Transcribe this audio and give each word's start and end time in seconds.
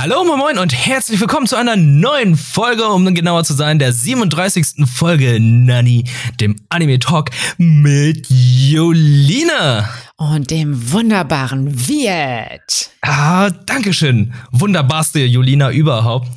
Hallo, 0.00 0.22
moin 0.24 0.38
moin 0.38 0.58
und 0.58 0.72
herzlich 0.72 1.18
willkommen 1.18 1.48
zu 1.48 1.56
einer 1.56 1.74
neuen 1.74 2.36
Folge, 2.36 2.86
um 2.86 3.12
genauer 3.16 3.42
zu 3.42 3.52
sein, 3.52 3.80
der 3.80 3.92
37. 3.92 4.86
Folge 4.86 5.40
Nani, 5.40 6.04
dem 6.38 6.54
Anime 6.68 7.00
Talk 7.00 7.30
mit 7.56 8.28
Jolina. 8.30 9.88
Und 10.16 10.52
dem 10.52 10.92
wunderbaren 10.92 11.88
Wirt. 11.88 12.90
Ah, 13.02 13.50
Dankeschön. 13.50 14.34
Wunderbarste 14.52 15.18
Jolina 15.24 15.72
überhaupt. 15.72 16.28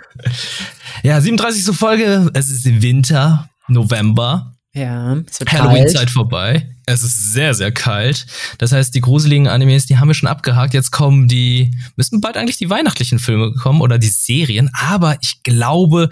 ja, 1.02 1.20
37. 1.20 1.76
Folge, 1.76 2.30
es 2.32 2.48
ist 2.48 2.64
Winter, 2.80 3.50
November. 3.68 4.54
Ja, 4.72 5.16
es 5.28 5.40
wird 5.40 5.50
Halloween-Zeit 5.50 6.10
vorbei. 6.10 6.68
Es 6.86 7.02
ist 7.02 7.32
sehr, 7.32 7.54
sehr 7.54 7.72
kalt. 7.72 8.26
Das 8.58 8.72
heißt, 8.72 8.94
die 8.94 9.00
gruseligen 9.00 9.48
Animes, 9.48 9.86
die 9.86 9.98
haben 9.98 10.08
wir 10.08 10.14
schon 10.14 10.28
abgehakt. 10.28 10.74
Jetzt 10.74 10.92
kommen 10.92 11.26
die, 11.26 11.76
müssen 11.96 12.20
bald 12.20 12.36
eigentlich 12.36 12.56
die 12.56 12.70
weihnachtlichen 12.70 13.18
Filme 13.18 13.52
kommen 13.54 13.80
oder 13.80 13.98
die 13.98 14.08
Serien. 14.08 14.70
Aber 14.72 15.16
ich 15.22 15.42
glaube, 15.42 16.08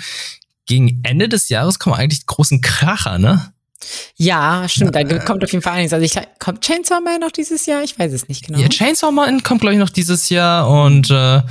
gegen 0.67 1.01
Ende 1.05 1.29
des 1.29 1.49
Jahres 1.49 1.79
kommen 1.79 1.95
eigentlich 1.95 2.21
die 2.21 2.27
großen 2.27 2.61
Kracher, 2.61 3.19
ne? 3.19 3.53
Ja, 4.17 4.69
stimmt. 4.69 4.95
Da 4.95 5.05
kommt 5.21 5.45
auf 5.45 5.53
jeden 5.53 5.63
Fall 5.63 5.75
einiges. 5.75 5.93
Also 5.93 6.05
ich, 6.05 6.19
kommt 6.41 6.63
Chainsaw 6.63 7.01
Man 7.01 7.21
noch 7.21 7.31
dieses 7.31 7.65
Jahr? 7.67 7.83
Ich 7.85 7.97
weiß 7.97 8.13
es 8.13 8.29
nicht 8.29 8.45
genau. 8.45 8.59
Ja, 8.59 8.69
Chainsaw 8.69 9.13
Man 9.13 9.43
kommt, 9.45 9.61
glaube 9.61 9.75
ich, 9.75 9.81
noch 9.81 9.91
dieses 9.91 10.29
Jahr. 10.31 10.69
Und 10.69 11.11
äh, 11.11 11.43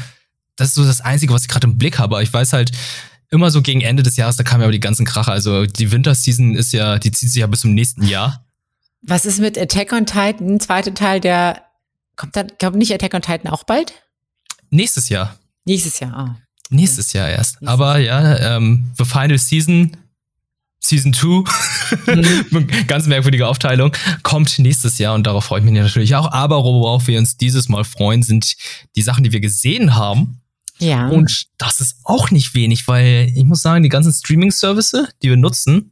das 0.58 0.70
ist 0.70 0.76
so 0.76 0.84
das 0.84 1.02
Einzige, 1.02 1.34
was 1.34 1.44
ich 1.44 1.48
gerade 1.48 1.68
im 1.68 1.78
Blick 1.78 2.00
habe. 2.00 2.22
Ich 2.22 2.34
weiß 2.34 2.52
halt, 2.52 2.72
immer 3.30 3.52
so 3.52 3.62
gegen 3.62 3.82
Ende 3.82 4.04
des 4.04 4.16
Jahres, 4.18 4.38
da 4.38 4.44
kamen 4.44 4.62
ja 4.62 4.66
aber 4.66 4.72
die 4.72 4.80
ganzen 4.80 5.06
Kracher. 5.06 5.32
Also 5.32 5.66
die 5.66 5.92
Winterseason 5.92 6.56
ist 6.56 6.74
ja, 6.74 6.98
die 7.00 7.12
zieht 7.12 7.30
sich 7.30 7.42
ja 7.42 7.48
bis 7.48 7.62
zum 7.62 7.74
nächsten 7.74 8.04
Jahr. 8.04 8.46
Was 9.02 9.26
ist 9.26 9.40
mit 9.40 9.58
Attack 9.58 9.94
on 9.94 10.06
Titan, 10.06 10.60
zweite 10.60 10.94
Teil 10.94 11.20
der, 11.20 11.64
kommt 12.16 12.36
da, 12.36 12.44
kommt 12.60 12.78
nicht 12.78 12.94
Attack 12.94 13.14
on 13.14 13.22
Titan 13.22 13.52
auch 13.52 13.64
bald? 13.64 13.94
Nächstes 14.70 15.10
Jahr. 15.10 15.38
Nächstes 15.66 16.00
Jahr, 16.00 16.14
ah. 16.16 16.38
Nächstes 16.70 17.14
Jahr 17.14 17.30
erst. 17.30 17.62
Nächstes 17.62 17.68
Aber 17.68 17.98
ja, 18.00 18.58
ähm, 18.58 18.92
The 18.98 19.06
Final 19.06 19.38
Season, 19.38 19.96
Season 20.80 21.14
2, 21.14 21.44
mhm. 22.06 22.68
ganz 22.88 23.08
merkwürdige 23.08 23.48
Aufteilung, 23.48 23.92
kommt 24.24 24.60
nächstes 24.60 24.98
Jahr 24.98 25.16
und 25.16 25.26
darauf 25.26 25.46
freue 25.46 25.60
ich 25.60 25.66
mich 25.66 25.74
natürlich 25.74 26.16
auch. 26.16 26.32
Aber 26.32 26.64
worauf 26.64 27.08
wir 27.08 27.20
uns 27.20 27.38
dieses 27.38 27.70
Mal 27.70 27.84
freuen, 27.84 28.24
sind 28.24 28.56
die 28.96 29.02
Sachen, 29.02 29.24
die 29.24 29.32
wir 29.32 29.40
gesehen 29.40 29.96
haben. 29.96 30.42
Ja. 30.80 31.08
Und 31.08 31.48
das 31.58 31.80
ist 31.80 31.98
auch 32.04 32.32
nicht 32.32 32.54
wenig, 32.54 32.88
weil 32.88 33.32
ich 33.36 33.44
muss 33.44 33.62
sagen, 33.62 33.84
die 33.84 33.90
ganzen 33.90 34.14
Streaming-Services, 34.14 35.10
die 35.22 35.30
wir 35.30 35.38
nutzen, 35.38 35.92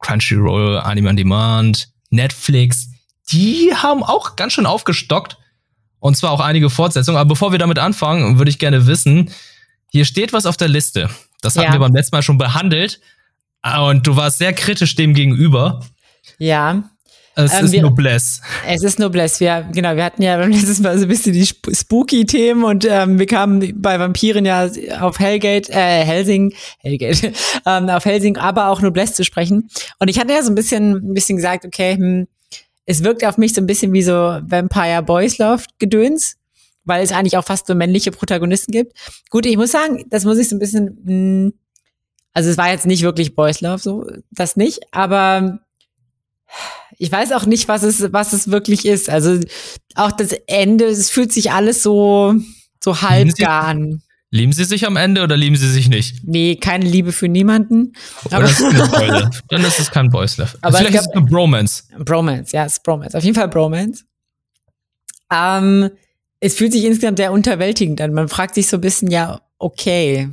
Crunchyroll, 0.00 0.78
Anime 0.78 1.10
on 1.10 1.16
Demand, 1.16 1.92
Netflix, 2.10 2.88
die 3.30 3.72
haben 3.74 4.02
auch 4.02 4.36
ganz 4.36 4.54
schön 4.54 4.66
aufgestockt. 4.66 5.36
Und 5.98 6.16
zwar 6.16 6.30
auch 6.30 6.40
einige 6.40 6.70
Fortsetzungen. 6.70 7.20
Aber 7.20 7.28
bevor 7.28 7.52
wir 7.52 7.58
damit 7.58 7.78
anfangen, 7.78 8.38
würde 8.38 8.50
ich 8.50 8.58
gerne 8.58 8.86
wissen, 8.86 9.30
hier 9.90 10.04
steht 10.04 10.32
was 10.32 10.46
auf 10.46 10.56
der 10.56 10.68
Liste. 10.68 11.10
Das 11.42 11.56
hatten 11.56 11.66
ja. 11.66 11.72
wir 11.72 11.80
beim 11.80 11.94
letzten 11.94 12.16
Mal 12.16 12.22
schon 12.22 12.38
behandelt. 12.38 13.00
Und 13.86 14.06
du 14.06 14.16
warst 14.16 14.38
sehr 14.38 14.54
kritisch 14.54 14.94
dem 14.94 15.12
gegenüber. 15.12 15.84
Ja. 16.38 16.82
Es 17.44 17.58
ähm, 17.58 17.64
ist 17.64 17.72
wir, 17.72 17.82
Noblesse. 17.82 18.40
Es 18.66 18.82
ist 18.82 18.98
Noblesse. 18.98 19.40
Wir, 19.40 19.68
genau, 19.72 19.96
wir 19.96 20.04
hatten 20.04 20.22
ja 20.22 20.36
beim 20.36 20.50
letzten 20.50 20.82
Mal 20.82 20.98
so 20.98 21.04
ein 21.04 21.08
bisschen 21.08 21.32
die 21.32 21.46
Spooky-Themen 21.46 22.64
und 22.64 22.86
ähm, 22.88 23.18
wir 23.18 23.26
kamen 23.26 23.80
bei 23.80 23.98
Vampiren 23.98 24.44
ja 24.44 24.68
auf 25.00 25.18
Hellgate, 25.18 25.70
äh, 25.70 26.04
Helsing, 26.04 26.54
Hellgate, 26.78 27.32
ähm, 27.66 27.88
auf 27.88 28.04
Helsing, 28.04 28.36
aber 28.36 28.68
auch 28.68 28.80
Noblesse 28.80 29.14
zu 29.14 29.24
sprechen. 29.24 29.68
Und 29.98 30.08
ich 30.08 30.18
hatte 30.18 30.32
ja 30.32 30.42
so 30.42 30.50
ein 30.50 30.54
bisschen, 30.54 30.92
ein 30.92 31.14
bisschen 31.14 31.36
gesagt, 31.36 31.64
okay, 31.64 31.96
hm, 31.96 32.26
es 32.86 33.04
wirkt 33.04 33.24
auf 33.24 33.38
mich 33.38 33.54
so 33.54 33.60
ein 33.60 33.66
bisschen 33.66 33.92
wie 33.92 34.02
so 34.02 34.12
Vampire 34.12 35.02
Boys 35.02 35.38
Love 35.38 35.64
Gedöns, 35.78 36.36
weil 36.84 37.02
es 37.02 37.12
eigentlich 37.12 37.36
auch 37.36 37.44
fast 37.44 37.66
so 37.66 37.74
männliche 37.74 38.10
Protagonisten 38.10 38.72
gibt. 38.72 38.96
Gut, 39.30 39.46
ich 39.46 39.56
muss 39.56 39.70
sagen, 39.70 40.04
das 40.08 40.24
muss 40.24 40.38
ich 40.38 40.48
so 40.48 40.56
ein 40.56 40.58
bisschen, 40.58 40.98
mh, 41.04 41.10
hm, 41.10 41.52
also 42.32 42.50
es 42.50 42.58
war 42.58 42.70
jetzt 42.70 42.86
nicht 42.86 43.02
wirklich 43.02 43.34
Boys 43.34 43.60
Love, 43.60 43.78
so, 43.78 44.06
das 44.30 44.56
nicht, 44.56 44.80
aber 44.92 45.60
ich 47.00 47.10
weiß 47.10 47.32
auch 47.32 47.46
nicht, 47.46 47.66
was 47.66 47.82
es, 47.82 48.12
was 48.12 48.34
es 48.34 48.50
wirklich 48.50 48.84
ist. 48.84 49.08
Also 49.08 49.40
auch 49.94 50.12
das 50.12 50.32
Ende, 50.46 50.84
es 50.84 51.08
fühlt 51.08 51.32
sich 51.32 51.50
alles 51.50 51.82
so, 51.82 52.34
so 52.78 53.00
halb 53.00 53.34
gar 53.36 53.64
an. 53.64 54.02
Lieben 54.30 54.52
Sie 54.52 54.64
sich 54.64 54.86
am 54.86 54.96
Ende 54.96 55.22
oder 55.22 55.34
lieben 55.34 55.56
Sie 55.56 55.68
sich 55.68 55.88
nicht? 55.88 56.22
Nee, 56.24 56.56
keine 56.56 56.84
Liebe 56.84 57.12
für 57.12 57.26
niemanden. 57.26 57.94
Oder 58.26 58.44
ist 58.44 58.60
es 58.60 59.40
Dann 59.48 59.64
ist 59.64 59.80
es 59.80 59.90
kein 59.90 60.10
Boys 60.10 60.36
Love. 60.36 60.50
Aber 60.60 60.76
Vielleicht 60.76 60.94
gab, 60.94 61.02
ist 61.02 61.08
es 61.08 61.16
eine 61.16 61.24
Bromance. 61.24 61.84
Bromance, 62.04 62.54
ja, 62.54 62.66
es 62.66 62.74
ist 62.74 62.82
Bromance. 62.82 63.16
Auf 63.16 63.24
jeden 63.24 63.34
Fall 63.34 63.48
Bromance. 63.48 64.04
Ähm, 65.32 65.88
es 66.38 66.54
fühlt 66.54 66.72
sich 66.72 66.84
insgesamt 66.84 67.16
sehr 67.16 67.32
unterwältigend 67.32 67.98
an. 68.02 68.12
Man 68.12 68.28
fragt 68.28 68.54
sich 68.54 68.68
so 68.68 68.76
ein 68.76 68.82
bisschen, 68.82 69.10
ja, 69.10 69.40
okay, 69.58 70.28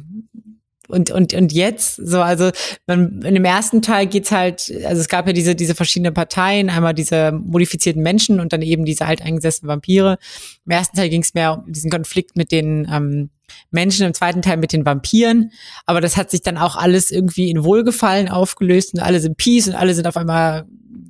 und, 0.88 1.12
und, 1.12 1.34
und 1.34 1.52
jetzt, 1.52 1.96
so, 1.96 2.22
also 2.22 2.52
man, 2.86 3.22
in 3.22 3.34
dem 3.34 3.46
ersten 3.46 3.82
Teil 3.82 4.08
geht's 4.08 4.32
halt, 4.32 4.72
also 4.86 5.02
es 5.02 5.08
gab 5.08 5.28
ja 5.28 5.34
diese, 5.34 5.56
diese 5.56 5.76
verschiedenen 5.76 6.14
Parteien, 6.14 6.70
einmal 6.70 6.94
diese 6.94 7.32
modifizierten 7.32 8.02
Menschen 8.02 8.40
und 8.40 8.54
dann 8.54 8.62
eben 8.62 8.86
diese 8.86 9.06
alteingesessenen 9.06 9.70
Vampire. 9.70 10.18
Im 10.66 10.72
ersten 10.72 10.96
Teil 10.98 11.10
ging's 11.10 11.34
mehr 11.34 11.54
um 11.66 11.72
diesen 11.72 11.92
Konflikt 11.92 12.36
mit 12.38 12.52
den 12.52 12.88
ähm, 12.92 13.30
Menschen, 13.72 14.06
im 14.06 14.14
zweiten 14.14 14.42
Teil 14.42 14.58
mit 14.58 14.74
den 14.74 14.86
Vampiren. 14.86 15.52
Aber 15.86 16.02
das 16.02 16.18
hat 16.18 16.32
sich 16.32 16.42
dann 16.42 16.58
auch 16.58 16.76
alles 16.76 17.12
irgendwie 17.12 17.50
in 17.50 17.64
Wohlgefallen 17.64 18.30
aufgelöst 18.30 18.94
und 18.94 19.00
alle 19.00 19.20
sind 19.20 19.38
Peace 19.38 19.68
und 19.68 19.76
alle 19.76 19.94
sind 19.94 20.08
auf 20.08 20.18
einmal 20.18 20.66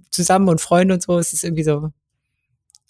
zusammen 0.10 0.50
und 0.50 0.62
Freunde 0.62 0.96
und 0.96 1.04
so. 1.04 1.18
Es 1.20 1.34
ist 1.34 1.44
irgendwie 1.44 1.64
so, 1.64 1.92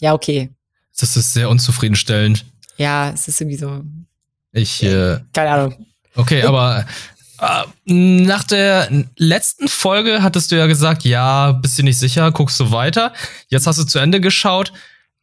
ja, 0.00 0.14
okay. 0.14 0.50
Das 0.98 1.16
ist 1.16 1.32
sehr 1.32 1.48
unzufriedenstellend. 1.48 2.44
Ja, 2.76 3.10
es 3.10 3.28
ist 3.28 3.40
irgendwie 3.40 3.58
so. 3.58 3.82
Ich, 4.52 4.82
äh, 4.82 5.18
keine 5.32 5.50
Ahnung. 5.50 5.86
Okay, 6.18 6.42
aber 6.42 6.84
äh, 7.40 7.64
nach 7.86 8.42
der 8.42 8.88
letzten 9.16 9.68
Folge 9.68 10.22
hattest 10.22 10.50
du 10.50 10.56
ja 10.56 10.66
gesagt, 10.66 11.04
ja, 11.04 11.52
bist 11.52 11.78
du 11.78 11.84
nicht 11.84 11.98
sicher, 11.98 12.32
guckst 12.32 12.58
du 12.58 12.72
weiter. 12.72 13.12
Jetzt 13.48 13.66
hast 13.66 13.78
du 13.78 13.84
zu 13.84 14.00
Ende 14.00 14.20
geschaut. 14.20 14.72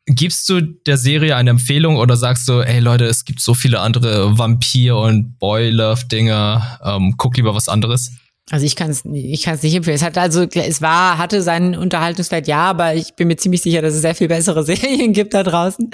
Gibst 0.07 0.47
du 0.47 0.61
der 0.61 0.97
Serie 0.97 1.35
eine 1.35 1.50
Empfehlung 1.50 1.97
oder 1.97 2.16
sagst 2.16 2.47
du, 2.47 2.61
ey 2.61 2.79
Leute, 2.79 3.06
es 3.06 3.25
gibt 3.25 3.41
so 3.41 3.53
viele 3.53 3.81
andere 3.81 4.38
Vampir- 4.38 4.97
und 4.97 5.38
Boy-Love-Dinger, 5.39 6.79
ähm, 6.83 7.16
guck 7.17 7.35
lieber 7.35 7.56
was 7.56 7.67
anderes? 7.67 8.12
Also 8.51 8.66
ich 8.66 8.75
kann 8.75 8.91
es 8.91 9.03
ich 9.03 9.41
kann's 9.41 9.63
nicht 9.63 9.73
empfehlen. 9.73 9.95
Es 9.95 10.03
hat 10.03 10.17
also 10.17 10.44
es 10.44 10.81
war 10.81 11.17
hatte 11.17 11.41
seinen 11.41 11.75
Unterhaltungswert 11.75 12.47
ja, 12.47 12.69
aber 12.69 12.94
ich 12.94 13.16
bin 13.16 13.27
mir 13.27 13.38
ziemlich 13.38 13.63
sicher, 13.63 13.81
dass 13.81 13.95
es 13.95 14.01
sehr 14.01 14.16
viel 14.16 14.27
bessere 14.27 14.63
Serien 14.66 15.12
gibt 15.12 15.33
da 15.33 15.44
draußen. 15.44 15.89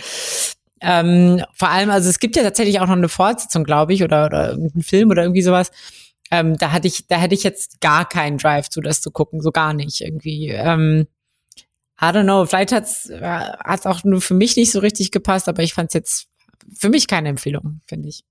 Ähm, 0.81 1.43
vor 1.53 1.69
allem, 1.69 1.91
also 1.91 2.09
es 2.09 2.19
gibt 2.19 2.35
ja 2.35 2.43
tatsächlich 2.43 2.79
auch 2.79 2.87
noch 2.87 2.93
eine 2.95 3.09
Fortsetzung, 3.09 3.63
glaube 3.63 3.93
ich, 3.93 4.03
oder, 4.03 4.25
oder 4.25 4.49
irgendeinen 4.49 4.83
Film 4.83 5.09
oder 5.11 5.23
irgendwie 5.23 5.43
sowas. 5.43 5.71
Ähm, 6.31 6.57
da 6.57 6.71
hatte 6.71 6.87
ich, 6.87 7.07
da 7.07 7.17
hätte 7.17 7.35
ich 7.35 7.43
jetzt 7.43 7.81
gar 7.81 8.07
keinen 8.07 8.37
Drive 8.37 8.69
zu, 8.69 8.81
das 8.81 9.01
zu 9.01 9.11
gucken, 9.11 9.41
so 9.41 9.51
gar 9.51 9.73
nicht 9.73 10.01
irgendwie. 10.01 10.49
Ähm, 10.49 11.07
I 12.01 12.05
don't 12.05 12.23
know, 12.23 12.45
vielleicht 12.45 12.71
hat's 12.71 13.09
äh, 13.09 13.21
hat's 13.21 13.85
auch 13.85 14.03
nur 14.03 14.21
für 14.21 14.33
mich 14.33 14.55
nicht 14.55 14.71
so 14.71 14.79
richtig 14.79 15.11
gepasst, 15.11 15.47
aber 15.47 15.61
ich 15.61 15.73
fand 15.73 15.89
es 15.89 15.93
jetzt 15.93 16.27
für 16.73 16.89
mich 16.89 17.07
keine 17.07 17.29
Empfehlung, 17.29 17.81
finde 17.85 18.09
ich. 18.09 18.23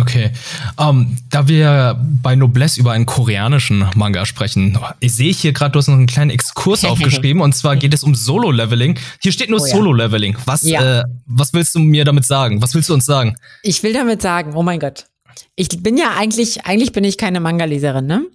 Okay. 0.00 0.32
Um, 0.76 0.88
ähm, 0.88 1.16
da 1.30 1.46
wir 1.46 1.96
bei 2.20 2.34
Noblesse 2.34 2.80
über 2.80 2.92
einen 2.92 3.06
koreanischen 3.06 3.88
Manga 3.94 4.26
sprechen, 4.26 4.76
ich 4.98 5.14
sehe 5.14 5.32
hier 5.32 5.52
gerade, 5.52 5.70
du 5.70 5.78
hast 5.78 5.86
noch 5.86 5.94
einen 5.94 6.08
kleinen 6.08 6.30
Exkurs 6.30 6.84
aufgeschrieben 6.84 7.40
und 7.40 7.54
zwar 7.54 7.76
geht 7.76 7.94
es 7.94 8.02
um 8.02 8.14
Solo-Leveling. 8.16 8.98
Hier 9.22 9.30
steht 9.30 9.50
nur 9.50 9.60
oh, 9.60 9.64
Solo-Leveling. 9.64 10.36
Was, 10.46 10.62
ja. 10.62 11.00
äh, 11.00 11.04
was 11.26 11.52
willst 11.52 11.76
du 11.76 11.78
mir 11.78 12.04
damit 12.04 12.24
sagen? 12.24 12.60
Was 12.60 12.74
willst 12.74 12.88
du 12.88 12.94
uns 12.94 13.06
sagen? 13.06 13.36
Ich 13.62 13.84
will 13.84 13.92
damit 13.92 14.20
sagen, 14.20 14.54
oh 14.56 14.64
mein 14.64 14.80
Gott. 14.80 15.06
Ich 15.54 15.68
bin 15.68 15.96
ja 15.96 16.16
eigentlich, 16.16 16.66
eigentlich 16.66 16.90
bin 16.90 17.04
ich 17.04 17.16
keine 17.16 17.38
Manga-Leserin, 17.38 18.06
ne? 18.06 18.26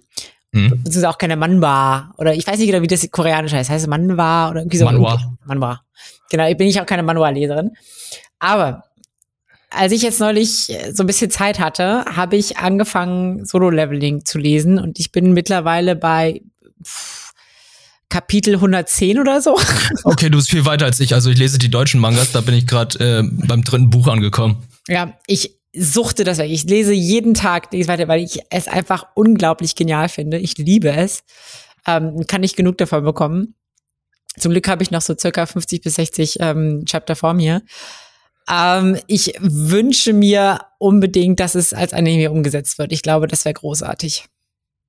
Hm. 0.52 0.82
ist 0.84 1.04
auch 1.04 1.18
keine 1.18 1.36
Manhwa 1.36 2.12
oder 2.18 2.34
ich 2.34 2.44
weiß 2.44 2.58
nicht 2.58 2.68
genau, 2.68 2.82
wie 2.82 2.88
das 2.88 3.08
koreanisch 3.10 3.52
heißt. 3.52 3.70
Heißt 3.70 3.84
es 3.84 3.88
Manhwa 3.88 4.50
oder 4.50 4.62
irgendwie 4.62 4.78
so? 4.78 4.84
Manhwa. 4.84 5.20
Manhwa. 5.44 5.80
Genau, 6.30 6.48
ich 6.48 6.56
bin 6.56 6.66
ich 6.66 6.80
auch 6.80 6.86
keine 6.86 7.04
Manhwa-Leserin. 7.04 7.70
Aber 8.40 8.84
als 9.70 9.92
ich 9.92 10.02
jetzt 10.02 10.20
neulich 10.20 10.70
äh, 10.70 10.92
so 10.92 11.02
ein 11.02 11.06
bisschen 11.06 11.30
Zeit 11.30 11.58
hatte, 11.58 12.04
habe 12.04 12.36
ich 12.36 12.58
angefangen, 12.58 13.44
Solo-Leveling 13.44 14.24
zu 14.24 14.38
lesen 14.38 14.78
und 14.78 14.98
ich 14.98 15.12
bin 15.12 15.32
mittlerweile 15.32 15.96
bei 15.96 16.42
pff, 16.84 17.32
Kapitel 18.08 18.54
110 18.56 19.18
oder 19.20 19.40
so. 19.40 19.56
Okay, 20.04 20.28
du 20.28 20.36
bist 20.36 20.50
viel 20.50 20.64
weiter 20.64 20.86
als 20.86 20.98
ich. 21.00 21.14
Also 21.14 21.30
ich 21.30 21.38
lese 21.38 21.58
die 21.58 21.70
deutschen 21.70 22.00
Mangas, 22.00 22.32
da 22.32 22.40
bin 22.40 22.54
ich 22.54 22.66
gerade 22.66 22.98
äh, 22.98 23.22
beim 23.46 23.62
dritten 23.62 23.90
Buch 23.90 24.08
angekommen. 24.08 24.56
Ja, 24.88 25.16
ich 25.26 25.56
suchte 25.72 26.24
das 26.24 26.38
weg. 26.38 26.50
Ich 26.50 26.64
lese 26.64 26.92
jeden 26.92 27.34
Tag 27.34 27.72
lese 27.72 27.88
weiter, 27.88 28.08
weil 28.08 28.22
ich 28.22 28.40
es 28.50 28.66
einfach 28.66 29.06
unglaublich 29.14 29.76
genial 29.76 30.08
finde. 30.08 30.38
Ich 30.38 30.58
liebe 30.58 30.90
es. 30.90 31.22
Ähm, 31.86 32.26
kann 32.26 32.40
nicht 32.40 32.56
genug 32.56 32.78
davon 32.78 33.04
bekommen. 33.04 33.54
Zum 34.38 34.52
Glück 34.52 34.68
habe 34.68 34.82
ich 34.82 34.90
noch 34.90 35.02
so 35.02 35.16
circa 35.16 35.46
50 35.46 35.80
bis 35.80 35.94
60 35.94 36.36
ähm, 36.40 36.84
Chapter 36.86 37.16
vor 37.16 37.34
mir. 37.34 37.62
Ähm, 38.50 38.98
ich 39.06 39.34
wünsche 39.38 40.12
mir 40.12 40.60
unbedingt, 40.78 41.38
dass 41.40 41.54
es 41.54 41.72
als 41.72 41.92
Anime 41.92 42.30
umgesetzt 42.30 42.78
wird. 42.78 42.92
Ich 42.92 43.02
glaube, 43.02 43.28
das 43.28 43.44
wäre 43.44 43.54
großartig. 43.54 44.24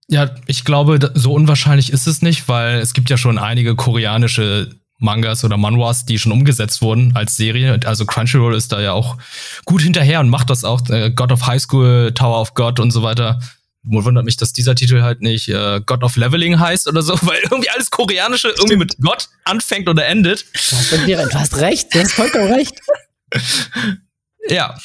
Ja, 0.07 0.35
ich 0.47 0.65
glaube, 0.65 1.11
so 1.13 1.33
unwahrscheinlich 1.33 1.93
ist 1.93 2.07
es 2.07 2.21
nicht, 2.21 2.49
weil 2.49 2.79
es 2.79 2.93
gibt 2.93 3.09
ja 3.09 3.17
schon 3.17 3.37
einige 3.37 3.75
koreanische 3.75 4.69
Mangas 4.97 5.43
oder 5.43 5.57
Manhwas, 5.57 6.05
die 6.05 6.19
schon 6.19 6.31
umgesetzt 6.31 6.81
wurden 6.81 7.15
als 7.15 7.37
Serie. 7.37 7.79
Also 7.85 8.05
Crunchyroll 8.05 8.55
ist 8.55 8.71
da 8.71 8.81
ja 8.81 8.93
auch 8.93 9.17
gut 9.65 9.81
hinterher 9.81 10.19
und 10.19 10.29
macht 10.29 10.49
das 10.49 10.63
auch. 10.63 10.87
Äh, 10.89 11.11
God 11.11 11.31
of 11.31 11.45
High 11.47 11.61
School, 11.61 12.11
Tower 12.13 12.41
of 12.41 12.53
God 12.53 12.79
und 12.79 12.91
so 12.91 13.03
weiter. 13.03 13.39
Wundert 13.83 14.25
mich, 14.25 14.37
dass 14.37 14.53
dieser 14.53 14.75
Titel 14.75 15.01
halt 15.01 15.21
nicht 15.21 15.49
äh, 15.49 15.81
God 15.83 16.03
of 16.03 16.15
Leveling 16.15 16.59
heißt 16.59 16.87
oder 16.87 17.01
so, 17.01 17.13
weil 17.21 17.39
irgendwie 17.49 17.69
alles 17.69 17.89
Koreanische 17.89 18.49
irgendwie 18.49 18.77
mit 18.77 18.97
Gott 19.01 19.29
anfängt 19.43 19.89
oder 19.89 20.05
endet. 20.05 20.45
Du 20.53 20.75
hast, 20.75 20.91
du 20.91 21.39
hast 21.39 21.57
recht, 21.57 21.93
du 21.93 21.99
hast 21.99 22.13
vollkommen 22.13 22.53
recht. 22.53 22.75
ja. 24.49 24.75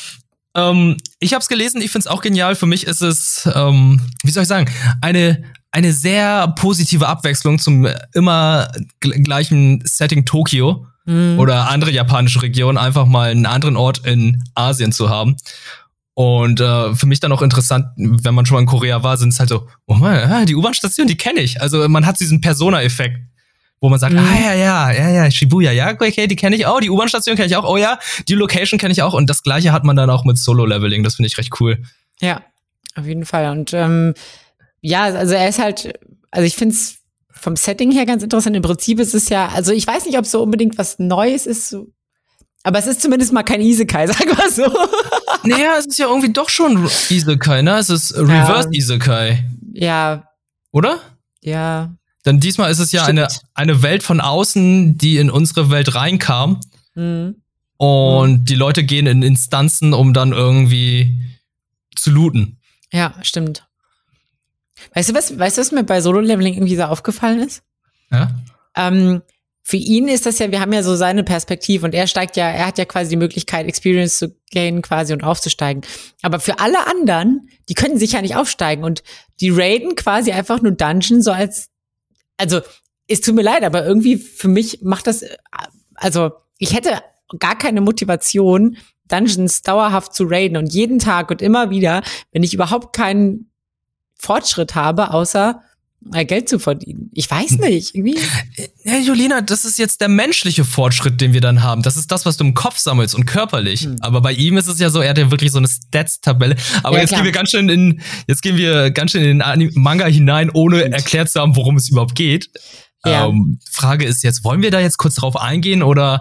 Ähm, 0.54 0.96
ich 1.20 1.34
habe 1.34 1.42
es 1.42 1.48
gelesen, 1.48 1.80
ich 1.82 1.90
finde 1.90 2.06
es 2.08 2.12
auch 2.12 2.22
genial. 2.22 2.54
Für 2.54 2.66
mich 2.66 2.86
ist 2.86 3.02
es, 3.02 3.48
ähm, 3.54 4.00
wie 4.22 4.30
soll 4.30 4.42
ich 4.42 4.48
sagen, 4.48 4.70
eine 5.00 5.42
eine 5.76 5.92
sehr 5.92 6.48
positive 6.56 7.06
Abwechslung 7.06 7.58
zum 7.58 7.86
immer 8.14 8.72
gleichen 9.00 9.82
Setting 9.84 10.24
Tokio 10.24 10.86
mhm. 11.04 11.38
oder 11.38 11.68
andere 11.68 11.90
japanische 11.90 12.40
Regionen, 12.40 12.78
einfach 12.78 13.04
mal 13.04 13.30
einen 13.30 13.44
anderen 13.44 13.76
Ort 13.76 14.06
in 14.06 14.42
Asien 14.54 14.90
zu 14.90 15.10
haben. 15.10 15.36
Und 16.14 16.60
äh, 16.60 16.94
für 16.94 17.04
mich 17.04 17.20
dann 17.20 17.30
auch 17.30 17.42
interessant, 17.42 17.88
wenn 17.96 18.34
man 18.34 18.46
schon 18.46 18.54
mal 18.54 18.62
in 18.62 18.66
Korea 18.66 19.02
war, 19.02 19.18
sind 19.18 19.34
es 19.34 19.38
halt 19.38 19.50
so, 19.50 19.68
oh 19.86 19.94
man, 19.96 20.46
die 20.46 20.54
U-Bahn-Station, 20.54 21.08
die 21.08 21.18
kenne 21.18 21.40
ich. 21.40 21.60
Also 21.60 21.86
man 21.90 22.06
hat 22.06 22.20
diesen 22.20 22.40
Persona-Effekt, 22.40 23.18
wo 23.80 23.88
man 23.88 23.98
sagt, 23.98 24.14
mhm. 24.14 24.20
ah 24.20 24.40
ja, 24.40 24.54
ja, 24.54 24.92
ja, 24.92 25.10
ja, 25.10 25.30
Shibuya, 25.30 25.72
ja, 25.72 25.92
okay, 25.92 26.26
die 26.26 26.36
kenne 26.36 26.56
ich 26.56 26.66
auch, 26.66 26.80
die 26.80 26.90
U-Bahn-Station 26.90 27.36
kenne 27.36 27.46
ich 27.46 27.56
auch, 27.56 27.64
oh 27.64 27.76
ja, 27.76 27.98
die 28.28 28.34
Location 28.34 28.78
kenne 28.78 28.92
ich 28.92 29.02
auch. 29.02 29.14
Und 29.14 29.28
das 29.28 29.42
gleiche 29.42 29.72
hat 29.72 29.84
man 29.84 29.96
dann 29.96 30.10
auch 30.10 30.24
mit 30.24 30.38
Solo-Leveling, 30.38 31.02
das 31.02 31.16
finde 31.16 31.28
ich 31.28 31.38
recht 31.38 31.60
cool. 31.60 31.82
Ja, 32.20 32.42
auf 32.94 33.06
jeden 33.06 33.26
Fall. 33.26 33.50
Und 33.50 33.74
ähm, 33.74 34.14
ja, 34.80 35.04
also 35.04 35.34
er 35.34 35.48
ist 35.48 35.58
halt, 35.58 35.98
also 36.30 36.46
ich 36.46 36.56
finde 36.56 36.74
es 36.74 36.98
vom 37.30 37.56
Setting 37.56 37.92
her 37.92 38.06
ganz 38.06 38.22
interessant. 38.22 38.56
Im 38.56 38.62
Prinzip 38.62 38.98
ist 38.98 39.14
es 39.14 39.28
ja, 39.28 39.48
also 39.48 39.72
ich 39.72 39.86
weiß 39.86 40.06
nicht, 40.06 40.16
ob 40.16 40.24
es 40.24 40.30
so 40.30 40.42
unbedingt 40.42 40.78
was 40.78 40.98
Neues 40.98 41.46
ist, 41.46 41.68
so, 41.68 41.88
aber 42.66 42.80
es 42.80 42.88
ist 42.88 43.00
zumindest 43.00 43.32
mal 43.32 43.44
kein 43.44 43.60
Isekai, 43.60 44.06
sag 44.08 44.26
mal 44.36 44.50
so. 44.50 44.64
Naja, 45.44 45.74
es 45.78 45.86
ist 45.86 45.98
ja 45.98 46.08
irgendwie 46.08 46.32
doch 46.32 46.48
schon 46.48 46.84
Isekai, 46.84 47.62
ne? 47.62 47.78
Es 47.78 47.90
ist 47.90 48.16
Reverse 48.16 48.70
ja. 48.72 48.78
Isekai. 48.78 49.44
Ja. 49.72 50.24
Oder? 50.72 50.98
Ja. 51.42 51.94
Denn 52.26 52.40
diesmal 52.40 52.70
ist 52.70 52.80
es 52.80 52.92
ja 52.92 53.04
eine, 53.04 53.28
eine 53.54 53.82
Welt 53.82 54.02
von 54.02 54.20
außen, 54.20 54.98
die 54.98 55.16
in 55.16 55.30
unsere 55.30 55.70
Welt 55.70 55.94
reinkam. 55.94 56.60
Mhm. 56.94 57.36
Und 57.78 58.40
mhm. 58.40 58.44
die 58.44 58.54
Leute 58.54 58.84
gehen 58.84 59.06
in 59.06 59.22
Instanzen, 59.22 59.94
um 59.94 60.12
dann 60.12 60.32
irgendwie 60.32 61.20
zu 61.94 62.10
looten. 62.10 62.58
Ja, 62.92 63.14
stimmt. 63.22 63.66
Weißt 64.94 65.10
du, 65.10 65.14
was, 65.14 65.38
weißt 65.38 65.56
du, 65.56 65.60
was 65.60 65.72
mir 65.72 65.84
bei 65.84 66.00
Solo-Leveling 66.00 66.54
irgendwie 66.54 66.76
so 66.76 66.84
aufgefallen 66.84 67.40
ist? 67.40 67.62
Ja. 68.10 68.30
Ähm, 68.76 69.22
für 69.62 69.76
ihn 69.76 70.06
ist 70.06 70.26
das 70.26 70.38
ja, 70.38 70.50
wir 70.52 70.60
haben 70.60 70.72
ja 70.72 70.82
so 70.82 70.94
seine 70.94 71.24
Perspektive 71.24 71.84
und 71.84 71.92
er 71.92 72.06
steigt 72.06 72.36
ja, 72.36 72.48
er 72.48 72.66
hat 72.66 72.78
ja 72.78 72.84
quasi 72.84 73.10
die 73.10 73.16
Möglichkeit, 73.16 73.66
Experience 73.66 74.18
zu 74.18 74.36
gain 74.52 74.80
quasi 74.80 75.12
und 75.12 75.24
aufzusteigen. 75.24 75.82
Aber 76.22 76.38
für 76.38 76.60
alle 76.60 76.86
anderen, 76.86 77.48
die 77.68 77.74
können 77.74 77.98
sich 77.98 78.12
ja 78.12 78.22
nicht 78.22 78.36
aufsteigen 78.36 78.84
und 78.84 79.02
die 79.40 79.50
raiden 79.50 79.96
quasi 79.96 80.30
einfach 80.30 80.62
nur 80.62 80.72
Dungeon 80.72 81.20
so 81.20 81.32
als, 81.32 81.68
also, 82.36 82.60
es 83.08 83.20
tut 83.20 83.34
mir 83.34 83.42
leid, 83.42 83.62
aber 83.62 83.86
irgendwie 83.86 84.16
für 84.16 84.48
mich 84.48 84.80
macht 84.82 85.06
das, 85.06 85.24
also, 85.94 86.32
ich 86.58 86.74
hätte 86.74 87.02
gar 87.38 87.56
keine 87.56 87.80
Motivation, 87.80 88.76
Dungeons 89.08 89.62
dauerhaft 89.62 90.14
zu 90.14 90.24
raiden 90.26 90.56
und 90.56 90.72
jeden 90.72 90.98
Tag 90.98 91.30
und 91.30 91.42
immer 91.42 91.70
wieder, 91.70 92.02
wenn 92.32 92.42
ich 92.42 92.54
überhaupt 92.54 92.94
keinen 92.94 93.50
Fortschritt 94.16 94.74
habe, 94.74 95.12
außer 95.12 95.62
äh, 95.62 95.65
Geld 96.10 96.48
zu 96.48 96.58
verdienen. 96.58 97.10
Ich 97.14 97.30
weiß 97.30 97.52
hm. 97.52 97.60
nicht, 97.60 97.94
irgendwie. 97.94 98.18
Ja, 98.84 98.98
Julina, 98.98 99.40
das 99.40 99.64
ist 99.64 99.78
jetzt 99.78 100.00
der 100.00 100.08
menschliche 100.08 100.64
Fortschritt, 100.64 101.20
den 101.20 101.32
wir 101.32 101.40
dann 101.40 101.62
haben. 101.62 101.82
Das 101.82 101.96
ist 101.96 102.10
das, 102.12 102.26
was 102.26 102.36
du 102.36 102.44
im 102.44 102.54
Kopf 102.54 102.78
sammelst 102.78 103.14
und 103.14 103.26
körperlich. 103.26 103.82
Hm. 103.82 103.96
Aber 104.00 104.20
bei 104.20 104.32
ihm 104.32 104.56
ist 104.56 104.68
es 104.68 104.78
ja 104.78 104.90
so, 104.90 105.00
er 105.00 105.10
hat 105.10 105.18
ja 105.18 105.30
wirklich 105.30 105.52
so 105.52 105.58
eine 105.58 105.68
Stats-Tabelle. 105.68 106.56
Aber 106.82 106.96
ja, 106.96 107.02
jetzt 107.02 107.10
klar. 107.10 107.20
gehen 107.20 107.26
wir 107.26 107.32
ganz 107.32 107.50
schön 107.50 107.68
in, 107.68 108.00
jetzt 108.26 108.42
gehen 108.42 108.56
wir 108.56 108.90
ganz 108.90 109.12
schön 109.12 109.22
in 109.22 109.38
den 109.38 109.70
Manga 109.74 110.06
hinein, 110.06 110.50
ohne 110.50 110.78
Stimmt. 110.78 110.94
erklärt 110.94 111.30
zu 111.30 111.40
haben, 111.40 111.56
worum 111.56 111.76
es 111.76 111.88
überhaupt 111.88 112.14
geht. 112.14 112.50
Ja. 113.04 113.26
Ähm, 113.26 113.58
Frage 113.70 114.04
ist 114.04 114.22
jetzt, 114.22 114.44
wollen 114.44 114.62
wir 114.62 114.70
da 114.70 114.80
jetzt 114.80 114.98
kurz 114.98 115.16
drauf 115.16 115.36
eingehen 115.36 115.82
oder 115.82 116.20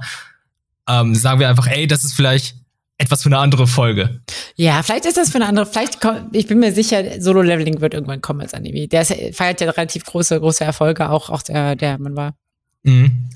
ähm, 0.87 1.15
sagen 1.15 1.39
wir 1.39 1.49
einfach, 1.49 1.67
ey, 1.67 1.87
das 1.87 2.03
ist 2.03 2.13
vielleicht 2.13 2.55
etwas 2.97 3.23
für 3.23 3.29
eine 3.29 3.39
andere 3.39 3.67
Folge. 3.67 4.21
Ja, 4.55 4.81
vielleicht 4.81 5.05
ist 5.05 5.17
das 5.17 5.29
für 5.29 5.35
eine 5.35 5.47
andere, 5.47 5.65
vielleicht, 5.65 5.99
ich 6.31 6.47
bin 6.47 6.59
mir 6.59 6.71
sicher, 6.71 7.21
Solo-Leveling 7.21 7.81
wird 7.81 7.93
irgendwann 7.93 8.21
kommen 8.21 8.41
als 8.41 8.53
Anime. 8.53 8.87
Der 8.87 9.01
ist, 9.01 9.13
feiert 9.35 9.59
ja 9.61 9.69
relativ 9.69 10.05
große, 10.05 10.39
große 10.39 10.63
Erfolge, 10.63 11.09
auch, 11.09 11.29
auch 11.29 11.41
der, 11.41 11.75
der 11.75 11.97
man 11.97 12.15
war. 12.15 12.35
Mhm. 12.83 13.29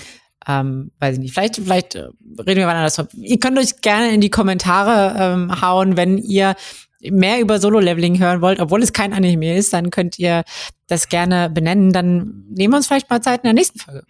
Ähm, 0.47 0.91
weiß 1.00 1.15
ich 1.15 1.19
nicht. 1.19 1.33
Vielleicht, 1.33 1.57
vielleicht 1.57 1.95
äh, 1.95 2.07
reden 2.39 2.59
wir 2.59 2.65
mal 2.65 2.75
anders. 2.75 3.06
Ihr 3.17 3.39
könnt 3.39 3.57
euch 3.57 3.81
gerne 3.81 4.13
in 4.13 4.21
die 4.21 4.29
Kommentare 4.29 5.15
ähm, 5.19 5.61
hauen, 5.61 5.97
wenn 5.97 6.17
ihr 6.17 6.56
mehr 7.01 7.39
über 7.39 7.59
Solo-Leveling 7.59 8.19
hören 8.19 8.41
wollt, 8.41 8.59
obwohl 8.59 8.81
es 8.81 8.94
kein 8.94 9.13
Anime 9.13 9.56
ist, 9.57 9.73
dann 9.73 9.89
könnt 9.89 10.19
ihr 10.19 10.44
das 10.88 11.09
gerne 11.09 11.50
benennen. 11.50 11.91
Dann 11.91 12.45
nehmen 12.50 12.73
wir 12.73 12.77
uns 12.77 12.88
vielleicht 12.88 13.09
mal 13.09 13.21
Zeit 13.21 13.41
in 13.41 13.47
der 13.47 13.53
nächsten 13.53 13.79
Folge. 13.79 14.06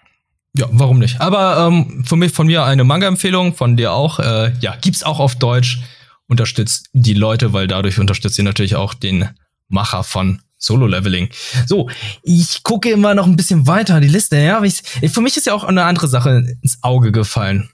Ja, 0.56 0.68
warum 0.72 1.00
nicht? 1.00 1.22
Aber 1.22 1.68
ähm, 1.68 2.04
von, 2.06 2.20
mir, 2.20 2.30
von 2.30 2.48
mir 2.48 2.64
eine 2.64 2.84
Manga-Empfehlung, 2.84 3.56
von 3.56 3.78
dir 3.78 3.94
auch. 3.94 4.20
Äh, 4.20 4.54
ja, 4.60 4.76
gibt's 4.76 5.04
auch 5.04 5.20
auf 5.20 5.36
Deutsch. 5.36 5.82
Unterstützt 6.28 6.90
die 6.94 7.14
Leute, 7.14 7.54
weil 7.54 7.68
dadurch 7.68 8.00
unterstützt 8.00 8.38
ihr 8.38 8.44
natürlich 8.44 8.76
auch 8.76 8.94
den 8.94 9.30
Macher 9.68 10.04
von 10.04 10.42
Solo-Leveling. 10.58 11.30
So, 11.66 11.90
ich 12.22 12.64
gucke 12.64 12.90
immer 12.92 13.16
noch 13.16 13.26
ein 13.26 13.36
bisschen 13.36 13.66
weiter 13.68 14.00
die 14.00 14.08
Liste. 14.08 14.38
Ja, 14.38 14.62
ich, 14.64 14.82
für 15.12 15.22
mich 15.22 15.38
ist 15.38 15.46
ja 15.46 15.54
auch 15.54 15.64
eine 15.64 15.86
andere 15.86 16.08
Sache 16.08 16.44
ins 16.62 16.80
Auge 16.84 17.12
gefallen. 17.12 17.70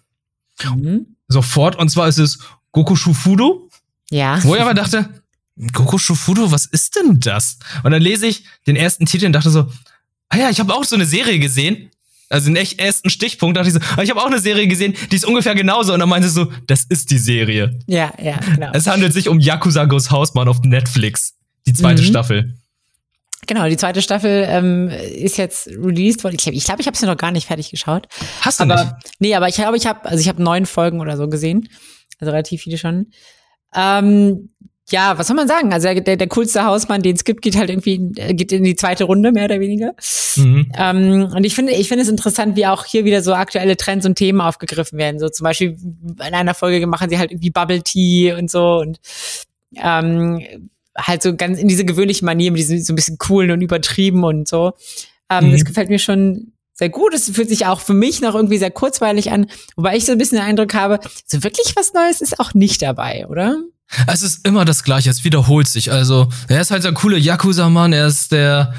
Mhm. 0.63 1.07
Sofort. 1.27 1.75
Und 1.75 1.89
zwar 1.89 2.07
ist 2.07 2.19
es 2.19 2.39
Goku 2.71 2.95
Shufudo. 2.95 3.69
Ja. 4.09 4.41
Wo 4.43 4.55
ich 4.55 4.61
aber 4.61 4.73
dachte, 4.73 5.09
Goku 5.73 5.97
Shufudo, 5.97 6.51
was 6.51 6.65
ist 6.65 6.95
denn 6.95 7.19
das? 7.19 7.57
Und 7.83 7.91
dann 7.91 8.01
lese 8.01 8.27
ich 8.27 8.43
den 8.67 8.75
ersten 8.75 9.05
Titel 9.05 9.25
und 9.25 9.33
dachte 9.33 9.49
so, 9.49 9.71
ah 10.29 10.37
ja, 10.37 10.49
ich 10.49 10.59
habe 10.59 10.73
auch 10.73 10.83
so 10.83 10.95
eine 10.95 11.05
Serie 11.05 11.39
gesehen 11.39 11.89
also 12.29 12.47
den 12.47 12.55
echt 12.55 12.79
ersten 12.79 13.09
Stichpunkt 13.09 13.57
dachte 13.57 13.67
ich 13.67 13.73
so, 13.73 13.79
ah, 13.97 14.01
ich 14.01 14.09
habe 14.09 14.21
auch 14.21 14.27
eine 14.27 14.39
Serie 14.39 14.67
gesehen, 14.67 14.95
die 15.11 15.15
ist 15.15 15.25
ungefähr 15.25 15.55
genauso. 15.55 15.93
Und 15.93 15.99
dann 15.99 16.09
meinte 16.09 16.27
sie 16.27 16.33
so, 16.33 16.51
das 16.67 16.85
ist 16.85 17.11
die 17.11 17.17
Serie. 17.17 17.79
Ja, 17.87 18.13
ja, 18.21 18.39
genau. 18.39 18.71
Es 18.73 18.87
handelt 18.87 19.13
sich 19.13 19.29
um 19.29 19.39
Yakuza 19.39 19.85
Goes 19.85 20.11
Hausmann 20.11 20.47
auf 20.47 20.61
Netflix. 20.63 21.35
Die 21.67 21.73
zweite 21.73 22.01
mhm. 22.01 22.07
Staffel. 22.07 22.55
Genau, 23.47 23.67
die 23.67 23.77
zweite 23.77 24.01
Staffel 24.01 24.45
ähm, 24.47 24.89
ist 24.89 25.37
jetzt 25.37 25.67
released 25.67 26.23
worden. 26.23 26.35
Ich 26.35 26.43
glaube, 26.43 26.57
ich, 26.57 26.65
glaub, 26.65 26.79
ich 26.79 26.87
habe 26.87 26.97
sie 26.97 27.05
noch 27.05 27.17
gar 27.17 27.31
nicht 27.31 27.47
fertig 27.47 27.69
geschaut. 27.69 28.07
Hast 28.41 28.59
du 28.59 28.63
aber, 28.63 28.83
nicht? 28.83 28.95
Nee, 29.19 29.35
aber 29.35 29.47
ich 29.47 29.55
glaube, 29.55 29.77
ich 29.77 29.85
habe, 29.85 30.03
also 30.05 30.19
ich 30.19 30.27
habe 30.27 30.41
neun 30.41 30.65
Folgen 30.65 30.99
oder 30.99 31.17
so 31.17 31.27
gesehen. 31.27 31.69
Also 32.19 32.31
relativ 32.31 32.63
viele 32.63 32.77
schon. 32.77 33.11
Ähm, 33.75 34.49
ja, 34.89 35.17
was 35.17 35.27
soll 35.27 35.35
man 35.35 35.47
sagen? 35.47 35.73
Also 35.73 35.91
der, 35.93 36.15
der 36.15 36.27
coolste 36.27 36.63
Hausmann, 36.63 37.01
den 37.01 37.15
es 37.15 37.23
gibt, 37.23 37.41
geht 37.41 37.57
halt 37.57 37.69
irgendwie 37.69 37.97
geht 38.33 38.51
in 38.51 38.63
die 38.63 38.75
zweite 38.75 39.05
Runde 39.05 39.31
mehr 39.31 39.45
oder 39.45 39.59
weniger. 39.59 39.93
Mhm. 40.35 40.71
Ähm, 40.77 41.29
und 41.35 41.43
ich 41.43 41.55
finde, 41.55 41.73
ich 41.73 41.87
finde 41.87 42.03
es 42.03 42.09
interessant, 42.09 42.55
wie 42.55 42.67
auch 42.67 42.85
hier 42.85 43.03
wieder 43.03 43.23
so 43.23 43.33
aktuelle 43.33 43.77
Trends 43.77 44.05
und 44.05 44.15
Themen 44.15 44.41
aufgegriffen 44.41 44.99
werden. 44.99 45.19
So 45.19 45.29
zum 45.29 45.43
Beispiel 45.43 45.75
in 45.79 46.33
einer 46.33 46.53
Folge 46.53 46.85
machen 46.85 47.09
sie 47.09 47.17
halt 47.17 47.31
irgendwie 47.31 47.49
Bubble 47.49 47.81
Tea 47.81 48.33
und 48.33 48.51
so 48.51 48.77
und 48.77 48.99
ähm, 49.77 50.41
halt 50.95 51.23
so 51.23 51.35
ganz 51.35 51.59
in 51.59 51.67
diese 51.67 51.83
gewöhnliche 51.83 52.23
Manier, 52.23 52.51
mit 52.51 52.59
diesem 52.59 52.79
so 52.79 52.93
ein 52.93 52.95
bisschen 52.95 53.17
coolen 53.17 53.49
und 53.51 53.61
übertrieben 53.61 54.23
und 54.23 54.47
so. 54.47 54.73
Ähm, 55.31 55.47
mhm. 55.47 55.51
Das 55.53 55.65
gefällt 55.65 55.89
mir 55.89 55.99
schon 55.99 56.53
sehr 56.73 56.89
gut. 56.89 57.15
Es 57.15 57.29
fühlt 57.31 57.49
sich 57.49 57.65
auch 57.65 57.79
für 57.79 57.95
mich 57.95 58.21
noch 58.21 58.35
irgendwie 58.35 58.59
sehr 58.59 58.71
kurzweilig 58.71 59.31
an, 59.31 59.47
wobei 59.75 59.97
ich 59.97 60.05
so 60.05 60.11
ein 60.11 60.19
bisschen 60.19 60.37
den 60.37 60.47
Eindruck 60.47 60.75
habe, 60.75 60.99
so 61.25 61.41
wirklich 61.41 61.73
was 61.75 61.93
Neues 61.93 62.21
ist 62.21 62.39
auch 62.39 62.53
nicht 62.53 62.83
dabei, 62.83 63.25
oder? 63.27 63.57
Es 64.07 64.21
ist 64.21 64.45
immer 64.47 64.65
das 64.65 64.83
Gleiche, 64.83 65.09
es 65.09 65.23
wiederholt 65.23 65.67
sich. 65.67 65.91
Also, 65.91 66.29
er 66.47 66.61
ist 66.61 66.71
halt 66.71 66.83
der 66.83 66.93
coole 66.93 67.17
Yakuza-Mann, 67.17 67.93
er 67.93 68.07
ist 68.07 68.31
der, 68.31 68.73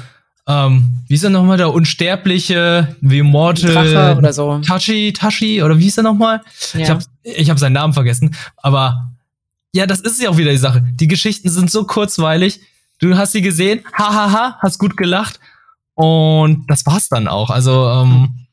ähm, 0.47 1.01
wie 1.07 1.15
ist 1.15 1.23
er 1.23 1.29
nochmal, 1.29 1.57
der 1.57 1.73
unsterbliche, 1.73 2.95
wie 3.01 3.19
Immortal 3.19 3.71
Drache 3.71 4.17
oder 4.17 4.33
so. 4.33 4.59
Tachi, 4.59 5.13
Tachi, 5.13 5.63
oder 5.63 5.77
wie 5.79 5.87
ist 5.87 5.97
er 5.97 6.03
nochmal? 6.03 6.41
Ja. 6.73 6.79
Ich 6.79 6.89
habe 6.89 7.03
ich 7.23 7.49
hab 7.49 7.59
seinen 7.59 7.73
Namen 7.73 7.93
vergessen, 7.93 8.35
aber 8.57 9.11
ja, 9.73 9.85
das 9.85 9.99
ist 9.99 10.21
ja 10.21 10.29
auch 10.29 10.37
wieder 10.37 10.51
die 10.51 10.57
Sache. 10.57 10.83
Die 10.93 11.07
Geschichten 11.07 11.49
sind 11.49 11.69
so 11.69 11.85
kurzweilig. 11.85 12.61
Du 12.99 13.15
hast 13.15 13.33
sie 13.33 13.41
gesehen, 13.41 13.83
hahaha, 13.93 14.57
hast 14.61 14.79
gut 14.79 14.97
gelacht 14.97 15.39
und 15.93 16.65
das 16.67 16.85
war's 16.85 17.09
dann 17.09 17.27
auch. 17.27 17.49
Also, 17.49 17.87
ähm, 17.89 18.46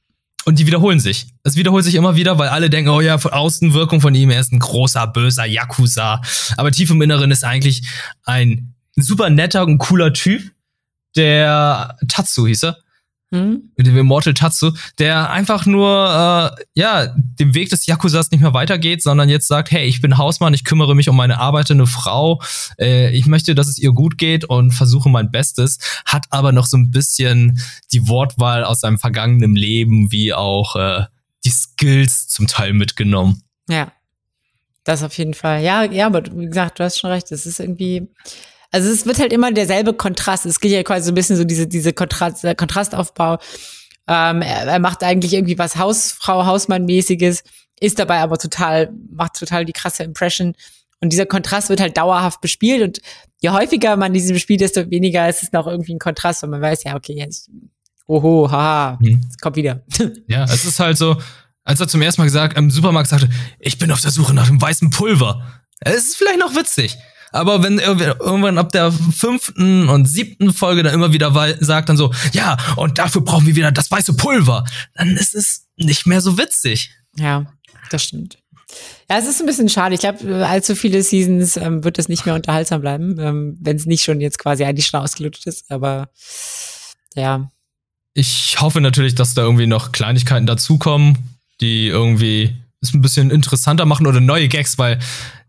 und 0.45 0.59
die 0.59 0.67
wiederholen 0.67 1.01
sich. 1.01 1.29
Es 1.43 1.57
wiederholt 1.57 1.85
sich 1.85 1.95
immer 1.95 2.17
wieder, 2.17 2.39
weil 2.39 2.49
alle 2.49 2.71
denken, 2.71 2.91
oh 2.91 3.01
ja, 3.01 3.19
von 3.19 3.33
Außenwirkung 3.33 4.01
von 4.01 4.15
ihm, 4.15 4.31
er 4.31 4.41
ist 4.41 4.53
ein 4.53 4.59
großer, 4.59 5.07
böser 5.07 5.47
Yakuza. 5.47 6.21
Aber 6.57 6.71
tief 6.71 6.91
im 6.91 7.03
Inneren 7.03 7.31
ist 7.31 7.45
eigentlich 7.45 7.83
ein 8.25 8.75
super 8.97 9.31
netter 9.31 9.65
und 9.65 9.79
cooler 9.79 10.13
Typ, 10.13 10.53
der 11.17 11.97
Tatsu 12.09 12.47
hieß 12.47 12.65
er 12.65 12.84
mhm. 13.31 13.71
mit 13.77 13.87
dem 13.87 13.97
Immortal 13.97 14.35
Tatsu, 14.35 14.73
der 14.99 15.31
einfach 15.31 15.67
nur 15.67 15.91
äh, 16.57 16.63
ja 16.75 17.15
dem 17.17 17.55
Weg 17.55 17.71
des 17.71 17.87
Yakuzas 17.87 18.31
nicht 18.31 18.41
mehr 18.41 18.55
weitergeht, 18.55 19.03
sondern 19.03 19.29
jetzt 19.29 19.49
sagt, 19.49 19.71
hey, 19.71 19.87
ich 19.87 20.01
bin 20.01 20.19
Hausmann, 20.19 20.55
ich 20.55 20.65
kümmere 20.65 20.95
mich 20.95 21.09
um 21.09 21.17
meine 21.17 21.39
arbeitende 21.39 21.87
Frau, 21.87 22.41
äh, 22.79 23.11
ich 23.11 23.27
möchte, 23.27 23.55
dass 23.55 23.69
es 23.69 23.79
ihr 23.79 23.93
gut 23.93 24.19
geht 24.19 24.45
und 24.45 24.73
versuche 24.73 25.09
mein 25.09 25.31
Bestes, 25.31 25.79
hat 26.05 26.27
aber 26.31 26.53
noch 26.53 26.67
so 26.67 26.77
ein 26.77 26.91
bisschen 26.91 27.61
die 27.93 28.09
Wortwahl 28.09 28.65
aus 28.65 28.81
seinem 28.81 28.99
vergangenen 28.99 29.57
Leben, 29.57 30.11
wie 30.13 30.33
auch 30.33 30.77
äh, 30.77 31.05
die 31.45 31.51
Skills 31.51 32.29
zum 32.29 32.47
Teil 32.47 32.73
mitgenommen. 32.73 33.43
Ja. 33.69 33.93
Das 34.85 35.03
auf 35.03 35.17
jeden 35.17 35.33
Fall. 35.33 35.63
Ja, 35.63 35.83
ja, 35.85 36.07
aber 36.07 36.23
wie 36.37 36.47
gesagt, 36.47 36.79
du 36.79 36.85
hast 36.85 36.99
schon 36.99 37.11
recht. 37.11 37.33
Es 37.33 37.47
ist 37.47 37.59
irgendwie, 37.59 38.07
also 38.75 38.91
es 38.91 39.07
wird 39.07 39.21
halt 39.21 39.33
immer 39.33 39.53
derselbe 39.53 39.95
Kontrast. 39.95 40.47
Es 40.47 40.59
geht 40.59 40.73
ja 40.73 40.83
quasi 40.83 41.07
so 41.07 41.13
ein 41.13 41.15
bisschen 41.15 41.37
so 41.37 41.45
diese, 41.45 41.69
diese 41.69 41.93
Kontrast, 41.93 42.45
Kontrastaufbau. 42.57 43.39
Ähm, 44.09 44.43
er, 44.43 44.67
er 44.67 44.79
macht 44.81 45.05
eigentlich 45.05 45.33
irgendwie 45.33 45.59
was 45.59 45.77
Hausfrau, 45.77 46.45
Hausmann-mäßiges, 46.45 47.45
ist 47.79 48.01
dabei 48.01 48.19
aber 48.19 48.37
total, 48.37 48.93
macht 49.13 49.39
total 49.39 49.65
die 49.65 49.73
krasse 49.73 50.03
Impression. 50.03 50.55
Und 51.01 51.13
dieser 51.13 51.25
Kontrast 51.25 51.69
wird 51.69 51.81
halt 51.81 51.97
dauerhaft 51.97 52.41
bespielt. 52.41 52.83
Und 52.83 53.01
je 53.41 53.51
häufiger 53.51 53.97
man 53.97 54.13
diesen 54.13 54.37
spielt, 54.41 54.61
desto 54.61 54.91
weniger 54.91 55.29
ist 55.29 55.45
es 55.45 55.53
noch 55.53 55.69
irgendwie 55.69 55.95
ein 55.95 56.01
Kontrast, 56.01 56.43
weil 56.43 56.51
man 56.51 56.61
weiß, 56.61 56.83
ja, 56.83 56.97
okay, 56.97 57.15
jetzt, 57.17 57.51
oho, 58.09 58.51
haha, 58.51 58.99
hm. 59.01 59.21
es 59.31 59.39
kommt 59.39 59.55
wieder. 59.55 59.85
Ja, 60.27 60.47
es 60.47 60.65
ist 60.65 60.81
halt 60.81 60.99
so, 60.99 61.17
als 61.63 61.79
er 61.79 61.87
zum 61.87 62.03
ersten 62.03 62.23
Mal 62.23 62.27
gesagt, 62.27 62.59
im 62.59 62.73
Supermarkt 62.73 63.09
sagte, 63.09 63.29
ich 63.61 63.79
bin 63.79 63.93
auf 63.93 64.01
der 64.01 64.11
Suche 64.11 64.35
nach 64.35 64.49
dem 64.49 64.61
weißen 64.61 64.91
Pulver. 64.91 65.47
Es 65.79 65.95
ist 65.95 66.17
vielleicht 66.17 66.41
noch 66.41 66.57
witzig. 66.57 66.99
Aber 67.35 67.65
wenn 67.65 67.81
irgendwann 67.81 68.59
ab 68.59 68.71
der 68.71 68.93
fünften 68.93 69.89
und 69.89 70.07
siebten 70.07 70.53
Folge 70.53 70.85
dann 70.85 70.95
immer 70.95 71.13
wieder 71.13 71.35
sagt 71.59 71.89
dann 71.89 71.97
so, 71.97 72.13
ja, 72.33 72.57
und 72.77 72.99
dafür 72.99 73.23
brauchen 73.23 73.45
wir 73.45 73.57
wieder 73.57 73.73
das 73.73 73.91
weiße 73.91 74.15
Pulver, 74.15 74.65
dann 74.95 75.17
ist 75.17 75.35
es 75.35 75.67
nicht 75.77 76.07
mehr 76.07 76.21
so 76.21 76.39
witzig. 76.39 76.91
Ja, 77.17 77.47
das 77.91 78.05
stimmt. 78.05 78.39
Ja, 79.11 79.19
es 79.19 79.27
ist 79.27 79.41
ein 79.41 79.47
bisschen 79.47 79.69
schade. 79.69 79.97
Ich 79.97 80.01
glaube, 80.01 80.47
allzu 80.47 80.77
viele 80.77 81.03
Seasons 81.03 81.57
ähm, 81.57 81.83
wird 81.83 81.99
es 81.99 82.09
nicht 82.09 82.25
mehr 82.25 82.37
unterhaltsam 82.37 82.81
bleiben, 82.81 83.19
ähm, 83.19 83.59
wenn 83.61 83.77
es 83.77 83.87
nicht 83.87 84.05
schon 84.05 84.21
jetzt 84.21 84.39
quasi 84.39 84.65
eigentlich 84.65 84.87
schon 84.87 85.01
ausgelutscht 85.01 85.45
ist. 85.49 85.69
Aber 85.73 86.11
ja. 87.17 87.51
Ich 88.13 88.61
hoffe 88.61 88.81
natürlich, 88.81 89.17
dass 89.17 89.35
da 89.35 89.43
irgendwie 89.43 89.67
noch 89.67 89.91
Kleinigkeiten 89.91 90.47
dazukommen, 90.47 91.19
die 91.61 91.89
irgendwie 91.89 92.55
es 92.85 92.95
ein 92.95 93.01
bisschen 93.01 93.31
interessanter 93.31 93.87
machen 93.87 94.07
oder 94.07 94.21
neue 94.21 94.49
Gags, 94.49 94.79
weil 94.79 94.99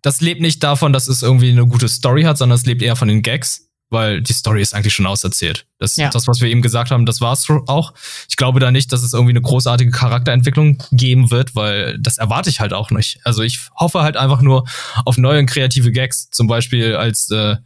das 0.01 0.21
lebt 0.21 0.41
nicht 0.41 0.63
davon, 0.63 0.93
dass 0.93 1.07
es 1.07 1.23
irgendwie 1.23 1.49
eine 1.49 1.65
gute 1.65 1.87
Story 1.87 2.23
hat, 2.23 2.37
sondern 2.37 2.55
es 2.55 2.65
lebt 2.65 2.81
eher 2.81 2.95
von 2.95 3.07
den 3.07 3.21
Gags, 3.21 3.69
weil 3.89 4.21
die 4.21 4.33
Story 4.33 4.61
ist 4.61 4.73
eigentlich 4.73 4.93
schon 4.93 5.05
auserzählt. 5.05 5.65
Das, 5.79 5.95
ja. 5.95 6.09
das 6.09 6.27
was 6.27 6.41
wir 6.41 6.49
eben 6.49 6.61
gesagt 6.61 6.91
haben, 6.91 7.05
das 7.05 7.21
war's 7.21 7.47
auch. 7.67 7.93
Ich 8.29 8.35
glaube 8.35 8.59
da 8.59 8.71
nicht, 8.71 8.91
dass 8.91 9.03
es 9.03 9.13
irgendwie 9.13 9.31
eine 9.31 9.41
großartige 9.41 9.91
Charakterentwicklung 9.91 10.81
geben 10.91 11.31
wird, 11.31 11.55
weil 11.55 11.97
das 11.99 12.17
erwarte 12.17 12.49
ich 12.49 12.59
halt 12.59 12.73
auch 12.73 12.91
nicht. 12.91 13.19
Also 13.23 13.43
ich 13.43 13.59
hoffe 13.79 14.01
halt 14.01 14.17
einfach 14.17 14.41
nur 14.41 14.65
auf 15.05 15.17
neue 15.17 15.39
und 15.39 15.45
kreative 15.47 15.91
Gags, 15.91 16.29
zum 16.29 16.47
Beispiel 16.47 16.95
als 16.95 17.29
äh, 17.31 17.57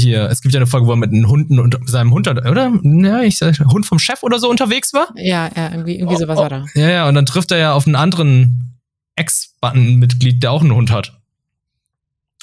hier, 0.00 0.28
es 0.30 0.40
gibt 0.40 0.54
ja 0.54 0.58
eine 0.58 0.66
Folge, 0.66 0.86
wo 0.86 0.92
er 0.92 0.96
mit 0.96 1.12
einem 1.12 1.28
Hunden 1.28 1.58
und 1.58 1.76
seinem 1.86 2.12
Hund, 2.12 2.28
oder? 2.28 2.72
Ja, 2.82 3.22
ich 3.22 3.38
sag, 3.38 3.58
Hund 3.58 3.86
vom 3.86 3.98
Chef 3.98 4.22
oder 4.22 4.38
so 4.38 4.48
unterwegs 4.48 4.92
war. 4.92 5.08
Ja, 5.16 5.50
ja, 5.54 5.70
irgendwie, 5.70 5.98
irgendwie 5.98 6.16
sowas 6.16 6.38
oh, 6.38 6.42
war 6.42 6.48
da. 6.48 6.64
Ja, 6.74 6.88
ja, 6.88 7.08
und 7.08 7.14
dann 7.14 7.26
trifft 7.26 7.50
er 7.50 7.58
ja 7.58 7.72
auf 7.72 7.86
einen 7.86 7.96
anderen 7.96 8.78
Ex-Button-Mitglied, 9.16 10.42
der 10.42 10.52
auch 10.52 10.62
einen 10.62 10.74
Hund 10.74 10.90
hat. 10.90 11.18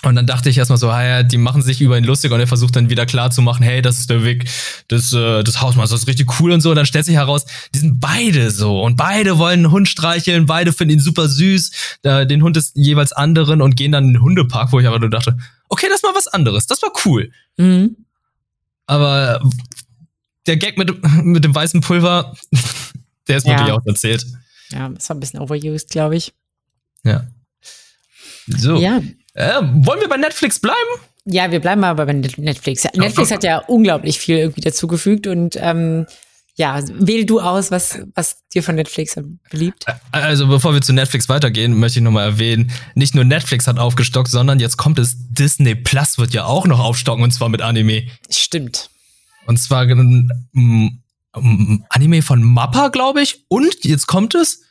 Und 0.03 0.15
dann 0.15 0.27
dachte 0.27 0.49
ich 0.49 0.57
erstmal 0.57 0.77
so, 0.77 0.87
ja, 0.87 1.23
die 1.23 1.37
machen 1.37 1.61
sich 1.61 1.81
über 1.81 1.97
ihn 1.97 2.03
lustig 2.03 2.31
und 2.31 2.39
er 2.39 2.47
versucht 2.47 2.75
dann 2.75 2.89
wieder 2.89 3.05
klar 3.05 3.31
zu 3.31 3.41
machen, 3.41 3.63
hey, 3.63 3.81
das 3.81 3.97
ist 3.97 4.09
der 4.09 4.23
Weg 4.23 4.45
des, 4.91 5.13
äh, 5.13 5.43
des 5.43 5.61
Hausmanns, 5.61 5.89
das 5.89 6.01
ist 6.01 6.07
richtig 6.07 6.39
cool 6.39 6.51
und 6.51 6.61
so. 6.61 6.69
Und 6.69 6.75
dann 6.75 6.85
stellt 6.85 7.05
sich 7.05 7.15
heraus, 7.15 7.45
die 7.73 7.79
sind 7.79 7.99
beide 7.99 8.51
so 8.51 8.83
und 8.83 8.97
beide 8.97 9.37
wollen 9.39 9.59
einen 9.59 9.71
Hund 9.71 9.89
streicheln, 9.89 10.45
beide 10.45 10.73
finden 10.73 10.95
ihn 10.95 10.99
super 10.99 11.27
süß, 11.27 11.71
äh, 12.03 12.27
den 12.27 12.43
Hund 12.43 12.55
ist 12.55 12.75
jeweils 12.75 13.13
anderen 13.13 13.61
und 13.61 13.77
gehen 13.77 13.93
dann 13.93 14.05
in 14.05 14.13
den 14.13 14.21
Hundepark, 14.21 14.71
wo 14.73 14.79
ich 14.79 14.87
aber 14.87 14.99
nur 14.99 15.09
dachte, 15.09 15.37
okay, 15.69 15.87
das 15.87 15.97
ist 15.97 16.03
mal 16.03 16.15
was 16.15 16.27
anderes, 16.27 16.67
das 16.67 16.81
war 16.81 16.91
cool. 17.05 17.31
Mhm. 17.57 17.95
Aber 18.87 19.41
der 20.45 20.57
Gag 20.57 20.77
mit, 20.77 20.91
mit 21.23 21.43
dem 21.43 21.55
weißen 21.55 21.81
Pulver, 21.81 22.35
der 23.27 23.37
ist 23.37 23.47
ja. 23.47 23.53
wirklich 23.53 23.71
auch 23.71 23.85
erzählt. 23.85 24.25
Ja, 24.69 24.89
das 24.89 25.09
war 25.09 25.15
ein 25.15 25.19
bisschen 25.19 25.39
overused, 25.39 25.89
glaube 25.89 26.15
ich. 26.15 26.33
Ja. 27.03 27.27
So. 28.47 28.77
Ja. 28.77 29.01
Äh, 29.33 29.61
wollen 29.61 30.01
wir 30.01 30.09
bei 30.09 30.17
Netflix 30.17 30.59
bleiben? 30.59 30.77
Ja, 31.25 31.51
wir 31.51 31.59
bleiben 31.59 31.81
mal 31.81 31.93
bei 31.93 32.05
Netflix. 32.05 32.83
Netflix 32.93 33.31
hat 33.31 33.43
ja 33.43 33.57
unglaublich 33.57 34.19
viel 34.19 34.37
irgendwie 34.37 34.61
dazugefügt 34.61 35.25
und 35.25 35.57
ähm, 35.59 36.05
ja, 36.57 36.81
wähl 36.87 37.25
du 37.25 37.41
aus, 37.41 37.69
was, 37.69 37.99
was 38.15 38.37
dir 38.53 38.63
von 38.63 38.75
Netflix 38.75 39.15
beliebt. 39.49 39.85
Also 40.11 40.47
bevor 40.47 40.73
wir 40.73 40.81
zu 40.81 40.93
Netflix 40.93 41.27
weitergehen, 41.27 41.77
möchte 41.77 41.99
ich 41.99 42.03
nochmal 42.03 42.25
erwähnen, 42.25 42.71
nicht 42.95 43.13
nur 43.13 43.25
Netflix 43.25 43.67
hat 43.67 43.77
aufgestockt, 43.77 44.31
sondern 44.31 44.59
jetzt 44.59 44.77
kommt 44.77 44.97
es, 44.97 45.15
Disney 45.17 45.75
Plus 45.75 46.17
wird 46.17 46.33
ja 46.33 46.45
auch 46.45 46.65
noch 46.65 46.79
aufstocken 46.79 47.23
und 47.23 47.31
zwar 47.31 47.49
mit 47.49 47.61
Anime. 47.61 48.07
Stimmt. 48.29 48.89
Und 49.45 49.57
zwar 49.57 49.85
um, 49.91 51.01
um, 51.33 51.85
Anime 51.89 52.21
von 52.21 52.41
Mappa, 52.41 52.87
glaube 52.87 53.21
ich. 53.21 53.43
Und 53.49 53.83
jetzt 53.83 54.07
kommt 54.07 54.33
es, 54.33 54.61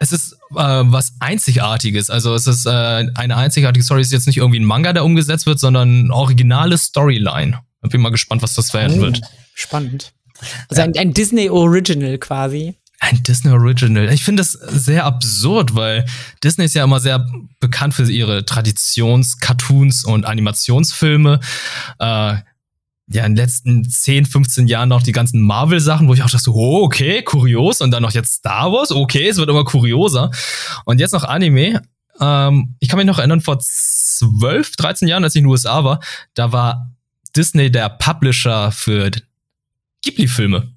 es 0.00 0.10
ist 0.10 0.32
äh, 0.50 0.56
was 0.56 1.14
Einzigartiges. 1.20 2.10
Also 2.10 2.34
es 2.34 2.48
ist 2.48 2.66
äh, 2.66 3.06
eine 3.14 3.36
einzigartige 3.36 3.84
Story. 3.84 4.00
Es 4.00 4.08
ist 4.08 4.12
jetzt 4.12 4.26
nicht 4.26 4.38
irgendwie 4.38 4.58
ein 4.58 4.64
Manga, 4.64 4.92
der 4.92 5.04
umgesetzt 5.04 5.46
wird, 5.46 5.60
sondern 5.60 6.04
eine 6.04 6.12
originale 6.12 6.76
Storyline. 6.76 7.60
Ich 7.84 7.90
bin 7.90 8.00
mal 8.00 8.10
gespannt, 8.10 8.42
was 8.42 8.54
das 8.54 8.74
werden 8.74 8.98
oh, 8.98 9.02
wird. 9.02 9.20
Spannend. 9.54 10.12
Also 10.68 10.82
ein, 10.82 10.96
ein 10.96 11.12
Disney 11.12 11.48
Original 11.48 12.18
quasi. 12.18 12.76
Ein 13.00 13.22
Disney 13.22 13.50
Original. 13.50 14.12
Ich 14.12 14.24
finde 14.24 14.40
das 14.40 14.52
sehr 14.52 15.04
absurd, 15.04 15.74
weil 15.74 16.06
Disney 16.42 16.64
ist 16.64 16.74
ja 16.74 16.84
immer 16.84 17.00
sehr 17.00 17.26
bekannt 17.60 17.94
für 17.94 18.10
ihre 18.10 18.44
Traditions-Cartoons 18.44 20.04
und 20.04 20.24
Animationsfilme. 20.24 21.40
Äh, 21.98 22.36
ja, 23.08 23.26
in 23.26 23.34
den 23.34 23.36
letzten 23.36 23.88
10, 23.88 24.24
15 24.24 24.66
Jahren 24.66 24.88
noch 24.88 25.02
die 25.02 25.12
ganzen 25.12 25.42
Marvel-Sachen, 25.42 26.08
wo 26.08 26.14
ich 26.14 26.22
auch 26.22 26.30
dachte, 26.30 26.50
oh, 26.50 26.82
okay, 26.84 27.22
kurios. 27.22 27.82
Und 27.82 27.90
dann 27.90 28.02
noch 28.02 28.12
jetzt 28.12 28.36
Star 28.36 28.72
Wars, 28.72 28.90
okay, 28.90 29.28
es 29.28 29.36
wird 29.36 29.50
immer 29.50 29.64
kurioser. 29.64 30.30
Und 30.86 31.00
jetzt 31.00 31.12
noch 31.12 31.24
Anime. 31.24 31.82
Ähm, 32.20 32.76
ich 32.80 32.88
kann 32.88 32.96
mich 32.96 33.06
noch 33.06 33.18
erinnern, 33.18 33.42
vor 33.42 33.58
12, 33.58 34.76
13 34.76 35.08
Jahren, 35.08 35.24
als 35.24 35.34
ich 35.34 35.40
in 35.40 35.44
den 35.44 35.50
USA 35.50 35.84
war, 35.84 36.00
da 36.34 36.52
war 36.52 36.90
Disney 37.36 37.70
der 37.70 37.90
Publisher 37.90 38.72
für 38.72 39.10
Ghibli-Filme 40.04 40.72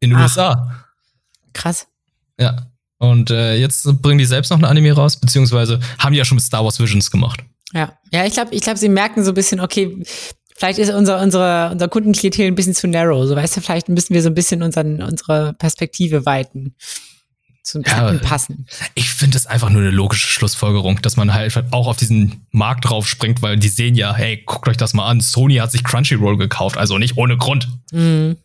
in 0.00 0.10
den 0.10 0.18
Ach, 0.18 0.24
USA. 0.24 0.84
Krass. 1.52 1.86
Ja. 2.38 2.68
Und 2.98 3.30
äh, 3.30 3.56
jetzt 3.56 3.84
bringen 4.02 4.18
die 4.18 4.24
selbst 4.24 4.50
noch 4.50 4.58
ein 4.58 4.64
Anime 4.64 4.92
raus, 4.92 5.16
beziehungsweise 5.16 5.80
haben 5.98 6.12
die 6.12 6.18
ja 6.18 6.24
schon 6.24 6.36
mit 6.36 6.44
Star 6.44 6.64
Wars 6.64 6.80
Visions 6.80 7.10
gemacht. 7.10 7.44
Ja, 7.72 7.92
ja, 8.12 8.24
ich 8.24 8.32
glaube, 8.32 8.54
ich 8.54 8.62
glaube, 8.62 8.78
sie 8.78 8.88
merken 8.88 9.24
so 9.24 9.30
ein 9.30 9.34
bisschen, 9.34 9.60
okay, 9.60 10.02
vielleicht 10.56 10.78
ist 10.78 10.90
unser, 10.90 11.20
unsere, 11.20 11.70
unser 11.70 11.88
Kundenklientel 11.88 12.46
ein 12.46 12.54
bisschen 12.54 12.74
zu 12.74 12.88
narrow. 12.88 13.26
So 13.26 13.36
weißt 13.36 13.56
du, 13.56 13.60
vielleicht 13.60 13.88
müssen 13.88 14.14
wir 14.14 14.22
so 14.22 14.28
ein 14.28 14.34
bisschen 14.34 14.62
unseren, 14.62 15.02
unsere 15.02 15.54
Perspektive 15.54 16.26
weiten. 16.26 16.74
Zum 17.62 17.82
ja, 17.82 18.14
passen. 18.14 18.66
Ich 18.94 19.10
finde 19.10 19.36
es 19.36 19.44
einfach 19.44 19.68
nur 19.68 19.82
eine 19.82 19.90
logische 19.90 20.26
Schlussfolgerung, 20.26 21.02
dass 21.02 21.18
man 21.18 21.34
halt 21.34 21.54
auch 21.70 21.86
auf 21.86 21.98
diesen 21.98 22.46
Markt 22.50 22.88
drauf 22.88 23.06
springt, 23.06 23.42
weil 23.42 23.58
die 23.58 23.68
sehen 23.68 23.94
ja, 23.94 24.14
hey, 24.14 24.42
guckt 24.46 24.68
euch 24.68 24.78
das 24.78 24.94
mal 24.94 25.06
an, 25.06 25.20
Sony 25.20 25.56
hat 25.56 25.70
sich 25.70 25.84
Crunchyroll 25.84 26.38
gekauft, 26.38 26.78
also 26.78 26.96
nicht 26.96 27.18
ohne 27.18 27.36
Grund. 27.36 27.68
Mhm. 27.92 28.38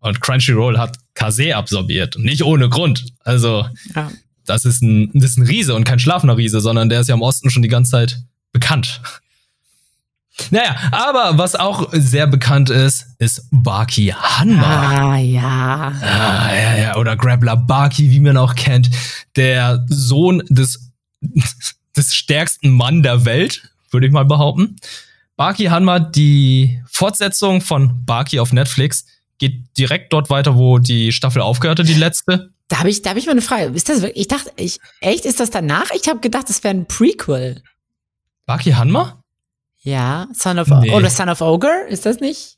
Und 0.00 0.20
Crunchyroll 0.20 0.78
hat 0.78 0.96
Kase 1.14 1.56
absorbiert. 1.56 2.16
Nicht 2.18 2.44
ohne 2.44 2.68
Grund. 2.68 3.06
Also, 3.24 3.66
ja. 3.94 4.10
das, 4.44 4.64
ist 4.64 4.82
ein, 4.82 5.10
das 5.14 5.30
ist 5.30 5.38
ein 5.38 5.46
Riese 5.46 5.74
und 5.74 5.84
kein 5.84 5.98
schlafender 5.98 6.36
Riese, 6.36 6.60
sondern 6.60 6.88
der 6.88 7.00
ist 7.00 7.08
ja 7.08 7.14
im 7.14 7.22
Osten 7.22 7.50
schon 7.50 7.62
die 7.62 7.68
ganze 7.68 7.90
Zeit 7.92 8.22
bekannt. 8.52 9.00
Naja, 10.50 10.76
aber 10.92 11.36
was 11.36 11.56
auch 11.56 11.88
sehr 11.92 12.26
bekannt 12.26 12.70
ist, 12.70 13.06
ist 13.18 13.48
Baki 13.50 14.14
Hanma. 14.16 15.12
Ah, 15.12 15.16
ja. 15.18 15.92
Ah, 16.00 16.54
ja, 16.54 16.76
ja. 16.76 16.96
Oder 16.96 17.16
Grappler 17.16 17.56
Baki, 17.56 18.10
wie 18.10 18.20
man 18.20 18.36
auch 18.36 18.54
kennt. 18.54 18.88
Der 19.36 19.84
Sohn 19.88 20.42
des, 20.48 20.92
des 21.96 22.14
stärksten 22.14 22.70
Mann 22.70 23.02
der 23.02 23.24
Welt, 23.24 23.68
würde 23.90 24.06
ich 24.06 24.12
mal 24.12 24.24
behaupten. 24.24 24.76
Baki 25.36 25.64
Hanma, 25.66 25.98
die 25.98 26.82
Fortsetzung 26.88 27.60
von 27.60 28.04
Baki 28.04 28.40
auf 28.40 28.52
Netflix, 28.52 29.06
geht 29.38 29.76
direkt 29.76 30.12
dort 30.12 30.30
weiter, 30.30 30.56
wo 30.56 30.78
die 30.78 31.12
Staffel 31.12 31.42
aufgehörte, 31.42 31.84
die 31.84 31.94
letzte. 31.94 32.50
Da 32.68 32.80
habe 32.80 32.90
ich, 32.90 33.02
da 33.02 33.10
hab 33.10 33.16
ich 33.16 33.26
mal 33.26 33.32
eine 33.32 33.42
Frage. 33.42 33.66
Ist 33.74 33.88
das 33.88 34.02
wirklich, 34.02 34.20
ich 34.20 34.28
dachte, 34.28 34.52
ich, 34.56 34.78
echt, 35.00 35.24
ist 35.24 35.40
das 35.40 35.50
danach? 35.50 35.90
Ich 35.94 36.08
habe 36.08 36.20
gedacht, 36.20 36.48
das 36.48 36.62
wäre 36.62 36.74
ein 36.74 36.86
Prequel. 36.86 37.62
Baki 38.46 38.72
Hanma? 38.72 39.22
Ja, 39.80 40.28
Son 40.34 40.58
of, 40.58 40.68
nee. 40.68 40.90
oder 40.90 41.08
Son 41.08 41.28
of 41.28 41.40
Ogre, 41.40 41.86
ist 41.88 42.04
das 42.04 42.20
nicht? 42.20 42.56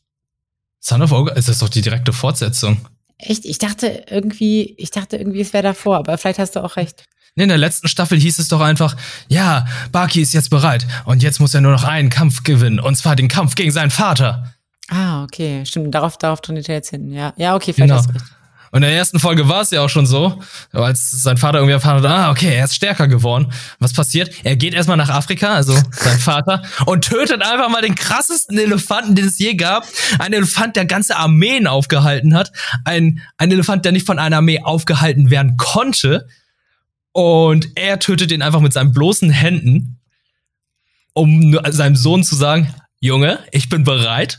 Son 0.80 1.02
of 1.02 1.12
Ogre, 1.12 1.34
ist 1.34 1.48
das 1.48 1.58
doch 1.58 1.68
die 1.68 1.82
direkte 1.82 2.12
Fortsetzung. 2.12 2.88
Echt? 3.18 3.44
Ich 3.44 3.58
dachte 3.58 4.04
irgendwie, 4.08 4.74
ich 4.78 4.90
dachte 4.90 5.16
irgendwie, 5.16 5.42
es 5.42 5.52
wäre 5.52 5.62
davor, 5.62 5.98
aber 5.98 6.16
vielleicht 6.16 6.38
hast 6.38 6.56
du 6.56 6.64
auch 6.64 6.76
recht. 6.76 7.04
Nee, 7.36 7.44
in 7.44 7.48
der 7.48 7.58
letzten 7.58 7.86
Staffel 7.86 8.18
hieß 8.18 8.38
es 8.38 8.48
doch 8.48 8.60
einfach, 8.60 8.96
ja, 9.28 9.66
Baki 9.92 10.20
ist 10.20 10.32
jetzt 10.32 10.50
bereit 10.50 10.86
und 11.04 11.22
jetzt 11.22 11.38
muss 11.38 11.54
er 11.54 11.60
nur 11.60 11.72
noch 11.72 11.84
einen 11.84 12.10
Kampf 12.10 12.42
gewinnen, 12.42 12.80
und 12.80 12.96
zwar 12.96 13.14
den 13.14 13.28
Kampf 13.28 13.54
gegen 13.54 13.70
seinen 13.70 13.90
Vater. 13.90 14.54
Ah, 14.90 15.22
okay. 15.22 15.64
Stimmt, 15.64 15.94
darauf, 15.94 16.18
darauf 16.18 16.40
trainiert 16.40 16.68
er 16.68 16.76
jetzt 16.76 16.90
hin. 16.90 17.12
Ja, 17.12 17.32
ja 17.36 17.54
okay, 17.54 17.72
vielleicht 17.72 17.90
genau. 17.90 18.02
hast 18.02 18.14
recht. 18.14 18.40
Und 18.72 18.82
in 18.84 18.88
der 18.88 18.96
ersten 18.96 19.18
Folge 19.18 19.48
war 19.48 19.62
es 19.62 19.70
ja 19.72 19.82
auch 19.82 19.88
schon 19.88 20.06
so, 20.06 20.40
als 20.72 21.10
sein 21.10 21.36
Vater 21.36 21.58
irgendwie 21.58 21.72
erfahren 21.72 22.02
hat, 22.02 22.10
ah, 22.10 22.30
okay, 22.30 22.54
er 22.54 22.64
ist 22.64 22.76
stärker 22.76 23.08
geworden. 23.08 23.52
Was 23.80 23.92
passiert? 23.92 24.30
Er 24.44 24.54
geht 24.54 24.74
erstmal 24.74 24.96
nach 24.96 25.08
Afrika, 25.08 25.54
also 25.54 25.74
sein 25.74 26.18
Vater, 26.20 26.62
und 26.86 27.04
tötet 27.04 27.42
einfach 27.42 27.68
mal 27.68 27.82
den 27.82 27.96
krassesten 27.96 28.56
Elefanten, 28.58 29.16
den 29.16 29.26
es 29.26 29.38
je 29.38 29.54
gab. 29.54 29.86
Ein 30.20 30.32
Elefant, 30.32 30.76
der 30.76 30.86
ganze 30.86 31.16
Armeen 31.16 31.66
aufgehalten 31.66 32.34
hat. 32.34 32.52
Ein, 32.84 33.20
ein 33.38 33.50
Elefant, 33.50 33.84
der 33.84 33.92
nicht 33.92 34.06
von 34.06 34.20
einer 34.20 34.36
Armee 34.36 34.60
aufgehalten 34.62 35.30
werden 35.30 35.56
konnte. 35.56 36.28
Und 37.10 37.70
er 37.74 37.98
tötet 37.98 38.30
ihn 38.30 38.42
einfach 38.42 38.60
mit 38.60 38.72
seinen 38.72 38.92
bloßen 38.92 39.30
Händen, 39.30 39.98
um 41.12 41.58
seinem 41.70 41.96
Sohn 41.96 42.22
zu 42.22 42.36
sagen, 42.36 42.72
Junge, 43.00 43.40
ich 43.50 43.68
bin 43.68 43.82
bereit. 43.82 44.38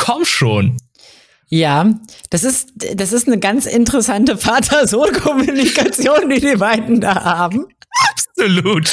Komm 0.00 0.24
schon. 0.24 0.78
Ja, 1.48 1.94
das 2.30 2.44
ist, 2.44 2.70
das 2.94 3.12
ist 3.12 3.26
eine 3.26 3.38
ganz 3.38 3.66
interessante 3.66 4.38
Vater-Sohn-Kommunikation, 4.38 6.30
die 6.30 6.40
die 6.40 6.56
beiden 6.56 7.00
da 7.00 7.22
haben. 7.24 7.66
Absolut. 8.08 8.88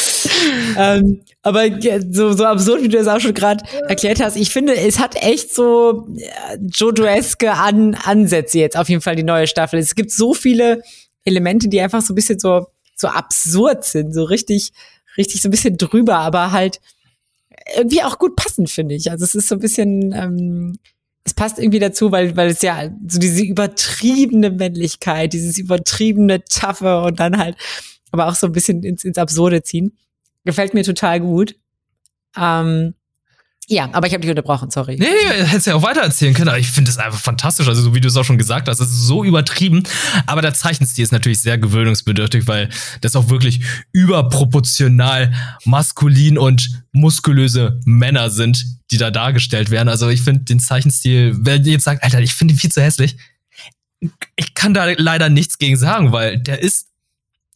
ähm, 0.78 1.22
aber 1.44 1.66
so, 2.12 2.34
so 2.34 2.46
absurd, 2.46 2.82
wie 2.82 2.90
du 2.90 2.98
das 2.98 3.08
auch 3.08 3.20
schon 3.20 3.34
gerade 3.36 3.64
erklärt 3.88 4.20
hast, 4.20 4.36
ich 4.36 4.52
finde, 4.52 4.76
es 4.76 5.00
hat 5.00 5.16
echt 5.24 5.54
so 5.54 6.08
äh, 6.18 6.58
Jojo-eske 6.60 7.54
An 7.54 7.96
Ansätze 7.96 8.60
jetzt 8.60 8.76
auf 8.76 8.90
jeden 8.90 9.02
Fall 9.02 9.16
die 9.16 9.24
neue 9.24 9.48
Staffel. 9.48 9.80
Es 9.80 9.96
gibt 9.96 10.12
so 10.12 10.34
viele 10.34 10.82
Elemente, 11.24 11.70
die 11.70 11.80
einfach 11.80 12.02
so 12.02 12.14
ein 12.14 12.16
bisschen 12.16 12.40
so, 12.40 12.68
so 12.96 13.08
absurd 13.08 13.86
sind, 13.86 14.14
so 14.14 14.24
richtig, 14.24 14.72
richtig 15.16 15.42
so 15.42 15.48
ein 15.48 15.52
bisschen 15.52 15.78
drüber, 15.78 16.18
aber 16.18 16.52
halt 16.52 16.82
irgendwie 17.76 18.04
auch 18.04 18.18
gut 18.18 18.36
passend, 18.36 18.70
finde 18.70 18.96
ich. 18.96 19.12
Also 19.12 19.26
es 19.26 19.36
ist 19.36 19.48
so 19.48 19.56
ein 19.56 19.60
bisschen, 19.60 20.12
ähm, 20.14 20.80
es 21.28 21.34
passt 21.34 21.60
irgendwie 21.60 21.80
dazu, 21.80 22.14
weil, 22.14 22.38
weil 22.38 22.48
es 22.48 22.62
ja 22.62 22.90
so 23.06 23.20
diese 23.20 23.44
übertriebene 23.44 24.50
Männlichkeit, 24.50 25.34
dieses 25.34 25.58
übertriebene 25.58 26.46
Taffe 26.46 27.02
und 27.02 27.20
dann 27.20 27.38
halt 27.38 27.58
aber 28.12 28.28
auch 28.28 28.36
so 28.36 28.48
ein 28.48 28.54
bisschen 28.54 28.82
ins, 28.82 29.04
ins 29.04 29.18
Absurde 29.18 29.62
ziehen. 29.62 29.98
Gefällt 30.46 30.74
mir 30.74 30.86
total 30.86 31.20
gut. 31.20 31.58
Ähm, 32.38 32.94
ja, 33.70 33.90
aber 33.92 34.08
ich 34.08 34.14
habe 34.14 34.22
dich 34.22 34.30
unterbrochen, 34.30 34.72
sorry. 34.72 34.96
Nee, 34.98 35.06
hättest 35.44 35.68
ja 35.68 35.76
auch 35.76 35.84
weiter 35.84 36.00
erzählen 36.00 36.34
können. 36.34 36.48
Aber 36.48 36.58
ich 36.58 36.70
finde 36.70 36.90
es 36.90 36.98
einfach 36.98 37.20
fantastisch. 37.20 37.68
Also, 37.68 37.82
so 37.82 37.94
wie 37.94 38.00
du 38.00 38.08
es 38.08 38.16
auch 38.16 38.24
schon 38.24 38.38
gesagt 38.38 38.70
hast, 38.70 38.80
es 38.80 38.90
ist 38.90 39.08
so 39.08 39.26
übertrieben. 39.26 39.84
Aber 40.26 40.42
der 40.42 40.54
Zeichenstil 40.54 41.04
ist 41.04 41.12
natürlich 41.12 41.42
sehr 41.42 41.58
gewöhnungsbedürftig, 41.58 42.48
weil 42.48 42.70
das 43.02 43.18
auch 43.18 43.30
wirklich 43.30 43.60
überproportional 43.92 45.34
maskulin 45.66 46.38
und 46.38 46.82
muskulöse 46.94 47.82
Männer 47.84 48.30
sind, 48.30 48.64
die 48.90 48.98
da 48.98 49.12
dargestellt 49.12 49.70
werden. 49.70 49.90
Also, 49.90 50.08
ich 50.08 50.22
finde 50.22 50.46
den 50.46 50.62
Zeichenstil, 50.62 51.36
wenn 51.38 51.66
ihr 51.66 51.74
jetzt 51.74 51.84
sagt, 51.84 52.06
Alter, 52.06 52.22
ich 52.22 52.34
finde 52.34 52.54
ihn 52.54 52.58
viel 52.58 52.72
zu 52.72 52.82
hässlich, 52.82 53.18
ich 54.38 54.54
kann 54.54 54.74
da 54.74 54.86
leider 54.96 55.30
nichts 55.30 55.58
gegen 55.58 55.76
sagen, 55.76 56.14
weil 56.14 56.40
der 56.40 56.62
ist 56.62 56.87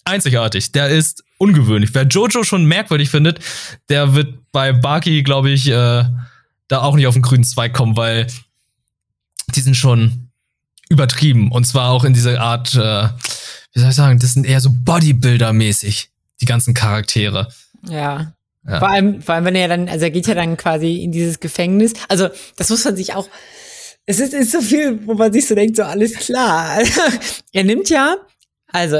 einzigartig. 0.06 0.72
Der 0.72 0.90
ist 0.90 1.24
ungewöhnlich. 1.38 1.94
Wer 1.94 2.04
Jojo 2.04 2.44
schon 2.44 2.66
merkwürdig 2.66 3.10
findet, 3.10 3.40
der 3.90 4.14
wird 4.14 4.36
bei 4.52 4.74
Baki, 4.74 5.24
glaube 5.24 5.50
ich, 5.50 5.68
äh, 5.68 6.04
da 6.68 6.82
auch 6.82 6.96
nicht 6.96 7.08
auf 7.08 7.16
den 7.16 7.24
grünen 7.24 7.44
Zweig 7.44 7.74
kommen, 7.74 7.98
weil 7.98 8.28
die 9.56 9.62
sind 9.62 9.76
schon 9.76 10.30
übertrieben. 10.90 11.52
Und 11.52 11.66
zwar 11.66 11.90
auch 11.90 12.04
in 12.04 12.14
dieser 12.14 12.40
Art, 12.40 12.76
äh, 12.76 13.10
wie 13.74 13.80
soll 13.80 13.90
ich 13.90 13.96
sagen, 13.96 14.20
das 14.20 14.34
sind 14.34 14.46
eher 14.46 14.60
so 14.60 14.70
Bodybuilder-mäßig, 14.70 16.10
die 16.42 16.46
ganzen 16.46 16.74
Charaktere. 16.74 17.48
Ja. 17.88 18.34
ja. 18.68 18.80
Vor 18.80 18.90
allem, 18.90 19.22
vor 19.22 19.36
allem, 19.36 19.46
wenn 19.46 19.56
er 19.56 19.68
dann, 19.68 19.90
also 19.90 20.06
er 20.06 20.12
geht 20.12 20.28
ja 20.28 20.36
dann 20.36 20.58
quasi 20.58 20.98
in 21.04 21.12
dieses 21.12 21.40
Gefängnis. 21.40 21.94
Also, 22.08 22.30
das 22.58 22.70
muss 22.70 22.86
man 22.86 22.96
sich 22.96 23.14
auch, 23.14 23.28
es 24.06 24.20
ist, 24.20 24.34
ist 24.34 24.52
so 24.52 24.62
viel, 24.62 25.06
wo 25.06 25.14
man 25.14 25.32
sich 25.32 25.48
so 25.48 25.56
denkt, 25.56 25.78
so 25.78 25.84
alles 25.84 26.14
klar. 26.14 26.80
er 27.54 27.64
nimmt 27.64 27.90
ja, 27.90 28.18
also 28.68 29.00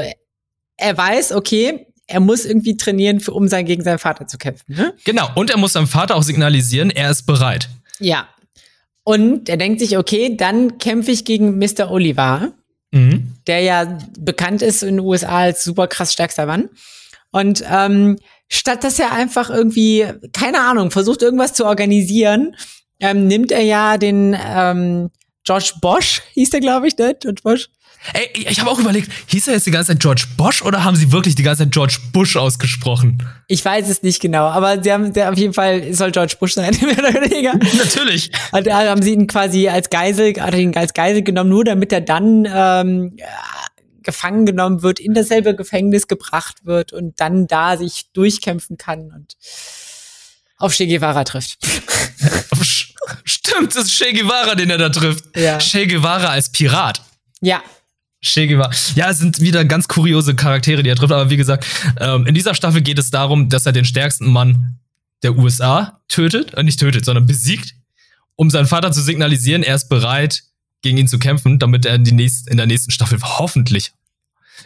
er 0.82 0.96
weiß, 0.96 1.32
okay, 1.32 1.86
er 2.06 2.20
muss 2.20 2.44
irgendwie 2.44 2.76
trainieren, 2.76 3.20
für, 3.20 3.32
um 3.32 3.48
sein, 3.48 3.64
gegen 3.64 3.82
seinen 3.82 3.98
Vater 3.98 4.26
zu 4.26 4.36
kämpfen. 4.36 4.74
Ne? 4.74 4.94
Genau, 5.04 5.28
und 5.34 5.50
er 5.50 5.56
muss 5.56 5.72
seinem 5.72 5.86
Vater 5.86 6.16
auch 6.16 6.22
signalisieren, 6.22 6.90
er 6.90 7.10
ist 7.10 7.22
bereit. 7.22 7.68
Ja. 7.98 8.28
Und 9.04 9.48
er 9.48 9.56
denkt 9.56 9.80
sich, 9.80 9.96
okay, 9.96 10.36
dann 10.36 10.78
kämpfe 10.78 11.10
ich 11.10 11.24
gegen 11.24 11.58
Mr. 11.58 11.90
Oliver, 11.90 12.52
mhm. 12.90 13.32
der 13.46 13.60
ja 13.60 13.98
bekannt 14.18 14.62
ist 14.62 14.82
in 14.82 14.96
den 14.96 15.00
USA 15.00 15.38
als 15.38 15.64
super 15.64 15.86
krass 15.86 16.12
stärkster 16.12 16.46
Mann. 16.46 16.68
Und 17.30 17.64
ähm, 17.68 18.18
statt 18.48 18.84
dass 18.84 18.98
er 18.98 19.12
einfach 19.12 19.48
irgendwie, 19.48 20.06
keine 20.32 20.60
Ahnung, 20.60 20.90
versucht 20.90 21.22
irgendwas 21.22 21.54
zu 21.54 21.64
organisieren, 21.64 22.54
ähm, 23.00 23.26
nimmt 23.26 23.50
er 23.50 23.62
ja 23.62 23.96
den 23.96 24.36
ähm, 24.38 25.10
George 25.44 25.72
Bosch, 25.80 26.22
hieß 26.34 26.50
der, 26.50 26.60
glaube 26.60 26.88
ich, 26.88 26.96
ne? 26.96 27.16
George 27.20 27.40
Bosch. 27.42 27.68
Ey, 28.14 28.28
ich 28.34 28.58
habe 28.60 28.68
auch 28.68 28.80
überlegt, 28.80 29.10
hieß 29.26 29.46
er 29.46 29.54
jetzt 29.54 29.66
die 29.66 29.70
ganze 29.70 29.92
Zeit 29.92 30.00
George 30.00 30.24
Bosch 30.36 30.62
oder 30.62 30.82
haben 30.82 30.96
sie 30.96 31.12
wirklich 31.12 31.36
die 31.36 31.44
ganze 31.44 31.62
Zeit 31.62 31.72
George 31.72 31.98
Bush 32.12 32.36
ausgesprochen? 32.36 33.22
Ich 33.46 33.64
weiß 33.64 33.88
es 33.88 34.02
nicht 34.02 34.20
genau, 34.20 34.46
aber 34.46 34.82
sie 34.82 34.92
haben 34.92 35.12
der 35.12 35.30
auf 35.30 35.38
jeden 35.38 35.52
Fall 35.52 35.94
soll 35.94 36.10
George 36.10 36.34
Bush 36.38 36.54
sein, 36.54 36.76
mehr 36.82 36.98
oder 36.98 37.14
weniger. 37.14 37.54
Natürlich. 37.76 38.32
Und 38.50 38.66
da 38.66 38.88
haben 38.88 39.02
sie 39.02 39.12
ihn 39.12 39.28
quasi 39.28 39.68
als 39.68 39.88
Geisel, 39.88 40.34
hat 40.40 40.54
ihn 40.54 40.76
als 40.76 40.94
Geisel 40.94 41.22
genommen, 41.22 41.50
nur 41.50 41.64
damit 41.64 41.92
er 41.92 42.00
dann 42.00 42.48
ähm, 42.52 43.16
gefangen 44.02 44.46
genommen 44.46 44.82
wird, 44.82 44.98
in 44.98 45.14
dasselbe 45.14 45.54
Gefängnis 45.54 46.08
gebracht 46.08 46.64
wird 46.64 46.92
und 46.92 47.20
dann 47.20 47.46
da 47.46 47.76
sich 47.76 48.10
durchkämpfen 48.12 48.78
kann 48.78 49.12
und 49.12 49.36
auf 50.62 50.74
Che 50.74 50.86
Guevara 50.86 51.24
trifft. 51.24 51.58
Stimmt, 53.24 53.74
das 53.74 53.86
ist 53.86 53.98
Che 53.98 54.12
Guevara, 54.12 54.54
den 54.54 54.70
er 54.70 54.78
da 54.78 54.88
trifft. 54.88 55.36
Ja. 55.36 55.58
Che 55.58 55.86
Guevara 55.86 56.28
als 56.28 56.50
Pirat. 56.50 57.02
Ja, 57.40 57.62
Che 58.24 58.46
Guevara. 58.46 58.70
Ja, 58.94 59.10
es 59.10 59.18
sind 59.18 59.40
wieder 59.40 59.64
ganz 59.64 59.88
kuriose 59.88 60.36
Charaktere, 60.36 60.82
die 60.82 60.90
er 60.90 60.96
trifft. 60.96 61.12
Aber 61.12 61.28
wie 61.30 61.36
gesagt, 61.36 61.66
ähm, 61.98 62.26
in 62.26 62.34
dieser 62.34 62.54
Staffel 62.54 62.80
geht 62.80 62.98
es 62.98 63.10
darum, 63.10 63.48
dass 63.48 63.66
er 63.66 63.72
den 63.72 63.84
stärksten 63.84 64.26
Mann 64.26 64.78
der 65.24 65.36
USA 65.36 66.00
tötet, 66.08 66.54
äh, 66.54 66.62
nicht 66.62 66.78
tötet, 66.78 67.04
sondern 67.04 67.26
besiegt, 67.26 67.74
um 68.36 68.48
seinen 68.48 68.66
Vater 68.66 68.92
zu 68.92 69.02
signalisieren, 69.02 69.62
er 69.62 69.74
ist 69.74 69.88
bereit, 69.88 70.44
gegen 70.82 70.98
ihn 70.98 71.08
zu 71.08 71.18
kämpfen, 71.18 71.58
damit 71.58 71.84
er 71.84 71.94
in, 71.94 72.04
die 72.04 72.12
nächst, 72.12 72.48
in 72.48 72.56
der 72.56 72.66
nächsten 72.66 72.90
Staffel 72.90 73.20
hoffentlich 73.22 73.92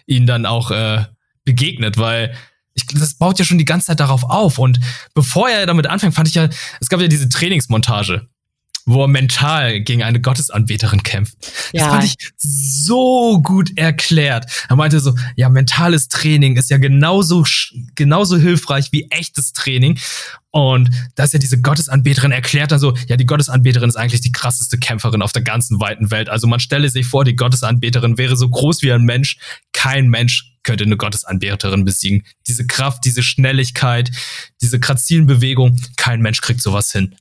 ihn 0.06 0.26
dann 0.26 0.46
auch 0.46 0.70
äh, 0.70 1.04
begegnet, 1.44 1.98
weil 1.98 2.34
ich, 2.76 2.86
das 2.86 3.14
baut 3.14 3.38
ja 3.38 3.44
schon 3.44 3.58
die 3.58 3.64
ganze 3.64 3.86
Zeit 3.86 4.00
darauf 4.00 4.24
auf. 4.24 4.58
Und 4.58 4.78
bevor 5.14 5.48
er 5.48 5.66
damit 5.66 5.86
anfängt, 5.86 6.14
fand 6.14 6.28
ich 6.28 6.34
ja, 6.34 6.48
es 6.80 6.88
gab 6.88 7.00
ja 7.00 7.08
diese 7.08 7.28
Trainingsmontage 7.28 8.28
wo 8.86 9.02
er 9.02 9.08
mental 9.08 9.80
gegen 9.80 10.04
eine 10.04 10.20
Gottesanbeterin 10.20 11.02
kämpft. 11.02 11.34
Ja. 11.72 11.82
Das 11.82 11.92
fand 11.92 12.04
ich 12.04 12.14
so 12.36 13.42
gut 13.42 13.76
erklärt. 13.76 14.46
Er 14.68 14.76
meinte 14.76 15.00
so, 15.00 15.14
ja, 15.34 15.48
mentales 15.48 16.06
Training 16.06 16.56
ist 16.56 16.70
ja 16.70 16.78
genauso, 16.78 17.44
genauso 17.96 18.36
hilfreich 18.38 18.92
wie 18.92 19.10
echtes 19.10 19.52
Training. 19.52 19.98
Und 20.52 20.90
da 21.16 21.24
ist 21.24 21.32
ja 21.32 21.40
diese 21.40 21.60
Gottesanbeterin 21.60 22.30
erklärt 22.30 22.70
dann 22.70 22.78
so, 22.78 22.96
ja, 23.08 23.16
die 23.16 23.26
Gottesanbeterin 23.26 23.88
ist 23.88 23.96
eigentlich 23.96 24.20
die 24.20 24.32
krasseste 24.32 24.78
Kämpferin 24.78 25.20
auf 25.20 25.32
der 25.32 25.42
ganzen 25.42 25.80
weiten 25.80 26.12
Welt. 26.12 26.28
Also 26.28 26.46
man 26.46 26.60
stelle 26.60 26.88
sich 26.88 27.06
vor, 27.06 27.24
die 27.24 27.34
Gottesanbeterin 27.34 28.18
wäre 28.18 28.36
so 28.36 28.48
groß 28.48 28.82
wie 28.82 28.92
ein 28.92 29.02
Mensch. 29.02 29.36
Kein 29.72 30.08
Mensch 30.08 30.55
könnte 30.66 30.84
eine 30.84 30.96
Gottesanbeterin 30.96 31.84
besiegen. 31.84 32.24
Diese 32.46 32.66
Kraft, 32.66 33.04
diese 33.04 33.22
Schnelligkeit, 33.22 34.10
diese 34.60 34.78
grazilen 34.78 35.26
Bewegungen, 35.26 35.80
kein 35.96 36.20
Mensch 36.20 36.42
kriegt 36.42 36.60
sowas 36.60 36.92
hin. 36.92 37.14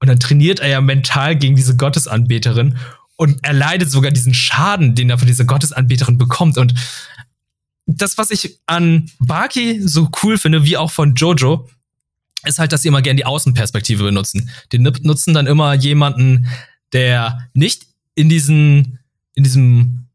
Und 0.00 0.08
dann 0.08 0.18
trainiert 0.18 0.58
er 0.60 0.68
ja 0.68 0.80
mental 0.80 1.36
gegen 1.36 1.56
diese 1.56 1.76
Gottesanbeterin 1.76 2.78
und 3.16 3.44
erleidet 3.44 3.90
sogar 3.90 4.10
diesen 4.10 4.32
Schaden, 4.32 4.94
den 4.94 5.10
er 5.10 5.18
von 5.18 5.28
dieser 5.28 5.44
Gottesanbeterin 5.44 6.18
bekommt. 6.18 6.56
Und 6.56 6.74
das, 7.86 8.16
was 8.16 8.30
ich 8.30 8.58
an 8.66 9.10
Baki 9.18 9.86
so 9.86 10.08
cool 10.22 10.38
finde, 10.38 10.64
wie 10.64 10.76
auch 10.76 10.90
von 10.90 11.14
Jojo, 11.14 11.68
ist 12.44 12.58
halt, 12.58 12.72
dass 12.72 12.82
sie 12.82 12.88
immer 12.88 13.02
gerne 13.02 13.16
die 13.16 13.26
Außenperspektive 13.26 14.04
benutzen. 14.04 14.50
Die 14.72 14.78
nutzen 14.78 15.34
dann 15.34 15.46
immer 15.46 15.74
jemanden, 15.74 16.48
der 16.92 17.48
nicht 17.52 17.86
in 18.14 18.28
diesen, 18.28 19.00
in 19.34 19.44
diesem 19.44 20.06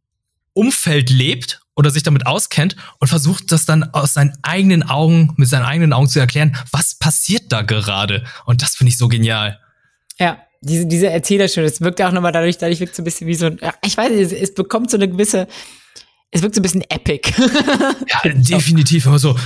Umfeld 0.54 1.10
lebt 1.10 1.63
oder 1.76 1.90
sich 1.90 2.04
damit 2.04 2.26
auskennt 2.26 2.76
und 3.00 3.08
versucht 3.08 3.52
das 3.52 3.66
dann 3.66 3.84
aus 3.94 4.14
seinen 4.14 4.38
eigenen 4.44 4.84
Augen, 4.84 5.34
mit 5.38 5.50
seinen 5.50 5.66
eigenen 5.66 5.94
Augen 5.94 6.08
zu 6.08 6.20
erklären, 6.20 6.56
was 6.72 6.96
passiert 6.96 7.52
da 7.52 7.62
gerade. 7.62 8.24
Und 8.46 8.62
das 8.62 8.76
finde 8.76 8.90
ich 8.90 8.98
so 8.98 9.08
genial. 9.08 9.60
Ja, 10.20 10.38
diese, 10.62 10.86
diese 10.86 11.10
Erzählerstimme, 11.10 11.68
das 11.68 11.82
wirkt 11.82 12.02
auch 12.02 12.12
nochmal 12.12 12.32
dadurch, 12.32 12.58
dadurch 12.58 12.80
wirkt 12.80 12.96
so 12.96 13.02
ein 13.02 13.06
bisschen 13.06 13.28
wie 13.28 13.36
so 13.36 13.48
ein, 13.48 13.60
ich 13.84 13.98
weiß 13.98 14.12
nicht, 14.12 14.22
es, 14.22 14.32
es 14.32 14.54
bekommt 14.54 14.92
so 14.92 14.98
eine 14.98 15.10
gewisse, 15.10 15.48
es 16.32 16.42
wirkt 16.42 16.56
so 16.56 16.62
ein 16.62 16.64
bisschen 16.64 16.84
epic. 16.90 17.32
ja, 17.38 18.32
definitiv, 18.32 19.08
aber 19.08 19.20
so, 19.20 19.38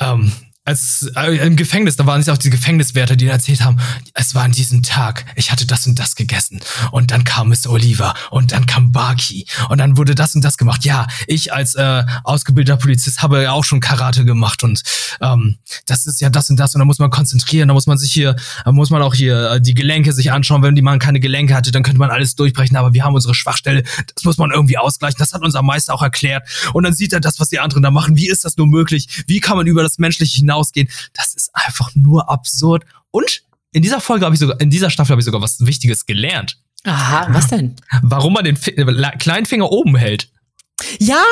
ähm, 0.00 0.32
als 0.66 1.08
äh, 1.14 1.36
im 1.46 1.54
Gefängnis, 1.54 1.96
da 1.96 2.06
waren 2.06 2.20
es 2.20 2.28
auch 2.28 2.38
die 2.38 2.50
Gefängniswärter, 2.50 3.14
die 3.14 3.28
erzählt 3.28 3.62
haben, 3.62 3.78
es 4.14 4.34
war 4.34 4.42
an 4.42 4.50
diesem 4.50 4.82
Tag, 4.82 5.24
ich 5.36 5.52
hatte 5.52 5.64
das 5.64 5.86
und 5.86 5.96
das 5.96 6.16
gegessen. 6.16 6.60
Und 6.90 7.12
dann 7.12 7.22
kam 7.22 7.48
Mr. 7.48 7.70
Oliver 7.70 8.14
und 8.30 8.50
dann 8.50 8.66
kam 8.66 8.90
Barky. 8.90 9.46
Und 9.68 9.78
dann 9.78 9.96
wurde 9.96 10.16
das 10.16 10.34
und 10.34 10.44
das 10.44 10.58
gemacht. 10.58 10.84
Ja, 10.84 11.06
ich 11.28 11.52
als 11.52 11.76
äh, 11.76 12.04
ausgebildeter 12.24 12.78
Polizist 12.78 13.22
habe 13.22 13.42
ja 13.42 13.52
auch 13.52 13.62
schon 13.62 13.78
Karate 13.78 14.24
gemacht 14.24 14.64
und 14.64 14.82
ähm, 15.20 15.56
das 15.86 16.06
ist 16.06 16.20
ja 16.20 16.30
das 16.30 16.50
und 16.50 16.56
das. 16.56 16.74
Und 16.74 16.80
da 16.80 16.84
muss 16.84 16.98
man 16.98 17.10
konzentrieren, 17.10 17.68
da 17.68 17.74
muss 17.74 17.86
man 17.86 17.96
sich 17.96 18.12
hier, 18.12 18.34
da 18.64 18.72
muss 18.72 18.90
man 18.90 19.02
auch 19.02 19.14
hier 19.14 19.52
äh, 19.52 19.60
die 19.60 19.74
Gelenke 19.74 20.12
sich 20.12 20.32
anschauen, 20.32 20.64
wenn 20.64 20.74
die 20.74 20.82
man 20.82 20.98
keine 20.98 21.20
Gelenke 21.20 21.54
hatte, 21.54 21.70
dann 21.70 21.84
könnte 21.84 22.00
man 22.00 22.10
alles 22.10 22.34
durchbrechen, 22.34 22.76
aber 22.76 22.92
wir 22.92 23.04
haben 23.04 23.14
unsere 23.14 23.36
Schwachstelle, 23.36 23.84
das 24.14 24.24
muss 24.24 24.36
man 24.36 24.50
irgendwie 24.50 24.78
ausgleichen, 24.78 25.18
das 25.20 25.32
hat 25.32 25.42
unser 25.42 25.62
Meister 25.62 25.94
auch 25.94 26.02
erklärt. 26.02 26.48
Und 26.72 26.82
dann 26.82 26.92
sieht 26.92 27.12
er 27.12 27.20
das, 27.20 27.38
was 27.38 27.50
die 27.50 27.60
anderen 27.60 27.84
da 27.84 27.92
machen, 27.92 28.16
wie 28.16 28.28
ist 28.28 28.44
das 28.44 28.56
nur 28.56 28.66
möglich, 28.66 29.24
wie 29.28 29.38
kann 29.38 29.56
man 29.56 29.68
über 29.68 29.84
das 29.84 29.98
Menschliche 29.98 30.36
hinaus 30.36 30.55
hinausgehen. 30.56 30.88
Das 31.14 31.34
ist 31.34 31.50
einfach 31.54 31.90
nur 31.94 32.30
absurd. 32.30 32.84
Und 33.10 33.42
in 33.72 33.82
dieser 33.82 34.00
Folge 34.00 34.24
habe 34.24 34.34
ich 34.34 34.40
sogar, 34.40 34.60
in 34.60 34.70
dieser 34.70 34.90
Staffel 34.90 35.12
habe 35.12 35.20
ich 35.20 35.26
sogar 35.26 35.42
was 35.42 35.64
Wichtiges 35.64 36.06
gelernt. 36.06 36.58
Aha, 36.84 37.26
was 37.30 37.48
denn? 37.48 37.76
Warum 38.02 38.32
man 38.32 38.44
den 38.44 38.56
äh, 38.56 39.16
kleinen 39.18 39.46
Finger 39.46 39.70
oben 39.70 39.96
hält. 39.96 40.30
Ja, 40.98 41.24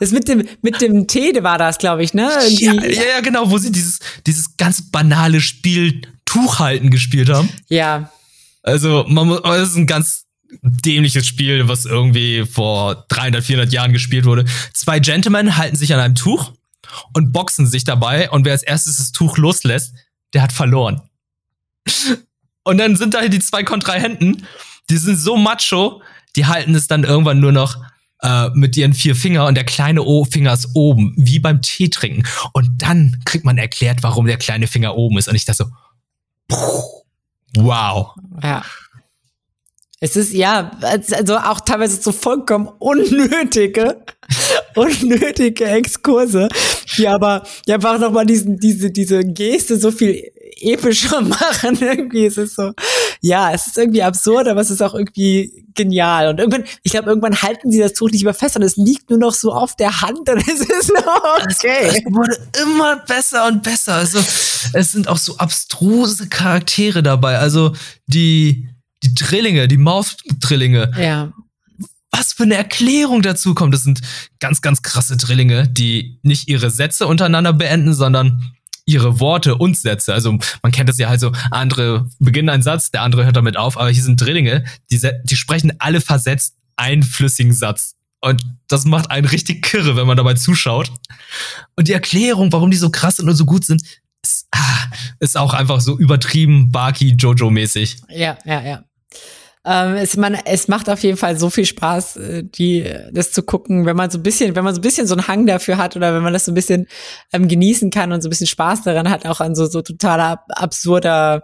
das 0.00 0.10
mit 0.10 0.28
dem 0.28 0.46
mit 0.60 0.80
dem 0.80 1.06
Tee 1.06 1.32
war 1.42 1.56
das, 1.56 1.78
glaube 1.78 2.02
ich, 2.02 2.14
ne? 2.14 2.30
Ja, 2.48 2.72
ja, 2.72 2.90
ja, 2.90 3.20
genau, 3.20 3.48
wo 3.50 3.56
sie 3.56 3.70
dieses 3.70 4.00
dieses 4.26 4.56
ganz 4.56 4.90
banale 4.90 5.40
Spiel 5.40 6.02
Tuchhalten 6.24 6.90
gespielt 6.90 7.30
haben. 7.30 7.48
Ja. 7.68 8.10
Also, 8.62 9.04
man 9.08 9.28
muss, 9.28 9.40
das 9.42 9.70
ist 9.70 9.76
ein 9.76 9.86
ganz 9.86 10.24
dämliches 10.62 11.26
Spiel, 11.26 11.68
was 11.68 11.84
irgendwie 11.84 12.44
vor 12.44 13.06
300, 13.08 13.44
400 13.44 13.72
Jahren 13.72 13.92
gespielt 13.92 14.24
wurde. 14.24 14.44
Zwei 14.74 14.98
Gentlemen 14.98 15.56
halten 15.56 15.76
sich 15.76 15.94
an 15.94 16.00
einem 16.00 16.14
Tuch 16.14 16.52
und 17.14 17.32
boxen 17.32 17.66
sich 17.66 17.84
dabei 17.84 18.30
und 18.30 18.44
wer 18.44 18.52
als 18.52 18.62
erstes 18.62 18.98
das 18.98 19.12
Tuch 19.12 19.36
loslässt, 19.38 19.94
der 20.34 20.42
hat 20.42 20.52
verloren. 20.52 21.02
Und 22.64 22.78
dann 22.78 22.96
sind 22.96 23.14
da 23.14 23.26
die 23.26 23.38
zwei 23.38 23.62
Kontrahenten, 23.62 24.46
die 24.90 24.98
sind 24.98 25.16
so 25.16 25.36
macho, 25.36 26.02
die 26.36 26.46
halten 26.46 26.74
es 26.74 26.86
dann 26.86 27.04
irgendwann 27.04 27.40
nur 27.40 27.52
noch 27.52 27.76
äh, 28.22 28.50
mit 28.50 28.76
ihren 28.76 28.94
vier 28.94 29.14
Finger 29.14 29.46
und 29.46 29.54
der 29.54 29.64
kleine 29.64 30.02
o 30.02 30.24
Finger 30.24 30.52
ist 30.52 30.70
oben, 30.74 31.14
wie 31.16 31.38
beim 31.38 31.62
Tee 31.62 31.88
trinken. 31.88 32.24
Und 32.52 32.82
dann 32.82 33.20
kriegt 33.24 33.44
man 33.44 33.58
erklärt, 33.58 34.02
warum 34.02 34.26
der 34.26 34.38
kleine 34.38 34.66
Finger 34.66 34.96
oben 34.96 35.18
ist. 35.18 35.28
Und 35.28 35.34
ich 35.34 35.44
dachte 35.44 35.64
so, 35.64 36.56
wow. 37.54 38.14
Ja. 38.42 38.64
Es 40.00 40.14
ist 40.14 40.32
ja, 40.32 40.70
also 40.80 41.38
auch 41.38 41.60
teilweise 41.60 42.00
so 42.00 42.12
vollkommen 42.12 42.68
unnötige, 42.78 44.04
unnötige 44.78 45.64
Exkurse, 45.64 46.48
die 46.96 47.08
aber 47.08 47.42
die 47.66 47.72
einfach 47.72 47.98
nochmal 47.98 48.26
diesen, 48.26 48.58
diese, 48.58 48.90
diese 48.90 49.20
Geste 49.20 49.78
so 49.78 49.90
viel 49.90 50.30
epischer 50.60 51.20
machen. 51.22 51.78
Irgendwie 51.80 52.26
ist 52.26 52.38
es 52.38 52.54
so, 52.54 52.72
ja, 53.20 53.52
es 53.52 53.66
ist 53.66 53.78
irgendwie 53.78 54.02
absurd, 54.02 54.48
aber 54.48 54.60
es 54.60 54.70
ist 54.70 54.82
auch 54.82 54.94
irgendwie 54.94 55.64
genial. 55.74 56.28
Und 56.28 56.38
irgendwann, 56.38 56.64
ich 56.82 56.92
glaube, 56.92 57.08
irgendwann 57.08 57.40
halten 57.40 57.70
sie 57.70 57.78
das 57.78 57.92
Tuch 57.92 58.10
nicht 58.10 58.24
mehr 58.24 58.34
fest 58.34 58.56
und 58.56 58.62
es 58.62 58.76
liegt 58.76 59.10
nur 59.10 59.18
noch 59.18 59.34
so 59.34 59.52
auf 59.52 59.76
der 59.76 60.00
Hand 60.00 60.28
und 60.28 60.48
es 60.48 60.60
ist 60.60 60.92
noch 60.92 61.22
okay. 61.40 61.88
Es 61.88 62.04
wurde 62.06 62.36
immer 62.62 62.96
besser 62.96 63.46
und 63.46 63.62
besser. 63.62 63.94
Also, 63.94 64.18
es 64.18 64.92
sind 64.92 65.08
auch 65.08 65.18
so 65.18 65.36
abstruse 65.36 66.28
Charaktere 66.28 67.02
dabei. 67.02 67.38
Also, 67.38 67.74
die, 68.06 68.68
die 69.02 69.14
Drillinge, 69.14 69.68
die 69.68 69.76
Mouth-Drillinge. 69.76 70.92
Ja. 70.98 71.32
Was 72.10 72.32
für 72.32 72.44
eine 72.44 72.54
Erklärung 72.54 73.22
dazu 73.22 73.54
kommt. 73.54 73.74
Das 73.74 73.82
sind 73.82 74.00
ganz, 74.40 74.60
ganz 74.60 74.82
krasse 74.82 75.16
Drillinge, 75.16 75.68
die 75.68 76.18
nicht 76.22 76.48
ihre 76.48 76.70
Sätze 76.70 77.06
untereinander 77.06 77.52
beenden, 77.52 77.94
sondern 77.94 78.52
ihre 78.88 79.20
Worte 79.20 79.56
und 79.56 79.76
Sätze. 79.76 80.14
Also 80.14 80.38
man 80.62 80.72
kennt 80.72 80.88
das 80.88 80.98
ja 80.98 81.10
halt 81.10 81.20
so, 81.20 81.32
andere 81.50 82.08
beginnen 82.18 82.48
einen 82.48 82.62
Satz, 82.62 82.90
der 82.90 83.02
andere 83.02 83.24
hört 83.26 83.36
damit 83.36 83.58
auf, 83.58 83.76
aber 83.76 83.90
hier 83.90 84.02
sind 84.02 84.18
Drillinge, 84.18 84.64
die, 84.90 84.98
die 85.24 85.36
sprechen 85.36 85.74
alle 85.78 86.00
versetzt 86.00 86.56
einen 86.76 87.02
flüssigen 87.02 87.52
Satz. 87.52 87.96
Und 88.20 88.42
das 88.66 88.84
macht 88.84 89.10
einen 89.10 89.26
richtig 89.26 89.62
kirre, 89.62 89.96
wenn 89.96 90.06
man 90.06 90.16
dabei 90.16 90.34
zuschaut. 90.34 90.90
Und 91.76 91.88
die 91.88 91.92
Erklärung, 91.92 92.50
warum 92.50 92.70
die 92.70 92.76
so 92.76 92.90
krass 92.90 93.16
sind 93.16 93.28
und 93.28 93.36
so 93.36 93.44
gut 93.44 93.64
sind, 93.64 93.82
ist, 94.22 94.46
ah, 94.50 94.90
ist 95.20 95.36
auch 95.36 95.54
einfach 95.54 95.80
so 95.80 95.98
übertrieben 95.98 96.72
Barky 96.72 97.14
Jojo-mäßig. 97.14 97.98
Ja, 98.08 98.38
ja, 98.44 98.62
ja. 98.62 98.84
Ähm, 99.64 99.94
es, 99.96 100.16
man, 100.16 100.34
es 100.44 100.68
macht 100.68 100.88
auf 100.88 101.02
jeden 101.02 101.16
Fall 101.16 101.38
so 101.38 101.50
viel 101.50 101.64
Spaß, 101.64 102.16
äh, 102.16 102.42
die, 102.44 102.90
das 103.12 103.32
zu 103.32 103.42
gucken, 103.42 103.86
wenn 103.86 103.96
man 103.96 104.10
so 104.10 104.18
ein 104.18 104.22
bisschen, 104.22 104.54
wenn 104.54 104.64
man 104.64 104.74
so 104.74 104.80
ein 104.80 104.82
bisschen 104.82 105.06
so 105.06 105.14
einen 105.14 105.28
Hang 105.28 105.46
dafür 105.46 105.76
hat 105.76 105.96
oder 105.96 106.14
wenn 106.14 106.22
man 106.22 106.32
das 106.32 106.44
so 106.44 106.52
ein 106.52 106.54
bisschen 106.54 106.86
ähm, 107.32 107.48
genießen 107.48 107.90
kann 107.90 108.12
und 108.12 108.22
so 108.22 108.28
ein 108.28 108.30
bisschen 108.30 108.46
Spaß 108.46 108.82
daran 108.82 109.10
hat, 109.10 109.26
auch 109.26 109.40
an 109.40 109.54
so, 109.54 109.66
so 109.66 109.82
totaler 109.82 110.44
absurder 110.48 111.42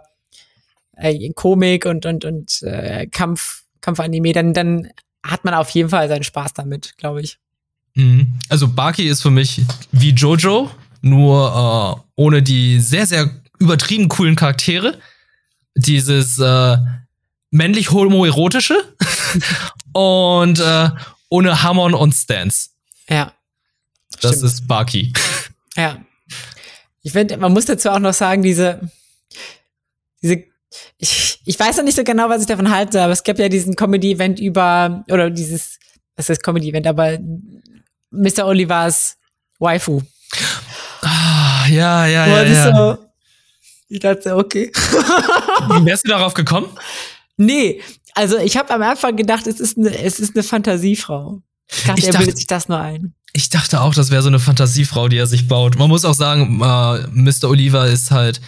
äh, 0.97 1.29
Komik 1.33 1.85
und, 1.85 2.05
und, 2.05 2.25
und 2.25 2.61
äh, 2.63 3.07
Kampf, 3.07 3.63
Kampfanime, 3.81 4.33
dann, 4.33 4.53
dann 4.53 4.89
hat 5.23 5.43
man 5.43 5.53
auf 5.53 5.69
jeden 5.71 5.89
Fall 5.89 6.07
seinen 6.07 6.23
Spaß 6.23 6.53
damit, 6.53 6.97
glaube 6.97 7.21
ich. 7.21 7.37
Mhm. 7.95 8.33
Also 8.49 8.67
Baki 8.67 9.07
ist 9.07 9.21
für 9.21 9.31
mich 9.31 9.61
wie 9.91 10.11
Jojo, 10.11 10.69
nur 11.01 11.97
äh, 11.97 12.01
ohne 12.15 12.41
die 12.41 12.79
sehr, 12.79 13.05
sehr 13.05 13.29
übertrieben 13.59 14.09
coolen 14.09 14.35
Charaktere. 14.35 14.99
Dieses 15.75 16.39
äh, 16.39 16.77
männlich 17.55 17.91
homoerotische 17.91 18.83
und 19.93 20.59
äh, 20.59 20.89
ohne 21.29 21.63
Hammond 21.63 21.95
und 21.95 22.13
Stance. 22.13 22.69
Ja. 23.09 23.31
Das 24.21 24.35
stimmt. 24.37 24.51
ist 24.51 24.67
Baki. 24.67 25.13
Ja. 25.77 25.97
Ich 27.01 27.11
finde, 27.11 27.35
man 27.35 27.51
muss 27.51 27.65
dazu 27.65 27.89
auch 27.89 27.99
noch 27.99 28.13
sagen, 28.13 28.41
diese, 28.43 28.79
diese, 30.21 30.45
ich, 30.97 31.41
ich 31.43 31.59
weiß 31.59 31.75
noch 31.75 31.83
nicht 31.83 31.97
so 31.97 32.03
genau, 32.05 32.29
was 32.29 32.39
ich 32.39 32.47
davon 32.47 32.71
halte, 32.71 33.01
aber 33.01 33.11
es 33.11 33.25
gab 33.25 33.37
ja 33.39 33.49
diesen 33.49 33.75
Comedy-Event 33.75 34.39
über, 34.39 35.03
oder 35.09 35.29
dieses, 35.29 35.77
was 36.15 36.29
ist 36.29 36.41
Comedy-Event, 36.43 36.87
aber 36.87 37.19
Mr. 38.09 38.45
Olivers 38.45 39.17
Waifu. 39.59 40.01
Ah, 41.01 41.67
ja, 41.67 42.05
ja, 42.05 42.25
ja. 42.25 42.43
ja. 42.43 42.73
So, 42.73 43.05
ich 43.89 43.99
dachte, 43.99 44.37
okay. 44.37 44.71
Wie 44.71 45.85
wärst 45.85 46.05
du 46.05 46.09
darauf 46.09 46.33
gekommen? 46.33 46.69
Nee, 47.37 47.81
also 48.13 48.37
ich 48.37 48.57
habe 48.57 48.73
am 48.73 48.81
Anfang 48.81 49.15
gedacht, 49.15 49.47
es 49.47 49.59
ist 49.59 49.77
eine, 49.77 49.97
es 49.97 50.19
ist 50.19 50.35
eine 50.35 50.43
Fantasiefrau. 50.43 51.41
Ich 51.69 51.83
dachte, 51.83 51.99
ich 51.99 52.07
er 52.07 52.17
bildet 52.17 52.37
sich 52.37 52.47
das 52.47 52.67
nur 52.67 52.79
ein. 52.79 53.13
Ich 53.33 53.49
dachte 53.49 53.81
auch, 53.81 53.93
das 53.93 54.11
wäre 54.11 54.21
so 54.21 54.29
eine 54.29 54.39
Fantasiefrau, 54.39 55.09
die 55.09 55.17
er 55.17 55.27
sich 55.27 55.47
baut. 55.47 55.77
Man 55.77 55.89
muss 55.89 56.05
auch 56.05 56.13
sagen, 56.13 56.61
äh, 56.61 57.07
Mr. 57.11 57.49
Oliver 57.49 57.87
ist 57.87 58.11
halt 58.11 58.39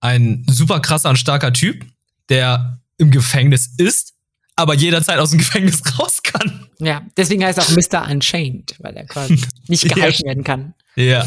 ein 0.00 0.44
super 0.50 0.80
krasser 0.80 1.10
und 1.10 1.16
starker 1.16 1.52
Typ, 1.52 1.86
der 2.28 2.80
im 2.98 3.10
Gefängnis 3.10 3.70
ist, 3.78 4.14
aber 4.56 4.74
jederzeit 4.74 5.18
aus 5.18 5.30
dem 5.30 5.38
Gefängnis 5.38 5.80
raus 5.98 6.22
kann. 6.22 6.68
Ja, 6.80 7.02
deswegen 7.16 7.44
heißt 7.44 7.58
er 7.58 7.64
auch 7.64 7.70
Mr. 7.70 8.10
Unchained, 8.10 8.74
weil 8.80 8.96
er 8.96 9.06
quasi 9.06 9.40
nicht 9.68 9.82
gehalten 9.94 10.24
werden 10.24 10.44
kann. 10.44 10.74
Ja, 10.96 11.26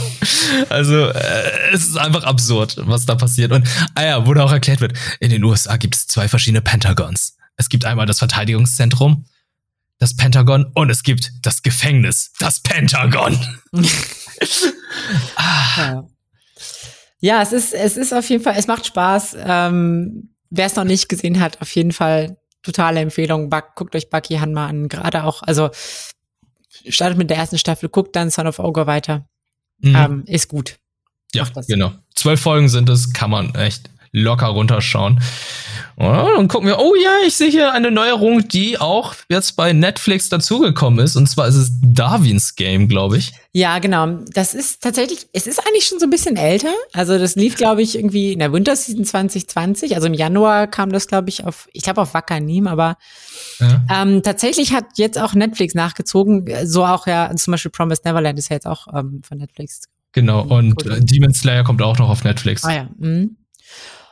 also 0.70 1.08
äh, 1.08 1.72
es 1.74 1.86
ist 1.88 1.98
einfach 1.98 2.24
absurd, 2.24 2.76
was 2.80 3.06
da 3.06 3.16
passiert. 3.16 3.52
Und 3.52 3.68
ah 3.96 4.04
ja, 4.04 4.26
wo 4.26 4.34
da 4.34 4.44
auch 4.44 4.52
erklärt 4.52 4.80
wird, 4.80 4.94
in 5.20 5.30
den 5.30 5.44
USA 5.44 5.78
gibt 5.78 5.96
es 5.96 6.08
zwei 6.08 6.28
verschiedene 6.28 6.62
Pentagons. 6.62 7.38
Es 7.58 7.70
gibt 7.70 7.86
einmal 7.86 8.06
das 8.06 8.20
Verteidigungszentrum, 8.20 9.26
das 10.00 10.16
Pentagon, 10.16 10.72
und 10.74 10.90
es 10.90 11.04
gibt 11.04 11.32
das 11.42 11.64
Gefängnis, 11.64 12.32
das 12.40 12.62
Pentagon. 12.62 13.38
ah. 15.36 16.04
ja. 17.20 17.42
es 17.42 17.52
ist, 17.52 17.74
es 17.74 17.98
ist 17.98 18.14
auf 18.14 18.30
jeden 18.30 18.44
Fall, 18.44 18.56
es 18.58 18.68
macht 18.68 18.86
Spaß. 18.86 19.36
Ähm, 19.40 20.30
Wer 20.50 20.68
es 20.68 20.76
noch 20.76 20.86
nicht 20.86 21.10
gesehen 21.10 21.40
hat, 21.40 21.62
auf 21.62 21.76
jeden 21.76 21.92
Fall 21.92 22.38
totale 22.64 23.02
Empfehlung. 23.02 23.50
Buck, 23.50 23.76
guckt 23.76 23.96
euch 23.96 24.10
Bucky 24.10 24.36
Hanma 24.36 24.68
an. 24.68 24.88
Gerade 24.88 25.24
auch, 25.26 25.44
also 25.44 25.70
startet 26.88 27.18
mit 27.18 27.30
der 27.30 27.38
ersten 27.38 27.58
Staffel, 27.58 27.90
guckt 27.90 28.16
dann 28.16 28.30
Son 28.30 28.48
of 28.48 28.60
Ogre 28.60 28.88
weiter. 28.88 29.28
Mhm. 29.80 29.96
Ähm, 29.96 30.24
ist 30.26 30.48
gut. 30.48 30.78
Ja, 31.34 31.48
genau. 31.68 31.94
Zwölf 32.16 32.42
Folgen 32.42 32.70
sind 32.70 32.90
es, 32.90 33.14
kann 33.14 33.30
man 33.30 33.54
echt 33.56 33.90
locker 34.12 34.48
runterschauen. 34.48 35.20
Ja, 36.00 36.36
dann 36.36 36.48
gucken 36.48 36.68
wir, 36.68 36.78
oh 36.78 36.94
ja, 36.94 37.26
ich 37.26 37.34
sehe 37.34 37.50
hier 37.50 37.74
eine 37.74 37.90
Neuerung, 37.90 38.48
die 38.48 38.80
auch 38.80 39.16
jetzt 39.30 39.56
bei 39.56 39.74
Netflix 39.74 40.30
dazugekommen 40.30 41.04
ist. 41.04 41.16
Und 41.16 41.28
zwar 41.28 41.48
ist 41.48 41.56
es 41.56 41.72
Darwins 41.82 42.56
Game, 42.56 42.88
glaube 42.88 43.18
ich. 43.18 43.34
Ja, 43.52 43.80
genau. 43.80 44.20
Das 44.32 44.54
ist 44.54 44.84
tatsächlich, 44.84 45.26
es 45.34 45.48
ist 45.48 45.60
eigentlich 45.66 45.86
schon 45.86 46.00
so 46.00 46.06
ein 46.06 46.12
bisschen 46.12 46.36
älter. 46.36 46.72
Also 46.94 47.18
das 47.18 47.36
lief, 47.36 47.56
glaube 47.56 47.82
ich, 47.82 47.96
irgendwie 47.96 48.34
in 48.34 48.38
der 48.38 48.54
Winterseason 48.54 49.06
2020. 49.06 49.96
Also 49.96 50.06
im 50.06 50.14
Januar 50.14 50.68
kam 50.68 50.92
das, 50.92 51.08
glaube 51.08 51.30
ich, 51.30 51.44
auf, 51.44 51.68
ich 51.74 51.82
glaube 51.82 52.02
auf 52.02 52.14
Wakanim, 52.14 52.68
aber 52.68 52.98
ja. 53.60 53.84
ähm, 53.92 54.22
tatsächlich 54.22 54.74
hat 54.74 54.86
jetzt 54.98 55.20
auch 55.20 55.34
Netflix 55.34 55.74
nachgezogen. 55.74 56.46
So 56.68 56.86
auch 56.86 57.08
ja, 57.08 57.36
zum 57.36 57.52
Beispiel 57.54 57.72
Promised 57.72 58.06
Neverland 58.06 58.38
ist 58.38 58.50
ja 58.50 58.56
jetzt 58.56 58.68
auch 58.68 58.86
ähm, 58.94 59.24
von 59.28 59.40
Netflix. 59.40 59.82
Genau, 60.12 60.42
und 60.44 60.86
äh, 60.86 61.00
Demon 61.02 61.34
Slayer 61.34 61.64
kommt 61.64 61.82
auch 61.82 61.98
noch 61.98 62.10
auf 62.10 62.24
Netflix. 62.24 62.64
Ah 62.64 62.74
ja. 62.74 62.90
Mhm. 63.00 63.38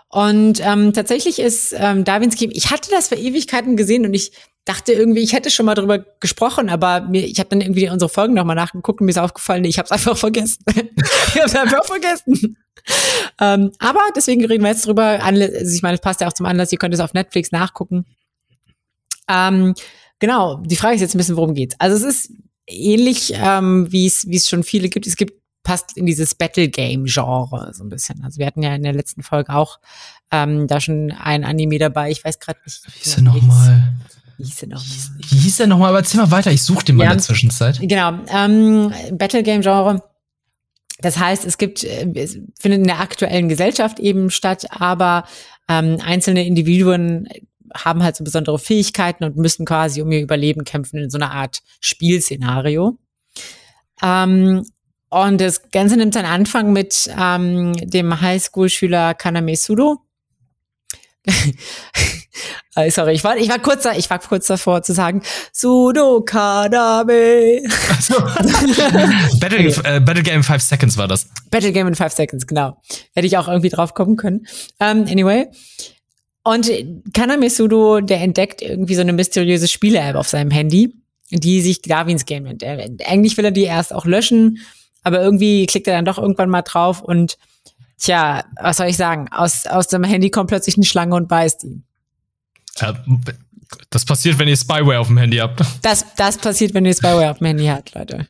Und 0.09 0.61
ähm, 0.63 0.93
tatsächlich 0.93 1.39
ist 1.39 1.73
ähm, 1.77 2.03
Darwins 2.05 2.37
Game, 2.37 2.51
ich 2.53 2.71
hatte 2.71 2.89
das 2.91 3.09
vor 3.09 3.17
Ewigkeiten 3.17 3.75
gesehen 3.75 4.05
und 4.05 4.13
ich 4.13 4.31
dachte 4.63 4.93
irgendwie, 4.93 5.21
ich 5.21 5.33
hätte 5.33 5.51
schon 5.51 5.65
mal 5.65 5.75
drüber 5.75 5.99
gesprochen, 6.19 6.69
aber 6.69 7.01
mir, 7.01 7.23
ich 7.25 7.39
habe 7.39 7.49
dann 7.49 7.61
irgendwie 7.61 7.89
unsere 7.89 8.09
Folgen 8.09 8.33
nochmal 8.33 8.55
nachgeguckt 8.55 8.99
und 8.99 9.05
mir 9.05 9.11
ist 9.11 9.19
aufgefallen, 9.19 9.61
nee, 9.61 9.69
ich 9.69 9.77
habe 9.77 9.85
es 9.85 9.91
einfach 9.91 10.17
vergessen. 10.17 10.57
ich 10.67 11.35
habe 11.35 11.45
es 11.45 11.55
einfach 11.55 11.85
vergessen. 11.85 12.57
ähm, 13.39 13.71
aber 13.79 14.01
deswegen 14.15 14.45
reden 14.45 14.63
wir 14.63 14.71
jetzt 14.71 14.85
drüber. 14.85 15.23
Also 15.23 15.41
ich 15.41 15.81
meine, 15.81 15.95
es 15.95 16.01
passt 16.01 16.21
ja 16.21 16.27
auch 16.27 16.33
zum 16.33 16.45
Anlass, 16.45 16.71
ihr 16.71 16.77
könnt 16.77 16.93
es 16.93 16.99
auf 16.99 17.13
Netflix 17.13 17.51
nachgucken. 17.51 18.05
Ähm, 19.29 19.75
genau, 20.19 20.61
die 20.65 20.75
Frage 20.75 20.95
ist 20.95 21.01
jetzt 21.01 21.15
ein 21.15 21.19
bisschen, 21.19 21.37
worum 21.37 21.53
geht's. 21.53 21.75
Also 21.79 21.95
es 21.95 22.15
ist 22.15 22.31
ähnlich, 22.67 23.33
ähm, 23.35 23.91
wie 23.91 24.07
es 24.07 24.27
wie 24.27 24.35
es 24.35 24.49
schon 24.49 24.63
viele 24.63 24.89
gibt. 24.89 25.07
Es 25.07 25.15
gibt 25.15 25.33
passt 25.65 25.97
in 25.97 26.05
dieses 26.05 26.35
Battle 26.35 26.69
Game 26.69 27.03
Genre 27.05 27.71
so 27.73 27.83
ein 27.83 27.89
bisschen. 27.89 28.23
Also 28.23 28.39
wir 28.39 28.45
hatten 28.45 28.63
ja 28.63 28.73
in 28.73 28.83
der 28.83 28.93
letzten 28.93 29.23
Folge 29.23 29.53
auch 29.53 29.79
ähm, 30.31 30.67
da 30.67 30.79
schon 30.79 31.11
ein 31.11 31.43
Anime 31.43 31.77
dabei. 31.77 32.11
Ich 32.11 32.23
weiß 32.23 32.39
gerade 32.39 32.59
nicht. 32.65 32.85
Wie 32.85 32.99
hieß 32.99 33.17
er 33.17 33.23
nochmal? 33.23 33.93
Wie 34.37 34.45
hieß 34.45 34.61
er 34.61 34.67
nochmal? 34.69 34.97
Wie 35.17 35.37
hieß 35.37 35.59
er 35.59 35.67
nochmal? 35.67 35.89
Aber 35.89 35.97
erzähl 35.99 36.21
mal 36.21 36.31
weiter. 36.31 36.51
Ich 36.51 36.63
suche 36.63 36.85
den 36.85 36.95
mal 36.95 37.03
ja, 37.03 37.11
in 37.11 37.17
der 37.17 37.23
Zwischenzeit. 37.23 37.79
Genau. 37.81 38.19
Ähm, 38.29 38.93
Battle 39.11 39.43
Game 39.43 39.61
Genre. 39.61 40.01
Das 40.99 41.17
heißt, 41.17 41.43
es 41.43 41.57
gibt, 41.57 41.83
äh, 41.83 42.09
es 42.15 42.37
findet 42.57 42.79
in 42.79 42.87
der 42.87 43.01
aktuellen 43.01 43.49
Gesellschaft 43.49 43.99
eben 43.99 44.29
statt, 44.29 44.67
aber 44.69 45.25
ähm, 45.67 45.97
einzelne 46.01 46.45
Individuen 46.45 47.27
haben 47.73 48.03
halt 48.03 48.15
so 48.15 48.23
besondere 48.23 48.59
Fähigkeiten 48.59 49.25
und 49.25 49.35
müssen 49.35 49.65
quasi 49.65 50.01
um 50.01 50.11
ihr 50.11 50.21
Überleben 50.21 50.63
kämpfen 50.63 50.99
in 50.99 51.09
so 51.09 51.17
einer 51.17 51.31
Art 51.31 51.59
Spielszenario. 51.81 52.97
Ähm, 54.01 54.63
und 55.15 55.39
das 55.39 55.71
Ganze 55.71 55.95
nimmt 55.95 56.13
seinen 56.13 56.25
Anfang 56.25 56.73
mit 56.73 57.09
ähm, 57.17 57.73
dem 57.77 58.19
Highschool-Schüler 58.19 59.13
Kaname 59.13 59.55
Sudo. 59.55 60.01
Äh, 62.75 62.91
sorry, 62.91 63.13
ich 63.13 63.23
war, 63.23 63.37
ich 63.37 63.47
war 63.47 63.59
kurz, 63.59 63.85
ich 63.97 64.09
war 64.09 64.19
kurz 64.19 64.47
davor 64.47 64.83
zu 64.83 64.91
sagen, 64.93 65.21
Sudo 65.53 66.21
Kaname. 66.21 67.61
Also, 67.89 68.15
Battle, 69.39 69.59
äh, 69.85 70.01
Battle 70.01 70.23
Game 70.23 70.35
in 70.35 70.43
5 70.43 70.61
Seconds 70.61 70.97
war 70.97 71.07
das. 71.07 71.29
Battle 71.49 71.71
Game 71.71 71.87
in 71.87 71.95
5 71.95 72.11
Seconds, 72.11 72.45
genau. 72.45 72.75
Hätte 73.13 73.27
ich 73.27 73.37
auch 73.37 73.47
irgendwie 73.47 73.69
drauf 73.69 73.93
kommen 73.93 74.17
können. 74.17 74.45
Um, 74.79 74.87
ähm, 74.87 75.05
anyway. 75.09 75.47
Und 76.43 76.69
Kaname 77.13 77.49
Sudo, 77.49 78.01
der 78.01 78.19
entdeckt 78.19 78.61
irgendwie 78.61 78.95
so 78.95 79.01
eine 79.01 79.13
mysteriöse 79.13 79.69
Spiele-App 79.69 80.17
auf 80.17 80.27
seinem 80.27 80.51
Handy, 80.51 80.93
die 81.31 81.61
sich 81.61 81.81
Darwins 81.81 82.25
Game 82.25 82.43
nennt. 82.43 82.61
Eigentlich 82.65 83.37
will 83.37 83.45
er 83.45 83.51
die 83.51 83.63
erst 83.63 83.93
auch 83.93 84.03
löschen, 84.03 84.59
aber 85.05 85.21
irgendwie 85.21 85.65
klickt 85.67 85.87
er 85.87 85.95
dann 85.95 86.05
doch 86.05 86.17
irgendwann 86.17 86.49
mal 86.49 86.63
drauf 86.63 87.01
und 87.01 87.37
tja, 87.97 88.43
was 88.61 88.77
soll 88.77 88.87
ich 88.87 88.97
sagen? 88.97 89.27
Aus, 89.31 89.67
aus 89.67 89.87
dem 89.87 90.03
Handy 90.03 90.31
kommt 90.31 90.49
plötzlich 90.49 90.75
eine 90.75 90.85
Schlange 90.85 91.15
und 91.15 91.27
beißt 91.27 91.63
ihn. 91.63 91.85
Ja, 92.79 92.93
das 93.89 94.03
passiert, 94.03 94.39
wenn 94.39 94.47
ihr 94.47 94.57
Spyware 94.57 94.99
auf 94.99 95.07
dem 95.07 95.17
Handy 95.17 95.37
habt. 95.37 95.61
Das, 95.81 96.05
das 96.15 96.37
passiert, 96.37 96.73
wenn 96.73 96.85
ihr 96.85 96.93
Spyware 96.93 97.31
auf 97.31 97.37
dem 97.37 97.47
Handy 97.47 97.67
habt, 97.67 97.93
Leute. 97.93 98.17
Da 98.17 98.25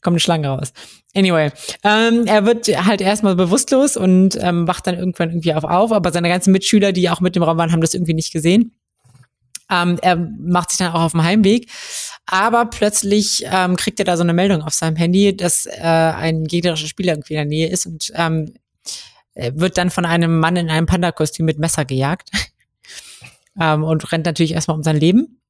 kommt 0.00 0.14
eine 0.14 0.20
Schlange 0.20 0.48
raus. 0.48 0.72
Anyway, 1.14 1.50
ähm, 1.82 2.26
er 2.26 2.46
wird 2.46 2.68
halt 2.68 3.00
erstmal 3.00 3.34
bewusstlos 3.34 3.96
und 3.96 4.38
ähm, 4.40 4.68
wacht 4.68 4.86
dann 4.86 4.96
irgendwann 4.96 5.30
irgendwie 5.30 5.54
auf, 5.54 5.64
auf, 5.64 5.92
aber 5.92 6.12
seine 6.12 6.28
ganzen 6.28 6.52
Mitschüler, 6.52 6.92
die 6.92 7.10
auch 7.10 7.20
mit 7.20 7.34
dem 7.34 7.42
Raum 7.42 7.58
waren, 7.58 7.72
haben 7.72 7.80
das 7.80 7.94
irgendwie 7.94 8.14
nicht 8.14 8.32
gesehen. 8.32 8.76
Ähm, 9.68 9.98
er 10.02 10.16
macht 10.16 10.70
sich 10.70 10.78
dann 10.78 10.92
auch 10.92 11.02
auf 11.02 11.12
dem 11.12 11.24
Heimweg. 11.24 11.68
Aber 12.32 12.66
plötzlich 12.66 13.42
ähm, 13.44 13.74
kriegt 13.74 13.98
er 13.98 14.04
da 14.04 14.16
so 14.16 14.22
eine 14.22 14.32
Meldung 14.32 14.62
auf 14.62 14.72
seinem 14.72 14.94
Handy, 14.94 15.36
dass 15.36 15.66
äh, 15.66 15.80
ein 15.80 16.44
gegnerischer 16.44 16.86
Spieler 16.86 17.14
irgendwie 17.14 17.34
in 17.34 17.38
der 17.38 17.46
Nähe 17.46 17.68
ist 17.68 17.86
und 17.86 18.12
ähm, 18.14 18.54
wird 19.34 19.76
dann 19.78 19.90
von 19.90 20.04
einem 20.04 20.38
Mann 20.38 20.54
in 20.54 20.70
einem 20.70 20.86
Panda-Kostüm 20.86 21.44
mit 21.44 21.58
Messer 21.58 21.84
gejagt. 21.84 22.30
ähm, 23.60 23.82
und 23.82 24.12
rennt 24.12 24.26
natürlich 24.26 24.52
erstmal 24.52 24.76
um 24.76 24.84
sein 24.84 24.96
Leben. 24.96 25.40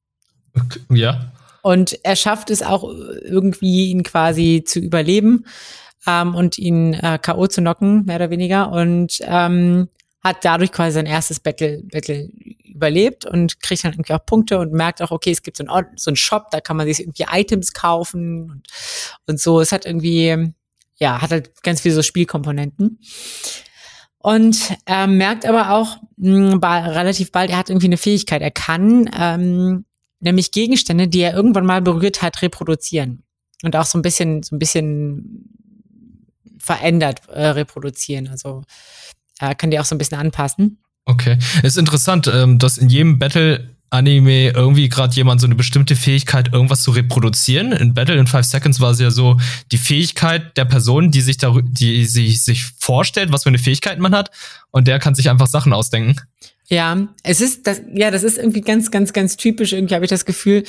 Ja. 0.89 1.31
Und 1.61 1.99
er 2.03 2.15
schafft 2.15 2.49
es 2.49 2.63
auch 2.63 2.83
irgendwie, 2.83 3.91
ihn 3.91 4.01
quasi 4.01 4.63
zu 4.65 4.79
überleben 4.79 5.45
ähm, 6.07 6.33
und 6.33 6.57
ihn 6.57 6.93
äh, 6.95 7.19
K.O. 7.21 7.45
zu 7.45 7.61
knocken, 7.61 8.05
mehr 8.05 8.15
oder 8.15 8.31
weniger. 8.31 8.71
Und 8.71 9.19
ähm, 9.21 9.87
hat 10.23 10.43
dadurch 10.43 10.71
quasi 10.71 10.95
sein 10.95 11.05
erstes 11.05 11.39
Battle, 11.39 11.83
Battle 11.91 12.29
überlebt 12.81 13.25
und 13.25 13.59
kriegt 13.59 13.83
dann 13.83 13.93
irgendwie 13.93 14.13
auch 14.13 14.25
Punkte 14.25 14.57
und 14.57 14.73
merkt 14.73 15.03
auch, 15.03 15.11
okay, 15.11 15.29
es 15.29 15.43
gibt 15.43 15.57
so 15.57 15.65
einen, 15.65 15.85
so 15.97 16.09
einen 16.09 16.15
Shop, 16.15 16.49
da 16.49 16.61
kann 16.61 16.77
man 16.77 16.87
sich 16.87 16.99
irgendwie 16.99 17.25
Items 17.31 17.73
kaufen 17.73 18.49
und, 18.49 18.67
und 19.27 19.39
so. 19.39 19.61
Es 19.61 19.71
hat 19.71 19.85
irgendwie, 19.85 20.51
ja, 20.95 21.21
hat 21.21 21.29
halt 21.29 21.61
ganz 21.61 21.81
viele 21.81 21.93
so 21.93 22.01
Spielkomponenten. 22.01 22.99
Und 24.17 24.75
er 24.85 25.05
merkt 25.05 25.45
aber 25.45 25.71
auch 25.71 25.97
mh, 26.17 26.53
hm, 26.53 26.59
relativ 26.63 27.31
bald, 27.31 27.51
er 27.51 27.57
hat 27.57 27.69
irgendwie 27.69 27.87
eine 27.87 27.97
Fähigkeit. 27.97 28.41
Er 28.41 28.51
kann 28.51 29.09
ähm, 29.15 29.85
nämlich 30.19 30.51
Gegenstände, 30.51 31.07
die 31.07 31.21
er 31.21 31.35
irgendwann 31.35 31.65
mal 31.65 31.81
berührt 31.81 32.23
hat, 32.23 32.41
reproduzieren. 32.41 33.23
Und 33.63 33.75
auch 33.75 33.85
so 33.85 33.99
ein 33.99 34.01
bisschen, 34.01 34.41
so 34.41 34.55
ein 34.55 34.59
bisschen 34.59 35.55
verändert 36.57 37.21
äh, 37.29 37.47
reproduzieren. 37.47 38.27
Also 38.27 38.63
äh, 39.39 39.53
kann 39.53 39.69
die 39.69 39.79
auch 39.79 39.85
so 39.85 39.93
ein 39.93 39.99
bisschen 39.99 40.17
anpassen. 40.17 40.79
Okay. 41.05 41.37
Ist 41.63 41.77
interessant, 41.77 42.31
ähm, 42.33 42.59
dass 42.59 42.77
in 42.77 42.89
jedem 42.89 43.19
Battle 43.19 43.71
Anime 43.91 44.51
irgendwie 44.51 44.87
gerade 44.87 45.13
jemand 45.13 45.41
so 45.41 45.47
eine 45.47 45.55
bestimmte 45.55 45.97
Fähigkeit, 45.97 46.53
irgendwas 46.53 46.81
zu 46.81 46.91
reproduzieren. 46.91 47.73
In 47.73 47.93
Battle 47.93 48.15
in 48.15 48.25
Five 48.25 48.45
Seconds 48.45 48.79
war 48.79 48.91
es 48.91 48.99
ja 49.01 49.11
so 49.11 49.37
die 49.71 49.77
Fähigkeit 49.77 50.55
der 50.55 50.63
Person, 50.63 51.11
die 51.11 51.19
sich 51.19 51.37
da, 51.37 51.53
die 51.61 52.05
sich, 52.05 52.41
sich 52.41 52.63
vorstellt, 52.79 53.33
was 53.33 53.43
für 53.43 53.49
eine 53.49 53.57
Fähigkeit 53.57 53.99
man 53.99 54.15
hat, 54.15 54.31
und 54.71 54.87
der 54.87 54.97
kann 54.99 55.13
sich 55.13 55.29
einfach 55.29 55.47
Sachen 55.47 55.73
ausdenken. 55.73 56.15
Ja, 56.69 57.05
es 57.23 57.41
ist 57.41 57.67
das, 57.67 57.81
ja, 57.93 58.11
das 58.11 58.23
ist 58.23 58.37
irgendwie 58.37 58.61
ganz, 58.61 58.91
ganz, 58.91 59.11
ganz 59.11 59.35
typisch. 59.35 59.73
Irgendwie 59.73 59.93
habe 59.93 60.05
ich 60.05 60.09
das 60.09 60.25
Gefühl, 60.25 60.63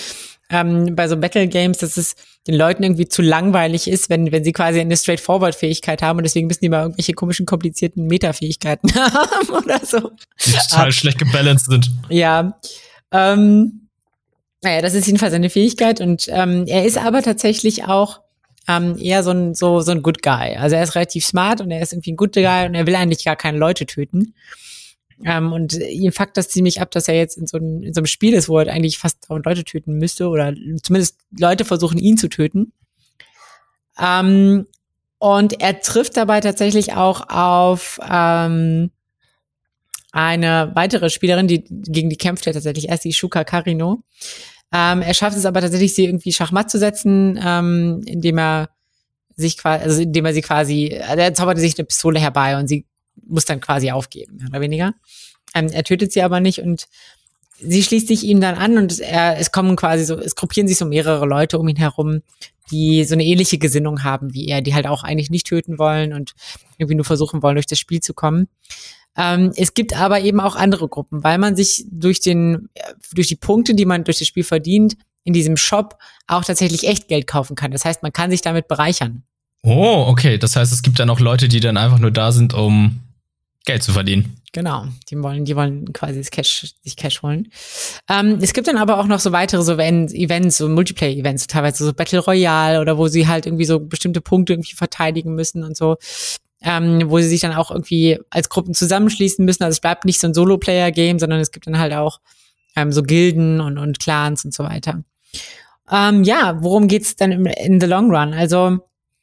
ähm, 0.52 0.94
bei 0.94 1.08
so 1.08 1.16
Battle 1.16 1.48
Games, 1.48 1.78
dass 1.78 1.96
es 1.96 2.14
den 2.46 2.54
Leuten 2.54 2.82
irgendwie 2.82 3.08
zu 3.08 3.22
langweilig 3.22 3.88
ist, 3.88 4.10
wenn, 4.10 4.30
wenn 4.30 4.44
sie 4.44 4.52
quasi 4.52 4.80
eine 4.80 4.96
Straightforward-Fähigkeit 4.96 6.02
haben 6.02 6.18
und 6.18 6.24
deswegen 6.24 6.46
müssen 6.46 6.60
die 6.60 6.68
mal 6.68 6.82
irgendwelche 6.82 7.14
komischen, 7.14 7.46
komplizierten 7.46 8.06
Meta-Fähigkeiten 8.06 8.94
haben 8.94 9.48
oder 9.50 9.80
so. 9.84 10.12
Die 10.44 10.52
total 10.52 10.86
um, 10.86 10.92
schlecht 10.92 11.18
gebalanced 11.18 11.70
sind. 11.70 11.90
Ja. 12.10 12.58
Ähm, 13.10 13.88
naja, 14.62 14.82
das 14.82 14.94
ist 14.94 15.06
jedenfalls 15.06 15.32
seine 15.32 15.50
Fähigkeit 15.50 16.00
und 16.00 16.26
ähm, 16.28 16.66
er 16.66 16.84
ist 16.84 16.98
aber 16.98 17.22
tatsächlich 17.22 17.84
auch 17.84 18.20
ähm, 18.68 18.96
eher 18.98 19.22
so 19.22 19.30
ein, 19.30 19.54
so, 19.54 19.80
so 19.80 19.90
ein 19.90 20.02
Good 20.02 20.22
Guy. 20.22 20.56
Also 20.56 20.76
er 20.76 20.82
ist 20.82 20.94
relativ 20.94 21.24
smart 21.24 21.60
und 21.60 21.70
er 21.70 21.80
ist 21.80 21.92
irgendwie 21.92 22.12
ein 22.12 22.16
Good 22.16 22.34
Guy 22.34 22.66
und 22.66 22.74
er 22.74 22.86
will 22.86 22.94
eigentlich 22.94 23.24
gar 23.24 23.36
keine 23.36 23.58
Leute 23.58 23.86
töten. 23.86 24.34
Ähm, 25.24 25.52
und 25.52 25.74
ihm 25.74 26.12
fuckt 26.12 26.37
das 26.37 26.48
ziemlich 26.48 26.80
ab, 26.80 26.90
dass 26.90 27.08
er 27.08 27.14
jetzt 27.14 27.37
in 27.37 27.46
so, 27.46 27.58
einem, 27.58 27.82
in 27.82 27.94
so 27.94 28.00
einem 28.00 28.06
Spiel 28.06 28.35
ist, 28.35 28.48
wo 28.48 28.58
er 28.58 28.72
eigentlich 28.72 28.98
fast 28.98 29.26
Leute 29.28 29.64
töten 29.64 29.94
müsste 29.94 30.28
oder 30.28 30.54
zumindest 30.82 31.18
Leute 31.38 31.64
versuchen, 31.64 31.98
ihn 31.98 32.16
zu 32.16 32.28
töten. 32.28 32.72
Ähm, 34.00 34.66
und 35.18 35.61
er 35.61 35.80
trifft 35.80 36.16
dabei 36.16 36.40
tatsächlich 36.40 36.94
auch 36.94 37.28
auf 37.28 38.00
ähm, 38.08 38.90
eine 40.11 40.72
weitere 40.74 41.11
Spielerin, 41.11 41.46
die 41.46 41.64
gegen 41.64 42.11
die 42.11 42.16
kämpft 42.16 42.46
er 42.46 42.52
tatsächlich 42.52 42.88
erst, 42.88 43.04
die 43.04 43.12
Shuka 43.12 43.44
Karino. 43.44 44.02
Ähm, 44.72 45.02
er 45.02 45.14
schafft 45.14 45.37
es 45.37 45.46
aber 45.46 45.61
tatsächlich, 45.61 45.94
sie 45.94 46.04
irgendwie 46.04 46.32
Schachmatt 46.32 46.70
zu 46.70 46.78
setzen, 46.78 47.38
ähm, 47.42 48.02
indem 48.06 48.38
er 48.38 48.70
sich 49.37 49.58
quasi, 49.58 49.85
also 49.85 50.02
indem 50.02 50.24
er 50.26 50.35
sie 50.35 50.42
quasi, 50.42 50.87
er 50.88 51.35
zaubert 51.35 51.58
sich 51.58 51.78
eine 51.78 51.87
Pistole 51.87 52.20
herbei 52.20 52.58
und 52.58 52.68
sie 52.68 52.87
muss 53.27 53.44
dann 53.44 53.61
quasi 53.61 53.90
aufgeben, 53.90 54.37
mehr 54.37 54.48
oder 54.48 54.61
weniger. 54.61 54.94
Ähm, 55.55 55.68
er 55.68 55.85
tötet 55.85 56.12
sie 56.12 56.22
aber 56.22 56.40
nicht 56.40 56.61
und 56.61 56.87
sie 57.61 57.83
schließt 57.83 58.09
sich 58.09 58.25
ihm 58.25 58.40
dann 58.40 58.57
an 58.57 58.79
und 58.79 58.98
er, 59.01 59.38
es 59.38 59.53
kommen 59.53 59.77
quasi 59.77 60.05
so, 60.05 60.18
es 60.18 60.35
gruppieren 60.35 60.68
sich 60.68 60.79
so 60.79 60.85
mehrere 60.85 61.27
Leute 61.27 61.59
um 61.59 61.68
ihn 61.68 61.77
herum, 61.77 62.22
die 62.70 63.05
so 63.05 63.14
eine 63.14 63.25
ähnliche 63.25 63.59
Gesinnung 63.59 64.03
haben 64.03 64.35
wie 64.35 64.46
er, 64.48 64.62
die 64.62 64.75
halt 64.75 64.87
auch 64.87 65.03
eigentlich 65.05 65.31
nicht 65.31 65.46
töten 65.46 65.79
wollen 65.79 66.12
und 66.12 66.33
irgendwie 66.79 66.96
nur 66.96 67.05
versuchen 67.05 67.42
wollen, 67.42 67.57
durch 67.57 67.66
das 67.66 67.79
Spiel 67.79 68.01
zu 68.01 68.14
kommen. 68.14 68.48
Ähm, 69.16 69.53
es 69.57 69.75
gibt 69.75 69.94
aber 69.94 70.20
eben 70.20 70.40
auch 70.40 70.57
andere 70.57 70.88
Gruppen, 70.88 71.22
weil 71.22 71.38
man 71.38 71.55
sich 71.55 71.85
durch 71.90 72.20
den, 72.20 72.68
durch 73.12 73.29
die 73.29 73.37
Punkte, 73.37 73.75
die 73.75 73.85
man 73.85 74.05
durch 74.05 74.18
das 74.18 74.29
Spiel 74.29 74.44
verdient, 74.44 74.96
in 75.25 75.33
diesem 75.33 75.57
Shop 75.57 75.98
auch 76.27 76.44
tatsächlich 76.44 76.88
echt 76.88 77.09
Geld 77.09 77.27
kaufen 77.27 77.55
kann. 77.55 77.70
Das 77.70 77.85
heißt, 77.85 78.03
man 78.03 78.12
kann 78.12 78.31
sich 78.31 78.40
damit 78.40 78.68
bereichern. 78.68 79.22
Oh, 79.62 80.07
okay. 80.09 80.38
Das 80.38 80.57
heißt, 80.57 80.72
es 80.72 80.83
gibt 80.83 80.98
dann 80.98 81.11
auch 81.11 81.20
Leute, 81.20 81.48
die 81.48 81.61
dann 81.61 81.77
einfach 81.77 81.98
nur 81.98 82.11
da 82.11 82.33
sind, 82.33 82.55
um 82.55 83.01
Geld 83.64 83.83
zu 83.83 83.92
verdienen. 83.92 84.37
Genau, 84.53 84.87
die 85.09 85.20
wollen, 85.22 85.44
die 85.44 85.57
wollen 85.57 85.92
quasi 85.92 86.18
das 86.18 86.31
Cash, 86.31 86.75
sich 86.83 86.96
Cash 86.96 87.22
holen. 87.22 87.51
Ähm, 88.09 88.38
es 88.42 88.53
gibt 88.53 88.68
dann 88.68 88.77
aber 88.77 88.98
auch 88.98 89.07
noch 89.07 89.20
so 89.20 89.33
weitere 89.33 89.62
so 89.62 89.72
Events, 89.75 90.59
so 90.59 90.68
Multiplayer-Events, 90.68 91.46
teilweise 91.46 91.85
so 91.85 91.92
Battle 91.94 92.18
Royale 92.18 92.81
oder 92.81 92.98
wo 92.98 93.09
sie 93.09 93.27
halt 93.27 93.46
irgendwie 93.46 93.64
so 93.64 93.81
bestimmte 93.81 94.20
Punkte 94.20 94.53
irgendwie 94.53 94.75
verteidigen 94.75 95.35
müssen 95.35 95.64
und 95.64 95.77
so. 95.77 95.96
Ähm, 96.64 97.11
wo 97.11 97.18
sie 97.18 97.27
sich 97.29 97.40
dann 97.40 97.55
auch 97.55 97.72
irgendwie 97.72 98.20
als 98.31 98.48
Gruppen 98.48 98.72
zusammenschließen 98.75 99.44
müssen. 99.44 99.64
Also 99.64 99.75
es 99.75 99.81
bleibt 99.81 100.05
nicht 100.05 100.20
so 100.20 100.29
ein 100.29 100.35
Solo-Player-Game, 100.35 101.18
sondern 101.18 101.40
es 101.40 101.51
gibt 101.51 101.66
dann 101.66 101.79
halt 101.79 101.92
auch 101.92 102.20
ähm, 102.77 102.92
so 102.92 103.03
Gilden 103.03 103.61
und, 103.61 103.79
und 103.79 103.98
Clans 103.98 104.44
und 104.44 104.55
so 104.55 104.62
weiter. 104.62 105.03
Ähm, 105.90 106.22
ja, 106.22 106.62
worum 106.62 106.87
geht's 106.87 107.16
dann 107.16 107.33
in 107.33 107.81
the 107.81 107.87
long 107.87 108.14
run? 108.14 108.33
Also 108.33 108.79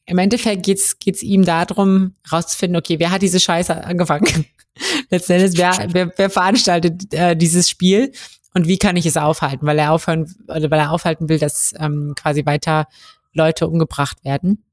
im 0.10 0.18
Endeffekt 0.18 0.64
geht's 0.64 0.98
geht's 1.00 1.22
ihm 1.22 1.46
darum, 1.46 2.16
rauszufinden, 2.32 2.78
okay, 2.78 3.00
wer 3.00 3.12
hat 3.12 3.22
diese 3.22 3.40
Scheiße 3.40 3.84
angefangen? 3.84 4.46
Letzten 5.10 5.34
Endes, 5.34 5.58
wer, 5.58 5.88
wer, 5.92 6.12
wer 6.16 6.30
veranstaltet 6.30 7.14
äh, 7.14 7.36
dieses 7.36 7.70
Spiel 7.70 8.12
und 8.54 8.68
wie 8.68 8.78
kann 8.78 8.96
ich 8.96 9.06
es 9.06 9.18
aufhalten? 9.18 9.66
Weil 9.68 9.78
er 9.78 9.92
aufhören, 9.92 10.34
oder 10.48 10.72
weil 10.72 10.80
er 10.80 10.92
aufhalten 10.92 11.30
will, 11.30 11.38
dass 11.38 11.74
ähm, 11.78 12.14
quasi 12.16 12.46
weiter 12.46 12.88
Leute 13.34 13.68
umgebracht 13.68 14.24
werden. 14.26 14.64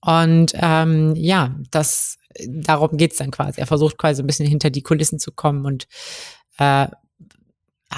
Und 0.00 0.52
ähm, 0.54 1.14
ja, 1.16 1.54
das 1.70 2.16
darum 2.46 2.96
geht's 2.96 3.16
dann 3.18 3.30
quasi. 3.30 3.60
Er 3.60 3.66
versucht 3.66 3.98
quasi 3.98 4.22
ein 4.22 4.26
bisschen 4.26 4.46
hinter 4.46 4.70
die 4.70 4.82
Kulissen 4.82 5.18
zu 5.18 5.32
kommen 5.32 5.66
und 5.66 5.88
äh, 6.58 6.86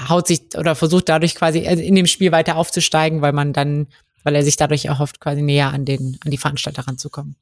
haut 0.09 0.27
sich 0.27 0.41
oder 0.57 0.75
versucht 0.75 1.07
dadurch 1.07 1.35
quasi 1.35 1.65
also 1.67 1.81
in 1.81 1.95
dem 1.95 2.07
Spiel 2.07 2.31
weiter 2.31 2.57
aufzusteigen, 2.57 3.21
weil 3.21 3.33
man 3.33 3.53
dann 3.53 3.87
weil 4.29 4.35
er 4.35 4.43
sich 4.43 4.57
dadurch 4.57 4.85
erhofft, 4.85 5.19
quasi 5.19 5.41
näher 5.41 5.73
an 5.73 5.85
den, 5.85 6.19
an 6.23 6.29
die 6.29 6.37
Veranstalter 6.37 6.87
ranzukommen. 6.87 7.35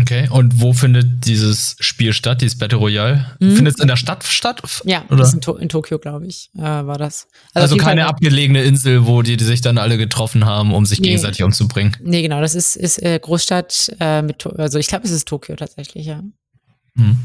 Okay, 0.00 0.26
und 0.30 0.58
wo 0.58 0.72
findet 0.72 1.26
dieses 1.26 1.76
Spiel 1.80 2.14
statt, 2.14 2.40
dieses 2.40 2.56
Battle 2.56 2.78
Royale? 2.78 3.36
Mhm. 3.40 3.56
Findet 3.56 3.74
es 3.74 3.80
in 3.80 3.88
der 3.88 3.96
Stadt 3.96 4.24
statt? 4.24 4.62
Ja, 4.86 5.04
oder? 5.10 5.30
In, 5.30 5.40
to 5.42 5.54
in, 5.56 5.68
Tokio, 5.68 5.98
glaube 5.98 6.26
ich, 6.26 6.48
äh, 6.56 6.62
war 6.62 6.96
das. 6.96 7.28
Also, 7.52 7.74
also 7.74 7.76
keine 7.76 8.00
Fall, 8.00 8.10
abgelegene 8.10 8.62
Insel, 8.62 9.06
wo 9.06 9.20
die, 9.20 9.36
die, 9.36 9.44
sich 9.44 9.60
dann 9.60 9.76
alle 9.76 9.98
getroffen 9.98 10.46
haben, 10.46 10.72
um 10.72 10.86
sich 10.86 10.98
nee. 10.98 11.08
gegenseitig 11.08 11.42
umzubringen. 11.42 11.94
Nee, 12.02 12.22
genau, 12.22 12.40
das 12.40 12.54
ist, 12.54 12.74
ist 12.74 13.02
äh, 13.02 13.20
Großstadt 13.20 13.94
äh, 14.00 14.22
mit, 14.22 14.46
also 14.46 14.78
ich 14.78 14.86
glaube, 14.86 15.04
es 15.04 15.10
ist 15.10 15.28
Tokio 15.28 15.56
tatsächlich, 15.56 16.06
ja. 16.06 16.22
Mhm. 16.94 17.18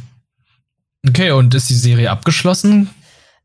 Okay, 1.07 1.31
und 1.31 1.55
ist 1.55 1.69
die 1.69 1.75
Serie 1.75 2.11
abgeschlossen? 2.11 2.89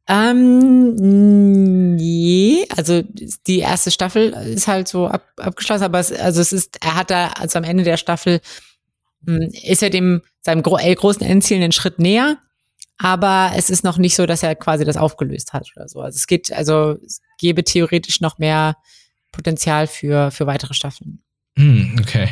Ähm, 0.06 1.96
nee, 1.96 2.66
also 2.76 3.02
die 3.46 3.60
erste 3.60 3.90
Staffel 3.90 4.30
ist 4.32 4.68
halt 4.68 4.86
so 4.86 5.06
ab, 5.06 5.26
abgeschlossen, 5.38 5.84
aber 5.84 5.98
es, 5.98 6.12
also 6.12 6.42
es 6.42 6.52
ist, 6.52 6.76
er 6.84 6.96
hat 6.96 7.10
da, 7.10 7.28
also 7.28 7.58
am 7.58 7.64
Ende 7.64 7.84
der 7.84 7.96
Staffel 7.96 8.40
hm, 9.24 9.50
ist 9.62 9.82
er 9.82 9.88
dem 9.88 10.20
seinem 10.42 10.62
gro 10.62 10.76
äh, 10.78 10.94
großen 10.94 11.22
Endziel 11.22 11.62
einen 11.62 11.72
Schritt 11.72 11.98
näher, 11.98 12.38
aber 12.98 13.52
es 13.56 13.70
ist 13.70 13.82
noch 13.82 13.96
nicht 13.96 14.14
so, 14.14 14.26
dass 14.26 14.42
er 14.42 14.54
quasi 14.56 14.84
das 14.84 14.98
aufgelöst 14.98 15.54
hat 15.54 15.68
oder 15.74 15.88
so. 15.88 16.00
Also 16.00 16.16
es 16.16 16.26
geht, 16.26 16.52
also 16.52 16.98
es 17.04 17.22
gäbe 17.38 17.64
theoretisch 17.64 18.20
noch 18.20 18.38
mehr 18.38 18.76
Potenzial 19.32 19.86
für, 19.86 20.30
für 20.30 20.46
weitere 20.46 20.74
Staffeln. 20.74 21.22
Mm, 21.56 21.96
okay. 21.98 22.28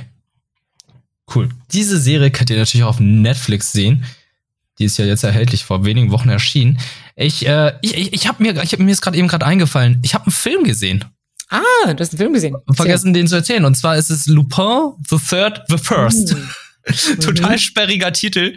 Cool. 1.34 1.48
Diese 1.72 1.98
Serie 1.98 2.30
könnt 2.30 2.50
ihr 2.50 2.58
natürlich 2.58 2.84
auch 2.84 2.90
auf 2.90 3.00
Netflix 3.00 3.72
sehen. 3.72 4.04
Die 4.78 4.84
ist 4.84 4.98
ja 4.98 5.04
jetzt 5.04 5.22
erhältlich, 5.22 5.64
vor 5.64 5.84
wenigen 5.84 6.10
Wochen 6.10 6.28
erschienen. 6.28 6.78
Ich, 7.14 7.46
äh, 7.46 7.74
ich, 7.82 7.96
ich, 7.96 8.12
ich 8.12 8.28
habe 8.28 8.42
mir, 8.42 8.62
ich 8.62 8.72
hab, 8.72 8.80
mir 8.80 8.90
ist 8.90 9.02
gerade 9.02 9.18
eben 9.18 9.28
gerade 9.28 9.46
eingefallen, 9.46 10.00
ich 10.02 10.14
habe 10.14 10.26
einen 10.26 10.32
Film 10.32 10.64
gesehen. 10.64 11.04
Ah, 11.50 11.92
du 11.92 12.00
hast 12.00 12.12
einen 12.12 12.18
Film 12.18 12.32
gesehen. 12.32 12.56
Vergessen, 12.72 13.12
den 13.12 13.26
zu 13.26 13.36
erzählen. 13.36 13.66
Und 13.66 13.76
zwar 13.76 13.96
ist 13.96 14.10
es 14.10 14.26
Lupin, 14.26 14.92
The 15.08 15.18
Third, 15.18 15.62
The 15.68 15.78
First. 15.78 16.36
Mhm. 16.84 17.20
Total 17.20 17.60
sperriger 17.60 18.12
Titel. 18.12 18.56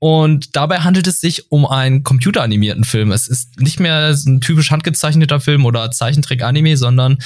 Und 0.00 0.56
dabei 0.56 0.80
handelt 0.80 1.06
es 1.06 1.20
sich 1.20 1.52
um 1.52 1.66
einen 1.66 2.02
computeranimierten 2.02 2.82
Film. 2.82 3.12
Es 3.12 3.28
ist 3.28 3.60
nicht 3.60 3.78
mehr 3.78 4.12
ein 4.26 4.40
typisch 4.40 4.72
handgezeichneter 4.72 5.38
Film 5.38 5.64
oder 5.64 5.90
Zeichentrick-Anime, 5.90 6.76
sondern 6.76 7.18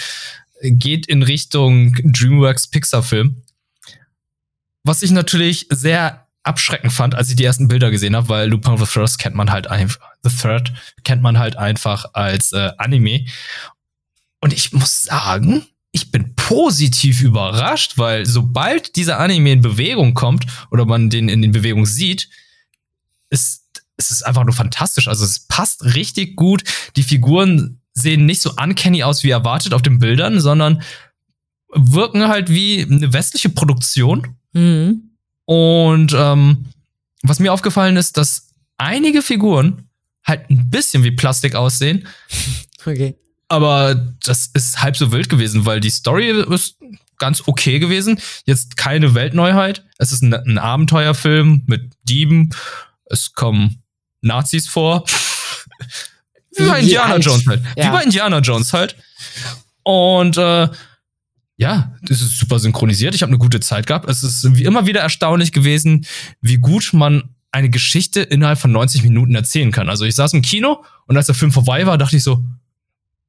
geht 0.60 1.06
in 1.06 1.22
Richtung 1.22 1.94
DreamWorks 2.04 2.68
Pixar-Film. 2.68 3.42
Was 4.84 5.02
ich 5.02 5.12
natürlich 5.12 5.66
sehr 5.70 6.27
abschreckend 6.48 6.92
fand, 6.92 7.14
als 7.14 7.30
ich 7.30 7.36
die 7.36 7.44
ersten 7.44 7.68
Bilder 7.68 7.90
gesehen 7.90 8.16
habe, 8.16 8.28
weil 8.28 8.48
Lupin 8.48 8.76
the 8.76 8.86
First 8.86 9.18
kennt 9.18 9.36
man 9.36 9.50
halt 9.50 9.68
einfach, 9.68 10.00
The 10.22 10.30
Third 10.30 10.72
kennt 11.04 11.22
man 11.22 11.38
halt 11.38 11.56
einfach 11.56 12.06
als 12.14 12.52
äh, 12.52 12.70
Anime. 12.78 13.26
Und 14.40 14.52
ich 14.52 14.72
muss 14.72 15.02
sagen, 15.02 15.66
ich 15.92 16.10
bin 16.10 16.34
positiv 16.34 17.22
überrascht, 17.22 17.98
weil 17.98 18.26
sobald 18.26 18.96
dieser 18.96 19.18
Anime 19.18 19.52
in 19.52 19.60
Bewegung 19.60 20.14
kommt 20.14 20.46
oder 20.70 20.84
man 20.84 21.10
den 21.10 21.28
in 21.28 21.42
den 21.42 21.52
Bewegungen 21.52 21.86
sieht, 21.86 22.28
ist 23.30 23.62
es 23.96 24.22
einfach 24.22 24.44
nur 24.44 24.54
fantastisch. 24.54 25.08
Also 25.08 25.24
es 25.24 25.40
passt 25.40 25.84
richtig 25.84 26.36
gut. 26.36 26.62
Die 26.96 27.02
Figuren 27.02 27.80
sehen 27.94 28.26
nicht 28.26 28.42
so 28.42 28.52
uncanny 28.52 29.02
aus 29.02 29.24
wie 29.24 29.30
erwartet 29.30 29.74
auf 29.74 29.82
den 29.82 29.98
Bildern, 29.98 30.40
sondern 30.40 30.82
wirken 31.74 32.28
halt 32.28 32.48
wie 32.48 32.82
eine 32.82 33.12
westliche 33.12 33.50
Produktion. 33.50 34.36
Mhm. 34.52 35.07
Und 35.48 36.12
ähm, 36.14 36.66
was 37.22 37.38
mir 37.38 37.54
aufgefallen 37.54 37.96
ist, 37.96 38.18
dass 38.18 38.50
einige 38.76 39.22
Figuren 39.22 39.88
halt 40.22 40.50
ein 40.50 40.68
bisschen 40.68 41.04
wie 41.04 41.10
Plastik 41.10 41.54
aussehen. 41.54 42.06
Okay. 42.84 43.16
Aber 43.48 43.94
das 44.22 44.50
ist 44.52 44.82
halb 44.82 44.98
so 44.98 45.10
wild 45.10 45.30
gewesen, 45.30 45.64
weil 45.64 45.80
die 45.80 45.88
Story 45.88 46.44
ist 46.50 46.76
ganz 47.16 47.42
okay 47.46 47.78
gewesen. 47.78 48.20
Jetzt 48.44 48.76
keine 48.76 49.14
Weltneuheit. 49.14 49.84
Es 49.96 50.12
ist 50.12 50.22
ein, 50.22 50.34
ein 50.34 50.58
Abenteuerfilm 50.58 51.62
mit 51.66 51.94
Dieben. 52.02 52.50
Es 53.06 53.32
kommen 53.32 53.82
Nazis 54.20 54.68
vor. 54.68 55.04
wie 56.56 56.66
bei 56.66 56.80
Indiana 56.80 57.16
Jones 57.16 57.46
halt. 57.46 57.62
Ja. 57.74 57.86
Wie 57.86 57.96
bei 57.96 58.02
Indiana 58.02 58.40
Jones 58.40 58.74
halt. 58.74 58.96
Und 59.82 60.36
äh, 60.36 60.68
ja, 61.58 61.92
das 62.02 62.22
ist 62.22 62.38
super 62.38 62.60
synchronisiert. 62.60 63.16
Ich 63.16 63.22
habe 63.22 63.30
eine 63.30 63.38
gute 63.38 63.58
Zeit 63.58 63.88
gehabt. 63.88 64.08
Es 64.08 64.22
ist 64.22 64.56
wie 64.56 64.62
immer 64.62 64.86
wieder 64.86 65.00
erstaunlich 65.00 65.52
gewesen, 65.52 66.06
wie 66.40 66.58
gut 66.58 66.90
man 66.92 67.34
eine 67.50 67.68
Geschichte 67.68 68.20
innerhalb 68.20 68.60
von 68.60 68.70
90 68.70 69.02
Minuten 69.02 69.34
erzählen 69.34 69.72
kann. 69.72 69.88
Also 69.88 70.04
ich 70.04 70.14
saß 70.14 70.34
im 70.34 70.42
Kino 70.42 70.84
und 71.06 71.16
als 71.16 71.26
der 71.26 71.34
Film 71.34 71.50
vorbei 71.50 71.84
war, 71.84 71.98
dachte 71.98 72.16
ich 72.16 72.22
so, 72.22 72.44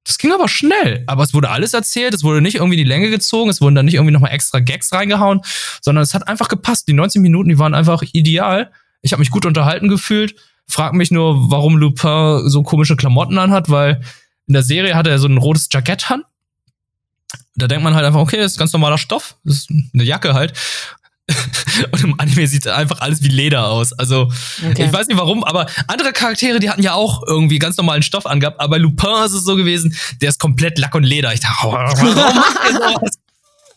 das 0.03 0.19
ging 0.19 0.31
aber 0.31 0.47
schnell. 0.47 1.03
Aber 1.07 1.23
es 1.23 1.33
wurde 1.33 1.49
alles 1.49 1.73
erzählt, 1.73 2.13
es 2.13 2.23
wurde 2.23 2.41
nicht 2.41 2.55
irgendwie 2.55 2.77
die 2.77 2.83
Länge 2.83 3.09
gezogen, 3.09 3.49
es 3.49 3.61
wurden 3.61 3.73
dann 3.73 3.85
nicht 3.85 3.95
irgendwie 3.95 4.13
nochmal 4.13 4.31
extra 4.31 4.59
Gags 4.59 4.93
reingehauen, 4.93 5.41
sondern 5.81 6.03
es 6.03 6.13
hat 6.13 6.27
einfach 6.27 6.49
gepasst. 6.49 6.87
Die 6.87 6.93
90 6.93 7.21
Minuten, 7.21 7.49
die 7.49 7.57
waren 7.57 7.73
einfach 7.73 8.03
ideal. 8.11 8.71
Ich 9.01 9.11
habe 9.11 9.21
mich 9.21 9.31
gut 9.31 9.47
unterhalten 9.47 9.87
gefühlt. 9.87 10.35
Frag 10.67 10.93
mich 10.93 11.09
nur, 11.09 11.49
warum 11.49 11.77
Lupin 11.77 12.47
so 12.47 12.61
komische 12.61 12.95
Klamotten 12.95 13.39
anhat, 13.39 13.69
weil 13.69 14.01
in 14.45 14.53
der 14.53 14.61
Serie 14.61 14.95
hatte 14.95 15.09
er 15.09 15.17
so 15.17 15.27
ein 15.27 15.37
rotes 15.37 15.67
Jackett 15.71 16.11
an 16.11 16.23
da 17.55 17.67
denkt 17.67 17.83
man 17.83 17.95
halt 17.95 18.05
einfach, 18.05 18.19
okay, 18.19 18.37
das 18.37 18.53
ist 18.53 18.57
ganz 18.57 18.73
normaler 18.73 18.97
Stoff, 18.97 19.35
das 19.43 19.57
ist 19.57 19.69
eine 19.71 20.03
Jacke 20.03 20.33
halt. 20.33 20.53
Und 21.91 22.03
im 22.03 22.19
Anime 22.19 22.47
sieht 22.47 22.67
einfach 22.67 23.01
alles 23.01 23.21
wie 23.21 23.27
Leder 23.27 23.67
aus. 23.67 23.93
Also, 23.93 24.31
okay. 24.67 24.85
ich 24.85 24.93
weiß 24.93 25.07
nicht 25.07 25.17
warum, 25.17 25.43
aber 25.43 25.67
andere 25.87 26.11
Charaktere, 26.11 26.59
die 26.59 26.69
hatten 26.69 26.81
ja 26.81 26.93
auch 26.93 27.21
irgendwie 27.27 27.59
ganz 27.59 27.77
normalen 27.77 28.01
Stoff 28.01 28.25
angehabt, 28.25 28.59
aber 28.59 28.71
bei 28.71 28.77
Lupin 28.77 29.25
ist 29.25 29.33
es 29.33 29.43
so 29.43 29.55
gewesen, 29.55 29.95
der 30.21 30.29
ist 30.29 30.39
komplett 30.39 30.79
Lack 30.79 30.95
und 30.95 31.03
Leder. 31.03 31.33
Ich 31.33 31.39
dachte, 31.39 31.55
warum 31.67 32.15
macht 32.15 32.57
ihr 32.65 32.73
sowas? 32.73 33.11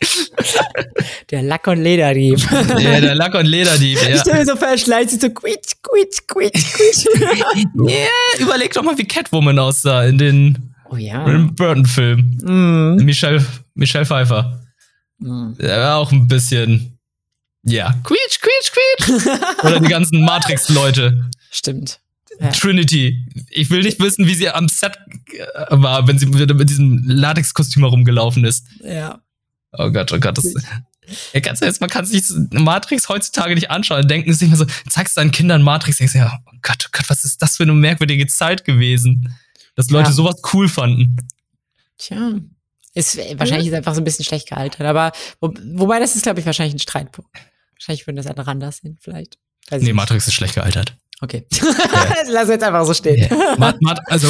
Der 1.31 1.43
Lack- 1.43 1.69
und 1.69 1.81
Lederdieb. 1.81 2.39
Ja, 2.51 3.01
der 3.01 3.15
Lack- 3.15 3.35
und 3.35 3.47
Lederdieb, 3.47 4.03
ja. 4.03 4.09
Ich 4.09 4.21
stelle 4.21 4.41
mir 4.41 4.47
so 4.47 4.57
verschleißt, 4.57 5.21
so 5.21 5.31
quitsch, 5.31 5.75
quitsch, 5.81 6.27
quitsch, 6.27 6.75
quitsch. 6.75 7.07
yeah, 7.89 8.09
überleg 8.41 8.73
doch 8.73 8.83
mal, 8.83 8.99
wie 8.99 9.07
Catwoman 9.07 9.61
aussah 9.61 10.05
in 10.05 10.19
den 10.19 10.72
Oh 10.93 10.97
ja. 10.97 11.25
Ein 11.25 11.55
Burton-Film. 11.55 12.39
Mm. 12.43 13.05
Michelle, 13.05 13.45
Michelle 13.75 14.05
Pfeiffer. 14.05 14.61
Mm. 15.19 15.55
Der 15.59 15.81
war 15.81 15.97
auch 15.97 16.13
ein 16.13 16.29
bisschen, 16.29 16.99
ja, 17.63 17.95
quietsch, 18.05 18.41
quietsch, 18.41 18.73
quietsch. 18.73 19.39
Oder 19.65 19.81
die 19.81 19.89
ganzen 19.89 20.23
Matrix-Leute. 20.23 21.31
Stimmt. 21.51 21.99
Ja. 22.39 22.51
Trinity. 22.51 23.27
Ich 23.51 23.71
will 23.71 23.83
nicht 23.83 24.01
wissen, 24.01 24.27
wie 24.27 24.35
sie 24.35 24.51
am 24.51 24.69
Set 24.69 24.99
äh, 25.33 25.47
war, 25.71 26.07
wenn 26.09 26.19
sie 26.19 26.27
mit 26.27 26.69
diesem 26.69 27.03
Latex-Kostüm 27.07 27.85
herumgelaufen 27.85 28.45
ist. 28.45 28.67
Ja. 28.85 29.21
Oh 29.73 29.91
Gott, 29.91 30.13
oh 30.13 30.19
Gott. 30.19 30.37
Das, 30.37 30.53
ja, 31.33 31.41
ganz 31.41 31.63
ehrlich, 31.63 31.81
man 31.81 31.89
kann 31.89 32.05
sich 32.05 32.25
Matrix 32.51 33.09
heutzutage 33.09 33.55
nicht 33.55 33.71
anschauen. 33.71 34.07
Denken 34.07 34.33
sich 34.35 34.49
immer 34.49 34.59
so, 34.59 34.67
zeigst 34.91 35.17
deinen 35.17 35.31
Kindern 35.31 35.63
Matrix, 35.63 35.97
denkst 35.99 36.13
du, 36.13 36.19
ja, 36.19 36.39
oh 36.47 36.57
Gott, 36.61 36.85
oh 36.87 36.91
Gott, 36.93 37.09
was 37.09 37.25
ist 37.25 37.41
das 37.41 37.57
für 37.57 37.63
eine 37.63 37.73
merkwürdige 37.73 38.27
Zeit 38.27 38.67
gewesen? 38.67 39.35
Dass 39.75 39.91
Leute 39.91 40.11
ja. 40.11 40.15
sowas 40.15 40.37
cool 40.53 40.69
fanden. 40.69 41.17
Tja. 41.99 42.33
Ist 42.95 43.17
wahrscheinlich 43.39 43.69
ist 43.69 43.75
einfach 43.75 43.95
so 43.95 44.01
ein 44.01 44.05
bisschen 44.05 44.25
schlecht 44.25 44.49
gealtert, 44.49 44.87
aber 44.87 45.13
wo, 45.41 45.53
wobei 45.75 45.99
das 45.99 46.15
ist, 46.15 46.23
glaube 46.23 46.41
ich, 46.41 46.47
wahrscheinlich 46.47 46.75
ein 46.75 46.79
Streitpunkt. 46.79 47.31
Wahrscheinlich 47.75 48.07
würden 48.07 48.17
das 48.17 48.27
andere 48.27 48.51
anders 48.51 48.81
hin, 48.81 48.99
vielleicht. 49.01 49.39
Weiß 49.71 49.83
nee, 49.83 49.93
Matrix 49.93 50.27
ist 50.27 50.35
schlecht 50.35 50.55
gealtert. 50.55 50.95
Okay. 51.21 51.47
Ja. 51.53 52.15
Lass 52.31 52.49
jetzt 52.49 52.65
einfach 52.65 52.85
so 52.85 52.95
stehen. 52.95 53.29
Ja. 53.29 53.57
Mat, 53.59 53.81
Mat, 53.81 54.01
also 54.07 54.29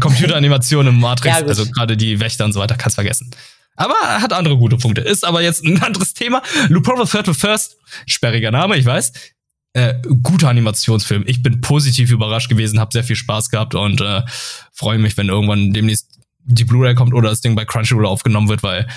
Computeranimation 0.00 0.86
im 0.86 1.00
Matrix, 1.00 1.38
ja, 1.38 1.46
also 1.46 1.66
gerade 1.66 1.96
die 1.96 2.20
Wächter 2.20 2.44
und 2.44 2.52
so 2.52 2.60
weiter, 2.60 2.76
kannst 2.76 2.94
vergessen. 2.94 3.30
Aber 3.76 3.94
hat 3.94 4.32
andere 4.32 4.56
gute 4.56 4.76
Punkte. 4.76 5.00
Ist 5.00 5.24
aber 5.24 5.40
jetzt 5.40 5.64
ein 5.64 5.80
anderes 5.82 6.14
Thema. 6.14 6.42
Lupin 6.68 6.94
the 7.04 7.10
Third 7.10 7.34
First, 7.36 7.76
sperriger 8.06 8.50
Name, 8.50 8.76
ich 8.76 8.84
weiß. 8.84 9.12
Äh, 9.78 10.02
guter 10.24 10.48
Animationsfilm. 10.48 11.22
Ich 11.26 11.40
bin 11.40 11.60
positiv 11.60 12.10
überrascht 12.10 12.48
gewesen, 12.48 12.80
habe 12.80 12.90
sehr 12.92 13.04
viel 13.04 13.14
Spaß 13.14 13.48
gehabt 13.48 13.76
und 13.76 14.00
äh, 14.00 14.22
freue 14.72 14.98
mich, 14.98 15.16
wenn 15.16 15.28
irgendwann 15.28 15.72
demnächst 15.72 16.18
die 16.42 16.64
Blu-ray 16.64 16.96
kommt 16.96 17.14
oder 17.14 17.30
das 17.30 17.42
Ding 17.42 17.54
bei 17.54 17.64
Crunchyroll 17.64 18.04
aufgenommen 18.04 18.48
wird, 18.48 18.64
weil 18.64 18.88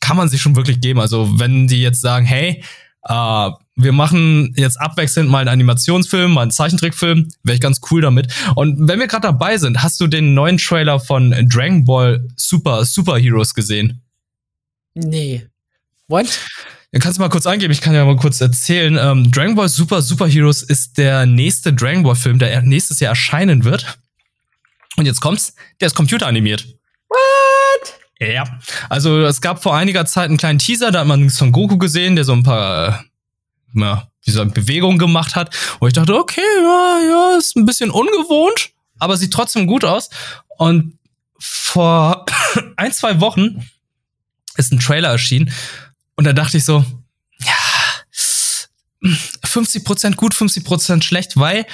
kann 0.00 0.16
man 0.16 0.28
sich 0.28 0.42
schon 0.42 0.56
wirklich 0.56 0.80
geben. 0.80 0.98
Also 0.98 1.38
wenn 1.38 1.68
die 1.68 1.80
jetzt 1.80 2.00
sagen, 2.00 2.26
hey, 2.26 2.64
äh, 3.04 3.50
wir 3.76 3.92
machen 3.92 4.52
jetzt 4.56 4.80
abwechselnd 4.80 5.30
mal 5.30 5.38
einen 5.38 5.48
Animationsfilm, 5.48 6.32
mal 6.32 6.42
einen 6.42 6.50
Zeichentrickfilm, 6.50 7.28
wäre 7.44 7.54
ich 7.54 7.60
ganz 7.60 7.80
cool 7.92 8.00
damit. 8.00 8.34
Und 8.56 8.88
wenn 8.88 8.98
wir 8.98 9.06
gerade 9.06 9.28
dabei 9.28 9.58
sind, 9.58 9.80
hast 9.84 10.00
du 10.00 10.08
den 10.08 10.34
neuen 10.34 10.58
Trailer 10.58 10.98
von 10.98 11.30
Dragon 11.48 11.84
Ball 11.84 12.26
Super 12.34 12.84
Super 12.84 13.16
Heroes 13.16 13.54
gesehen? 13.54 14.02
Nee. 14.94 15.46
What? 16.08 16.40
Ja, 16.94 17.00
kannst 17.00 17.18
du 17.18 17.22
mal 17.22 17.28
kurz 17.28 17.44
eingeben, 17.44 17.72
ich 17.72 17.80
kann 17.80 17.92
ja 17.92 18.04
mal 18.04 18.14
kurz 18.14 18.40
erzählen. 18.40 18.96
Ähm, 18.96 19.28
Dragon 19.32 19.56
Ball 19.56 19.68
Super 19.68 20.00
Super 20.00 20.28
Heroes 20.28 20.62
ist 20.62 20.96
der 20.96 21.26
nächste 21.26 21.72
Dragon 21.72 22.04
Ball 22.04 22.14
Film, 22.14 22.38
der 22.38 22.62
nächstes 22.62 23.00
Jahr 23.00 23.10
erscheinen 23.10 23.64
wird. 23.64 23.98
Und 24.96 25.04
jetzt 25.04 25.20
kommt's, 25.20 25.56
der 25.80 25.88
ist 25.88 25.96
computeranimiert. 25.96 26.68
What? 27.08 27.98
Ja. 28.20 28.44
Also 28.88 29.24
es 29.24 29.40
gab 29.40 29.60
vor 29.60 29.74
einiger 29.74 30.06
Zeit 30.06 30.28
einen 30.28 30.36
kleinen 30.36 30.60
Teaser, 30.60 30.92
da 30.92 31.00
hat 31.00 31.08
man 31.08 31.28
Son 31.30 31.50
Goku 31.50 31.78
gesehen, 31.78 32.14
der 32.14 32.24
so 32.24 32.32
ein 32.32 32.44
paar, 32.44 32.88
äh, 32.88 32.92
na, 33.72 34.06
wie 34.22 34.30
so 34.30 34.40
eine 34.40 34.52
Bewegung 34.52 34.96
gemacht 34.96 35.34
hat. 35.34 35.52
Und 35.80 35.88
ich 35.88 35.94
dachte, 35.94 36.14
okay, 36.14 36.40
ja, 36.62 37.00
ja, 37.10 37.38
ist 37.38 37.56
ein 37.56 37.66
bisschen 37.66 37.90
ungewohnt, 37.90 38.70
aber 39.00 39.16
sieht 39.16 39.32
trotzdem 39.32 39.66
gut 39.66 39.84
aus. 39.84 40.10
Und 40.58 40.96
vor 41.40 42.24
ein, 42.76 42.92
zwei 42.92 43.20
Wochen 43.20 43.68
ist 44.56 44.70
ein 44.70 44.78
Trailer 44.78 45.08
erschienen 45.08 45.52
und 46.16 46.24
da 46.24 46.32
dachte 46.32 46.56
ich 46.56 46.64
so, 46.64 46.84
ja, 47.40 47.52
50% 49.44 50.14
gut, 50.14 50.34
50% 50.34 51.02
schlecht, 51.02 51.36
weil 51.36 51.66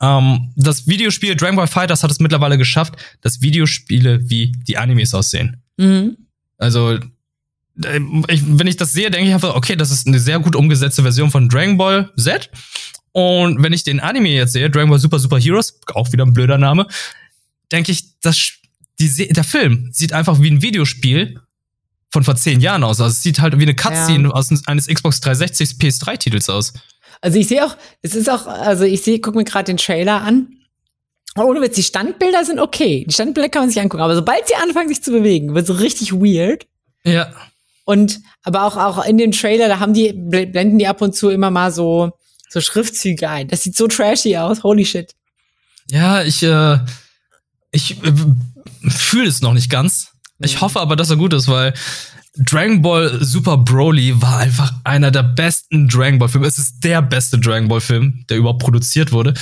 ähm, 0.00 0.52
das 0.56 0.86
Videospiel 0.86 1.36
Dragon 1.36 1.56
Ball 1.56 1.66
Fighters 1.66 2.02
hat 2.02 2.10
es 2.10 2.20
mittlerweile 2.20 2.58
geschafft, 2.58 2.94
dass 3.20 3.40
Videospiele 3.40 4.28
wie 4.28 4.52
die 4.52 4.76
Animes 4.76 5.14
aussehen. 5.14 5.62
Mhm. 5.76 6.16
Also, 6.58 6.92
äh, 6.92 8.00
ich, 8.28 8.42
wenn 8.46 8.66
ich 8.66 8.76
das 8.76 8.92
sehe, 8.92 9.10
denke 9.10 9.28
ich 9.28 9.34
einfach, 9.34 9.54
okay, 9.54 9.76
das 9.76 9.90
ist 9.90 10.06
eine 10.06 10.18
sehr 10.18 10.38
gut 10.38 10.56
umgesetzte 10.56 11.02
Version 11.02 11.30
von 11.30 11.48
Dragon 11.48 11.76
Ball 11.76 12.12
Z. 12.16 12.50
Und 13.12 13.62
wenn 13.62 13.72
ich 13.72 13.84
den 13.84 14.00
Anime 14.00 14.28
jetzt 14.28 14.52
sehe, 14.52 14.68
Dragon 14.70 14.90
Ball 14.90 14.98
Super 14.98 15.18
Super 15.18 15.38
Heroes, 15.38 15.78
auch 15.94 16.12
wieder 16.12 16.26
ein 16.26 16.34
blöder 16.34 16.58
Name, 16.58 16.86
denke 17.72 17.92
ich, 17.92 18.20
das, 18.20 18.52
die, 18.98 19.28
der 19.28 19.44
Film 19.44 19.88
sieht 19.92 20.12
einfach 20.12 20.40
wie 20.40 20.50
ein 20.50 20.62
Videospiel 20.62 21.40
von 22.16 22.24
vor 22.24 22.34
zehn 22.36 22.60
Jahren 22.62 22.82
aus. 22.82 22.98
Also 22.98 23.10
es 23.12 23.22
sieht 23.22 23.40
halt 23.40 23.58
wie 23.58 23.62
eine 23.64 23.74
Cutscene 23.74 24.28
Ja. 24.28 24.34
aus 24.34 24.50
eines 24.66 24.86
Xbox 24.86 25.20
360 25.20 25.76
PS3-Titels 25.78 26.48
aus. 26.48 26.72
Also 27.20 27.38
ich 27.38 27.46
sehe 27.46 27.62
auch, 27.62 27.76
es 28.00 28.14
ist 28.14 28.30
auch, 28.30 28.46
also 28.46 28.84
ich 28.84 29.02
sehe, 29.02 29.20
guck 29.20 29.34
mir 29.34 29.44
gerade 29.44 29.64
den 29.64 29.76
Trailer 29.76 30.22
an. 30.22 30.48
Ohne 31.36 31.60
Witz, 31.60 31.74
die 31.74 31.82
Standbilder 31.82 32.42
sind 32.46 32.58
okay. 32.58 33.04
Die 33.06 33.12
Standbilder 33.12 33.50
kann 33.50 33.62
man 33.64 33.68
sich 33.68 33.78
angucken. 33.82 34.02
Aber 34.02 34.14
sobald 34.14 34.48
sie 34.48 34.54
anfangen, 34.54 34.88
sich 34.88 35.02
zu 35.02 35.10
bewegen, 35.10 35.54
wird 35.54 35.66
so 35.66 35.74
richtig 35.74 36.14
weird. 36.14 36.66
Ja. 37.04 37.30
Und 37.84 38.20
aber 38.42 38.64
auch, 38.64 38.78
auch 38.78 39.04
in 39.04 39.18
dem 39.18 39.32
Trailer, 39.32 39.68
da 39.68 39.78
haben 39.78 39.92
die, 39.92 40.12
bl- 40.14 40.50
blenden 40.50 40.78
die 40.78 40.86
ab 40.86 41.02
und 41.02 41.14
zu 41.14 41.28
immer 41.28 41.50
mal 41.50 41.70
so, 41.70 42.12
so 42.48 42.62
Schriftzüge 42.62 43.28
ein. 43.28 43.48
Das 43.48 43.62
sieht 43.62 43.76
so 43.76 43.88
trashy 43.88 44.38
aus. 44.38 44.62
Holy 44.62 44.86
shit. 44.86 45.12
Ja, 45.90 46.22
ich, 46.22 46.42
äh, 46.42 46.78
ich 47.72 48.02
äh, 48.02 48.12
fühle 48.88 49.28
es 49.28 49.42
noch 49.42 49.52
nicht 49.52 49.68
ganz. 49.68 50.12
Ich 50.40 50.56
Mhm. 50.56 50.60
hoffe 50.62 50.80
aber, 50.80 50.96
dass 50.96 51.10
er 51.10 51.16
gut 51.16 51.32
ist, 51.32 51.48
weil 51.48 51.72
Dragon 52.38 52.82
Ball 52.82 53.18
Super 53.24 53.56
Broly 53.56 54.20
war 54.20 54.38
einfach 54.38 54.74
einer 54.84 55.10
der 55.10 55.22
besten 55.22 55.88
Dragon 55.88 56.18
Ball 56.18 56.28
Filme. 56.28 56.46
Es 56.46 56.58
ist 56.58 56.80
der 56.84 57.00
beste 57.00 57.38
Dragon 57.38 57.68
Ball 57.68 57.80
Film, 57.80 58.24
der 58.28 58.36
überhaupt 58.36 58.60
produziert 58.62 59.10
wurde. 59.12 59.32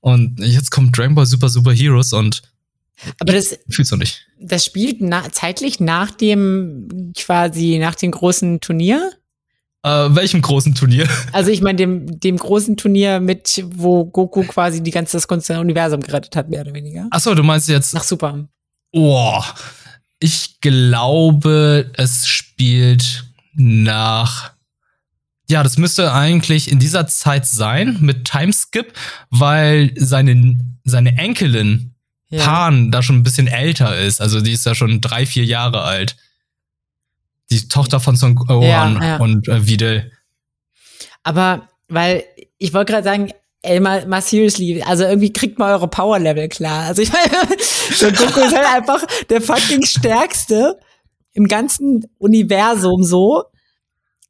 Und 0.00 0.40
jetzt 0.40 0.70
kommt 0.70 0.96
Dragon 0.98 1.14
Ball 1.14 1.26
Super 1.26 1.48
Super 1.48 1.72
Heroes 1.72 2.12
und 2.12 2.42
Aber 3.20 3.32
das, 3.32 3.56
fühl's 3.70 3.90
noch 3.92 3.98
nicht. 3.98 4.26
das 4.40 4.64
spielt 4.64 4.96
na, 5.00 5.30
zeitlich 5.30 5.78
nach 5.78 6.10
dem, 6.10 7.12
quasi 7.16 7.78
nach 7.78 7.94
dem 7.94 8.10
großen 8.10 8.60
Turnier. 8.60 9.12
Äh, 9.84 10.08
welchem 10.10 10.42
großen 10.42 10.74
Turnier? 10.74 11.08
Also 11.32 11.52
ich 11.52 11.62
meine, 11.62 11.76
dem, 11.76 12.18
dem 12.20 12.36
großen 12.36 12.76
Turnier 12.76 13.20
mit, 13.20 13.64
wo 13.76 14.04
Goku 14.06 14.42
quasi 14.42 14.82
die 14.82 14.90
ganze, 14.90 15.16
das 15.16 15.28
ganze 15.28 15.58
Universum 15.60 16.00
gerettet 16.00 16.34
hat, 16.34 16.50
mehr 16.50 16.62
oder 16.62 16.74
weniger. 16.74 17.06
Achso, 17.12 17.32
du 17.34 17.42
meinst 17.44 17.68
jetzt. 17.68 17.94
Nach 17.94 18.02
Super. 18.04 18.48
Oh, 18.92 19.40
ich 20.20 20.60
glaube, 20.60 21.90
es 21.96 22.26
spielt 22.26 23.24
nach. 23.54 24.52
Ja, 25.48 25.62
das 25.62 25.78
müsste 25.78 26.12
eigentlich 26.12 26.70
in 26.70 26.78
dieser 26.78 27.06
Zeit 27.08 27.46
sein 27.46 27.96
mit 28.00 28.24
Timeskip, 28.26 28.92
weil 29.30 29.92
seine, 29.96 30.58
seine 30.84 31.16
Enkelin 31.18 31.94
Ja. 32.28 32.44
Pan 32.44 32.92
da 32.92 33.02
schon 33.02 33.16
ein 33.16 33.22
bisschen 33.24 33.48
älter 33.48 33.98
ist. 33.98 34.20
Also 34.20 34.40
die 34.40 34.52
ist 34.52 34.64
ja 34.66 34.74
schon 34.76 35.00
drei, 35.00 35.26
vier 35.26 35.44
Jahre 35.44 35.82
alt. 35.82 36.16
Die 37.50 37.66
Tochter 37.66 37.98
von 37.98 38.14
Son 38.14 38.36
Gohan 38.36 38.62
Ja, 38.62 39.04
ja. 39.04 39.16
und 39.16 39.48
äh, 39.48 39.66
Videl. 39.66 40.12
Aber, 41.24 41.68
weil, 41.88 42.22
ich 42.58 42.72
wollte 42.72 42.92
gerade 42.92 43.04
sagen, 43.04 43.32
ey, 43.62 43.80
mal, 43.80 44.06
mal 44.06 44.22
seriously, 44.22 44.82
also 44.82 45.04
irgendwie 45.04 45.32
kriegt 45.32 45.58
mal 45.58 45.74
eure 45.74 45.88
Power-Level 45.88 46.48
klar. 46.48 46.86
Also 46.86 47.02
ich 47.02 47.12
meine, 47.12 47.30
Son 47.58 48.12
Goku 48.14 48.40
ist 48.40 48.56
halt 48.56 48.66
einfach 48.74 49.04
der 49.28 49.40
fucking 49.40 49.84
stärkste 49.84 50.78
im 51.32 51.46
ganzen 51.46 52.06
Universum 52.18 53.02
so. 53.02 53.44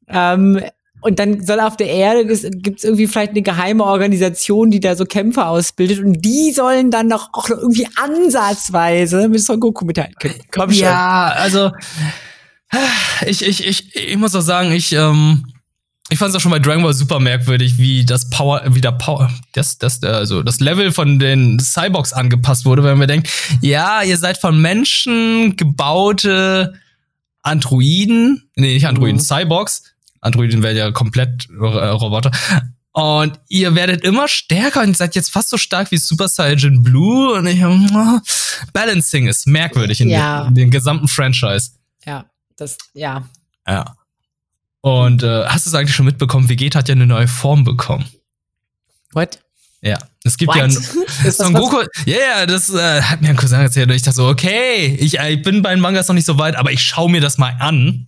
Ähm, 0.07 0.61
und 1.03 1.17
dann 1.17 1.43
soll 1.43 1.59
auf 1.59 1.77
der 1.77 1.87
Erde, 1.87 2.25
gibt 2.25 2.77
es 2.77 2.83
irgendwie 2.83 3.07
vielleicht 3.07 3.31
eine 3.31 3.41
geheime 3.41 3.85
Organisation, 3.85 4.69
die 4.69 4.79
da 4.79 4.95
so 4.95 5.05
Kämpfer 5.05 5.49
ausbildet 5.49 5.99
und 5.99 6.21
die 6.21 6.51
sollen 6.51 6.91
dann 6.91 7.09
doch 7.09 7.29
auch 7.33 7.49
noch 7.49 7.57
irgendwie 7.57 7.87
ansatzweise 7.95 9.27
mit 9.27 9.41
Son 9.41 9.59
Goku 9.59 9.83
mithalten 9.85 10.15
können. 10.19 10.41
Komm 10.51 10.71
schon. 10.71 10.83
Ja, 10.83 11.33
also 11.35 11.71
ich, 13.25 13.45
ich, 13.45 13.65
ich, 13.65 13.95
ich 13.95 14.17
muss 14.17 14.35
auch 14.35 14.41
sagen, 14.41 14.71
ich, 14.71 14.93
ähm, 14.93 15.45
ich 16.11 16.19
fand 16.19 16.29
es 16.29 16.35
auch 16.35 16.41
schon 16.41 16.51
bei 16.51 16.59
Dragon 16.59 16.83
Ball 16.83 16.93
super 16.93 17.19
merkwürdig, 17.19 17.77
wie 17.77 18.05
das 18.05 18.29
Power, 18.29 18.61
wie 18.67 18.81
der 18.81 18.91
Power, 18.91 19.31
das, 19.53 19.77
das, 19.77 20.03
äh, 20.03 20.07
also 20.07 20.43
das 20.43 20.59
Level 20.59 20.91
von 20.91 21.17
den 21.19 21.59
Cyborgs 21.59 22.13
angepasst 22.13 22.65
wurde, 22.65 22.83
wenn 22.83 22.97
man 22.97 23.07
denkt, 23.07 23.29
ja, 23.61 24.03
ihr 24.03 24.17
seid 24.17 24.37
von 24.37 24.61
Menschen 24.61 25.55
gebaute 25.55 26.73
Androiden, 27.43 28.49
nee, 28.55 28.73
nicht 28.75 28.87
Androiden, 28.87 29.15
Mhm. 29.17 29.21
Cyborgs. 29.21 29.83
Androiden 30.21 30.61
wären 30.61 30.77
ja 30.77 30.91
komplett 30.91 31.47
äh, 31.49 31.55
Roboter. 31.65 32.31
Und 32.93 33.39
ihr 33.47 33.73
werdet 33.73 34.03
immer 34.03 34.27
stärker 34.27 34.81
und 34.81 34.95
seid 34.97 35.15
jetzt 35.15 35.31
fast 35.31 35.49
so 35.49 35.57
stark 35.57 35.91
wie 35.91 35.97
Super 35.97 36.27
Saiyan 36.27 36.83
Blue. 36.83 37.33
Und 37.33 37.47
ich, 37.47 37.63
oh, 37.63 38.19
Balancing 38.73 39.27
ist 39.27 39.47
merkwürdig 39.47 40.01
in, 40.01 40.09
Ja. 40.09 40.41
den, 40.43 40.47
in 40.49 40.55
den 40.55 40.71
gesamten 40.71 41.07
Franchise. 41.07 41.71
Ja, 42.05 42.25
das, 42.57 42.77
ja. 42.93 43.23
Ja. 43.67 43.95
Und 44.81 45.21
äh, 45.23 45.45
hast 45.45 45.65
du 45.65 45.69
es 45.69 45.75
eigentlich 45.75 45.95
schon 45.95 46.05
mitbekommen? 46.05 46.49
Vegeta 46.49 46.79
hat 46.79 46.89
ja 46.89 46.95
eine 46.95 47.05
neue 47.05 47.27
Form 47.27 47.63
bekommen. 47.63 48.05
What? 49.13 49.39
Ja. 49.81 49.97
Es 50.23 50.37
gibt 50.37 50.49
What? 50.49 50.57
ja 50.57 50.63
ein, 50.65 50.71
Son 51.31 51.53
Goku. 51.53 51.81
Ja, 52.05 52.17
ja, 52.17 52.45
das 52.45 52.69
äh, 52.73 53.01
hat 53.01 53.21
mir 53.21 53.29
ein 53.29 53.35
Cousin 53.35 53.59
erzählt. 53.61 53.89
Und 53.89 53.95
ich 53.95 54.01
dachte 54.01 54.15
so, 54.17 54.27
okay, 54.27 54.95
ich, 54.99 55.19
äh, 55.19 55.33
ich 55.33 55.41
bin 55.41 55.61
bei 55.61 55.71
den 55.71 55.79
Mangas 55.81 56.07
noch 56.07 56.15
nicht 56.15 56.25
so 56.25 56.37
weit, 56.37 56.55
aber 56.55 56.71
ich 56.71 56.81
schaue 56.83 57.09
mir 57.11 57.21
das 57.21 57.37
mal 57.37 57.55
an. 57.59 58.07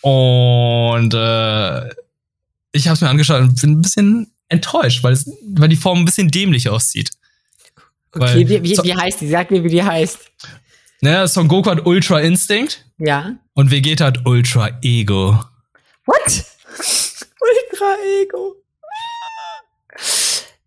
Und 0.00 1.14
äh, 1.14 1.88
ich 2.72 2.86
habe 2.86 2.94
es 2.94 3.00
mir 3.00 3.08
angeschaut 3.08 3.40
und 3.42 3.60
bin 3.60 3.72
ein 3.72 3.82
bisschen 3.82 4.32
enttäuscht, 4.48 5.02
weil, 5.02 5.12
es, 5.12 5.30
weil 5.54 5.68
die 5.68 5.76
Form 5.76 5.98
ein 6.00 6.04
bisschen 6.04 6.28
dämlich 6.30 6.68
aussieht. 6.68 7.10
Okay, 8.12 8.20
Weil- 8.20 8.48
wie, 8.48 8.62
wie, 8.62 8.74
so- 8.74 8.84
wie 8.84 8.94
heißt 8.94 9.20
die? 9.20 9.28
Sag 9.28 9.50
mir, 9.50 9.62
wie 9.64 9.68
die 9.68 9.82
heißt. 9.82 10.18
Naja, 11.00 11.26
Son 11.28 11.46
Goku 11.48 11.70
hat 11.70 11.84
Ultra 11.86 12.20
Instinct 12.20 12.84
Ja. 12.98 13.32
und 13.54 13.70
Vegeta 13.70 14.06
hat 14.06 14.26
Ultra 14.26 14.70
Ego. 14.82 15.38
What? 16.06 16.44
Ultra 17.40 17.94
Ego. 18.22 18.54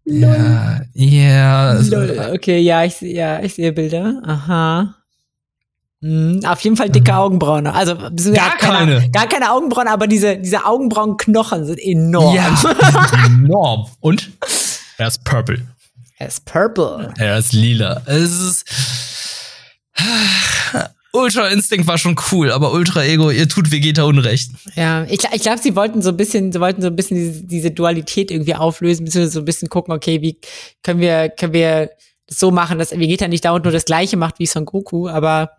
Ja, 0.05 0.81
ja. 0.93 1.73
Lol. 1.73 2.31
Okay, 2.35 2.59
ja, 2.59 2.83
ich, 2.83 2.99
ja, 3.01 3.41
ich 3.41 3.53
sehe 3.55 3.71
Bilder. 3.71 4.21
Aha. 4.25 4.95
Hm, 6.01 6.41
auf 6.45 6.59
jeden 6.61 6.75
Fall 6.75 6.89
dicke 6.89 7.15
Augenbrauen. 7.15 7.67
Also 7.67 7.95
Mhm. 7.95 8.33
Gar 8.33 8.57
keine. 8.57 9.09
Gar 9.11 9.27
keine 9.27 9.51
Augenbrauen, 9.51 9.87
aber 9.87 10.07
diese, 10.07 10.37
diese 10.37 10.65
Augenbrauenknochen 10.65 11.65
sind 11.65 11.79
enorm. 11.79 12.35
Ja, 12.35 12.55
enorm. 13.25 13.87
Und 13.99 14.31
er 14.97 15.07
ist 15.07 15.23
purple. 15.23 15.61
Er 16.17 16.27
ist 16.27 16.45
purple. 16.45 17.13
Er 17.17 17.37
ist 17.37 17.53
lila. 17.53 18.01
Es 18.05 18.31
ist. 18.31 18.65
Ultra 21.13 21.47
Instinct 21.47 21.87
war 21.87 21.97
schon 21.97 22.15
cool, 22.31 22.51
aber 22.51 22.71
Ultra 22.71 23.03
Ego, 23.03 23.31
ihr 23.31 23.47
tut 23.49 23.71
Vegeta 23.71 24.03
Unrecht. 24.03 24.51
Ja, 24.75 25.03
ich, 25.03 25.19
ich 25.33 25.41
glaube, 25.41 25.59
sie 25.61 25.75
wollten 25.75 26.01
so 26.01 26.09
ein 26.09 26.17
bisschen, 26.17 26.51
sie 26.51 26.59
wollten 26.61 26.81
so 26.81 26.87
ein 26.87 26.95
bisschen 26.95 27.17
diese, 27.17 27.43
diese 27.43 27.71
Dualität 27.71 28.31
irgendwie 28.31 28.55
auflösen, 28.55 29.03
beziehungsweise 29.03 29.33
so 29.33 29.39
ein 29.39 29.45
bisschen 29.45 29.67
gucken, 29.67 29.93
okay, 29.93 30.21
wie 30.21 30.39
können 30.83 31.01
wir, 31.01 31.29
können 31.29 31.53
wir 31.53 31.89
das 32.27 32.39
so 32.39 32.51
machen, 32.51 32.79
dass 32.79 32.97
Vegeta 32.97 33.27
nicht 33.27 33.43
dauernd 33.43 33.65
nur 33.65 33.73
das 33.73 33.85
Gleiche 33.85 34.15
macht 34.15 34.39
wie 34.39 34.45
Son 34.45 34.65
Goku, 34.65 35.09
aber 35.09 35.51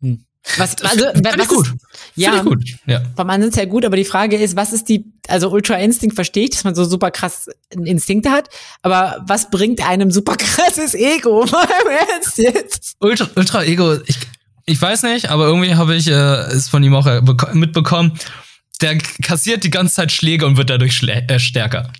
hm. 0.00 0.24
Was, 0.56 0.80
also, 0.82 1.04
was 1.06 1.36
ich 1.36 1.48
gut. 1.48 1.66
Ist, 1.66 1.70
Find 1.70 1.80
ja, 2.16 2.42
gut. 2.42 2.64
Ja. 2.86 3.02
vom 3.16 3.30
Ansatz 3.30 3.56
her 3.56 3.66
gut, 3.66 3.84
aber 3.84 3.96
die 3.96 4.04
Frage 4.04 4.36
ist, 4.36 4.56
was 4.56 4.72
ist 4.72 4.88
die, 4.88 5.04
also 5.28 5.50
Ultra 5.50 5.74
Instinct 5.76 6.14
verstehe 6.14 6.44
ich, 6.44 6.50
dass 6.50 6.64
man 6.64 6.74
so 6.74 6.84
super 6.84 7.10
krass 7.10 7.48
Instinkte 7.70 8.30
hat, 8.30 8.48
aber 8.82 9.22
was 9.26 9.50
bringt 9.50 9.86
einem 9.86 10.10
super 10.10 10.36
krasses 10.38 10.94
Ego? 10.94 11.44
Ernst 12.12 12.38
jetzt? 12.38 12.96
Ultra, 13.00 13.28
Ultra 13.36 13.64
Ego, 13.64 13.94
ich, 14.06 14.16
ich 14.66 14.80
weiß 14.80 15.02
nicht, 15.04 15.30
aber 15.30 15.46
irgendwie 15.46 15.74
habe 15.74 15.94
ich 15.94 16.08
äh, 16.08 16.12
es 16.12 16.68
von 16.68 16.82
ihm 16.82 16.94
auch 16.94 17.06
äh, 17.06 17.18
beko- 17.18 17.54
mitbekommen. 17.54 18.18
Der 18.80 18.96
kassiert 19.22 19.64
die 19.64 19.70
ganze 19.70 19.94
Zeit 19.96 20.12
Schläge 20.12 20.46
und 20.46 20.56
wird 20.56 20.70
dadurch 20.70 21.02
äh, 21.02 21.38
stärker. 21.38 21.90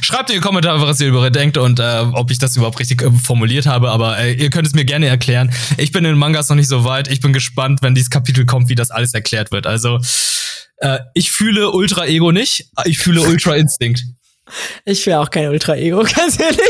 Schreibt 0.00 0.30
in 0.30 0.36
die 0.36 0.40
Kommentare, 0.40 0.80
was 0.80 1.00
ihr 1.00 1.08
darüber 1.10 1.30
denkt 1.30 1.56
und 1.56 1.80
äh, 1.80 2.04
ob 2.12 2.30
ich 2.30 2.38
das 2.38 2.56
überhaupt 2.56 2.78
richtig 2.78 3.02
äh, 3.02 3.10
formuliert 3.10 3.66
habe. 3.66 3.90
Aber 3.90 4.18
äh, 4.18 4.32
ihr 4.34 4.50
könnt 4.50 4.66
es 4.66 4.74
mir 4.74 4.84
gerne 4.84 5.06
erklären. 5.06 5.52
Ich 5.76 5.92
bin 5.92 6.04
in 6.04 6.12
den 6.12 6.18
Mangas 6.18 6.48
noch 6.48 6.56
nicht 6.56 6.68
so 6.68 6.84
weit. 6.84 7.08
Ich 7.08 7.20
bin 7.20 7.32
gespannt, 7.32 7.80
wenn 7.82 7.94
dieses 7.94 8.10
Kapitel 8.10 8.46
kommt, 8.46 8.68
wie 8.68 8.74
das 8.74 8.90
alles 8.90 9.14
erklärt 9.14 9.52
wird. 9.52 9.66
Also 9.66 9.98
äh, 10.78 10.98
ich 11.14 11.30
fühle 11.30 11.70
Ultra 11.70 12.06
Ego 12.06 12.32
nicht. 12.32 12.68
Ich 12.84 12.98
fühle 12.98 13.22
Ultra 13.22 13.56
Instinct. 13.56 14.04
Ich 14.84 15.04
fühle 15.04 15.20
auch 15.20 15.30
kein 15.30 15.48
Ultra 15.48 15.76
Ego, 15.76 16.02
ganz 16.16 16.38
ehrlich. 16.40 16.60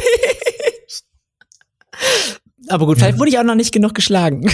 Aber 2.68 2.86
gut, 2.86 2.98
vielleicht 2.98 3.18
wurde 3.18 3.30
ich 3.30 3.38
auch 3.38 3.44
noch 3.44 3.54
nicht 3.54 3.72
genug 3.72 3.94
geschlagen. 3.94 4.42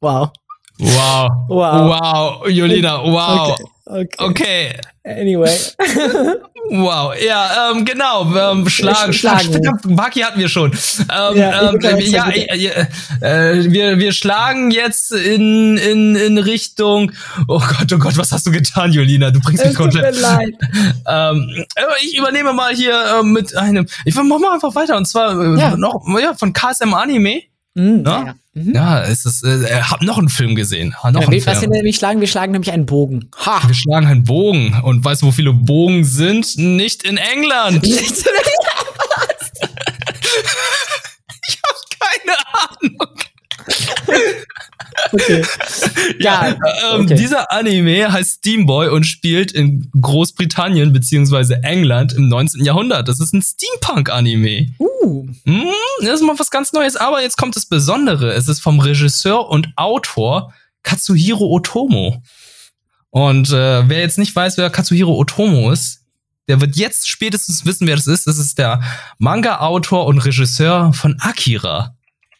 wow. 0.00 0.30
Wow. 0.78 1.30
Wow. 1.48 2.00
Wow. 2.00 2.48
Julina, 2.48 3.02
wow. 3.02 3.52
Okay. 3.52 3.64
Okay. 3.84 4.16
Okay. 4.18 4.80
Anyway. 5.04 5.58
Wow, 6.70 7.12
ja, 7.20 7.70
ähm, 7.72 7.84
genau, 7.84 8.34
ähm, 8.34 8.68
schlagen, 8.68 9.12
Schlagen. 9.12 9.60
Baki 9.96 10.20
hatten 10.20 10.38
wir 10.38 10.48
schon. 10.48 10.70
Ähm, 10.72 11.36
Ja, 11.36 11.70
ähm, 11.70 11.98
ich 11.98 12.10
ja, 12.10 12.28
äh, 12.30 12.42
äh, 12.42 12.86
äh, 13.20 13.72
wir, 13.72 13.98
wir 13.98 14.12
schlagen 14.12 14.70
jetzt 14.70 15.10
in, 15.12 15.76
in, 15.76 16.14
in 16.14 16.38
Richtung. 16.38 17.12
Oh 17.48 17.58
Gott, 17.58 17.92
oh 17.92 17.98
Gott, 17.98 18.16
was 18.16 18.30
hast 18.32 18.46
du 18.46 18.52
getan, 18.52 18.92
Julina? 18.92 19.30
Du 19.30 19.40
bringst 19.40 19.64
mich 19.64 19.74
komplett. 19.74 20.16
Ähm, 21.04 21.64
aber 21.76 21.94
ich 22.02 22.16
übernehme 22.16 22.52
mal 22.52 22.74
hier 22.74 23.18
ähm, 23.20 23.32
mit 23.32 23.56
einem. 23.56 23.86
Ich 24.04 24.14
mach 24.14 24.24
mal 24.24 24.54
einfach 24.54 24.74
weiter 24.74 24.96
und 24.96 25.06
zwar 25.06 25.38
äh, 25.38 25.58
Ja. 25.58 25.76
noch 25.76 26.02
ja, 26.20 26.34
von 26.34 26.52
KSM 26.52 26.94
Anime. 26.94 27.42
Mhm, 27.74 28.02
Ja? 28.04 28.24
ja. 28.26 28.34
Mhm. 28.54 28.74
Ja, 28.74 29.02
es 29.02 29.24
ist. 29.24 29.42
Äh, 29.44 29.80
hab 29.82 30.02
noch 30.02 30.18
einen 30.18 30.28
Film 30.28 30.54
gesehen. 30.54 30.94
Hab 31.02 31.12
noch 31.14 31.22
Ja, 31.22 31.28
einen 31.28 31.46
was 31.46 31.62
wir 31.62 31.68
nämlich 31.68 31.96
schlagen, 31.96 32.20
wir 32.20 32.26
schlagen 32.28 32.52
nämlich 32.52 32.70
einen 32.70 32.84
Bogen. 32.84 33.30
Ha! 33.46 33.62
Wir 33.66 33.74
schlagen 33.74 34.06
einen 34.06 34.24
Bogen 34.24 34.78
und 34.82 35.02
weißt 35.04 35.22
du, 35.22 35.26
wo 35.26 35.30
viele 35.32 35.54
Bogen 35.54 36.04
sind? 36.04 36.58
Nicht 36.58 37.02
in 37.02 37.16
England. 37.16 37.86
Ich 41.48 41.58
hab 41.62 41.76
keine 41.98 42.36
Ahnung. 43.00 43.18
Okay. 45.12 45.42
Ja, 46.18 46.48
Ähm, 46.48 47.02
okay. 47.02 47.14
Dieser 47.14 47.50
Anime 47.50 48.12
heißt 48.12 48.38
Steamboy 48.38 48.88
und 48.88 49.04
spielt 49.04 49.52
in 49.52 49.90
Großbritannien 50.00 50.92
beziehungsweise 50.92 51.62
England 51.62 52.12
im 52.12 52.28
19. 52.28 52.64
Jahrhundert. 52.64 53.08
Das 53.08 53.20
ist 53.20 53.32
ein 53.32 53.42
Steampunk-Anime. 53.42 54.74
Uh, 54.78 54.92
Hm, 55.44 55.64
das 56.00 56.20
ist 56.20 56.26
mal 56.26 56.38
was 56.38 56.50
ganz 56.50 56.72
Neues. 56.72 56.96
Aber 56.96 57.22
jetzt 57.22 57.36
kommt 57.36 57.56
das 57.56 57.66
Besondere. 57.66 58.32
Es 58.32 58.48
ist 58.48 58.60
vom 58.60 58.80
Regisseur 58.80 59.48
und 59.48 59.68
Autor 59.76 60.52
Katsuhiro 60.82 61.46
Otomo. 61.46 62.22
Und 63.10 63.50
äh, 63.50 63.88
wer 63.88 64.00
jetzt 64.00 64.18
nicht 64.18 64.34
weiß, 64.34 64.56
wer 64.56 64.70
Katsuhiro 64.70 65.14
Otomo 65.16 65.70
ist, 65.70 66.00
der 66.48 66.60
wird 66.60 66.76
jetzt 66.76 67.08
spätestens 67.08 67.64
wissen, 67.64 67.86
wer 67.86 67.96
das 67.96 68.06
ist. 68.06 68.26
Das 68.26 68.38
ist 68.38 68.58
der 68.58 68.82
Manga-Autor 69.18 70.06
und 70.06 70.18
Regisseur 70.18 70.92
von 70.92 71.16
Akira. 71.20 71.94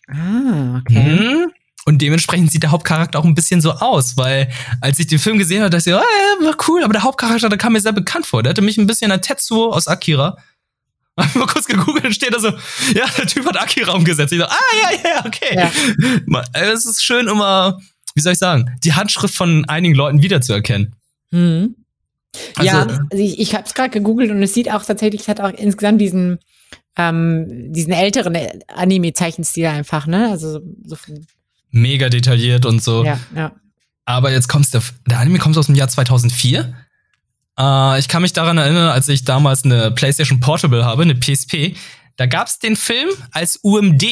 Ah, 0.09 0.79
okay. 0.81 1.01
Mhm. 1.01 1.53
Und 1.85 2.01
dementsprechend 2.01 2.53
sieht 2.53 2.63
der 2.63 2.71
Hauptcharakter 2.71 3.19
auch 3.19 3.25
ein 3.25 3.35
bisschen 3.35 3.61
so 3.61 3.73
aus, 3.73 4.17
weil 4.17 4.49
als 4.81 5.01
ich 5.01 5.09
den 5.09 5.19
Film 5.19 5.39
gesehen 5.39 5.63
habe, 5.63 5.71
dachte 5.71 5.91
ich, 5.91 5.97
oh, 5.97 5.99
ja, 5.99 6.47
war 6.47 6.57
cool, 6.69 6.85
aber 6.85 6.93
der 6.93 7.03
Hauptcharakter, 7.03 7.49
der 7.49 7.59
kam 7.59 7.73
mir 7.73 7.81
sehr 7.81 7.93
bekannt 7.93 8.25
vor. 8.27 8.43
Der 8.43 8.51
hatte 8.51 8.63
mich 8.63 8.79
ein 8.79 8.87
bisschen 8.87 9.11
an 9.11 9.21
Tetsuo 9.21 9.73
aus 9.73 9.89
Akira. 9.89 10.37
Hab 11.17 11.35
mal 11.35 11.47
kurz 11.47 11.67
gegoogelt 11.67 12.05
und 12.05 12.15
steht 12.15 12.33
da 12.33 12.39
so, 12.39 12.49
ja, 12.95 13.07
der 13.19 13.27
Typ 13.27 13.45
hat 13.47 13.61
Akira 13.61 13.93
umgesetzt. 13.93 14.33
Ich 14.33 14.39
so, 14.39 14.47
ah, 14.47 14.59
ja, 14.81 15.11
ja, 15.11 15.27
okay. 15.27 15.55
Ja. 15.55 16.43
Äh, 16.55 16.71
Es 16.71 16.87
ist 16.87 17.05
schön 17.05 17.27
immer, 17.27 17.79
wie 18.15 18.21
soll 18.21 18.33
ich 18.33 18.39
sagen, 18.39 18.71
die 18.83 18.95
Handschrift 18.95 19.35
von 19.35 19.65
einigen 19.69 19.95
Leuten 19.95 20.23
wiederzuerkennen. 20.23 20.95
Mhm. 21.31 21.75
Also, 22.57 22.67
ja, 22.67 22.83
also 22.83 23.23
ich, 23.23 23.41
ich 23.41 23.55
habe 23.55 23.65
es 23.67 23.75
gerade 23.75 23.91
gegoogelt 23.91 24.31
und 24.31 24.43
es 24.43 24.55
sieht 24.55 24.71
auch 24.71 24.85
tatsächlich, 24.85 25.23
es 25.23 25.29
hat 25.29 25.41
auch 25.41 25.51
insgesamt 25.51 26.01
diesen, 26.01 26.39
ähm, 26.97 27.73
diesen 27.73 27.93
älteren 27.93 28.37
Anime-Zeichenstil 28.69 29.67
einfach, 29.67 30.07
ne? 30.07 30.31
Also 30.31 30.61
so, 30.85 30.97
Mega 31.71 32.09
detailliert 32.09 32.67
und 32.67 32.83
so. 32.83 33.05
ja, 33.05 33.19
ja. 33.35 33.53
Aber 34.05 34.31
jetzt 34.33 34.49
kommt's, 34.49 34.71
der, 34.71 34.83
der 35.07 35.21
Anime 35.21 35.39
kommt 35.39 35.57
aus 35.57 35.67
dem 35.67 35.75
Jahr 35.75 35.89
2004. 35.89 36.75
Äh, 37.59 37.99
ich 37.99 38.09
kann 38.09 38.23
mich 38.23 38.33
daran 38.33 38.59
erinnern, 38.59 38.89
als 38.91 39.09
ich 39.09 39.25
damals 39.25 39.65
eine 39.65 39.91
PlayStation 39.91 40.41
Portable 40.41 40.85
habe, 40.85 41.03
eine 41.03 41.15
PSP, 41.15 41.75
da 42.17 42.27
gab's 42.27 42.59
den 42.59 42.77
Film 42.77 43.09
als 43.31 43.59
UMD. 43.63 44.05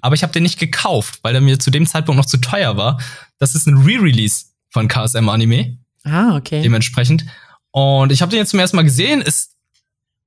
Aber 0.00 0.14
ich 0.14 0.22
habe 0.22 0.32
den 0.32 0.44
nicht 0.44 0.58
gekauft, 0.58 1.18
weil 1.22 1.32
der 1.32 1.42
mir 1.42 1.58
zu 1.58 1.70
dem 1.70 1.84
Zeitpunkt 1.86 2.16
noch 2.16 2.26
zu 2.26 2.38
teuer 2.38 2.76
war. 2.76 3.00
Das 3.38 3.54
ist 3.54 3.66
ein 3.66 3.76
Re-Release 3.78 4.46
von 4.70 4.86
KSM 4.88 5.28
Anime, 5.28 5.78
Ah, 6.04 6.36
okay. 6.36 6.62
dementsprechend. 6.62 7.26
Und 7.72 8.12
ich 8.12 8.22
habe 8.22 8.30
den 8.30 8.38
jetzt 8.38 8.50
zum 8.50 8.60
ersten 8.60 8.76
Mal 8.76 8.82
gesehen. 8.84 9.20
Ist, 9.20 9.56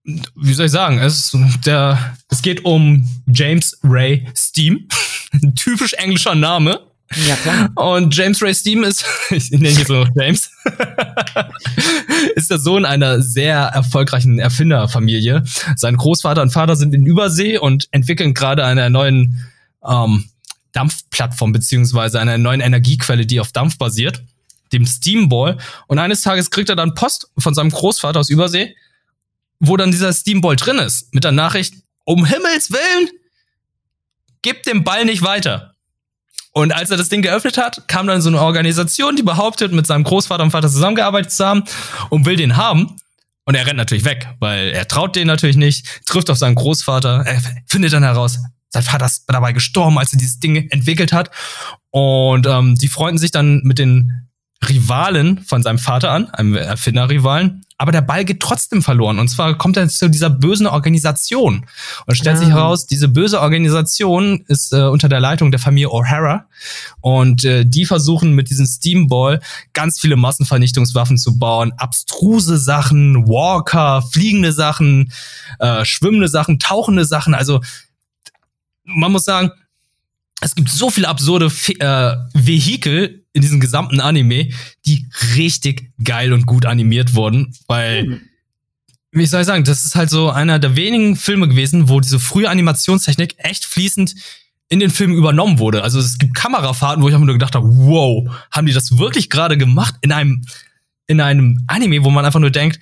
wie 0.03 0.53
soll 0.53 0.65
ich 0.65 0.71
sagen, 0.71 0.99
es, 0.99 1.35
der, 1.65 2.15
es 2.29 2.41
geht 2.41 2.65
um 2.65 3.07
James 3.27 3.77
Ray 3.83 4.27
Steam. 4.35 4.87
Ein 5.31 5.55
typisch 5.55 5.93
englischer 5.93 6.35
Name. 6.35 6.79
Ja, 7.27 7.35
klar. 7.35 7.69
Und 7.75 8.15
James 8.15 8.41
Ray 8.41 8.53
Steam 8.53 8.83
ist, 8.83 9.05
ich 9.29 9.51
nenne 9.51 9.69
ihn 9.69 9.77
jetzt 9.77 9.89
nur 9.89 10.05
noch 10.05 10.15
James, 10.15 10.49
ist 12.35 12.49
der 12.49 12.57
Sohn 12.59 12.85
einer 12.85 13.21
sehr 13.21 13.57
erfolgreichen 13.57 14.39
Erfinderfamilie. 14.39 15.43
Sein 15.75 15.97
Großvater 15.97 16.41
und 16.41 16.51
Vater 16.51 16.75
sind 16.75 16.95
in 16.95 17.05
Übersee 17.05 17.57
und 17.57 17.87
entwickeln 17.91 18.33
gerade 18.33 18.65
eine 18.65 18.89
neuen 18.89 19.45
ähm, 19.85 20.25
Dampfplattform 20.71 21.51
beziehungsweise 21.51 22.19
eine 22.19 22.37
neuen 22.37 22.61
Energiequelle, 22.61 23.25
die 23.25 23.41
auf 23.41 23.51
Dampf 23.51 23.77
basiert, 23.77 24.23
dem 24.71 24.85
Steamball. 24.85 25.57
Und 25.87 25.99
eines 25.99 26.21
Tages 26.21 26.49
kriegt 26.49 26.69
er 26.69 26.77
dann 26.77 26.95
Post 26.95 27.29
von 27.37 27.53
seinem 27.53 27.71
Großvater 27.71 28.21
aus 28.21 28.29
Übersee, 28.29 28.73
wo 29.61 29.77
dann 29.77 29.91
dieser 29.91 30.11
Steamball 30.11 30.57
drin 30.57 30.79
ist, 30.79 31.13
mit 31.13 31.23
der 31.23 31.31
Nachricht, 31.31 31.75
um 32.03 32.25
Himmels 32.25 32.71
Willen, 32.71 33.09
gib 34.41 34.63
den 34.63 34.83
Ball 34.83 35.05
nicht 35.05 35.21
weiter. 35.21 35.75
Und 36.51 36.73
als 36.73 36.89
er 36.89 36.97
das 36.97 37.07
Ding 37.07 37.21
geöffnet 37.21 37.57
hat, 37.57 37.87
kam 37.87 38.07
dann 38.07 38.21
so 38.21 38.27
eine 38.27 38.41
Organisation, 38.41 39.15
die 39.15 39.23
behauptet, 39.23 39.71
mit 39.71 39.87
seinem 39.87 40.03
Großvater 40.03 40.43
und 40.43 40.51
Vater 40.51 40.67
zusammengearbeitet 40.67 41.31
zu 41.31 41.45
haben 41.45 41.63
und 42.09 42.25
will 42.25 42.35
den 42.35 42.57
haben. 42.57 42.97
Und 43.45 43.55
er 43.55 43.65
rennt 43.65 43.77
natürlich 43.77 44.03
weg, 44.03 44.27
weil 44.39 44.69
er 44.69 44.87
traut 44.87 45.15
den 45.15 45.27
natürlich 45.27 45.55
nicht, 45.55 46.05
trifft 46.05 46.29
auf 46.29 46.37
seinen 46.37 46.55
Großvater, 46.55 47.23
er 47.25 47.41
findet 47.67 47.93
dann 47.93 48.03
heraus, 48.03 48.39
sein 48.69 48.83
Vater 48.83 49.05
ist 49.05 49.25
dabei 49.27 49.53
gestorben, 49.53 49.97
als 49.97 50.13
er 50.13 50.19
dieses 50.19 50.39
Ding 50.39 50.69
entwickelt 50.69 51.13
hat. 51.13 51.29
Und 51.91 52.47
ähm, 52.47 52.75
die 52.75 52.87
freunden 52.87 53.17
sich 53.17 53.31
dann 53.31 53.61
mit 53.63 53.79
den 53.79 54.29
Rivalen 54.67 55.43
von 55.43 55.63
seinem 55.63 55.79
Vater 55.79 56.11
an, 56.11 56.29
einem 56.31 56.55
Erfinderrivalen. 56.55 57.65
Aber 57.81 57.91
der 57.91 58.01
Ball 58.01 58.25
geht 58.25 58.39
trotzdem 58.41 58.83
verloren. 58.83 59.17
Und 59.17 59.27
zwar 59.27 59.57
kommt 59.57 59.75
er 59.75 59.89
zu 59.89 60.07
dieser 60.07 60.29
bösen 60.29 60.67
Organisation. 60.67 61.65
Und 62.05 62.15
stellt 62.15 62.37
sich 62.37 62.49
Ah. 62.49 62.51
heraus, 62.51 62.85
diese 62.85 63.07
böse 63.07 63.41
Organisation 63.41 64.45
ist 64.47 64.71
äh, 64.71 64.83
unter 64.83 65.09
der 65.09 65.19
Leitung 65.19 65.49
der 65.49 65.59
Familie 65.59 65.87
O'Hara. 65.89 66.43
Und 66.99 67.43
äh, 67.43 67.65
die 67.65 67.85
versuchen 67.85 68.35
mit 68.35 68.51
diesem 68.51 68.67
Steamball 68.67 69.39
ganz 69.73 69.99
viele 69.99 70.15
Massenvernichtungswaffen 70.15 71.17
zu 71.17 71.39
bauen. 71.39 71.73
Abstruse 71.77 72.59
Sachen, 72.59 73.25
Walker, 73.25 74.03
fliegende 74.03 74.51
Sachen, 74.51 75.11
äh, 75.57 75.83
schwimmende 75.83 76.27
Sachen, 76.27 76.59
tauchende 76.59 77.05
Sachen. 77.05 77.33
Also 77.33 77.61
man 78.83 79.11
muss 79.11 79.25
sagen, 79.25 79.49
es 80.41 80.55
gibt 80.55 80.69
so 80.69 80.89
viele 80.89 81.07
absurde 81.07 81.49
Fe 81.49 81.79
äh, 81.79 82.17
Vehikel 82.33 83.23
in 83.33 83.41
diesem 83.41 83.59
gesamten 83.59 84.01
Anime, 84.01 84.49
die 84.85 85.07
richtig 85.35 85.91
geil 86.03 86.33
und 86.33 86.45
gut 86.45 86.65
animiert 86.65 87.13
wurden, 87.13 87.55
weil 87.67 88.03
Hm. 88.03 88.21
wie 89.11 89.25
soll 89.25 89.41
ich 89.41 89.47
sagen, 89.47 89.63
das 89.63 89.85
ist 89.85 89.95
halt 89.95 90.09
so 90.09 90.29
einer 90.29 90.59
der 90.59 90.75
wenigen 90.75 91.15
Filme 91.15 91.47
gewesen, 91.47 91.87
wo 91.87 91.99
diese 91.99 92.19
frühe 92.19 92.49
Animationstechnik 92.49 93.35
echt 93.37 93.65
fließend 93.65 94.15
in 94.69 94.79
den 94.79 94.89
Film 94.89 95.13
übernommen 95.13 95.59
wurde. 95.59 95.83
Also 95.83 95.99
es 95.99 96.17
gibt 96.17 96.33
Kamerafahrten, 96.33 97.03
wo 97.03 97.09
ich 97.09 97.13
einfach 97.13 97.25
nur 97.25 97.35
gedacht 97.35 97.55
habe, 97.55 97.67
wow, 97.67 98.29
haben 98.51 98.65
die 98.65 98.73
das 98.73 98.97
wirklich 98.97 99.29
gerade 99.29 99.57
gemacht 99.57 99.95
in 100.01 100.11
einem 100.11 100.43
in 101.07 101.19
einem 101.19 101.63
Anime, 101.67 102.03
wo 102.05 102.09
man 102.09 102.25
einfach 102.25 102.39
nur 102.39 102.51
denkt, 102.51 102.79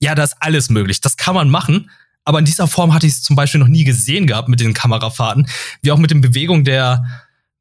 ja, 0.00 0.14
da 0.14 0.24
ist 0.24 0.36
alles 0.40 0.70
möglich, 0.70 1.00
das 1.02 1.16
kann 1.16 1.34
man 1.34 1.50
machen. 1.50 1.90
Aber 2.26 2.40
in 2.40 2.44
dieser 2.44 2.66
Form 2.66 2.92
hatte 2.92 3.06
ich 3.06 3.14
es 3.14 3.22
zum 3.22 3.36
Beispiel 3.36 3.60
noch 3.60 3.68
nie 3.68 3.84
gesehen 3.84 4.26
gehabt 4.26 4.48
mit 4.48 4.60
den 4.60 4.74
Kamerafahrten, 4.74 5.48
wie 5.80 5.92
auch 5.92 5.98
mit 5.98 6.10
den 6.10 6.20
Bewegungen 6.20 6.64
der 6.64 7.04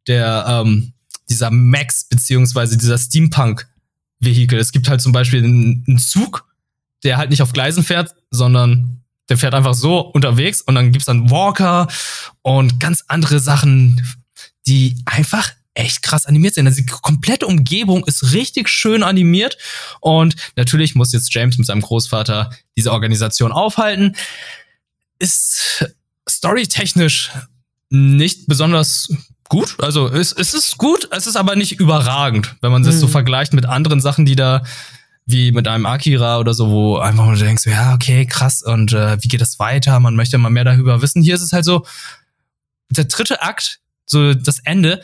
der 0.07 0.45
ähm, 0.47 0.93
dieser 1.29 1.51
Max 1.51 2.05
beziehungsweise 2.05 2.77
dieser 2.77 2.97
Steampunk-Vehikel. 2.97 4.59
Es 4.59 4.71
gibt 4.71 4.89
halt 4.89 5.01
zum 5.01 5.11
Beispiel 5.11 5.43
einen, 5.43 5.83
einen 5.87 5.97
Zug, 5.97 6.47
der 7.03 7.17
halt 7.17 7.29
nicht 7.29 7.41
auf 7.41 7.53
Gleisen 7.53 7.83
fährt, 7.83 8.15
sondern 8.31 9.01
der 9.29 9.37
fährt 9.37 9.53
einfach 9.53 9.73
so 9.73 9.99
unterwegs 9.99 10.61
und 10.61 10.75
dann 10.75 10.91
gibt's 10.91 11.07
dann 11.07 11.29
Walker 11.31 11.87
und 12.41 12.79
ganz 12.79 13.03
andere 13.07 13.39
Sachen, 13.39 14.05
die 14.67 15.01
einfach 15.05 15.51
echt 15.75 16.01
krass 16.01 16.25
animiert 16.25 16.55
sind. 16.55 16.65
Also 16.65 16.81
die 16.81 16.85
komplette 16.87 17.45
Umgebung 17.45 18.03
ist 18.05 18.33
richtig 18.33 18.67
schön 18.69 19.03
animiert 19.03 19.57
und 19.99 20.35
natürlich 20.55 20.95
muss 20.95 21.11
jetzt 21.13 21.33
James 21.33 21.57
mit 21.57 21.67
seinem 21.67 21.81
Großvater 21.81 22.49
diese 22.75 22.91
Organisation 22.91 23.51
aufhalten. 23.51 24.15
Ist 25.19 25.85
storytechnisch 26.27 27.31
nicht 27.89 28.47
besonders 28.47 29.09
gut. 29.47 29.75
Also 29.79 30.07
es, 30.07 30.31
es 30.33 30.53
ist 30.53 30.77
gut, 30.77 31.07
es 31.11 31.27
ist 31.27 31.35
aber 31.35 31.55
nicht 31.55 31.79
überragend, 31.79 32.55
wenn 32.61 32.71
man 32.71 32.83
das 32.83 32.99
so 32.99 33.07
Mhm. 33.07 33.11
vergleicht 33.11 33.53
mit 33.53 33.65
anderen 33.65 34.01
Sachen, 34.01 34.25
die 34.25 34.35
da 34.35 34.63
wie 35.27 35.51
mit 35.51 35.67
einem 35.67 35.85
Akira 35.85 36.39
oder 36.39 36.53
so, 36.53 36.69
wo 36.69 36.97
einfach 36.97 37.25
nur 37.25 37.35
denkst, 37.35 37.65
ja, 37.65 37.93
okay, 37.95 38.25
krass, 38.27 38.61
und 38.61 38.93
äh, 38.93 39.17
wie 39.23 39.27
geht 39.27 39.41
das 39.41 39.57
weiter? 39.57 39.99
Man 39.99 40.15
möchte 40.15 40.37
mal 40.37 40.49
mehr 40.51 40.63
darüber 40.63 41.01
wissen. 41.01 41.21
Hier 41.23 41.33
ist 41.35 41.41
es 41.41 41.51
halt 41.51 41.65
so, 41.65 41.85
der 42.89 43.05
dritte 43.05 43.41
Akt, 43.41 43.79
so 44.05 44.33
das 44.35 44.59
Ende, 44.59 45.03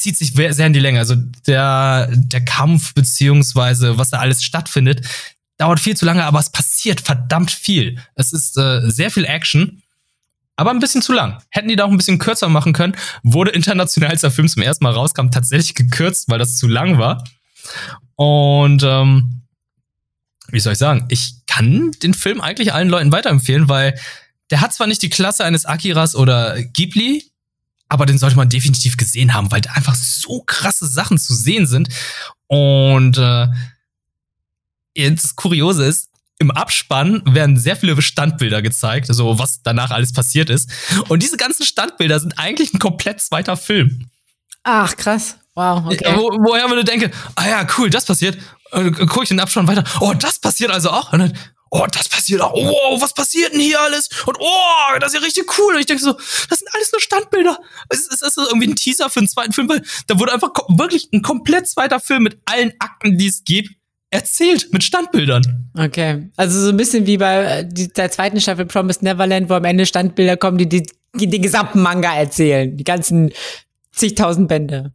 zieht 0.00 0.16
sich 0.16 0.32
sehr 0.34 0.66
in 0.66 0.72
die 0.72 0.80
Länge. 0.80 0.98
Also 0.98 1.14
der, 1.46 2.08
der 2.12 2.44
Kampf 2.44 2.94
beziehungsweise 2.94 3.98
was 3.98 4.10
da 4.10 4.18
alles 4.18 4.42
stattfindet, 4.42 5.06
dauert 5.58 5.80
viel 5.80 5.96
zu 5.96 6.04
lange, 6.04 6.24
aber 6.24 6.38
es 6.38 6.50
passiert 6.50 7.00
verdammt 7.00 7.50
viel. 7.50 7.98
Es 8.14 8.32
ist 8.32 8.56
äh, 8.56 8.88
sehr 8.90 9.10
viel 9.10 9.24
Action, 9.24 9.82
aber 10.56 10.70
ein 10.70 10.78
bisschen 10.78 11.02
zu 11.02 11.12
lang. 11.12 11.42
Hätten 11.50 11.68
die 11.68 11.76
da 11.76 11.84
auch 11.84 11.90
ein 11.90 11.96
bisschen 11.96 12.18
kürzer 12.18 12.48
machen 12.48 12.72
können, 12.72 12.96
wurde 13.22 13.50
international, 13.50 14.10
als 14.10 14.22
der 14.22 14.30
Film 14.30 14.48
zum 14.48 14.62
ersten 14.62 14.84
Mal 14.84 14.92
rauskam, 14.92 15.30
tatsächlich 15.30 15.74
gekürzt, 15.74 16.28
weil 16.28 16.38
das 16.38 16.56
zu 16.56 16.68
lang 16.68 16.98
war. 16.98 17.24
Und 18.14 18.82
ähm, 18.84 19.42
wie 20.48 20.60
soll 20.60 20.72
ich 20.72 20.78
sagen, 20.78 21.06
ich 21.10 21.34
kann 21.46 21.90
den 22.02 22.14
Film 22.14 22.40
eigentlich 22.40 22.72
allen 22.72 22.88
Leuten 22.88 23.12
weiterempfehlen, 23.12 23.68
weil 23.68 23.98
der 24.50 24.60
hat 24.60 24.72
zwar 24.72 24.86
nicht 24.86 25.02
die 25.02 25.10
Klasse 25.10 25.44
eines 25.44 25.66
Akiras 25.66 26.14
oder 26.14 26.60
Ghibli, 26.62 27.24
aber 27.88 28.06
den 28.06 28.18
sollte 28.18 28.36
man 28.36 28.48
definitiv 28.48 28.96
gesehen 28.96 29.34
haben, 29.34 29.50
weil 29.50 29.60
da 29.60 29.72
einfach 29.72 29.94
so 29.94 30.42
krasse 30.46 30.86
Sachen 30.86 31.18
zu 31.18 31.34
sehen 31.34 31.66
sind. 31.66 31.88
Und 32.46 33.18
äh, 33.18 33.48
das 34.94 35.36
Kuriose 35.36 35.84
ist, 35.84 36.08
im 36.38 36.50
Abspann 36.50 37.22
werden 37.24 37.56
sehr 37.56 37.76
viele 37.76 38.00
Standbilder 38.00 38.62
gezeigt, 38.62 39.08
also 39.08 39.38
was 39.38 39.62
danach 39.62 39.90
alles 39.90 40.12
passiert 40.12 40.50
ist. 40.50 40.70
Und 41.08 41.22
diese 41.22 41.36
ganzen 41.36 41.64
Standbilder 41.64 42.20
sind 42.20 42.38
eigentlich 42.38 42.72
ein 42.72 42.78
komplett 42.78 43.20
zweiter 43.20 43.56
Film. 43.56 44.08
Ach, 44.62 44.96
krass. 44.96 45.36
Wow, 45.54 45.86
okay. 45.86 46.04
Wo, 46.14 46.30
woher 46.30 46.68
würde 46.68 46.84
denke, 46.84 47.10
ah 47.34 47.48
ja, 47.48 47.66
cool, 47.76 47.90
das 47.90 48.04
passiert. 48.04 48.38
Äh, 48.70 48.90
guck 48.90 49.24
ich 49.24 49.28
den 49.30 49.40
Abspann 49.40 49.66
weiter. 49.66 49.82
Oh, 50.00 50.14
das 50.14 50.38
passiert 50.38 50.70
also 50.70 50.90
auch. 50.90 51.12
Und 51.12 51.18
dann, 51.18 51.32
oh, 51.70 51.86
das 51.90 52.08
passiert 52.08 52.40
auch. 52.40 52.52
Oh, 52.54 53.00
was 53.00 53.14
passiert 53.14 53.52
denn 53.52 53.60
hier 53.60 53.80
alles? 53.80 54.08
Und 54.26 54.36
oh, 54.40 54.98
das 55.00 55.12
ist 55.12 55.20
ja 55.20 55.24
richtig 55.24 55.58
cool. 55.58 55.74
Und 55.74 55.80
ich 55.80 55.86
denke 55.86 56.02
so, 56.02 56.12
das 56.12 56.58
sind 56.58 56.68
alles 56.72 56.92
nur 56.92 57.00
Standbilder. 57.00 57.58
Es 57.88 58.06
ist, 58.06 58.22
ist 58.22 58.36
irgendwie 58.36 58.68
ein 58.68 58.76
Teaser 58.76 59.10
für 59.10 59.20
einen 59.20 59.28
zweiten 59.28 59.52
Film, 59.52 59.68
weil 59.68 59.82
da 60.06 60.18
wurde 60.18 60.32
einfach 60.32 60.50
wirklich 60.68 61.08
ein 61.12 61.22
komplett 61.22 61.68
zweiter 61.68 62.00
Film 62.00 62.22
mit 62.24 62.38
allen 62.44 62.72
Akten, 62.78 63.18
die 63.18 63.28
es 63.28 63.44
gibt, 63.44 63.70
erzählt 64.10 64.72
mit 64.72 64.84
Standbildern. 64.84 65.70
Okay. 65.76 66.30
Also 66.36 66.60
so 66.60 66.70
ein 66.70 66.76
bisschen 66.76 67.06
wie 67.06 67.18
bei 67.18 67.44
äh, 67.44 67.68
der 67.68 68.10
zweiten 68.10 68.40
Staffel 68.40 68.66
Promised 68.66 69.02
Neverland, 69.02 69.50
wo 69.50 69.54
am 69.54 69.64
Ende 69.64 69.86
Standbilder 69.86 70.36
kommen, 70.36 70.58
die, 70.58 70.68
die, 70.68 70.86
die 71.14 71.28
den 71.28 71.42
gesamten 71.42 71.82
Manga 71.82 72.14
erzählen. 72.14 72.76
Die 72.76 72.84
ganzen 72.84 73.32
zigtausend 73.92 74.48
Bände. 74.48 74.92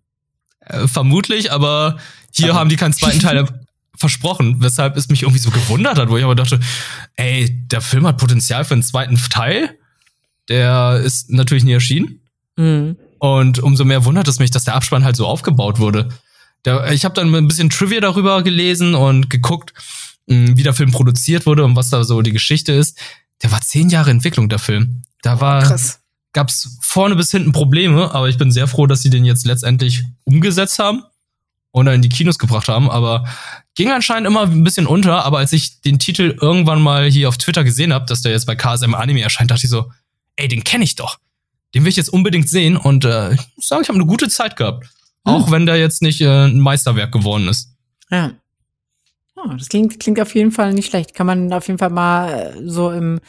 Äh, 0.61 0.87
vermutlich, 0.87 1.51
aber 1.51 1.97
hier 2.31 2.51
aber. 2.51 2.59
haben 2.59 2.69
die 2.69 2.75
keinen 2.75 2.93
zweiten 2.93 3.19
Teil 3.19 3.45
versprochen, 4.03 4.57
weshalb 4.59 4.97
es 4.97 5.07
mich 5.07 5.21
irgendwie 5.21 5.39
so 5.39 5.49
gewundert 5.49 5.97
hat, 5.97 6.09
wo 6.09 6.17
ich 6.17 6.25
aber 6.25 6.35
dachte, 6.35 6.59
ey, 7.15 7.65
der 7.67 7.79
Film 7.79 8.05
hat 8.05 8.17
Potenzial 8.17 8.65
für 8.65 8.73
einen 8.73 8.83
zweiten 8.83 9.15
Teil. 9.15 9.77
Der 10.49 10.99
ist 11.01 11.29
natürlich 11.29 11.63
nie 11.63 11.71
erschienen. 11.71 12.19
Mhm. 12.57 12.97
Und 13.17 13.59
umso 13.59 13.85
mehr 13.85 14.03
wundert 14.03 14.27
es 14.27 14.39
mich, 14.39 14.51
dass 14.51 14.65
der 14.65 14.75
Abspann 14.75 15.05
halt 15.05 15.15
so 15.15 15.25
aufgebaut 15.25 15.79
wurde. 15.79 16.09
Der, 16.65 16.91
ich 16.91 17.05
habe 17.05 17.15
dann 17.15 17.33
ein 17.33 17.47
bisschen 17.47 17.69
Trivia 17.69 18.01
darüber 18.01 18.43
gelesen 18.43 18.93
und 18.93 19.29
geguckt, 19.29 19.73
wie 20.25 20.63
der 20.63 20.73
Film 20.73 20.91
produziert 20.91 21.45
wurde 21.45 21.63
und 21.63 21.77
was 21.77 21.89
da 21.89 22.03
so 22.03 22.21
die 22.21 22.33
Geschichte 22.33 22.73
ist. 22.73 22.99
Der 23.41 23.53
war 23.53 23.61
zehn 23.61 23.89
Jahre 23.89 24.11
Entwicklung, 24.11 24.49
der 24.49 24.59
Film. 24.59 25.03
Da 25.21 25.39
war, 25.39 25.63
Krass. 25.63 26.01
gab's 26.33 26.77
vorne 26.81 27.15
bis 27.15 27.31
hinten 27.31 27.53
Probleme, 27.53 28.13
aber 28.13 28.27
ich 28.27 28.37
bin 28.37 28.51
sehr 28.51 28.67
froh, 28.67 28.85
dass 28.85 29.01
sie 29.01 29.09
den 29.09 29.23
jetzt 29.23 29.45
letztendlich 29.45 30.03
umgesetzt 30.25 30.79
haben 30.79 31.03
und 31.73 31.87
in 31.87 32.01
die 32.03 32.09
Kinos 32.09 32.37
gebracht 32.37 32.69
haben. 32.69 32.89
Aber 32.89 33.27
ging 33.75 33.91
anscheinend 33.91 34.27
immer 34.27 34.43
ein 34.43 34.63
bisschen 34.63 34.85
unter. 34.85 35.25
Aber 35.25 35.39
als 35.39 35.51
ich 35.51 35.81
den 35.81 35.99
Titel 35.99 36.37
irgendwann 36.39 36.81
mal 36.81 37.09
hier 37.09 37.27
auf 37.27 37.37
Twitter 37.37 37.63
gesehen 37.63 37.91
habe, 37.91 38.05
dass 38.05 38.21
der 38.21 38.31
jetzt 38.31 38.45
bei 38.45 38.55
KSM 38.55 38.93
Anime 38.93 39.21
erscheint, 39.21 39.51
dachte 39.51 39.65
ich 39.65 39.71
so, 39.71 39.91
ey, 40.35 40.47
den 40.47 40.63
kenne 40.63 40.83
ich 40.83 40.95
doch. 40.95 41.17
Den 41.73 41.83
will 41.83 41.89
ich 41.89 41.95
jetzt 41.95 42.13
unbedingt 42.13 42.47
sehen 42.47 42.77
und 42.77 43.03
äh, 43.05 43.33
ich 43.33 43.41
muss 43.55 43.67
sagen, 43.67 43.81
ich 43.81 43.89
habe 43.89 43.97
eine 43.97 44.05
gute 44.05 44.29
Zeit 44.29 44.55
gehabt. 44.55 44.87
Auch 45.23 45.47
hm. 45.47 45.51
wenn 45.51 45.65
der 45.65 45.77
jetzt 45.77 46.03
nicht 46.03 46.21
äh, 46.21 46.45
ein 46.45 46.59
Meisterwerk 46.59 47.11
geworden 47.11 47.47
ist. 47.47 47.69
Ja. 48.11 48.33
Oh, 49.35 49.49
das 49.57 49.69
klingt, 49.69 49.99
klingt 49.99 50.21
auf 50.21 50.35
jeden 50.35 50.51
Fall 50.51 50.73
nicht 50.73 50.89
schlecht. 50.89 51.15
Kann 51.15 51.25
man 51.25 51.51
auf 51.51 51.67
jeden 51.67 51.79
Fall 51.79 51.89
mal 51.89 52.29
äh, 52.29 52.69
so 52.69 52.91
im, 52.91 53.19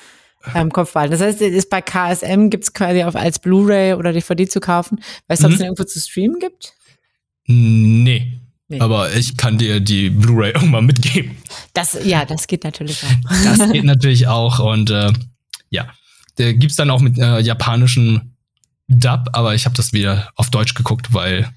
im 0.54 0.70
Kopf 0.70 0.92
behalten. 0.92 1.12
Das 1.12 1.22
heißt, 1.22 1.40
ist 1.40 1.70
bei 1.70 1.80
KSM 1.80 2.50
gibt's 2.50 2.74
quasi 2.74 3.02
auf, 3.04 3.16
als 3.16 3.38
Blu-ray 3.38 3.94
oder 3.94 4.12
DVD 4.12 4.46
zu 4.46 4.60
kaufen. 4.60 5.00
Weißt 5.28 5.42
du, 5.42 5.46
ob 5.46 5.52
es 5.54 5.60
mhm. 5.60 5.64
irgendwo 5.64 5.84
zu 5.84 5.98
streamen 5.98 6.38
gibt? 6.40 6.74
Nee. 7.46 8.40
nee. 8.68 8.80
Aber 8.80 9.14
ich 9.14 9.36
kann 9.36 9.58
dir 9.58 9.80
die 9.80 10.10
Blu-ray 10.10 10.52
irgendwann 10.54 10.86
mitgeben. 10.86 11.36
Das, 11.72 11.98
ja, 12.04 12.24
das 12.24 12.46
geht 12.46 12.64
natürlich 12.64 13.02
auch. 13.04 13.30
Das 13.44 13.72
geht 13.72 13.84
natürlich 13.84 14.26
auch. 14.28 14.58
Und 14.58 14.90
äh, 14.90 15.12
ja, 15.70 15.88
der 16.38 16.54
gibt's 16.54 16.76
dann 16.76 16.90
auch 16.90 17.00
mit 17.00 17.18
äh, 17.18 17.40
japanischem 17.40 18.34
Dub, 18.88 19.30
aber 19.32 19.54
ich 19.54 19.64
habe 19.64 19.76
das 19.76 19.92
wieder 19.92 20.30
auf 20.36 20.50
Deutsch 20.50 20.74
geguckt, 20.74 21.12
weil 21.14 21.50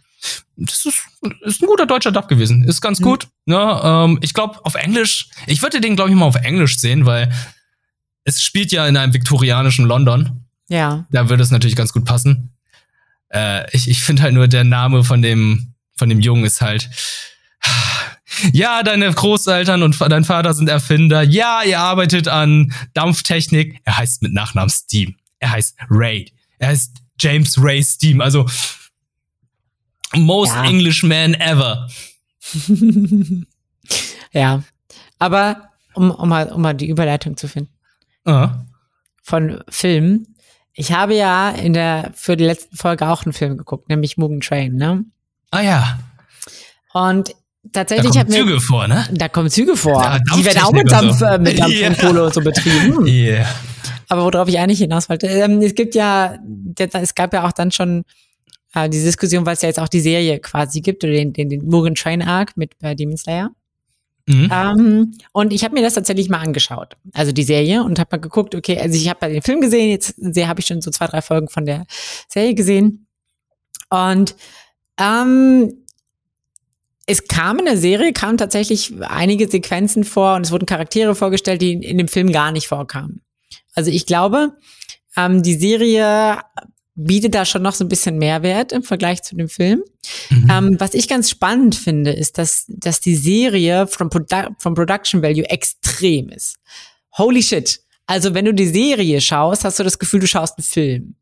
das 0.56 0.86
ist, 0.86 1.04
ist 1.42 1.62
ein 1.62 1.68
guter 1.68 1.86
deutscher 1.86 2.12
Dub 2.12 2.28
gewesen. 2.28 2.64
Ist 2.64 2.82
ganz 2.82 3.00
mhm. 3.00 3.04
gut. 3.04 3.28
Ja, 3.46 4.06
ähm, 4.06 4.18
ich 4.22 4.34
glaube, 4.34 4.64
auf 4.66 4.76
Englisch, 4.76 5.30
ich 5.46 5.62
würde 5.62 5.82
den, 5.82 5.96
glaube 5.96 6.10
ich, 6.10 6.16
mal 6.16 6.26
auf 6.26 6.36
Englisch 6.36 6.80
sehen, 6.80 7.06
weil 7.06 7.32
es 8.24 8.42
spielt 8.42 8.72
ja 8.72 8.88
in 8.88 8.98
einem 8.98 9.14
viktorianischen 9.14 9.86
London. 9.86 10.46
Ja. 10.70 11.06
Da 11.12 11.30
würde 11.30 11.44
es 11.44 11.52
natürlich 11.52 11.76
ganz 11.76 11.94
gut 11.94 12.06
passen. 12.06 12.56
Äh, 13.30 13.70
ich 13.76 13.90
ich 13.90 14.02
finde 14.02 14.24
halt 14.24 14.34
nur, 14.34 14.48
der 14.48 14.64
Name 14.64 15.04
von 15.04 15.22
dem, 15.22 15.74
von 15.98 16.10
dem 16.10 16.20
Jungen 16.20 16.46
ist 16.46 16.62
halt. 16.62 16.90
Ja, 18.52 18.84
deine 18.84 19.12
Großeltern 19.12 19.84
und 19.84 20.00
dein 20.00 20.24
Vater 20.24 20.54
sind 20.54 20.70
Erfinder. 20.70 21.24
Ja, 21.24 21.64
ihr 21.64 21.80
arbeitet 21.80 22.28
an 22.28 22.72
Dampftechnik. 22.94 23.80
Er 23.84 23.98
heißt 23.98 24.22
mit 24.22 24.34
Nachnamen 24.34 24.70
Steam. 24.70 25.16
Er 25.40 25.52
heißt 25.52 25.76
Ray. 25.90 26.32
Er 26.60 26.70
heißt 26.70 26.98
James 27.20 27.56
Ray 27.60 27.82
Steam. 27.82 28.22
Also 28.22 28.46
Most 30.16 30.54
ja. 30.54 30.64
English 30.66 31.04
man 31.04 31.34
ever. 31.36 31.90
ja. 34.32 34.64
Aber 35.20 35.70
um, 35.94 36.12
um, 36.12 36.30
mal, 36.30 36.52
um 36.52 36.62
mal 36.62 36.74
die 36.74 36.90
Überleitung 36.90 37.38
zu 37.38 37.48
finden. 37.48 37.72
Uh. 38.26 38.50
Von 39.24 39.64
Filmen. 39.70 40.36
Ich 40.74 40.92
habe 40.92 41.16
ja 41.16 41.50
in 41.50 41.74
der, 41.74 42.12
für 42.14 42.38
die 42.38 42.46
letzte 42.46 42.76
Folge 42.76 43.08
auch 43.08 43.26
einen 43.26 43.34
Film 43.34 43.58
geguckt, 43.58 43.90
nämlich 43.90 44.18
Mugen 44.18 44.42
Train, 44.42 44.76
ne? 44.76 45.06
Ah 45.52 45.62
ja. 45.62 46.00
Und 46.94 47.34
tatsächlich 47.72 48.12
da 48.12 48.24
kommen 48.24 48.32
Züge 48.32 48.60
vor, 48.60 48.88
ne? 48.88 49.08
Da 49.12 49.30
kommen 49.30 49.50
Züge 49.50 49.76
vor. 49.76 50.02
Ja, 50.02 50.20
die 50.20 50.46
werden 50.46 50.62
auch 50.64 50.72
mit 50.72 50.92
Dampf, 50.92 51.20
so. 51.20 51.26
äh, 51.26 51.40
mit 51.40 51.60
Dampf 51.60 51.74
yeah. 51.74 51.90
und 51.90 51.98
Kohle 52.00 52.24
und 52.26 52.34
so 52.34 52.42
betrieben. 52.42 53.06
Yeah. 53.06 53.46
Aber 54.10 54.24
worauf 54.24 54.48
ich 54.48 54.58
eigentlich 54.60 54.80
hinaus 54.80 55.10
wollte, 55.10 55.28
ähm, 55.28 55.62
es 55.62 55.76
gibt 55.76 55.96
ja, 55.96 56.38
es 56.78 57.16
gab 57.16 57.34
ja 57.34 57.46
auch 57.46 57.52
dann 57.52 57.72
schon 57.72 58.04
äh, 58.74 58.90
diese 58.90 59.06
Diskussion, 59.06 59.46
weil 59.46 59.54
es 59.54 59.62
ja 59.62 59.70
jetzt 59.70 59.80
auch 59.80 59.90
die 59.90 60.00
Serie 60.00 60.40
quasi 60.40 60.82
gibt, 60.82 61.04
oder 61.04 61.14
den, 61.14 61.34
den, 61.34 61.50
den 61.50 61.66
Mugen 61.66 61.96
Train 61.96 62.22
Arc 62.22 62.56
mit 62.56 62.72
äh, 62.82 62.96
Demon 62.96 63.18
Slayer. 63.18 63.52
Mhm. 64.28 64.52
Ähm, 64.52 65.14
und 65.32 65.54
ich 65.54 65.64
habe 65.64 65.74
mir 65.74 65.82
das 65.82 65.94
tatsächlich 65.94 66.30
mal 66.30 66.40
angeschaut, 66.40 66.98
also 67.14 67.32
die 67.32 67.44
Serie, 67.44 67.84
und 67.84 67.98
habe 67.98 68.10
mal 68.12 68.22
geguckt, 68.22 68.56
okay, 68.56 68.78
also 68.78 68.96
ich 68.96 69.10
habe 69.10 69.28
den 69.30 69.42
Film 69.42 69.62
gesehen, 69.62 69.90
jetzt 69.90 70.16
habe 70.48 70.60
ich 70.60 70.66
schon 70.66 70.82
so 70.82 70.92
zwei, 70.92 71.08
drei 71.08 71.22
Folgen 71.22 71.48
von 71.48 71.66
der 71.66 71.86
Serie 72.28 72.54
gesehen. 72.54 73.08
Und 73.90 74.36
ähm, 75.00 75.74
es 77.06 77.28
kam 77.28 77.60
in 77.60 77.66
der 77.66 77.78
Serie, 77.78 78.12
kamen 78.12 78.38
tatsächlich 78.38 78.94
einige 79.02 79.48
Sequenzen 79.48 80.04
vor 80.04 80.36
und 80.36 80.46
es 80.46 80.52
wurden 80.52 80.66
Charaktere 80.66 81.16
vorgestellt, 81.16 81.62
die 81.62 81.74
in 81.74 81.98
dem 81.98 82.10
Film 82.10 82.32
gar 82.32 82.52
nicht 82.52 82.68
vorkamen. 82.68 83.22
Also 83.74 83.92
ich 83.92 84.06
glaube, 84.06 84.58
ähm, 85.16 85.42
die 85.42 85.56
Serie 85.56 86.40
bietet 86.96 87.36
da 87.36 87.46
schon 87.46 87.62
noch 87.62 87.76
so 87.76 87.86
ein 87.86 87.90
bisschen 87.90 88.18
Mehrwert 88.18 88.72
im 88.72 88.84
Vergleich 88.84 89.22
zu 89.22 89.36
dem 89.36 89.48
Film. 89.48 89.84
Mhm. 90.30 90.48
Ähm, 90.52 90.80
was 90.80 90.94
ich 90.96 91.08
ganz 91.08 91.30
spannend 91.30 91.76
finde, 91.76 92.12
ist, 92.12 92.38
dass, 92.40 92.66
dass 92.68 93.00
die 93.00 93.16
Serie 93.16 93.88
vom, 93.88 94.10
Produ 94.10 94.50
vom 94.58 94.74
Production 94.74 95.22
Value 95.22 95.50
extrem 95.50 96.30
ist. 96.30 96.58
Holy 97.18 97.42
shit. 97.42 97.80
Also 98.08 98.34
wenn 98.34 98.46
du 98.46 98.54
die 98.54 98.68
Serie 98.68 99.22
schaust, 99.22 99.64
hast 99.64 99.80
du 99.80 99.84
das 99.84 100.00
Gefühl, 100.00 100.22
du 100.22 100.28
schaust 100.28 100.58
einen 100.58 100.66
Film. 100.66 101.16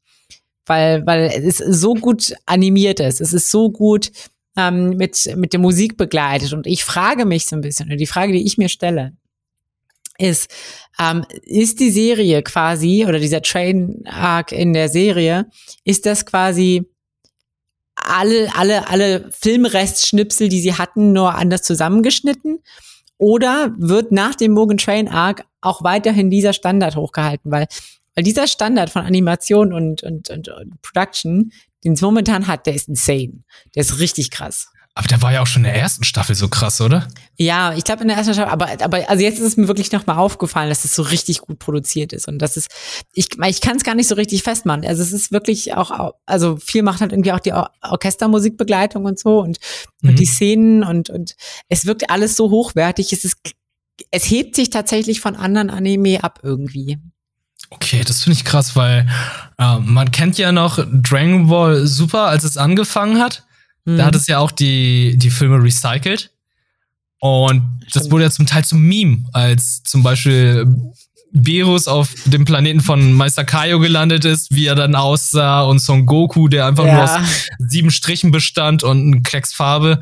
Weil, 0.66 1.06
weil 1.06 1.30
es 1.46 1.58
so 1.58 1.94
gut 1.94 2.34
animiert 2.46 3.00
ist. 3.00 3.22
Es 3.22 3.34
ist 3.34 3.52
so 3.52 3.70
gut 3.72 4.12
ähm, 4.58 4.98
mit, 4.98 5.36
mit 5.36 5.54
der 5.54 5.60
Musik 5.60 5.98
begleitet. 5.98 6.54
Und 6.54 6.66
ich 6.66 6.84
frage 6.84 7.26
mich 7.26 7.46
so 7.46 7.56
ein 7.56 7.62
bisschen, 7.62 7.88
oder 7.88 7.98
die 7.98 8.08
Frage, 8.08 8.34
die 8.34 8.46
ich 8.46 8.58
mir 8.58 8.70
stelle, 8.70 9.14
ist, 10.18 10.50
ähm, 11.00 11.26
ist 11.44 11.80
die 11.80 11.92
Serie 11.92 12.42
quasi 12.42 13.06
oder 13.08 13.20
dieser 13.20 13.42
Train 13.42 14.04
Arc 14.06 14.52
in 14.52 14.74
der 14.74 14.90
Serie, 14.90 15.48
ist 15.84 16.06
das 16.06 16.26
quasi 16.26 16.86
alle, 17.96 18.54
alle, 18.56 18.88
alle 18.90 19.30
Filmrestschnipsel, 19.32 20.50
die 20.50 20.62
sie 20.62 20.74
hatten, 20.74 21.14
nur 21.14 21.36
anders 21.36 21.64
zusammengeschnitten? 21.64 22.60
Oder 23.18 23.74
wird 23.78 24.12
nach 24.12 24.36
dem 24.36 24.52
Morgan 24.52 24.78
Train 24.78 25.08
Arc 25.08 25.46
auch 25.62 25.84
weiterhin 25.84 26.30
dieser 26.30 26.54
Standard 26.54 26.96
hochgehalten? 26.96 27.52
Weil, 27.52 27.68
weil 28.16 28.24
dieser 28.24 28.48
Standard 28.48 28.90
von 28.90 29.04
Animation 29.04 29.74
und, 29.74 30.04
und, 30.04 30.30
und, 30.30 30.50
und 30.50 30.82
Production, 30.82 31.52
den 31.84 31.94
es 31.94 32.02
momentan 32.02 32.48
hat, 32.48 32.66
der 32.66 32.76
ist 32.76 32.88
insane. 32.88 33.44
Der 33.76 33.82
ist 33.82 34.00
richtig 34.00 34.32
krass. 34.32 34.70
Aber 34.98 35.10
der 35.10 35.22
war 35.22 35.34
ja 35.34 35.42
auch 35.42 35.48
schon 35.48 35.66
in 35.66 35.72
der 35.72 35.76
ersten 35.76 36.06
Staffel 36.06 36.36
so 36.36 36.48
krass, 36.48 36.80
oder? 36.80 37.10
Ja, 37.36 37.74
ich 37.76 37.84
glaube 37.84 38.04
in 38.04 38.08
der 38.08 38.16
ersten 38.16 38.34
Staffel, 38.34 38.50
aber, 38.50 38.82
aber 38.82 39.10
also 39.10 39.22
jetzt 39.22 39.40
ist 39.40 39.46
es 39.46 39.58
mir 39.58 39.68
wirklich 39.68 39.92
nochmal 39.92 40.18
aufgefallen, 40.18 40.70
dass 40.70 40.86
es 40.86 40.96
so 40.96 41.02
richtig 41.02 41.42
gut 41.42 41.60
produziert 41.60 42.14
ist. 42.14 42.30
Und 42.30 42.40
das 42.40 42.56
ist, 42.56 42.70
ich, 43.14 43.28
ich 43.46 43.60
kann 43.60 43.76
es 43.76 43.84
gar 43.84 43.94
nicht 43.94 44.08
so 44.08 44.16
richtig 44.16 44.44
festmachen. 44.44 44.86
Also 44.86 45.04
es 45.04 45.12
ist 45.12 45.34
wirklich 45.34 45.74
auch, 45.74 46.14
also 46.26 46.56
viel 46.56 46.82
macht 46.82 47.02
halt 47.02 47.12
irgendwie 47.12 47.34
auch 47.34 47.42
die 47.42 47.52
Or 47.52 47.72
Orchestermusikbegleitung 47.82 49.04
und 49.04 49.20
so 49.20 49.42
und, 49.42 49.60
mhm. 50.02 50.12
und 50.12 50.20
die 50.20 50.26
Szenen 50.26 50.86
und, 50.86 51.10
und 51.10 51.36
es 51.68 51.86
wirkt 51.86 52.10
alles 52.10 52.38
so 52.38 52.50
hochwertig. 52.50 53.12
Es 53.12 53.26
ist, 53.26 53.36
es 54.12 54.24
hebt 54.24 54.56
sich 54.56 54.70
tatsächlich 54.70 55.20
von 55.20 55.36
anderen 55.36 55.70
Anime 55.70 56.24
ab 56.24 56.40
irgendwie. 56.42 57.00
Okay, 57.70 58.04
das 58.06 58.24
finde 58.24 58.38
ich 58.38 58.46
krass, 58.46 58.76
weil 58.76 59.08
äh, 59.58 59.80
man 59.80 60.12
kennt 60.12 60.38
ja 60.38 60.52
noch 60.52 60.80
Dragon 60.92 61.48
Ball 61.48 61.86
Super, 61.88 62.28
als 62.28 62.44
es 62.44 62.58
angefangen 62.58 63.20
hat. 63.20 63.44
Mhm. 63.86 63.98
Da 63.98 64.06
hat 64.06 64.16
es 64.16 64.28
ja 64.28 64.40
auch 64.40 64.52
die, 64.52 65.18
die 65.18 65.30
Filme 65.30 65.62
recycelt. 65.62 66.32
Und 67.20 67.82
das 67.94 68.12
wurde 68.12 68.26
ja 68.26 68.32
zum 68.32 68.46
Teil 68.46 68.64
zum 68.66 68.82
Meme, 68.82 69.26
als 69.34 69.82
zum 69.84 70.04
Beispiel 70.04 70.68
Berus 71.32 71.88
auf 71.88 72.14
dem 72.26 72.46
Planeten 72.46 72.82
von 72.82 73.14
Meister 73.14 73.44
Kaio 73.44 73.80
gelandet 73.80 74.26
ist, 74.26 74.54
wie 74.56 74.68
er 74.68 74.76
dann 74.76 74.96
aussah 74.96 75.64
und 75.64 75.80
Son 75.80 76.06
Goku, 76.06 76.48
der 76.48 76.66
einfach 76.66 76.86
ja. 76.86 76.94
nur 76.94 77.04
aus 77.04 77.48
sieben 77.60 77.92
Strichen 77.92 78.32
bestand 78.32 78.84
und 78.84 79.14
eine 79.14 79.22
Klecksfarbe. 79.22 80.00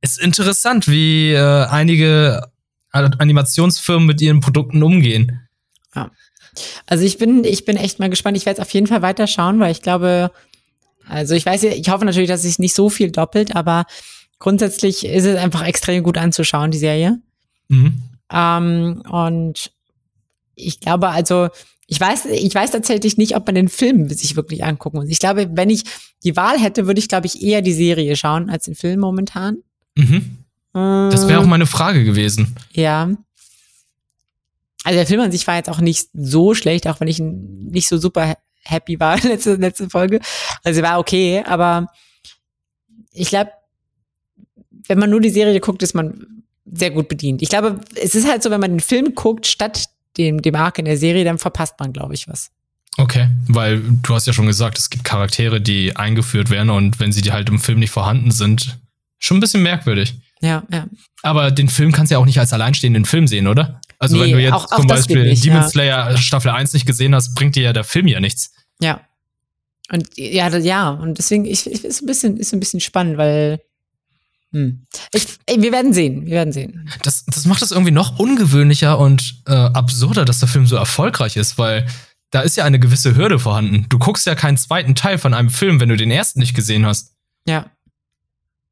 Ist 0.00 0.18
interessant, 0.18 0.88
wie 0.88 1.32
äh, 1.32 1.66
einige 1.66 2.50
Animationsfirmen 2.90 4.06
mit 4.06 4.20
ihren 4.20 4.40
Produkten 4.40 4.82
umgehen. 4.82 5.46
Ja. 5.94 6.10
Also 6.86 7.04
ich 7.04 7.18
bin, 7.18 7.44
ich 7.44 7.64
bin 7.64 7.76
echt 7.76 7.98
mal 7.98 8.10
gespannt. 8.10 8.36
Ich 8.36 8.46
werde 8.46 8.62
auf 8.62 8.72
jeden 8.72 8.86
Fall 8.86 9.02
weiterschauen, 9.02 9.60
weil 9.60 9.72
ich 9.72 9.82
glaube, 9.82 10.30
also 11.06 11.34
ich 11.34 11.46
weiß, 11.46 11.64
ich 11.64 11.88
hoffe 11.90 12.04
natürlich, 12.04 12.28
dass 12.28 12.44
es 12.44 12.58
nicht 12.58 12.74
so 12.74 12.90
viel 12.90 13.10
doppelt, 13.10 13.56
aber 13.56 13.86
grundsätzlich 14.38 15.04
ist 15.04 15.24
es 15.24 15.36
einfach 15.36 15.66
extrem 15.66 16.02
gut 16.02 16.18
anzuschauen, 16.18 16.70
die 16.70 16.78
Serie. 16.78 17.18
Mhm. 17.68 18.02
Ähm, 18.32 19.02
und 19.10 19.72
ich 20.54 20.80
glaube, 20.80 21.08
also 21.08 21.48
ich 21.86 21.98
weiß, 21.98 22.26
ich 22.26 22.54
weiß 22.54 22.70
tatsächlich 22.70 23.16
nicht, 23.16 23.34
ob 23.34 23.46
man 23.46 23.54
den 23.54 23.68
Film 23.68 24.08
sich 24.10 24.36
wirklich 24.36 24.64
angucken 24.64 24.98
muss. 24.98 25.08
Ich 25.08 25.18
glaube, 25.18 25.48
wenn 25.52 25.70
ich 25.70 25.84
die 26.22 26.36
Wahl 26.36 26.58
hätte, 26.58 26.86
würde 26.86 26.98
ich, 26.98 27.08
glaube 27.08 27.26
ich, 27.26 27.42
eher 27.42 27.62
die 27.62 27.72
Serie 27.72 28.14
schauen 28.16 28.50
als 28.50 28.66
den 28.66 28.74
Film 28.74 29.00
momentan. 29.00 29.58
Mhm. 29.96 30.38
Das 30.74 31.26
wäre 31.26 31.40
auch 31.40 31.46
meine 31.46 31.66
Frage 31.66 32.04
gewesen. 32.04 32.54
Ja. 32.72 33.10
Also 34.88 35.00
der 35.00 35.06
Film 35.06 35.20
an 35.20 35.30
sich 35.30 35.46
war 35.46 35.56
jetzt 35.56 35.68
auch 35.68 35.82
nicht 35.82 36.08
so 36.14 36.54
schlecht, 36.54 36.88
auch 36.88 36.98
wenn 36.98 37.08
ich 37.08 37.20
nicht 37.20 37.88
so 37.88 37.98
super 37.98 38.38
happy 38.62 38.98
war 38.98 39.20
letzte, 39.22 39.56
letzte 39.56 39.90
Folge. 39.90 40.18
Also 40.64 40.80
war 40.80 40.98
okay, 40.98 41.44
aber 41.46 41.88
ich 43.12 43.28
glaube, 43.28 43.50
wenn 44.86 44.98
man 44.98 45.10
nur 45.10 45.20
die 45.20 45.28
Serie 45.28 45.60
guckt, 45.60 45.82
ist 45.82 45.94
man 45.94 46.42
sehr 46.64 46.90
gut 46.90 47.10
bedient. 47.10 47.42
Ich 47.42 47.50
glaube, 47.50 47.82
es 47.96 48.14
ist 48.14 48.26
halt 48.26 48.42
so, 48.42 48.50
wenn 48.50 48.62
man 48.62 48.70
den 48.70 48.80
Film 48.80 49.14
guckt, 49.14 49.46
statt 49.46 49.90
dem, 50.16 50.40
dem 50.40 50.54
Arc 50.54 50.78
in 50.78 50.86
der 50.86 50.96
Serie, 50.96 51.22
dann 51.22 51.36
verpasst 51.36 51.74
man, 51.78 51.92
glaube 51.92 52.14
ich, 52.14 52.26
was. 52.26 52.50
Okay, 52.96 53.28
weil 53.46 53.82
du 53.82 54.14
hast 54.14 54.26
ja 54.26 54.32
schon 54.32 54.46
gesagt, 54.46 54.78
es 54.78 54.88
gibt 54.88 55.04
Charaktere, 55.04 55.60
die 55.60 55.96
eingeführt 55.96 56.48
werden 56.48 56.70
und 56.70 56.98
wenn 56.98 57.12
sie 57.12 57.20
die 57.20 57.32
halt 57.32 57.50
im 57.50 57.60
Film 57.60 57.80
nicht 57.80 57.90
vorhanden 57.90 58.30
sind, 58.30 58.78
schon 59.18 59.36
ein 59.36 59.40
bisschen 59.40 59.62
merkwürdig. 59.62 60.14
Ja, 60.40 60.62
ja. 60.72 60.86
Aber 61.22 61.50
den 61.50 61.68
Film 61.68 61.92
kannst 61.92 62.10
du 62.10 62.14
ja 62.14 62.20
auch 62.20 62.24
nicht 62.24 62.40
als 62.40 62.54
alleinstehenden 62.54 63.04
Film 63.04 63.26
sehen, 63.26 63.48
oder? 63.48 63.82
Also 63.98 64.16
nee, 64.16 64.22
wenn 64.22 64.32
du 64.32 64.40
jetzt 64.40 64.52
auch, 64.52 64.66
zum 64.66 64.84
auch 64.84 64.88
Beispiel 64.88 65.24
nicht, 65.24 65.44
Demon 65.44 65.62
ja. 65.62 65.68
Slayer 65.68 66.16
Staffel 66.18 66.50
1 66.50 66.72
nicht 66.72 66.86
gesehen 66.86 67.14
hast, 67.14 67.34
bringt 67.34 67.56
dir 67.56 67.62
ja 67.62 67.72
der 67.72 67.84
Film 67.84 68.06
ja 68.06 68.20
nichts. 68.20 68.52
Ja. 68.80 69.00
Und 69.90 70.06
ja, 70.16 70.48
ja, 70.56 70.90
und 70.90 71.18
deswegen 71.18 71.44
ich, 71.44 71.66
ich, 71.66 71.84
ist 71.84 72.02
ein 72.02 72.06
bisschen 72.06 72.36
ist 72.36 72.52
ein 72.52 72.60
bisschen 72.60 72.80
spannend, 72.80 73.16
weil 73.16 73.60
hm. 74.52 74.86
Ich, 75.12 75.26
ey, 75.46 75.60
wir 75.60 75.72
werden 75.72 75.92
sehen, 75.92 76.24
wir 76.24 76.32
werden 76.32 76.52
sehen. 76.52 76.88
Das, 77.02 77.24
das 77.26 77.44
macht 77.44 77.62
es 77.62 77.70
irgendwie 77.70 77.90
noch 77.90 78.18
ungewöhnlicher 78.18 78.98
und 78.98 79.42
äh, 79.46 79.52
absurder, 79.52 80.24
dass 80.24 80.38
der 80.38 80.48
Film 80.48 80.66
so 80.66 80.76
erfolgreich 80.76 81.36
ist, 81.36 81.58
weil 81.58 81.86
da 82.30 82.40
ist 82.40 82.56
ja 82.56 82.64
eine 82.64 82.78
gewisse 82.78 83.14
Hürde 83.14 83.38
vorhanden. 83.38 83.86
Du 83.88 83.98
guckst 83.98 84.26
ja 84.26 84.34
keinen 84.34 84.56
zweiten 84.56 84.94
Teil 84.94 85.18
von 85.18 85.34
einem 85.34 85.50
Film, 85.50 85.80
wenn 85.80 85.88
du 85.88 85.96
den 85.96 86.10
ersten 86.10 86.40
nicht 86.40 86.54
gesehen 86.54 86.86
hast. 86.86 87.14
Ja. 87.46 87.70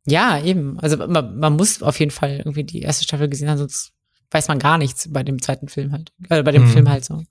Ja, 0.06 0.42
eben. 0.42 0.78
Also 0.80 0.96
man, 0.96 1.38
man 1.38 1.56
muss 1.56 1.82
auf 1.82 1.98
jeden 1.98 2.10
Fall 2.10 2.38
irgendwie 2.38 2.64
die 2.64 2.82
erste 2.82 3.04
Staffel 3.04 3.28
gesehen 3.28 3.50
haben, 3.50 3.58
sonst 3.58 3.92
weiß 4.30 4.48
man 4.48 4.58
gar 4.58 4.78
nichts 4.78 5.08
bei 5.12 5.22
dem 5.22 5.40
zweiten 5.40 5.68
Film 5.68 5.92
halt. 5.92 6.12
Äh, 6.28 6.42
bei 6.42 6.52
dem 6.52 6.64
mhm. 6.64 6.70
Film 6.70 6.88
halt 6.88 7.04
so. 7.04 7.20
I 7.20 7.24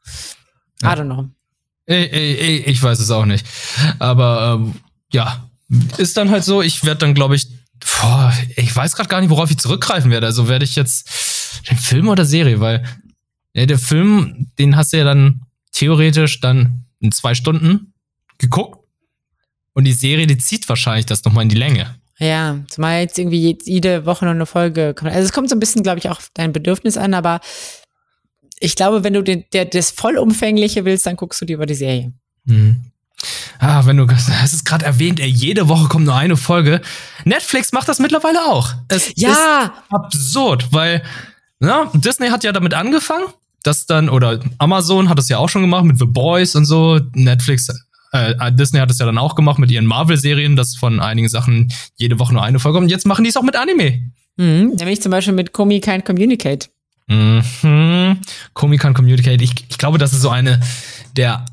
ja. 0.83 0.93
don't 0.93 1.05
know. 1.05 1.29
Ey, 1.87 2.09
ey, 2.09 2.57
ich 2.65 2.81
weiß 2.81 2.99
es 2.99 3.11
auch 3.11 3.25
nicht. 3.25 3.45
Aber 3.99 4.59
ähm, 4.59 4.75
ja, 5.11 5.49
ist 5.97 6.17
dann 6.17 6.29
halt 6.29 6.43
so, 6.43 6.61
ich 6.61 6.83
werde 6.83 6.99
dann, 6.99 7.13
glaube 7.13 7.35
ich, 7.35 7.47
boah, 7.79 8.33
ich 8.55 8.75
weiß 8.75 8.95
gerade 8.95 9.09
gar 9.09 9.21
nicht, 9.21 9.29
worauf 9.29 9.51
ich 9.51 9.57
zurückgreifen 9.57 10.11
werde. 10.11 10.25
Also 10.25 10.47
werde 10.47 10.65
ich 10.65 10.75
jetzt 10.75 11.61
den 11.69 11.77
Film 11.77 12.07
oder 12.07 12.25
Serie, 12.25 12.59
weil 12.59 12.83
ja, 13.53 13.65
der 13.65 13.79
Film, 13.79 14.51
den 14.57 14.75
hast 14.75 14.93
du 14.93 14.97
ja 14.97 15.03
dann 15.03 15.41
theoretisch 15.71 16.39
dann 16.39 16.85
in 16.99 17.11
zwei 17.11 17.35
Stunden 17.35 17.93
geguckt. 18.37 18.79
Und 19.73 19.83
die 19.83 19.93
Serie, 19.93 20.25
die 20.25 20.37
zieht 20.37 20.67
wahrscheinlich 20.69 21.05
das 21.05 21.23
nochmal 21.23 21.43
in 21.43 21.49
die 21.49 21.55
Länge. 21.55 21.95
Ja, 22.17 22.59
zumal 22.69 23.01
jetzt 23.01 23.19
irgendwie 23.19 23.57
jede 23.63 24.05
Woche 24.05 24.25
noch 24.25 24.31
eine 24.31 24.45
Folge 24.45 24.93
kommt. 24.93 25.11
Also 25.11 25.25
es 25.25 25.33
kommt 25.33 25.49
so 25.49 25.55
ein 25.55 25.59
bisschen, 25.59 25.83
glaube 25.83 25.99
ich, 25.99 26.09
auch 26.09 26.17
auf 26.17 26.29
dein 26.33 26.53
Bedürfnis 26.53 26.97
an, 26.97 27.13
aber 27.13 27.41
ich 28.59 28.75
glaube, 28.75 29.03
wenn 29.03 29.13
du 29.13 29.21
den, 29.21 29.43
der, 29.51 29.65
das 29.65 29.91
Vollumfängliche 29.91 30.85
willst, 30.85 31.05
dann 31.05 31.17
guckst 31.17 31.41
du 31.41 31.45
dir 31.45 31.55
über 31.55 31.65
die 31.65 31.75
Serie. 31.75 32.13
Mhm. 32.45 32.91
Ah, 33.59 33.85
wenn 33.85 33.97
du 33.97 34.07
hast 34.07 34.53
es 34.53 34.63
gerade 34.63 34.85
erwähnt, 34.85 35.19
ey, 35.19 35.27
jede 35.27 35.67
Woche 35.67 35.87
kommt 35.87 36.05
nur 36.05 36.15
eine 36.15 36.37
Folge. 36.37 36.81
Netflix 37.23 37.71
macht 37.71 37.87
das 37.87 37.99
mittlerweile 37.99 38.45
auch. 38.45 38.73
Es 38.87 39.11
ja. 39.15 39.29
ist 39.31 39.71
absurd, 39.89 40.67
weil 40.71 41.01
na, 41.59 41.89
Disney 41.93 42.29
hat 42.29 42.43
ja 42.43 42.51
damit 42.51 42.73
angefangen, 42.73 43.25
das 43.63 43.85
dann 43.85 44.09
oder 44.09 44.39
Amazon 44.59 45.09
hat 45.09 45.17
es 45.17 45.29
ja 45.29 45.37
auch 45.37 45.49
schon 45.49 45.61
gemacht 45.61 45.85
mit 45.85 45.97
The 45.97 46.05
Boys 46.05 46.55
und 46.55 46.65
so. 46.65 46.99
Netflix 47.13 47.69
äh, 48.15 48.51
Disney 48.53 48.79
hat 48.79 48.91
es 48.91 48.99
ja 48.99 49.05
dann 49.05 49.17
auch 49.17 49.35
gemacht 49.35 49.59
mit 49.59 49.71
ihren 49.71 49.85
Marvel-Serien, 49.85 50.55
dass 50.55 50.75
von 50.75 50.99
einigen 50.99 51.29
Sachen 51.29 51.71
jede 51.95 52.19
Woche 52.19 52.33
nur 52.33 52.43
eine 52.43 52.59
Folge 52.59 52.79
kommt. 52.79 52.91
Jetzt 52.91 53.05
machen 53.05 53.23
die 53.23 53.29
es 53.29 53.37
auch 53.37 53.43
mit 53.43 53.55
Anime. 53.55 54.11
Mhm, 54.37 54.73
nämlich 54.77 55.01
zum 55.01 55.11
Beispiel 55.11 55.33
mit 55.33 55.53
Komi 55.53 55.77
Can't 55.77 56.03
Communicate. 56.03 56.69
Mhm. 57.07 58.19
Komi 58.53 58.77
Can't 58.77 58.93
Communicate. 58.93 59.43
Ich, 59.43 59.53
ich 59.69 59.77
glaube, 59.77 59.97
das 59.97 60.13
ist 60.13 60.21
so 60.21 60.29
eine 60.29 60.59
der 61.15 61.45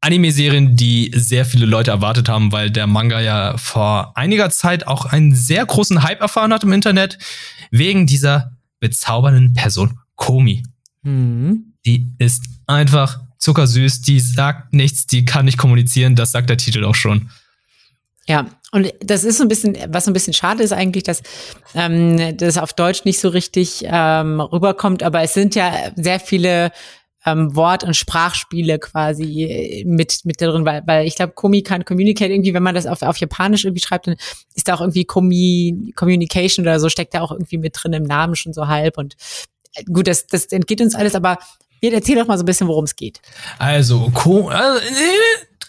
Anime-Serien, 0.00 0.76
die 0.76 1.10
sehr 1.14 1.44
viele 1.44 1.66
Leute 1.66 1.90
erwartet 1.90 2.28
haben, 2.28 2.52
weil 2.52 2.70
der 2.70 2.86
Manga 2.86 3.20
ja 3.20 3.56
vor 3.56 4.16
einiger 4.16 4.50
Zeit 4.50 4.86
auch 4.86 5.06
einen 5.06 5.34
sehr 5.34 5.66
großen 5.66 6.02
Hype 6.02 6.20
erfahren 6.20 6.52
hat 6.52 6.62
im 6.62 6.72
Internet, 6.72 7.18
wegen 7.70 8.06
dieser 8.06 8.52
bezaubernden 8.78 9.52
Person 9.54 9.98
Komi. 10.14 10.62
Mhm. 11.02 11.74
Die 11.84 12.12
ist 12.18 12.44
einfach 12.66 13.20
zuckersüß, 13.38 14.02
die 14.02 14.20
sagt 14.20 14.72
nichts, 14.72 15.06
die 15.06 15.24
kann 15.24 15.44
nicht 15.44 15.58
kommunizieren, 15.58 16.16
das 16.16 16.32
sagt 16.32 16.50
der 16.50 16.56
Titel 16.56 16.84
auch 16.84 16.94
schon. 16.94 17.30
Ja, 18.28 18.46
und 18.72 18.92
das 19.00 19.22
ist 19.22 19.38
so 19.38 19.44
ein 19.44 19.48
bisschen, 19.48 19.76
was 19.88 20.04
so 20.04 20.10
ein 20.10 20.14
bisschen 20.14 20.32
schade 20.32 20.62
ist 20.62 20.72
eigentlich, 20.72 21.04
dass 21.04 21.22
ähm, 21.74 22.36
das 22.36 22.58
auf 22.58 22.72
Deutsch 22.72 23.04
nicht 23.04 23.20
so 23.20 23.28
richtig 23.28 23.84
ähm, 23.84 24.40
rüberkommt, 24.40 25.04
aber 25.04 25.22
es 25.22 25.34
sind 25.34 25.54
ja 25.54 25.92
sehr 25.94 26.18
viele 26.18 26.72
ähm, 27.24 27.54
Wort- 27.54 27.84
und 27.84 27.94
Sprachspiele 27.94 28.78
quasi 28.80 29.84
mit, 29.86 30.24
mit 30.24 30.40
drin, 30.40 30.64
weil, 30.64 30.82
weil 30.86 31.06
ich 31.06 31.16
glaube, 31.16 31.34
Komi 31.34 31.62
kann 31.62 31.84
communicate 31.84 32.32
irgendwie, 32.32 32.54
wenn 32.54 32.62
man 32.62 32.74
das 32.74 32.86
auf, 32.86 33.02
auf 33.02 33.16
Japanisch 33.18 33.64
irgendwie 33.64 33.82
schreibt, 33.82 34.08
dann 34.08 34.16
ist 34.54 34.66
da 34.66 34.74
auch 34.74 34.80
irgendwie 34.80 35.04
Komi, 35.04 35.92
Communication 35.94 36.64
oder 36.64 36.80
so, 36.80 36.88
steckt 36.88 37.14
da 37.14 37.20
auch 37.20 37.32
irgendwie 37.32 37.58
mit 37.58 37.76
drin 37.76 37.92
im 37.92 38.04
Namen 38.04 38.34
schon 38.34 38.52
so 38.52 38.68
halb 38.68 38.98
und 38.98 39.16
äh, 39.74 39.84
gut, 39.84 40.08
das, 40.08 40.26
das 40.26 40.46
entgeht 40.46 40.80
uns 40.80 40.94
alles, 40.94 41.14
aber 41.14 41.38
erzähl 41.80 42.16
doch 42.16 42.26
mal 42.26 42.36
so 42.38 42.42
ein 42.42 42.46
bisschen, 42.46 42.68
worum 42.68 42.84
es 42.84 42.96
geht. 42.96 43.20
Also, 43.58 44.10
Ko 44.14 44.50
äh, 44.50 44.80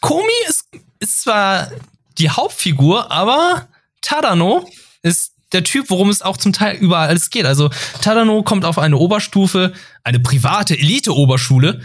Komi 0.02 0.32
ist, 0.48 0.66
ist 1.00 1.22
zwar 1.22 1.70
die 2.18 2.30
Hauptfigur, 2.30 3.12
aber 3.12 3.68
Tadano 4.02 4.68
ist 5.02 5.34
der 5.54 5.64
Typ, 5.64 5.90
worum 5.90 6.10
es 6.10 6.22
auch 6.22 6.38
zum 6.38 6.54
Teil 6.54 6.76
überall 6.78 7.08
alles 7.08 7.30
geht. 7.30 7.46
Also 7.46 7.70
Tadano 8.02 8.44
kommt 8.44 8.66
auf 8.66 8.78
eine 8.78 8.98
Oberstufe, 8.98 9.74
eine 10.04 10.20
private 10.20 10.78
Elite-Oberschule. 10.78 11.82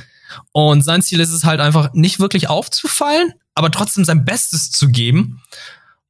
Und 0.52 0.82
sein 0.82 1.02
Ziel 1.02 1.20
ist 1.20 1.32
es 1.32 1.44
halt 1.44 1.60
einfach 1.60 1.92
nicht 1.92 2.18
wirklich 2.18 2.48
aufzufallen, 2.48 3.34
aber 3.54 3.70
trotzdem 3.70 4.04
sein 4.04 4.24
Bestes 4.24 4.70
zu 4.70 4.88
geben. 4.88 5.42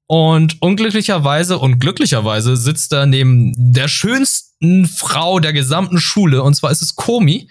Und 0.07 0.61
unglücklicherweise 0.61 1.59
und 1.59 1.79
glücklicherweise 1.79 2.57
sitzt 2.57 2.93
er 2.93 3.07
neben 3.07 3.53
der 3.57 3.89
schönsten 3.89 4.87
Frau 4.87 5.41
der 5.41 5.53
gesamten 5.53 5.99
Schule, 5.99 6.43
und 6.43 6.55
zwar 6.55 6.71
ist 6.71 6.83
es 6.83 6.95
Komi, 6.97 7.49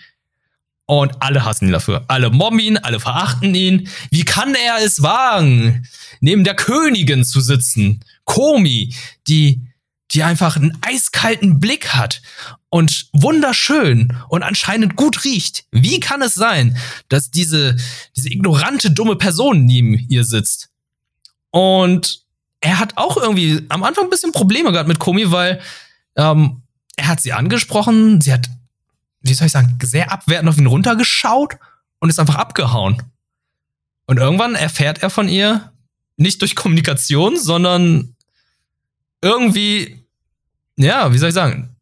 und 0.85 1.21
alle 1.21 1.45
hassen 1.45 1.67
ihn 1.67 1.71
dafür. 1.71 2.03
Alle 2.07 2.29
mobben 2.29 2.59
ihn, 2.59 2.77
alle 2.77 2.99
verachten 2.99 3.55
ihn. 3.55 3.87
Wie 4.09 4.25
kann 4.25 4.55
er 4.55 4.83
es 4.83 5.01
wagen, 5.01 5.87
neben 6.19 6.43
der 6.43 6.55
Königin 6.55 7.23
zu 7.23 7.41
sitzen? 7.41 8.03
Komi, 8.25 8.93
die, 9.27 9.61
die 10.11 10.23
einfach 10.23 10.57
einen 10.57 10.77
eiskalten 10.81 11.59
Blick 11.59 11.93
hat 11.93 12.21
und 12.69 13.07
wunderschön 13.13 14.17
und 14.29 14.43
anscheinend 14.43 14.95
gut 14.95 15.23
riecht. 15.23 15.65
Wie 15.71 15.99
kann 15.99 16.21
es 16.21 16.33
sein, 16.33 16.77
dass 17.09 17.31
diese, 17.31 17.75
diese 18.15 18.29
ignorante, 18.29 18.91
dumme 18.91 19.15
Person 19.15 19.65
neben 19.65 19.93
ihr 20.09 20.23
sitzt? 20.23 20.69
Und 21.51 22.21
er 22.61 22.79
hat 22.79 22.97
auch 22.97 23.17
irgendwie 23.17 23.65
am 23.69 23.83
Anfang 23.83 24.05
ein 24.05 24.09
bisschen 24.09 24.31
Probleme 24.31 24.71
gehabt 24.71 24.87
mit 24.87 24.99
Komi, 24.99 25.31
weil 25.31 25.61
ähm, 26.15 26.61
er 26.95 27.07
hat 27.07 27.19
sie 27.19 27.33
angesprochen, 27.33 28.21
sie 28.21 28.31
hat, 28.31 28.49
wie 29.21 29.33
soll 29.33 29.47
ich 29.47 29.53
sagen, 29.53 29.77
sehr 29.83 30.11
abwertend 30.11 30.49
auf 30.49 30.57
ihn 30.57 30.67
runtergeschaut 30.67 31.57
und 31.99 32.09
ist 32.09 32.19
einfach 32.19 32.35
abgehauen. 32.35 33.01
Und 34.07 34.17
irgendwann 34.17 34.55
erfährt 34.55 35.03
er 35.03 35.09
von 35.09 35.29
ihr, 35.29 35.71
nicht 36.17 36.41
durch 36.41 36.55
Kommunikation, 36.55 37.39
sondern 37.39 38.15
irgendwie, 39.21 40.05
ja, 40.77 41.13
wie 41.13 41.17
soll 41.17 41.29
ich 41.29 41.35
sagen, 41.35 41.75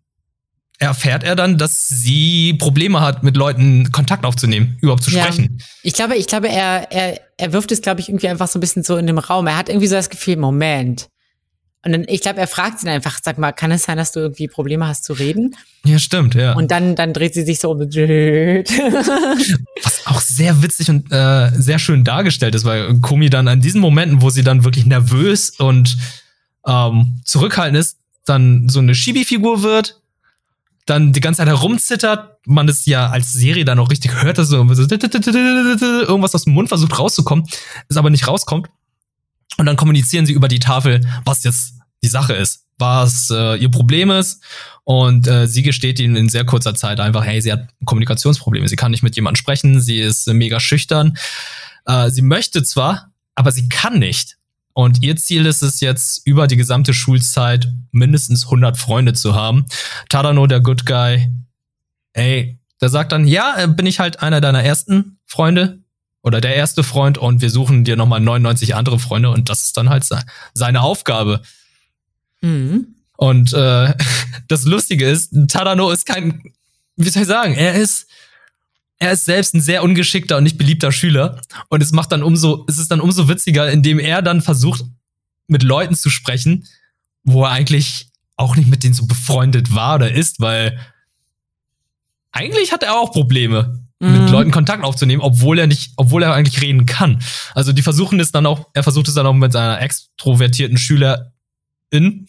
erfährt 0.80 1.24
er 1.24 1.36
dann, 1.36 1.58
dass 1.58 1.88
sie 1.88 2.54
Probleme 2.54 3.02
hat, 3.02 3.22
mit 3.24 3.36
Leuten 3.36 3.92
Kontakt 3.92 4.26
aufzunehmen, 4.26 4.78
überhaupt 4.82 5.04
zu 5.04 5.12
sprechen. 5.12 5.58
Ja. 5.60 5.66
Ich 5.84 5.94
glaube, 5.94 6.16
ich 6.16 6.28
glaube, 6.28 6.48
er, 6.48 6.92
er, 6.92 7.20
er 7.38 7.54
wirft 7.54 7.72
es, 7.72 7.82
glaube 7.82 8.00
ich, 8.00 8.10
irgendwie 8.10 8.30
einfach 8.30 8.48
so 8.48 8.58
ein 8.58 8.62
bisschen 8.62 8.84
so 8.84 8.96
in 8.98 9.06
dem 9.06 9.18
Raum. 9.18 9.48
Er 9.48 9.58
hat 9.58 9.68
irgendwie 9.68 9.88
so 9.88 9.96
das 9.96 10.10
Gefühl, 10.10 10.38
Moment. 10.38 11.10
Und 11.86 11.94
dann, 11.94 12.04
ich 12.08 12.20
glaube, 12.20 12.40
er 12.40 12.48
fragt 12.48 12.84
ihn 12.84 12.90
einfach, 12.90 13.20
sag 13.24 13.38
mal, 13.38 13.54
kann 13.54 13.72
es 13.72 13.84
sein, 13.84 13.98
dass 13.98 14.12
du 14.12 14.20
irgendwie 14.20 14.50
Probleme 14.50 14.86
hast 14.86 15.06
zu 15.06 15.14
reden? 15.14 15.56
Ja, 15.86 15.98
stimmt, 15.98 16.36
ja. 16.36 16.52
Und 16.54 16.72
dann, 16.72 16.96
dann 16.96 17.14
dreht 17.14 17.34
sie 17.34 17.44
sich 17.44 17.60
so 17.60 17.72
um. 17.72 17.80
Was 17.80 18.66
auch 20.06 20.20
sehr 20.20 20.62
witzig 20.62 20.90
und 20.90 21.10
äh, 21.12 21.52
sehr 21.54 21.80
schön 21.80 22.04
dargestellt 22.04 22.54
ist, 22.54 22.66
weil 22.66 23.00
Komi 23.00 23.30
dann 23.30 23.48
an 23.48 23.62
diesen 23.62 23.80
Momenten, 23.80 24.22
wo 24.22 24.30
sie 24.30 24.44
dann 24.44 24.66
wirklich 24.66 24.86
nervös 24.86 25.52
und 25.52 25.98
ähm, 26.68 27.22
zurückhaltend 27.24 27.80
ist, 27.80 27.98
dann 28.26 28.68
so 28.68 28.80
eine 28.80 28.94
Shibi-Figur 28.94 29.64
wird, 29.64 30.02
dann 30.86 31.14
die 31.14 31.22
ganze 31.22 31.38
Zeit 31.38 31.48
herumzittert, 31.48 32.40
man 32.46 32.68
es 32.68 32.86
ja 32.86 33.10
als 33.10 33.32
Serie 33.32 33.64
dann 33.64 33.80
auch 33.80 33.90
richtig 33.90 34.22
hört, 34.22 34.38
dass 34.38 34.50
so 34.50 34.58
irgendwas 34.58 36.36
aus 36.36 36.44
dem 36.44 36.54
Mund 36.54 36.68
versucht 36.68 37.00
rauszukommen, 37.00 37.46
es 37.88 37.96
aber 37.96 38.10
nicht 38.10 38.28
rauskommt. 38.28 38.68
Und 39.60 39.66
dann 39.66 39.76
kommunizieren 39.76 40.26
sie 40.26 40.32
über 40.32 40.48
die 40.48 40.60
Tafel, 40.60 41.02
was 41.26 41.44
jetzt 41.44 41.74
die 42.02 42.08
Sache 42.08 42.34
ist, 42.34 42.64
was 42.78 43.30
äh, 43.30 43.58
ihr 43.58 43.70
Problem 43.70 44.10
ist. 44.10 44.42
Und 44.86 45.28
äh, 45.28 45.48
sie 45.48 45.64
gesteht 45.64 46.00
ihnen 46.00 46.16
in 46.16 46.30
sehr 46.30 46.46
kurzer 46.46 46.76
Zeit 46.76 47.02
einfach, 47.02 47.26
hey, 47.26 47.42
sie 47.42 47.52
hat 47.52 47.68
Kommunikationsprobleme, 47.84 48.70
sie 48.70 48.78
kann 48.78 48.92
nicht 48.92 49.04
mit 49.04 49.18
jemandem 49.18 49.36
sprechen, 49.36 49.82
sie 49.82 50.00
ist 50.00 50.28
äh, 50.28 50.34
mega 50.34 50.62
schüchtern. 50.62 51.18
Äh, 51.86 52.10
sie 52.10 52.22
möchte 52.22 52.64
zwar, 52.64 53.12
aber 53.36 53.52
sie 53.52 53.68
kann 53.68 54.00
nicht. 54.00 54.38
Und 54.72 55.04
ihr 55.04 55.18
Ziel 55.18 55.46
ist 55.46 55.62
es 55.62 55.82
jetzt, 55.82 56.26
über 56.26 56.48
die 56.48 56.56
gesamte 56.56 56.94
Schulzeit 56.94 57.68
mindestens 57.92 58.46
100 58.46 58.78
Freunde 58.78 59.12
zu 59.12 59.36
haben. 59.36 59.66
Tadano, 60.08 60.48
der 60.48 60.62
Good 60.62 60.86
Guy, 60.86 61.30
ey, 62.14 62.60
der 62.80 62.88
sagt 62.88 63.12
dann, 63.12 63.28
ja, 63.28 63.62
äh, 63.62 63.68
bin 63.68 63.86
ich 63.86 64.00
halt 64.00 64.22
einer 64.22 64.40
deiner 64.40 64.64
ersten 64.64 65.20
Freunde 65.26 65.80
oder 66.30 66.42
der 66.42 66.56
erste 66.56 66.84
Freund 66.84 67.18
und 67.18 67.42
wir 67.42 67.50
suchen 67.50 67.84
dir 67.84 67.96
nochmal 67.96 68.20
99 68.20 68.76
andere 68.76 69.00
Freunde 69.00 69.32
und 69.32 69.50
das 69.50 69.64
ist 69.64 69.78
dann 69.78 69.90
halt 69.90 70.08
seine 70.54 70.82
Aufgabe. 70.82 71.42
Mhm. 72.42 72.96
Und 73.18 73.52
äh, 73.54 73.96
das 74.48 74.66
Lustige 74.66 75.10
ist, 75.10 75.34
Tadano 75.48 75.90
ist 75.90 76.06
kein, 76.06 76.44
wie 76.96 77.10
soll 77.10 77.24
ich 77.24 77.28
sagen, 77.28 77.56
er 77.56 77.74
ist 77.74 78.06
er 79.00 79.14
ist 79.14 79.26
selbst 79.26 79.56
ein 79.56 79.62
sehr 79.62 79.82
ungeschickter 79.82 80.38
und 80.38 80.44
nicht 80.44 80.58
beliebter 80.58 80.92
Schüler. 80.92 81.42
Und 81.70 81.82
es 81.82 81.94
macht 81.94 82.12
dann 82.12 82.22
umso, 82.22 82.66
es 82.68 82.78
ist 82.78 82.92
dann 82.92 83.00
umso 83.00 83.28
witziger, 83.28 83.72
indem 83.72 83.98
er 83.98 84.22
dann 84.22 84.42
versucht, 84.42 84.84
mit 85.48 85.64
Leuten 85.64 85.96
zu 85.96 86.10
sprechen, 86.10 86.68
wo 87.24 87.46
er 87.46 87.52
eigentlich 87.52 88.10
auch 88.36 88.56
nicht 88.56 88.70
mit 88.70 88.84
denen 88.84 88.94
so 88.94 89.08
befreundet 89.08 89.74
war 89.74 89.96
oder 89.96 90.12
ist, 90.12 90.42
weil 90.42 90.78
eigentlich 92.32 92.72
hat 92.72 92.84
er 92.84 93.00
auch 93.00 93.12
Probleme, 93.12 93.89
mhm. 94.00 94.24
mit 94.24 94.30
Leuten 94.30 94.52
Kontakt 94.52 94.84
aufzunehmen, 94.84 95.22
obwohl 95.22 95.60
er 95.60 95.68
nicht, 95.68 95.94
obwohl 95.98 96.24
er 96.24 96.34
eigentlich 96.34 96.62
reden 96.62 96.86
kann. 96.86 97.22
Also 97.54 97.74
die 97.74 97.82
versuchen 97.82 98.20
es 98.20 98.32
dann 98.32 98.46
auch, 98.46 98.68
er 98.74 98.84
versucht 98.84 99.08
es 99.08 99.14
dann 99.14 99.26
auch 99.26 99.34
mit 99.34 99.52
seiner 99.52 99.82
extrovertierten 99.82 100.78
Schülerin. 100.78 102.28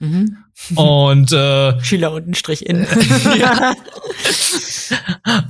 Mhm. 0.00 0.36
Und 0.74 1.32
äh, 1.32 1.80
Schüler 1.84 2.12
unten 2.12 2.34
Strich 2.34 2.66
in. 2.66 2.86
ja. 3.38 3.74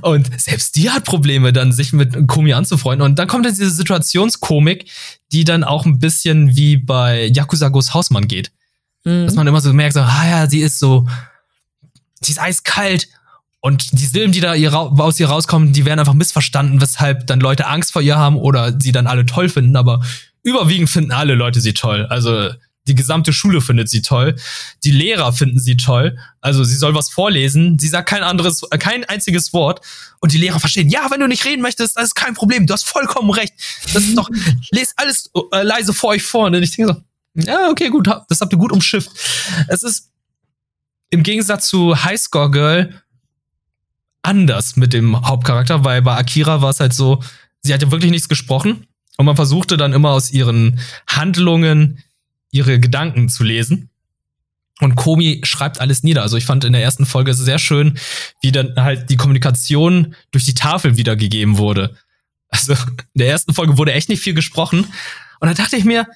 Und 0.01 0.39
selbst 0.39 0.75
die 0.75 0.89
hat 0.89 1.05
Probleme, 1.05 1.53
dann 1.53 1.71
sich 1.71 1.93
mit 1.93 2.27
Komi 2.27 2.53
anzufreunden. 2.53 3.05
Und 3.05 3.17
dann 3.19 3.27
kommt 3.27 3.45
dann 3.45 3.53
diese 3.53 3.69
Situationskomik, 3.69 4.89
die 5.31 5.43
dann 5.43 5.63
auch 5.63 5.85
ein 5.85 5.99
bisschen 5.99 6.55
wie 6.55 6.77
bei 6.77 7.25
Yakuza 7.33 7.69
Ghost 7.69 7.93
Hausmann 7.93 8.27
geht. 8.27 8.51
Mhm. 9.03 9.25
Dass 9.25 9.35
man 9.35 9.47
immer 9.47 9.61
so 9.61 9.71
merkt, 9.73 9.93
so, 9.93 10.01
ah 10.01 10.27
ja, 10.27 10.47
sie 10.47 10.59
ist 10.59 10.79
so, 10.79 11.07
sie 12.21 12.31
ist 12.31 12.41
eiskalt. 12.41 13.07
Und 13.61 13.99
die 13.99 14.05
Silben, 14.05 14.31
die 14.31 14.39
da 14.39 14.53
aus 14.53 15.19
ihr 15.19 15.27
rauskommen, 15.27 15.73
die 15.73 15.85
werden 15.85 15.99
einfach 15.99 16.13
missverstanden, 16.13 16.81
weshalb 16.81 17.27
dann 17.27 17.41
Leute 17.41 17.67
Angst 17.67 17.91
vor 17.91 18.01
ihr 18.01 18.17
haben 18.17 18.37
oder 18.37 18.79
sie 18.79 18.91
dann 18.91 19.07
alle 19.07 19.25
toll 19.25 19.49
finden. 19.49 19.75
Aber 19.75 20.01
überwiegend 20.43 20.89
finden 20.89 21.11
alle 21.11 21.35
Leute 21.35 21.59
sie 21.59 21.73
toll. 21.73 22.05
Also 22.05 22.51
die 22.87 22.95
gesamte 22.95 23.33
Schule 23.33 23.61
findet 23.61 23.89
sie 23.89 24.01
toll. 24.01 24.35
Die 24.83 24.91
Lehrer 24.91 25.31
finden 25.33 25.59
sie 25.59 25.77
toll. 25.77 26.17
Also 26.41 26.63
sie 26.63 26.75
soll 26.75 26.95
was 26.95 27.09
vorlesen. 27.09 27.77
Sie 27.77 27.87
sagt 27.87 28.09
kein 28.09 28.23
anderes, 28.23 28.63
äh, 28.71 28.77
kein 28.77 29.03
einziges 29.03 29.53
Wort. 29.53 29.81
Und 30.21 30.31
die 30.31 30.37
Lehrer 30.37 30.59
verstehen, 30.59 30.89
ja, 30.89 31.11
wenn 31.11 31.19
du 31.19 31.27
nicht 31.27 31.45
reden 31.45 31.61
möchtest, 31.61 31.97
das 31.97 32.05
ist 32.05 32.15
kein 32.15 32.33
Problem. 32.33 32.65
Du 32.65 32.73
hast 32.73 32.83
vollkommen 32.83 33.29
recht. 33.29 33.53
Das 33.93 34.03
ist 34.03 34.17
doch, 34.17 34.29
lest 34.71 34.93
alles 34.95 35.29
äh, 35.51 35.63
leise 35.63 35.93
vor 35.93 36.11
euch 36.11 36.23
vor. 36.23 36.47
Und 36.47 36.55
ich 36.55 36.75
denke 36.75 36.93
so, 36.93 37.41
ja, 37.47 37.69
okay, 37.69 37.89
gut, 37.89 38.07
das 38.07 38.41
habt 38.41 38.53
ihr 38.53 38.59
gut 38.59 38.71
umschifft. 38.71 39.11
Es 39.67 39.83
ist 39.83 40.09
im 41.11 41.23
Gegensatz 41.23 41.67
zu 41.67 42.03
Highscore 42.03 42.51
Girl 42.51 43.01
anders 44.21 44.75
mit 44.75 44.93
dem 44.93 45.25
Hauptcharakter, 45.25 45.83
weil 45.83 46.01
bei 46.01 46.15
Akira 46.15 46.61
war 46.61 46.69
es 46.69 46.79
halt 46.79 46.93
so, 46.93 47.21
sie 47.61 47.73
hat 47.73 47.81
ja 47.81 47.91
wirklich 47.91 48.11
nichts 48.11 48.29
gesprochen. 48.29 48.87
Und 49.17 49.25
man 49.25 49.35
versuchte 49.35 49.75
dann 49.75 49.93
immer 49.93 50.11
aus 50.11 50.31
ihren 50.31 50.79
Handlungen 51.07 52.03
ihre 52.51 52.79
Gedanken 52.79 53.29
zu 53.29 53.43
lesen. 53.43 53.89
Und 54.79 54.95
Komi 54.95 55.41
schreibt 55.43 55.81
alles 55.81 56.03
nieder. 56.03 56.21
Also 56.21 56.37
ich 56.37 56.45
fand 56.45 56.63
in 56.63 56.71
der 56.71 56.81
ersten 56.81 57.05
Folge 57.05 57.33
sehr 57.33 57.59
schön, 57.59 57.97
wie 58.41 58.51
dann 58.51 58.75
halt 58.77 59.09
die 59.09 59.17
Kommunikation 59.17 60.15
durch 60.31 60.45
die 60.45 60.53
Tafel 60.53 60.95
wiedergegeben 60.95 61.57
wurde. 61.57 61.97
Also 62.47 62.73
in 62.73 63.19
der 63.19 63.27
ersten 63.27 63.53
Folge 63.53 63.77
wurde 63.77 63.93
echt 63.93 64.09
nicht 64.09 64.23
viel 64.23 64.33
gesprochen. 64.33 64.85
Und 65.39 65.47
dann 65.47 65.55
dachte 65.55 65.75
ich 65.75 65.83
mir, 65.83 66.07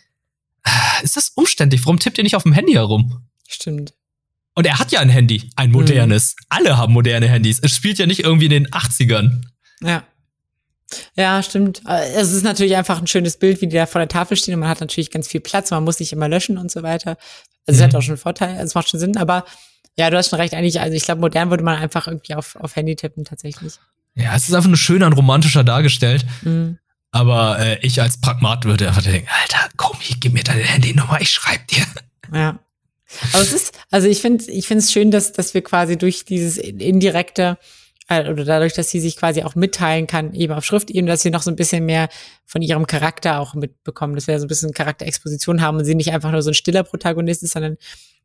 ah, 0.63 0.99
ist 1.03 1.17
das 1.17 1.29
umständlich? 1.35 1.85
Warum 1.85 1.99
tippt 1.99 2.17
ihr 2.17 2.23
nicht 2.23 2.35
auf 2.35 2.43
dem 2.43 2.53
Handy 2.53 2.73
herum? 2.73 3.23
Stimmt. 3.47 3.93
Und 4.55 4.67
er 4.67 4.79
hat 4.79 4.91
ja 4.91 4.99
ein 4.99 5.09
Handy, 5.09 5.49
ein 5.55 5.71
modernes. 5.71 6.35
Mhm. 6.37 6.45
Alle 6.49 6.77
haben 6.77 6.93
moderne 6.93 7.27
Handys. 7.27 7.59
Es 7.61 7.75
spielt 7.75 7.97
ja 7.97 8.05
nicht 8.05 8.19
irgendwie 8.19 8.45
in 8.45 8.51
den 8.51 8.67
80ern. 8.67 9.41
Ja. 9.81 10.03
Ja, 11.15 11.41
stimmt. 11.41 11.81
Es 11.85 12.31
ist 12.31 12.43
natürlich 12.43 12.75
einfach 12.75 12.99
ein 12.99 13.07
schönes 13.07 13.37
Bild, 13.37 13.61
wie 13.61 13.67
die 13.67 13.75
da 13.75 13.87
vor 13.87 13.99
der 13.99 14.07
Tafel 14.07 14.37
stehen 14.37 14.53
und 14.53 14.59
man 14.59 14.69
hat 14.69 14.79
natürlich 14.79 15.09
ganz 15.09 15.27
viel 15.27 15.41
Platz, 15.41 15.71
man 15.71 15.83
muss 15.83 15.99
nicht 15.99 16.13
immer 16.13 16.29
löschen 16.29 16.59
und 16.59 16.69
so 16.69 16.83
weiter. 16.83 17.17
Also 17.65 17.71
mhm. 17.71 17.75
es 17.75 17.81
hat 17.81 17.95
auch 17.95 18.01
schon 18.01 18.17
Vorteile, 18.17 18.61
es 18.61 18.75
macht 18.75 18.89
schon 18.89 18.99
Sinn, 18.99 19.17
aber 19.17 19.43
ja, 19.97 20.09
du 20.09 20.17
hast 20.17 20.29
schon 20.29 20.39
recht, 20.39 20.53
eigentlich, 20.53 20.79
also 20.79 20.95
ich 20.95 21.03
glaube, 21.03 21.21
modern 21.21 21.49
würde 21.49 21.63
man 21.63 21.77
einfach 21.77 22.07
irgendwie 22.07 22.35
auf, 22.35 22.55
auf 22.57 22.75
Handy 22.75 22.95
tippen, 22.95 23.25
tatsächlich. 23.25 23.73
Ja, 24.15 24.35
es 24.35 24.47
ist 24.47 24.53
einfach 24.53 24.69
nur 24.69 24.77
schöner 24.77 25.07
und 25.07 25.13
romantischer 25.13 25.63
dargestellt. 25.63 26.25
Mhm. 26.43 26.77
Aber 27.11 27.59
äh, 27.59 27.77
ich 27.85 28.01
als 28.01 28.19
Pragmat 28.19 28.65
würde 28.65 28.87
einfach 28.87 29.03
denken, 29.03 29.29
Alter, 29.41 29.69
komm 29.77 29.97
hier, 29.99 30.17
gib 30.19 30.33
mir 30.33 30.43
deine 30.43 30.63
Handynummer, 30.63 31.21
ich 31.21 31.29
schreib 31.29 31.67
dir. 31.67 31.85
Ja. 32.33 32.59
Aber 33.33 33.43
es 33.43 33.53
ist, 33.53 33.73
also 33.91 34.07
ich 34.07 34.21
finde, 34.21 34.45
ich 34.51 34.67
finde 34.67 34.83
es 34.83 34.91
schön, 34.91 35.11
dass, 35.11 35.31
dass 35.31 35.53
wir 35.53 35.63
quasi 35.63 35.97
durch 35.97 36.25
dieses 36.25 36.57
indirekte 36.57 37.57
äh, 38.09 38.29
oder 38.29 38.43
dadurch, 38.45 38.73
dass 38.73 38.89
sie 38.89 38.99
sich 38.99 39.17
quasi 39.17 39.43
auch 39.43 39.55
mitteilen 39.55 40.07
kann, 40.07 40.33
eben 40.33 40.53
auf 40.53 40.65
Schriftebene, 40.65 41.07
dass 41.07 41.21
sie 41.21 41.29
noch 41.29 41.41
so 41.41 41.51
ein 41.51 41.55
bisschen 41.55 41.85
mehr 41.85 42.09
von 42.45 42.61
ihrem 42.61 42.87
Charakter 42.87 43.39
auch 43.39 43.53
mitbekommen, 43.53 44.15
dass 44.15 44.27
wir 44.27 44.37
so 44.39 44.45
ein 44.45 44.49
bisschen 44.49 44.73
Charakterexposition 44.73 45.61
haben 45.61 45.77
und 45.77 45.85
sie 45.85 45.95
nicht 45.95 46.11
einfach 46.11 46.31
nur 46.31 46.41
so 46.41 46.51
ein 46.51 46.55
stiller 46.55 46.83
Protagonist 46.83 47.43
ist, 47.43 47.53
sondern 47.53 47.77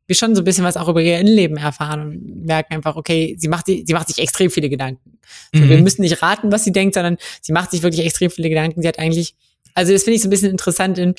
wir 0.07 0.16
schon 0.16 0.34
so 0.34 0.41
ein 0.41 0.45
bisschen 0.45 0.64
was 0.64 0.78
auch 0.78 0.89
über 0.89 1.03
ihr 1.03 1.18
Innenleben 1.18 1.59
erfahren 1.59 2.01
und 2.01 2.47
merken 2.47 2.74
einfach, 2.74 2.97
okay, 2.97 3.36
sie 3.39 3.49
macht, 3.49 3.66
sie 3.66 3.84
macht 3.93 4.09
sich 4.09 4.18
extrem 4.18 4.51
viele 4.51 4.70
Gedanken. 4.70 5.18
Mhm. 5.53 5.59
So, 5.59 5.68
wir 5.68 5.82
müssen 5.82 6.01
nicht 6.01 6.22
raten, 6.22 6.51
was 6.51 6.64
sie 6.64 6.72
denkt, 6.72 6.95
sondern 6.95 7.18
sie 7.43 7.53
macht 7.53 7.70
sich 7.70 7.82
wirklich 7.82 8.05
extrem 8.05 8.30
viele 8.30 8.49
Gedanken. 8.49 8.80
Sie 8.80 8.89
hat 8.89 8.99
eigentlich, 8.99 9.34
also 9.74 9.93
das 9.93 10.05
finde 10.05 10.16
ich 10.16 10.22
so 10.22 10.28
ein 10.28 10.30
bisschen 10.30 10.51
interessant 10.51 10.97
in, 10.97 11.14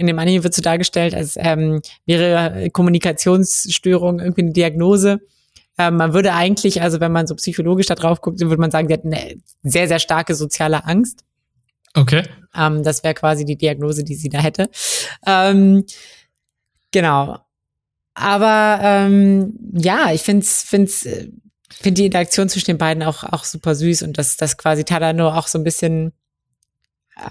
in 0.00 0.06
dem 0.06 0.18
Anime 0.18 0.42
wird 0.42 0.54
so 0.54 0.62
dargestellt, 0.62 1.14
als 1.14 1.34
ähm, 1.36 1.82
wäre 2.06 2.70
Kommunikationsstörung 2.70 4.18
irgendwie 4.18 4.42
eine 4.42 4.52
Diagnose 4.52 5.20
ähm, 5.80 5.96
man 5.96 6.12
würde 6.12 6.34
eigentlich, 6.34 6.82
also 6.82 7.00
wenn 7.00 7.10
man 7.10 7.26
so 7.26 7.34
psychologisch 7.36 7.86
da 7.86 7.94
drauf 7.94 8.20
guckt, 8.20 8.40
würde 8.40 8.58
man 8.58 8.70
sagen, 8.70 8.88
die 8.88 8.94
hat 8.94 9.04
eine 9.06 9.36
sehr, 9.62 9.88
sehr 9.88 9.98
starke 9.98 10.34
soziale 10.34 10.84
Angst. 10.84 11.24
Okay. 11.94 12.22
Ähm, 12.54 12.82
das 12.82 13.02
wäre 13.02 13.14
quasi 13.14 13.46
die 13.46 13.56
Diagnose, 13.56 14.04
die 14.04 14.14
sie 14.14 14.28
da 14.28 14.40
hätte. 14.40 14.68
Ähm, 15.26 15.86
genau. 16.92 17.38
Aber 18.12 18.78
ähm, 18.82 19.54
ja, 19.72 20.12
ich 20.12 20.20
finde 20.20 20.44
find's, 20.44 21.06
äh, 21.06 21.28
find 21.70 21.96
die 21.96 22.06
Interaktion 22.06 22.50
zwischen 22.50 22.66
den 22.66 22.78
beiden 22.78 23.02
auch, 23.02 23.24
auch 23.24 23.44
super 23.44 23.74
süß 23.74 24.02
und 24.02 24.18
dass 24.18 24.36
das 24.36 24.58
quasi 24.58 24.84
Tadano 24.84 25.30
auch 25.30 25.46
so 25.46 25.58
ein 25.58 25.64
bisschen 25.64 26.12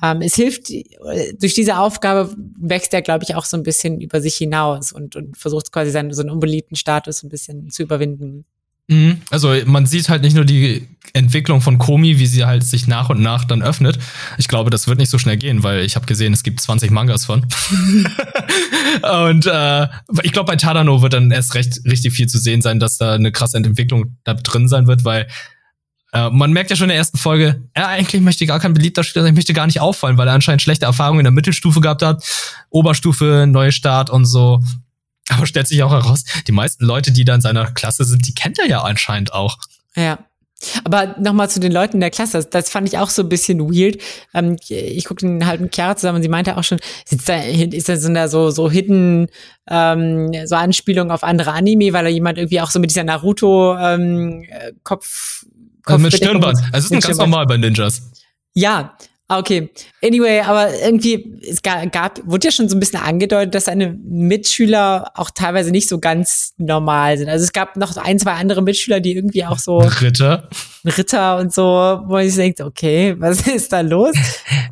ähm, 0.04 0.22
es 0.22 0.36
hilft, 0.36 0.70
durch 0.70 1.54
diese 1.54 1.78
Aufgabe 1.78 2.36
wächst 2.60 2.94
er, 2.94 3.02
glaube 3.02 3.24
ich, 3.24 3.36
auch 3.36 3.46
so 3.46 3.58
ein 3.58 3.64
bisschen 3.64 4.02
über 4.02 4.22
sich 4.22 4.36
hinaus 4.36 4.92
und, 4.92 5.16
und 5.16 5.38
versucht 5.38 5.72
quasi 5.72 5.92
seinen 5.92 6.14
so 6.14 6.22
einen 6.22 6.32
unbeliebten 6.32 6.76
Status 6.76 7.24
ein 7.24 7.30
bisschen 7.30 7.70
zu 7.70 7.84
überwinden. 7.84 8.46
Mhm. 8.90 9.22
Also 9.30 9.56
man 9.66 9.86
sieht 9.86 10.10
halt 10.10 10.24
nicht 10.24 10.36
nur 10.36 10.46
die 10.46 10.88
Entwicklung 11.14 11.62
von 11.62 11.78
Komi, 11.78 12.18
wie 12.18 12.26
sie 12.26 12.46
halt 12.46 12.64
sich 12.64 12.88
nach 12.88 13.10
und 13.10 13.22
nach 13.22 13.46
dann 13.46 13.62
öffnet. 13.62 14.00
Ich 14.38 14.48
glaube, 14.48 14.72
das 14.72 14.88
wird 14.88 14.98
nicht 14.98 15.12
so 15.12 15.20
schnell 15.20 15.38
gehen, 15.38 15.64
weil 15.64 15.82
ich 15.82 15.96
habe 15.96 16.08
gesehen, 16.08 16.34
es 16.34 16.44
gibt 16.44 16.60
20 16.60 16.90
Mangas 16.92 17.26
von. 17.26 17.46
Und 19.28 19.46
äh, 19.46 19.88
ich 20.24 20.32
glaube, 20.32 20.48
bei 20.52 20.56
Tadano 20.56 21.02
wird 21.02 21.14
dann 21.14 21.32
erst 21.32 21.54
recht 21.54 21.82
richtig 21.86 22.14
viel 22.14 22.28
zu 22.28 22.40
sehen 22.40 22.62
sein, 22.62 22.80
dass 22.80 22.98
da 22.98 23.14
eine 23.14 23.32
krasse 23.32 23.58
Entwicklung 23.58 24.18
da 24.24 24.34
drin 24.34 24.68
sein 24.68 24.88
wird, 24.88 25.06
weil 25.06 25.28
äh, 26.12 26.30
man 26.30 26.52
merkt 26.52 26.70
ja 26.70 26.76
schon 26.76 26.86
in 26.86 26.90
der 26.90 26.98
ersten 26.98 27.18
Folge, 27.18 27.64
er 27.74 27.88
eigentlich 27.88 28.22
möchte 28.22 28.46
gar 28.46 28.60
kein 28.60 28.74
beliebter 28.74 29.04
Spieler 29.04 29.26
sein, 29.26 29.36
möchte 29.36 29.54
gar 29.54 29.68
nicht 29.68 29.80
auffallen, 29.80 30.18
weil 30.18 30.28
er 30.28 30.34
anscheinend 30.34 30.62
schlechte 30.62 30.86
Erfahrungen 30.86 31.20
in 31.20 31.26
der 31.26 31.32
Mittelstufe 31.32 31.82
gehabt 31.82 32.02
hat, 32.02 32.24
Oberstufe, 32.70 33.46
Neustart 33.48 34.10
und 34.10 34.26
so. 34.26 34.62
Aber 35.30 35.46
stellt 35.46 35.68
sich 35.68 35.84
auch 35.84 35.92
heraus, 35.92 36.24
die 36.48 36.52
meisten 36.52 36.86
Leute, 36.86 37.12
die 37.12 37.26
da 37.26 37.36
in 37.36 37.42
seiner 37.42 37.72
Klasse 37.72 38.04
sind, 38.04 38.28
die 38.28 38.34
kennt 38.34 38.58
er 38.58 38.68
ja 38.68 38.82
anscheinend 38.82 39.34
auch. 39.34 39.58
Ja. 39.96 40.18
Aber 40.84 41.16
nochmal 41.20 41.50
zu 41.50 41.62
den 41.62 41.72
Leuten 41.72 41.98
in 41.98 42.02
der 42.02 42.10
Klasse, 42.10 42.44
das, 42.44 42.70
fand 42.70 42.86
ich 42.88 42.98
auch 42.98 43.10
so 43.10 43.22
ein 43.22 43.30
bisschen 43.30 43.62
weird. 43.62 44.02
Ähm, 44.34 44.58
ich 44.68 45.06
guckte 45.06 45.26
den 45.26 45.46
halben 45.46 45.70
Chiara 45.74 45.96
zusammen 45.96 46.18
und 46.18 46.22
sie 46.22 46.28
meinte 46.28 46.58
auch 46.58 46.66
schon, 46.66 46.80
sitzt 47.06 47.30
da, 47.30 47.42
ist 47.42 47.88
da 47.88 47.96
so, 47.96 48.28
so, 48.28 48.50
so 48.50 48.70
hidden, 48.70 49.28
ähm, 49.70 50.34
so 50.46 50.56
Anspielung 50.56 51.12
auf 51.12 51.24
andere 51.24 51.54
Anime, 51.54 51.94
weil 51.94 52.04
da 52.04 52.10
jemand 52.10 52.38
irgendwie 52.38 52.60
auch 52.60 52.72
so 52.72 52.80
mit 52.80 52.90
dieser 52.90 53.06
Naruto-Kopf 53.06 55.44
ähm, 55.44 55.50
Kopf, 55.84 55.94
also 55.94 56.04
mit 56.04 56.14
Stirnband. 56.14 56.60
Es 56.74 56.86
ist 56.86 56.92
ein 56.94 57.00
ganz 57.00 57.18
normal 57.18 57.46
bei 57.46 57.58
Ninjas. 57.58 58.12
Ja, 58.54 58.98
okay. 59.30 59.70
Anyway, 60.04 60.42
aber 60.42 60.70
irgendwie, 60.80 61.40
es 61.48 61.62
gab, 61.62 62.20
wurde 62.26 62.48
ja 62.48 62.52
schon 62.52 62.68
so 62.68 62.76
ein 62.76 62.80
bisschen 62.80 63.00
angedeutet, 63.00 63.56
dass 63.56 63.66
seine 63.66 63.98
Mitschüler 64.04 65.12
auch 65.16 65.32
teilweise 65.32 65.72
nicht 65.72 65.88
so 65.88 66.00
ganz 66.00 66.54
normal 66.58 67.18
sind. 67.18 67.30
Also 67.30 67.44
es 67.44 67.54
gab 67.54 67.78
noch 67.78 67.96
ein, 67.98 68.20
zwei 68.20 68.34
andere 68.34 68.62
Mitschüler, 68.62 69.00
die 69.00 69.16
irgendwie 69.16 69.46
auch 69.46 69.60
so. 69.60 69.78
Ritter. 69.80 70.50
Ritter 70.86 71.38
und 71.38 71.54
so, 71.54 71.64
wo 72.06 72.18
ich 72.18 72.36
denke, 72.36 72.66
okay, 72.66 73.16
was 73.20 73.46
ist 73.48 73.72
da 73.72 73.82
los? 73.82 74.16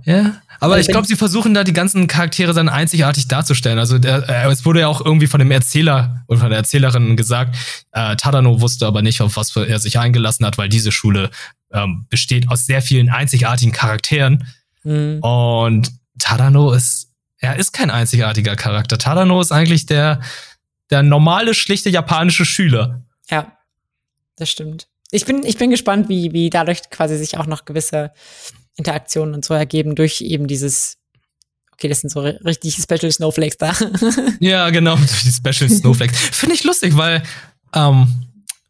ja. 0.05 0.41
Aber 0.59 0.79
ich 0.79 0.87
glaube, 0.87 1.05
sie 1.05 1.15
versuchen 1.15 1.53
da 1.53 1.63
die 1.63 1.73
ganzen 1.73 2.07
Charaktere 2.07 2.53
dann 2.53 2.69
einzigartig 2.69 3.27
darzustellen. 3.27 3.77
Also 3.77 3.99
der, 3.99 4.27
äh, 4.27 4.51
es 4.51 4.65
wurde 4.65 4.79
ja 4.81 4.87
auch 4.87 5.05
irgendwie 5.05 5.27
von 5.27 5.39
dem 5.39 5.51
Erzähler 5.51 6.23
oder 6.27 6.39
von 6.39 6.49
der 6.49 6.57
Erzählerin 6.57 7.15
gesagt, 7.15 7.55
äh, 7.91 8.15
Tadano 8.15 8.59
wusste 8.59 8.87
aber 8.87 9.01
nicht, 9.01 9.21
auf 9.21 9.37
was 9.37 9.55
er 9.55 9.79
sich 9.79 9.99
eingelassen 9.99 10.45
hat, 10.45 10.57
weil 10.57 10.69
diese 10.69 10.91
Schule 10.91 11.29
ähm, 11.71 12.05
besteht 12.09 12.49
aus 12.49 12.65
sehr 12.65 12.81
vielen 12.81 13.09
einzigartigen 13.09 13.71
Charakteren. 13.71 14.47
Mhm. 14.83 15.19
Und 15.21 15.91
Tadano 16.19 16.71
ist, 16.71 17.09
er 17.39 17.57
ist 17.57 17.71
kein 17.71 17.91
einzigartiger 17.91 18.55
Charakter. 18.55 18.97
Tadano 18.97 19.39
ist 19.41 19.51
eigentlich 19.51 19.85
der, 19.85 20.21
der 20.89 21.03
normale, 21.03 21.53
schlichte 21.53 21.89
japanische 21.89 22.45
Schüler. 22.45 23.03
Ja, 23.29 23.57
das 24.35 24.49
stimmt. 24.49 24.87
Ich 25.11 25.25
bin, 25.25 25.43
ich 25.45 25.57
bin 25.57 25.69
gespannt, 25.69 26.09
wie, 26.09 26.33
wie 26.33 26.49
dadurch 26.49 26.89
quasi 26.89 27.17
sich 27.17 27.37
auch 27.37 27.45
noch 27.45 27.65
gewisse 27.65 28.11
Interaktionen 28.75 29.33
und 29.33 29.45
so 29.45 29.53
ergeben 29.53 29.95
durch 29.95 30.21
eben 30.21 30.47
dieses 30.47 30.97
Okay, 31.77 31.89
das 31.89 32.01
sind 32.01 32.09
so 32.09 32.21
richtig 32.21 32.75
Special 32.75 33.11
Snowflakes 33.11 33.57
da. 33.57 33.71
ja, 34.39 34.67
genau, 34.71 34.95
die 35.23 35.31
Special 35.31 35.69
Snowflakes. 35.69 36.17
Finde 36.17 36.55
ich 36.55 36.63
lustig, 36.63 36.97
weil 36.97 37.21
ähm, 37.75 38.07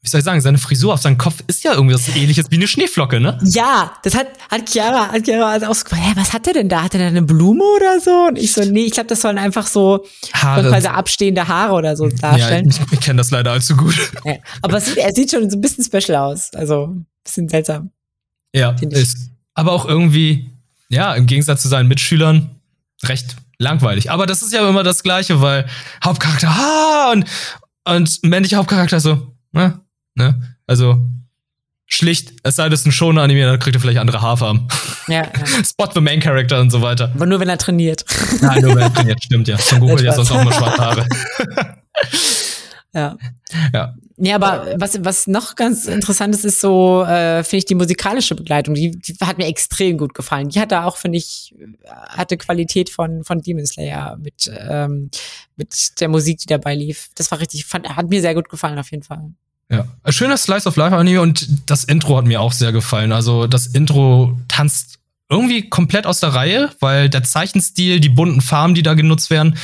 wie 0.01 0.09
soll 0.09 0.19
ich 0.19 0.25
sagen, 0.25 0.39
seine 0.39 0.57
Frisur 0.57 0.93
auf 0.93 1.01
seinem 1.01 1.17
Kopf 1.17 1.43
ist 1.47 1.63
ja 1.63 1.73
irgendwie 1.73 1.95
was 1.95 2.07
ähnliches 2.15 2.49
wie 2.49 2.55
eine 2.55 2.67
Schneeflocke, 2.67 3.19
ne? 3.19 3.37
Ja, 3.43 3.93
das 4.03 4.15
hat, 4.15 4.27
hat 4.49 4.69
Chiara, 4.69 5.11
hat 5.11 5.25
Chiara 5.25 5.51
also 5.51 5.65
ausgefragt, 5.65 6.01
hä, 6.05 6.11
was 6.15 6.31
hat 6.33 6.45
der 6.45 6.53
denn 6.53 6.69
da? 6.69 6.83
Hat 6.83 6.93
er 6.93 7.01
da 7.01 7.07
eine 7.07 7.23
Blume 7.23 7.63
oder 7.75 7.99
so? 7.99 8.27
Und 8.29 8.37
ich 8.37 8.53
so, 8.53 8.61
nee, 8.61 8.85
ich 8.85 8.91
glaube, 8.91 9.07
das 9.07 9.21
sollen 9.21 9.37
einfach 9.37 9.67
so 9.67 10.05
quasi 10.31 10.87
abstehende 10.87 11.47
Haare 11.47 11.73
oder 11.73 11.97
so 11.97 12.07
darstellen. 12.07 12.69
Ja, 12.69 12.83
ich, 12.85 12.93
ich 12.93 12.99
kenne 13.01 13.17
das 13.17 13.31
leider 13.31 13.51
allzu 13.51 13.75
gut. 13.75 13.95
Ja, 14.23 14.35
aber 14.61 14.79
sieht, 14.79 14.97
er 14.97 15.13
sieht 15.13 15.31
schon 15.31 15.49
so 15.49 15.57
ein 15.57 15.61
bisschen 15.61 15.83
special 15.83 16.17
aus. 16.17 16.53
Also, 16.53 16.87
ein 16.87 17.07
bisschen 17.23 17.49
seltsam. 17.49 17.91
Ja, 18.53 18.75
ist. 18.81 19.17
Aber 19.55 19.71
auch 19.71 19.85
irgendwie, 19.85 20.51
ja, 20.89 21.15
im 21.15 21.25
Gegensatz 21.25 21.63
zu 21.63 21.67
seinen 21.67 21.87
Mitschülern, 21.87 22.61
recht 23.03 23.35
langweilig. 23.57 24.11
Aber 24.11 24.25
das 24.25 24.41
ist 24.41 24.53
ja 24.53 24.67
immer 24.67 24.83
das 24.83 25.03
Gleiche, 25.03 25.41
weil 25.41 25.67
Hauptcharakter, 26.03 26.49
ah, 26.49 27.11
und, 27.11 27.25
und 27.85 28.23
männlicher 28.23 28.57
Hauptcharakter 28.57 28.99
so, 28.99 29.33
ne? 29.51 29.81
Ne? 30.17 30.41
Also 30.65 31.07
schlicht, 31.85 32.33
es 32.43 32.57
sei 32.57 32.63
denn, 32.63 32.73
es 32.73 32.81
ist 32.81 32.87
ein 32.87 32.91
schoner 32.91 33.21
Anime, 33.21 33.45
dann 33.45 33.59
kriegt 33.59 33.75
er 33.75 33.79
vielleicht 33.79 33.99
andere 33.99 34.21
Haarfarben. 34.21 34.67
Ja, 35.07 35.23
ja. 35.23 35.31
Spot 35.63 35.89
the 35.93 36.01
main 36.01 36.19
character 36.19 36.59
und 36.59 36.71
so 36.71 36.81
weiter. 36.81 37.11
Aber 37.15 37.25
nur 37.25 37.39
wenn 37.39 37.49
er 37.49 37.57
trainiert. 37.57 38.03
Nein, 38.41 38.61
nur 38.61 38.75
wenn 38.75 38.83
er 38.83 38.93
trainiert, 38.93 39.23
stimmt 39.23 39.47
ja. 39.47 39.57
Son 39.57 39.79
Goku 39.79 39.93
hat 39.93 40.01
ja 40.01 40.13
sonst 40.13 40.31
auch 40.31 40.41
immer 40.41 40.51
schwarze 40.51 40.83
Haare. 40.83 41.07
ja. 42.93 43.17
Ja. 43.73 43.95
Ja, 44.19 44.35
aber 44.35 44.73
was, 44.79 45.03
was 45.05 45.27
noch 45.27 45.53
ganz 45.53 45.85
interessant 45.85 46.33
ist, 46.33 46.43
ist 46.43 46.59
so, 46.59 47.03
äh, 47.03 47.43
finde 47.43 47.57
ich, 47.57 47.65
die 47.65 47.75
musikalische 47.75 48.33
Begleitung. 48.33 48.73
Die, 48.73 48.89
die 48.89 49.13
hat 49.21 49.37
mir 49.37 49.45
extrem 49.45 49.99
gut 49.99 50.15
gefallen. 50.15 50.49
Die 50.49 50.59
hatte 50.59 50.83
auch, 50.83 50.97
finde 50.97 51.19
ich, 51.19 51.53
hatte 52.09 52.35
Qualität 52.35 52.89
von, 52.89 53.23
von 53.23 53.43
Demon 53.43 53.67
Slayer 53.67 54.17
mit, 54.17 54.51
ähm, 54.57 55.11
mit 55.55 56.01
der 56.01 56.07
Musik, 56.07 56.39
die 56.39 56.47
dabei 56.47 56.73
lief. 56.73 57.09
Das 57.13 57.29
war 57.29 57.39
richtig, 57.39 57.65
fand, 57.65 57.87
hat 57.87 58.09
mir 58.09 58.19
sehr 58.19 58.33
gut 58.33 58.49
gefallen, 58.49 58.79
auf 58.79 58.89
jeden 58.89 59.03
Fall. 59.03 59.33
Ja, 59.69 59.85
ein 60.03 60.13
schöner 60.13 60.37
Slice 60.37 60.67
of 60.67 60.77
Life 60.77 60.95
Anime 60.95 61.21
und 61.21 61.69
das 61.69 61.83
Intro 61.83 62.17
hat 62.17 62.25
mir 62.25 62.39
auch 62.39 62.53
sehr 62.53 62.71
gefallen. 62.71 63.11
Also 63.11 63.47
das 63.47 63.67
Intro 63.67 64.39
tanzt 64.47 64.99
irgendwie 65.29 65.69
komplett 65.69 66.05
aus 66.05 66.21
der 66.21 66.29
Reihe, 66.29 66.71
weil 66.79 67.09
der 67.09 67.23
Zeichenstil, 67.23 67.99
die 67.99 68.09
bunten 68.09 68.39
Farben, 68.39 68.75
die 68.75 68.83
da 68.83 68.93
genutzt 68.93 69.29
werden, 69.29 69.57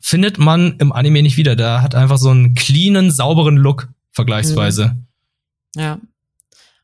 findet 0.00 0.38
man 0.38 0.76
im 0.78 0.92
Anime 0.92 1.22
nicht 1.22 1.36
wieder. 1.36 1.56
Der 1.56 1.82
hat 1.82 1.94
einfach 1.94 2.18
so 2.18 2.30
einen 2.30 2.54
cleanen, 2.54 3.10
sauberen 3.10 3.56
Look 3.56 3.88
vergleichsweise. 4.12 4.96
Mhm. 5.76 5.80
Ja. 5.80 5.98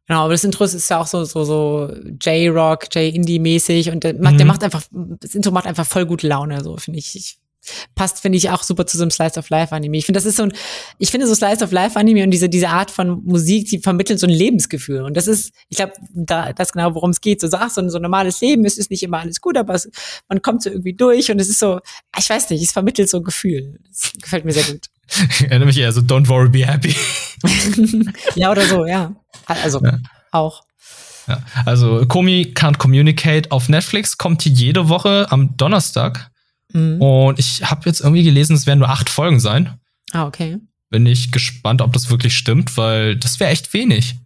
Genau, 0.07 0.25
aber 0.25 0.33
das 0.33 0.45
Intro 0.45 0.65
ist 0.65 0.91
ja 0.91 0.99
auch 0.99 1.07
so, 1.07 1.25
so, 1.25 1.45
so 1.45 1.95
J-Rock, 2.21 2.95
J-Indie-mäßig 2.95 3.91
und 3.91 4.03
der 4.03 4.15
macht, 4.15 4.35
mhm. 4.35 4.39
der 4.39 4.47
macht 4.47 4.65
einfach, 4.65 4.83
das 4.91 5.35
Intro 5.35 5.53
macht 5.53 5.67
einfach 5.67 5.87
voll 5.87 6.05
gute 6.05 6.27
Laune, 6.27 6.63
so 6.65 6.77
finde 6.77 6.99
ich. 6.99 7.15
Ich 7.15 7.39
passt, 7.95 8.21
finde 8.21 8.39
ich, 8.39 8.51
auch 8.51 8.63
super 8.63 8.87
zu 8.87 8.97
so 8.97 9.05
einem 9.05 9.11
Slice 9.11 9.39
of 9.39 9.49
Life 9.51 9.75
Anime. 9.75 9.97
Ich 9.97 10.07
finde, 10.07 10.19
das 10.19 10.27
ist 10.27 10.37
so 10.37 10.45
ein, 10.45 10.53
ich 10.99 11.11
finde 11.11 11.27
so 11.27 11.35
Slice 11.35 11.63
of 11.63 11.73
Life 11.73 11.99
Anime 11.99 12.25
und 12.25 12.31
diese, 12.31 12.49
diese 12.49 12.69
Art 12.69 12.91
von 12.91 13.23
Musik, 13.25 13.69
die 13.69 13.79
vermitteln 13.79 14.19
so 14.19 14.27
ein 14.27 14.33
Lebensgefühl. 14.33 15.03
Und 15.03 15.17
das 15.17 15.29
ist, 15.29 15.53
ich 15.69 15.77
glaube, 15.77 15.93
da, 16.15 16.53
das 16.53 16.73
genau, 16.73 16.95
worum 16.95 17.11
es 17.11 17.21
geht. 17.21 17.41
So, 17.41 17.49
so, 17.49 17.57
ach, 17.57 17.71
so 17.71 17.81
ein 17.81 17.91
so 17.91 17.99
normales 17.99 18.41
Leben, 18.41 18.65
es 18.65 18.79
ist 18.79 18.91
nicht 18.91 19.03
immer 19.03 19.21
alles 19.21 19.41
gut, 19.41 19.57
aber 19.57 19.75
es, 19.75 19.91
man 20.29 20.43
kommt 20.43 20.63
so 20.63 20.71
irgendwie 20.71 20.95
durch 20.95 21.31
und 21.31 21.39
es 21.39 21.49
ist 21.49 21.59
so, 21.59 21.81
ich 22.19 22.29
weiß 22.29 22.51
nicht, 22.51 22.63
es 22.63 22.73
vermittelt 22.73 23.09
so 23.09 23.19
ein 23.19 23.25
Gefühl. 23.25 23.79
Das 23.89 24.13
gefällt 24.21 24.45
mir 24.45 24.53
sehr 24.53 24.65
gut. 24.65 24.87
Ich 25.31 25.41
erinnere 25.49 25.67
mich 25.67 25.79
eher 25.79 25.93
so, 25.93 26.01
don't 26.01 26.29
worry, 26.29 26.49
be 26.49 26.67
happy. 26.67 26.95
ja, 28.35 28.51
oder 28.51 28.65
so, 28.65 28.87
ja. 28.87 29.15
Also, 29.47 29.81
ja. 29.83 29.99
auch. 30.31 30.63
Ja, 31.27 31.43
also 31.65 32.07
Komi 32.07 32.53
Can't 32.55 32.79
Communicate 32.79 33.53
auf 33.53 33.69
Netflix 33.69 34.19
kommt 34.19 34.43
hier 34.43 34.53
jede 34.53 34.89
Woche 34.89 35.27
am 35.31 35.57
Donnerstag. 35.57 36.30
Mhm. 36.73 37.01
Und 37.01 37.39
ich 37.39 37.63
habe 37.63 37.83
jetzt 37.87 38.01
irgendwie 38.01 38.23
gelesen, 38.23 38.55
es 38.55 38.67
werden 38.67 38.81
nur 38.81 38.89
acht 38.89 39.09
Folgen 39.09 39.41
sein. 39.41 39.79
Ah, 40.13 40.27
okay. 40.27 40.59
Bin 40.91 41.07
ich 41.07 41.31
gespannt, 41.31 41.83
ob 41.83 41.93
das 41.93 42.11
wirklich 42.11 42.37
stimmt, 42.37 42.77
weil 42.77 43.17
das 43.17 43.41
wäre 43.41 43.51
echt 43.51 43.73
wenig. 43.73 44.17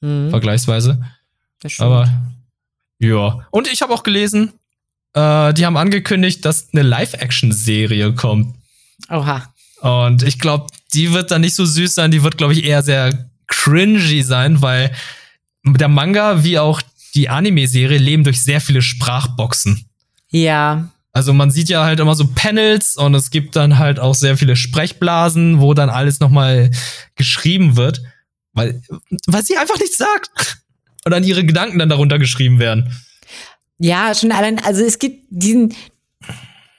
Mhm. 0.00 0.30
Vergleichsweise. 0.30 1.04
Das 1.60 1.72
stimmt. 1.72 1.86
Aber 1.86 2.22
ja. 2.98 3.46
Und 3.50 3.68
ich 3.68 3.82
habe 3.82 3.92
auch 3.92 4.02
gelesen, 4.02 4.52
äh, 5.12 5.52
die 5.54 5.66
haben 5.66 5.76
angekündigt, 5.76 6.44
dass 6.44 6.72
eine 6.72 6.82
Live-Action-Serie 6.82 8.14
kommt. 8.14 8.54
Oha. 9.08 9.52
Und 9.80 10.22
ich 10.22 10.38
glaube, 10.38 10.66
die 10.94 11.12
wird 11.12 11.30
dann 11.30 11.42
nicht 11.42 11.54
so 11.54 11.64
süß 11.64 11.94
sein, 11.94 12.10
die 12.10 12.22
wird, 12.22 12.38
glaube 12.38 12.54
ich, 12.54 12.64
eher 12.64 12.82
sehr 12.82 13.30
cringy 13.46 14.22
sein, 14.22 14.62
weil 14.62 14.92
der 15.64 15.88
Manga 15.88 16.42
wie 16.44 16.58
auch 16.58 16.80
die 17.14 17.28
Anime-Serie 17.28 17.98
leben 17.98 18.24
durch 18.24 18.42
sehr 18.42 18.60
viele 18.60 18.82
Sprachboxen. 18.82 19.86
Ja. 20.30 20.90
Also 21.16 21.32
man 21.32 21.50
sieht 21.50 21.70
ja 21.70 21.82
halt 21.82 21.98
immer 21.98 22.14
so 22.14 22.26
Panels 22.26 22.98
und 22.98 23.14
es 23.14 23.30
gibt 23.30 23.56
dann 23.56 23.78
halt 23.78 23.98
auch 23.98 24.14
sehr 24.14 24.36
viele 24.36 24.54
Sprechblasen, 24.54 25.62
wo 25.62 25.72
dann 25.72 25.88
alles 25.88 26.20
nochmal 26.20 26.70
geschrieben 27.14 27.74
wird, 27.74 28.02
weil, 28.52 28.82
weil 29.26 29.42
sie 29.42 29.56
einfach 29.56 29.78
nichts 29.78 29.96
sagt. 29.96 30.58
Und 31.06 31.12
dann 31.12 31.24
ihre 31.24 31.46
Gedanken 31.46 31.78
dann 31.78 31.88
darunter 31.88 32.18
geschrieben 32.18 32.58
werden. 32.58 32.92
Ja, 33.78 34.14
schon 34.14 34.30
allein, 34.30 34.62
also 34.62 34.84
es 34.84 34.98
gibt 34.98 35.24
diesen, 35.30 35.74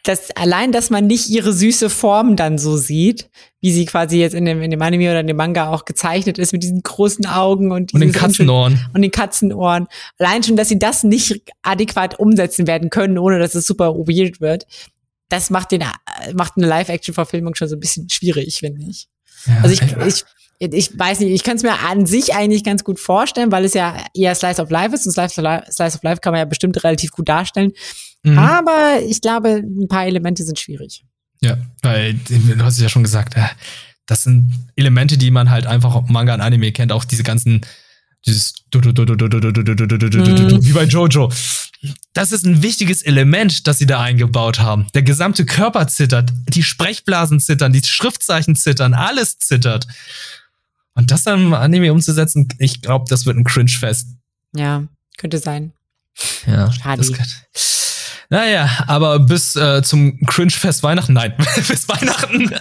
dass 0.08 0.32
allein, 0.32 0.72
dass 0.72 0.90
man 0.90 1.08
nicht 1.08 1.30
ihre 1.30 1.52
süße 1.52 1.90
Form 1.90 2.36
dann 2.36 2.58
so 2.58 2.78
sieht, 2.78 3.30
wie 3.60 3.72
sie 3.72 3.86
quasi 3.86 4.20
jetzt 4.20 4.34
in 4.34 4.46
dem, 4.46 4.62
in 4.62 4.72
dem 4.72 4.82
Anime 4.82 5.10
oder 5.10 5.20
in 5.20 5.28
dem 5.28 5.38
Manga 5.38 5.70
auch 5.70 5.86
gezeichnet 5.86 6.38
ist, 6.38 6.54
mit 6.54 6.64
diesen 6.64 6.82
großen 6.82 7.26
Augen 7.26 7.72
und, 7.72 7.94
und 7.94 8.00
den 8.00 8.12
Katzenohren. 8.12 8.80
Und 8.94 9.02
den 9.02 9.12
Katzenohren. 9.12 9.88
Allein 10.18 10.44
schon, 10.44 10.56
dass 10.56 10.70
sie 10.70 10.80
das 10.80 11.04
nicht 11.04 11.42
adäquat 11.62 12.20
umsetzen 12.20 12.68
werden 12.68 12.90
können, 12.90 13.18
ohne 13.18 13.40
dass 13.40 13.56
es 13.56 13.66
super 13.66 13.96
weird 13.96 14.40
wird, 14.40 14.66
das 15.30 15.50
macht 15.50 15.72
den, 15.72 15.84
macht 16.34 16.54
eine 16.56 16.68
Live-Action-Verfilmung 16.68 17.56
schon 17.56 17.68
so 17.68 17.76
ein 17.76 17.80
bisschen 17.82 18.10
schwierig, 18.10 18.60
finde 18.60 18.86
ich. 18.90 19.08
Ja, 19.46 19.60
also 19.62 19.74
ich, 19.74 20.24
ich, 20.60 20.74
ich 20.74 20.98
weiß 20.98 21.20
nicht, 21.20 21.32
ich 21.32 21.44
kann 21.44 21.58
es 21.58 21.64
mir 21.64 21.80
an 21.80 22.06
sich 22.06 22.34
eigentlich 22.34 22.64
ganz 22.64 22.84
gut 22.84 23.00
vorstellen, 23.00 23.52
weil 23.52 23.66
es 23.66 23.74
ja 23.74 23.98
eher 24.14 24.34
Slice 24.36 24.62
of 24.62 24.70
Life 24.70 24.96
ist 24.96 25.06
und 25.06 25.12
Slice 25.12 25.40
of 25.40 25.44
Life, 25.44 25.72
Slice 25.72 25.98
of 25.98 26.04
Life 26.04 26.22
kann 26.22 26.32
man 26.32 26.40
ja 26.40 26.46
bestimmt 26.46 26.82
relativ 26.84 27.12
gut 27.12 27.28
darstellen. 27.28 27.74
Mhm. 28.32 28.40
Aber 28.40 29.00
ich 29.06 29.22
glaube, 29.22 29.64
ein 29.64 29.88
paar 29.88 30.06
Elemente 30.06 30.44
sind 30.44 30.60
schwierig. 30.60 31.04
Ja, 31.42 31.58
weil 31.82 32.14
du 32.14 32.64
hast 32.64 32.76
es 32.76 32.82
ja 32.82 32.90
schon 32.90 33.04
gesagt, 33.04 33.36
äh, 33.36 33.48
das 34.06 34.24
sind 34.24 34.52
Elemente, 34.76 35.18
die 35.18 35.32
man 35.32 35.50
halt 35.50 35.68
einfach 35.68 35.94
auf 35.94 36.10
Manga 36.10 36.34
und 36.34 36.42
Anime 36.42 36.72
kennt, 36.72 36.92
auch 36.92 37.06
diese 37.06 37.24
ganzen 37.24 37.62
Dieses 38.26 38.56
wie 38.74 40.74
bei 40.74 40.84
Jojo. 40.84 41.32
Das 42.14 42.32
ist 42.32 42.46
ein 42.46 42.64
wichtiges 42.64 43.04
Element, 43.04 43.68
das 43.68 43.78
sie 43.78 43.86
da 43.86 44.02
eingebaut 44.02 44.60
haben. 44.60 44.88
Der 44.96 45.04
gesamte 45.04 45.46
Körper 45.46 45.88
zittert, 45.88 46.34
die 46.50 46.64
Sprechblasen 46.64 47.40
zittern, 47.40 47.72
die 47.72 47.84
Schriftzeichen 47.84 48.56
zittern, 48.56 48.94
alles 48.94 49.38
zittert. 49.38 49.88
Und 50.96 51.12
das 51.12 51.24
dann 51.24 51.42
im 51.42 51.54
Anime 51.54 51.94
umzusetzen, 51.94 52.48
ich 52.58 52.82
glaube, 52.82 53.06
das 53.08 53.28
wird 53.28 53.38
ein 53.38 53.44
Cringe-Fest. 53.44 54.08
Ja, 54.56 54.88
könnte 55.18 55.38
sein. 55.38 55.74
Ja, 56.48 56.72
Schade. 56.72 57.06
Naja, 58.30 58.70
aber 58.88 59.20
bis 59.20 59.56
äh, 59.56 59.82
zum 59.84 60.20
Cringe-Fest 60.26 60.84
Weihnachten, 60.84 61.14
nein, 61.14 61.34
bis 61.56 61.88
Weihnachten 61.88 62.52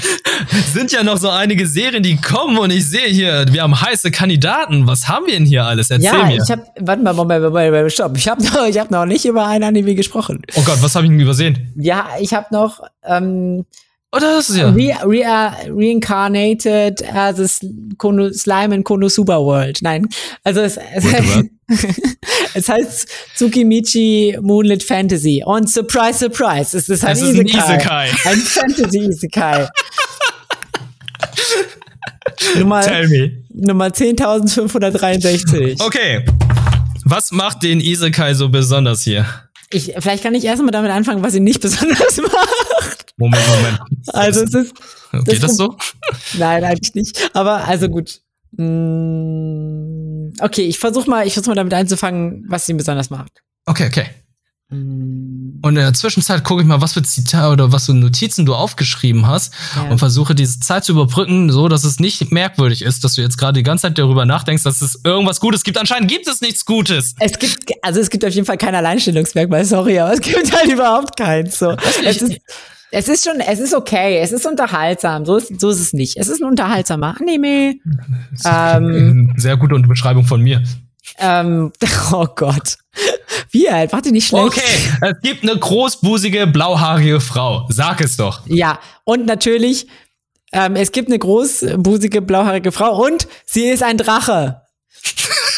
sind 0.72 0.92
ja 0.92 1.02
noch 1.02 1.16
so 1.16 1.30
einige 1.30 1.66
Serien, 1.66 2.02
die 2.02 2.16
kommen 2.16 2.58
und 2.58 2.70
ich 2.70 2.86
sehe 2.86 3.06
hier, 3.06 3.46
wir 3.50 3.62
haben 3.62 3.80
heiße 3.80 4.10
Kandidaten. 4.10 4.86
Was 4.86 5.08
haben 5.08 5.26
wir 5.26 5.32
denn 5.32 5.46
hier 5.46 5.64
alles? 5.64 5.90
Erzähl 5.90 6.06
ja, 6.06 6.26
mir. 6.26 6.36
Ja, 6.36 6.42
ich 6.44 6.50
habe, 6.50 6.62
warte 6.78 7.02
mal, 7.02 7.14
Moment, 7.14 7.42
Moment, 7.42 7.72
Moment, 7.72 7.92
stopp. 7.92 8.16
Ich 8.16 8.28
habe 8.28 8.42
noch, 8.44 8.66
ich 8.66 8.78
hab 8.78 8.90
noch 8.90 9.06
nicht 9.06 9.24
über 9.24 9.46
ein 9.46 9.62
Anime 9.62 9.94
gesprochen. 9.94 10.42
Oh 10.54 10.62
Gott, 10.62 10.82
was 10.82 10.94
habe 10.94 11.06
ich 11.06 11.10
denn 11.10 11.20
übersehen? 11.20 11.72
Ja, 11.76 12.08
ich 12.20 12.34
habe 12.34 12.46
noch 12.50 12.80
ähm, 13.04 13.64
Oh, 14.10 14.18
das 14.18 14.48
ist 14.48 14.56
ja. 14.56 14.70
Re 14.70 14.96
re 15.04 15.52
reincarnated 15.68 17.04
as 17.14 17.38
a 17.38 17.46
Slime 17.46 18.74
in 18.74 18.82
Konosuba 18.82 19.38
World. 19.38 19.80
Nein. 19.82 20.08
Also 20.44 20.62
es, 20.62 20.78
es, 20.78 21.04
es 22.54 22.68
heißt 22.68 23.08
Tsukimichi 23.36 24.38
Moonlit 24.40 24.82
Fantasy. 24.82 25.42
Und 25.44 25.70
surprise, 25.70 26.18
surprise, 26.18 26.76
es 26.76 26.88
ist 26.88 27.04
ein 27.04 27.12
es 27.12 27.22
Isekai. 27.22 27.42
Ist 27.42 27.54
ein, 27.54 27.68
Isekai. 27.78 28.10
ein 28.24 28.38
Fantasy 28.38 28.98
Isekai. 28.98 29.68
Nummer, 32.58 32.82
Tell 32.82 33.08
me. 33.08 33.44
Nummer 33.50 33.86
10.563. 33.88 35.80
Okay. 35.84 36.24
Was 37.04 37.32
macht 37.32 37.62
den 37.62 37.80
Isekai 37.80 38.34
so 38.34 38.48
besonders 38.48 39.02
hier? 39.02 39.26
Ich, 39.70 39.92
vielleicht 39.98 40.22
kann 40.22 40.34
ich 40.34 40.44
erstmal 40.44 40.70
damit 40.70 40.90
anfangen, 40.90 41.22
was 41.22 41.34
ihn 41.34 41.44
nicht 41.44 41.60
besonders 41.68 42.18
macht. 42.18 43.14
Moment, 43.16 43.42
Moment. 43.48 43.80
Also 44.08 44.42
es 44.42 44.54
ist. 44.54 44.74
Geht 45.24 45.28
das, 45.28 45.40
das 45.40 45.56
so? 45.56 45.76
Nein, 46.38 46.64
eigentlich 46.64 46.94
nicht. 46.94 47.30
Aber 47.34 47.66
also 47.66 47.88
gut. 47.88 48.20
Okay, 50.40 50.62
ich 50.62 50.78
versuche 50.78 51.08
mal, 51.08 51.26
ich 51.26 51.34
versuche 51.34 51.50
mal 51.50 51.56
damit 51.56 51.74
einzufangen, 51.74 52.44
was 52.48 52.68
ihn 52.68 52.76
besonders 52.76 53.10
macht. 53.10 53.42
Okay, 53.66 53.86
okay. 53.86 54.06
Mm. 54.70 55.60
Und 55.62 55.76
in 55.76 55.82
der 55.82 55.94
Zwischenzeit 55.94 56.44
gucke 56.44 56.62
ich 56.62 56.68
mal, 56.68 56.80
was 56.80 56.92
für 56.92 57.02
Zitate 57.02 57.52
oder 57.52 57.72
was 57.72 57.86
für 57.86 57.94
Notizen 57.94 58.44
du 58.44 58.54
aufgeschrieben 58.54 59.26
hast 59.26 59.54
ja. 59.74 59.84
und 59.90 59.98
versuche 59.98 60.34
diese 60.34 60.60
Zeit 60.60 60.84
zu 60.84 60.92
überbrücken, 60.92 61.50
so 61.50 61.68
dass 61.68 61.84
es 61.84 61.98
nicht 61.98 62.30
merkwürdig 62.30 62.82
ist, 62.82 63.02
dass 63.02 63.14
du 63.14 63.22
jetzt 63.22 63.38
gerade 63.38 63.54
die 63.54 63.62
ganze 63.62 63.82
Zeit 63.82 63.98
darüber 63.98 64.26
nachdenkst, 64.26 64.62
dass 64.62 64.82
es 64.82 65.00
irgendwas 65.04 65.40
Gutes 65.40 65.64
gibt. 65.64 65.78
Anscheinend 65.78 66.10
gibt 66.10 66.28
es 66.28 66.42
nichts 66.42 66.64
Gutes. 66.64 67.14
Es 67.18 67.38
gibt, 67.38 67.72
also 67.82 67.98
es 67.98 68.10
gibt 68.10 68.24
auf 68.24 68.32
jeden 68.32 68.46
Fall 68.46 68.58
kein 68.58 68.74
Alleinstellungsmerkmal, 68.74 69.64
sorry, 69.64 69.98
aber 69.98 70.12
es 70.12 70.20
gibt 70.20 70.52
halt 70.54 70.70
überhaupt 70.70 71.16
keins. 71.16 71.58
So. 71.58 71.74
Es 72.04 72.22
ist, 72.22 72.38
es 72.90 73.08
ist 73.08 73.24
schon, 73.24 73.40
es 73.40 73.60
ist 73.60 73.74
okay, 73.74 74.18
es 74.18 74.32
ist 74.32 74.46
unterhaltsam, 74.46 75.24
so 75.24 75.36
ist, 75.36 75.60
so 75.60 75.70
ist 75.70 75.80
es 75.80 75.92
nicht. 75.92 76.16
Es 76.16 76.28
ist 76.28 76.40
ein 76.40 76.48
unterhaltsamer 76.48 77.16
Anime. 77.20 77.76
Ähm, 78.44 79.34
Sehr 79.36 79.56
gute 79.56 79.78
Beschreibung 79.80 80.24
von 80.24 80.40
mir. 80.40 80.62
Ähm, 81.18 81.72
oh 82.12 82.26
Gott. 82.34 82.76
Wie 83.50 83.68
alt? 83.68 83.92
Warte 83.92 84.10
nicht 84.10 84.28
schlecht. 84.28 84.46
Okay, 84.46 84.90
es 85.02 85.20
gibt 85.22 85.42
eine 85.42 85.56
großbusige, 85.58 86.46
blauhaarige 86.46 87.20
Frau. 87.20 87.66
Sag 87.70 88.00
es 88.00 88.16
doch. 88.16 88.42
Ja, 88.46 88.78
und 89.04 89.26
natürlich, 89.26 89.86
ähm, 90.52 90.76
es 90.76 90.92
gibt 90.92 91.08
eine 91.08 91.18
großbusige, 91.18 92.22
blauhaarige 92.22 92.72
Frau 92.72 93.04
und 93.04 93.28
sie 93.46 93.66
ist 93.66 93.82
ein 93.82 93.98
Drache. 93.98 94.62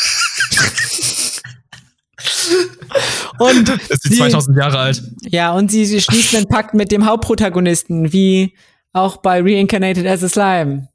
und 3.39 3.69
ist 3.89 4.03
sie 4.03 4.17
2000 4.17 4.57
Jahre 4.57 4.79
alt. 4.79 5.03
Ja, 5.23 5.53
und 5.53 5.71
sie, 5.71 5.87
sie 5.87 6.01
schließt 6.01 6.35
einen 6.35 6.49
Pakt 6.49 6.75
mit 6.75 6.93
dem 6.93 7.07
Hauptprotagonisten, 7.07 8.13
wie 8.13 8.55
auch 8.93 9.19
bei 9.19 9.41
Reincarnated 9.41 10.07
as 10.07 10.25
a 10.25 10.29
Slime. 10.29 10.89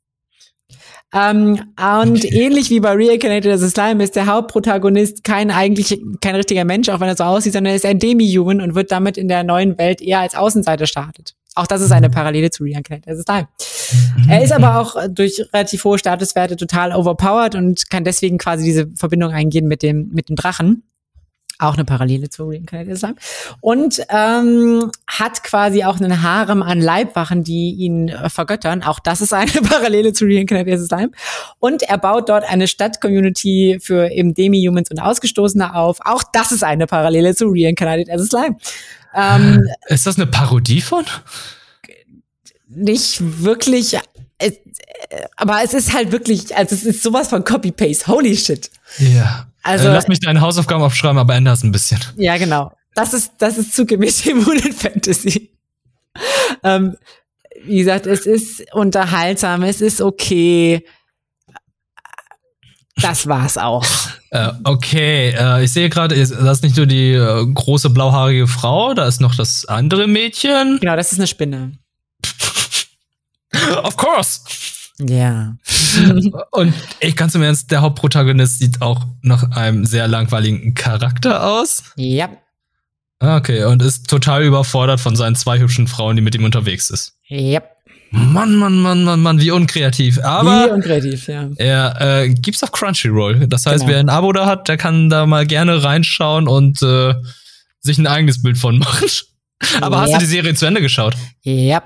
Ähm, 1.14 1.62
und 2.02 2.26
ähnlich 2.32 2.70
wie 2.70 2.80
bei 2.80 2.92
Reincarnated 2.92 3.52
as 3.52 3.64
a 3.64 3.70
Slime 3.70 4.04
ist 4.04 4.16
der 4.16 4.26
Hauptprotagonist 4.26 5.24
kein 5.24 5.52
eigentlich 5.52 6.02
kein 6.22 6.36
richtiger 6.36 6.66
Mensch, 6.66 6.90
auch 6.90 7.00
wenn 7.00 7.08
er 7.08 7.16
so 7.16 7.24
aussieht, 7.24 7.54
sondern 7.54 7.72
er 7.72 7.78
ist 7.78 7.86
ein 7.86 8.00
Demi-Human 8.00 8.62
und 8.62 8.76
wird 8.76 8.92
damit 8.92 9.18
in 9.18 9.28
der 9.28 9.44
neuen 9.44 9.78
Welt 9.78 10.02
eher 10.02 10.20
als 10.20 10.36
Außenseiter 10.36 10.88
startet. 10.88 11.36
Auch 11.58 11.68
das 11.68 11.82
ist 11.82 11.94
eine 11.94 12.10
Parallele 12.10 12.52
zu 12.52 12.64
Reincarnated 12.64 13.08
as 13.08 13.20
a 13.20 13.24
Slime. 13.24 13.48
Mhm. 14.18 14.30
Er 14.30 14.44
ist 14.44 14.52
aber 14.52 14.78
auch 14.78 14.96
durch 15.10 15.42
relativ 15.54 15.86
hohe 15.86 15.98
Statuswerte 15.98 16.58
total 16.58 16.92
overpowered 16.92 17.56
und 17.56 17.90
kann 17.90 18.04
deswegen 18.04 18.38
quasi 18.38 18.66
diese 18.66 18.88
Verbindung 18.96 19.32
eingehen 19.32 19.68
mit 19.68 19.84
dem 19.84 20.10
mit 20.12 20.28
dem 20.28 20.36
Drachen 20.36 20.84
auch 21.60 21.76
eine 21.76 21.86
Parallele 21.86 22.30
zu 22.30 22.50
Reincarnated 22.50 22.94
Islam. 22.94 23.16
Und 23.62 24.02
ähm, 24.10 24.92
hat 25.08 25.44
quasi 25.44 25.84
auch 25.84 26.00
einen 26.00 26.22
Harem 26.22 26.62
an 26.62 26.82
Leibwachen, 26.82 27.44
die 27.44 27.72
ihn 27.72 28.10
äh, 28.10 28.30
vergöttern. 28.30 28.84
Auch 28.84 29.00
das 29.00 29.22
ist 29.22 29.34
eine 29.34 29.52
Parallele 29.70 30.14
zu 30.14 30.26
Reincarnated 30.26 30.80
Islam. 30.80 31.12
Und 31.60 31.84
er 31.84 31.98
baut 31.98 32.30
dort 32.30 32.44
eine 32.44 32.68
Stadt-Community 32.68 33.80
für 33.82 34.12
eben 34.12 34.34
Demi-Humans 34.34 34.92
und 34.92 35.00
Ausgestoßene 35.00 35.76
auf. 35.76 36.00
Auch 36.04 36.24
das 36.34 36.52
ist 36.52 36.64
eine 36.64 36.88
Parallele 36.88 37.36
zu 37.36 37.48
Reincarnated 37.48 38.10
as 38.10 38.22
Islam. 38.22 38.58
Ähm, 39.16 39.62
ist 39.88 40.06
das 40.06 40.18
eine 40.18 40.28
Parodie 40.28 40.82
von? 40.82 41.06
Nicht 42.68 43.44
wirklich. 43.44 43.98
Äh, 44.38 44.52
aber 45.38 45.60
es 45.64 45.74
ist 45.74 45.94
halt 45.94 46.12
wirklich, 46.12 46.56
also 46.56 46.76
es 46.76 46.84
ist 46.84 47.04
sowas 47.04 47.30
von 47.30 47.44
Copy-Paste. 47.44 48.08
Holy 48.08 48.36
shit. 48.36 48.70
Ja. 49.00 49.48
Also, 49.66 49.88
äh, 49.88 49.94
lass 49.94 50.08
mich 50.08 50.20
deine 50.20 50.42
Hausaufgaben 50.42 50.84
aufschreiben, 50.84 51.18
aber 51.18 51.34
ändere 51.34 51.56
es 51.56 51.64
ein 51.64 51.72
bisschen. 51.72 52.00
Ja, 52.18 52.38
genau. 52.38 52.72
Das 52.94 53.14
ist, 53.14 53.34
das 53.40 53.58
ist 53.58 53.76
zugemäß 53.76 54.26
Immunen 54.28 54.72
Fantasy. 54.78 55.52
ähm, 56.64 56.96
wie 57.66 57.80
gesagt, 57.80 58.06
es 58.06 58.28
ist 58.28 58.64
unterhaltsam, 58.74 59.64
es 59.64 59.82
ist 59.82 60.02
okay. 60.02 60.86
Das 62.98 63.28
war's 63.28 63.58
auch. 63.58 63.86
Äh, 64.32 64.52
okay, 64.66 65.30
äh, 65.30 65.64
ich 65.64 65.72
sehe 65.72 65.88
gerade, 65.88 66.14
das 66.14 66.30
ist 66.32 66.64
nicht 66.64 66.76
nur 66.76 66.88
die 66.88 67.14
äh, 67.14 67.46
große 67.54 67.90
blauhaarige 67.90 68.48
Frau, 68.48 68.94
da 68.94 69.08
ist 69.08 69.22
noch 69.22 69.34
das 69.34 69.64
andere 69.64 70.08
Mädchen. 70.08 70.80
Genau, 70.82 70.98
das 70.98 71.14
ist 71.14 71.20
eine 71.20 71.28
Spinne. 71.28 71.78
of 73.84 73.96
course. 73.96 74.42
Ja. 75.00 75.56
Und 76.52 76.74
ich 77.00 77.16
ganz 77.16 77.36
im 77.36 77.44
Ernst, 77.44 77.72
der 77.72 77.82
Hauptprotagonist 77.82 78.60
sieht 78.60 78.82
auch 78.82 79.06
nach 79.22 79.52
einem 79.52 79.86
sehr 79.86 80.08
langweiligen 80.08 80.74
Charakter 80.74 81.46
aus. 81.46 81.84
Ja. 81.96 82.30
Okay, 83.20 83.64
und 83.64 83.82
ist 83.82 84.10
total 84.10 84.44
überfordert 84.44 85.00
von 85.00 85.16
seinen 85.16 85.36
zwei 85.36 85.60
hübschen 85.60 85.88
Frauen, 85.88 86.18
die 86.18 86.22
mit 86.22 86.36
ihm 86.36 86.44
unterwegs 86.44 86.90
ist. 86.90 87.14
Ja. 87.28 87.62
Mann, 88.12 88.56
Mann, 88.56 88.80
Mann, 88.82 89.04
Mann, 89.04 89.22
Mann, 89.22 89.42
wie 89.42 89.52
unkreativ. 89.52 90.20
Aber 90.24 90.68
wie 90.68 90.72
unkreativ, 90.72 91.28
ja. 91.28 91.50
Er 91.58 91.96
äh, 92.00 92.30
gibt's 92.30 92.64
auf 92.64 92.72
Crunchyroll. 92.72 93.48
Das 93.48 93.66
heißt, 93.66 93.82
genau. 93.82 93.92
wer 93.92 94.00
ein 94.00 94.10
Abo 94.10 94.32
da 94.32 94.46
hat, 94.46 94.68
der 94.68 94.78
kann 94.78 95.10
da 95.10 95.26
mal 95.26 95.46
gerne 95.46 95.84
reinschauen 95.84 96.48
und 96.48 96.82
äh, 96.82 97.16
sich 97.80 97.98
ein 97.98 98.08
eigenes 98.08 98.42
Bild 98.42 98.58
von 98.58 98.80
machen. 98.80 99.08
Aber 99.82 99.98
ja. 99.98 100.02
hast 100.04 100.14
du 100.14 100.20
die 100.20 100.26
Serie 100.26 100.54
zu 100.54 100.66
Ende 100.66 100.82
geschaut? 100.82 101.16
Ja. 101.42 101.84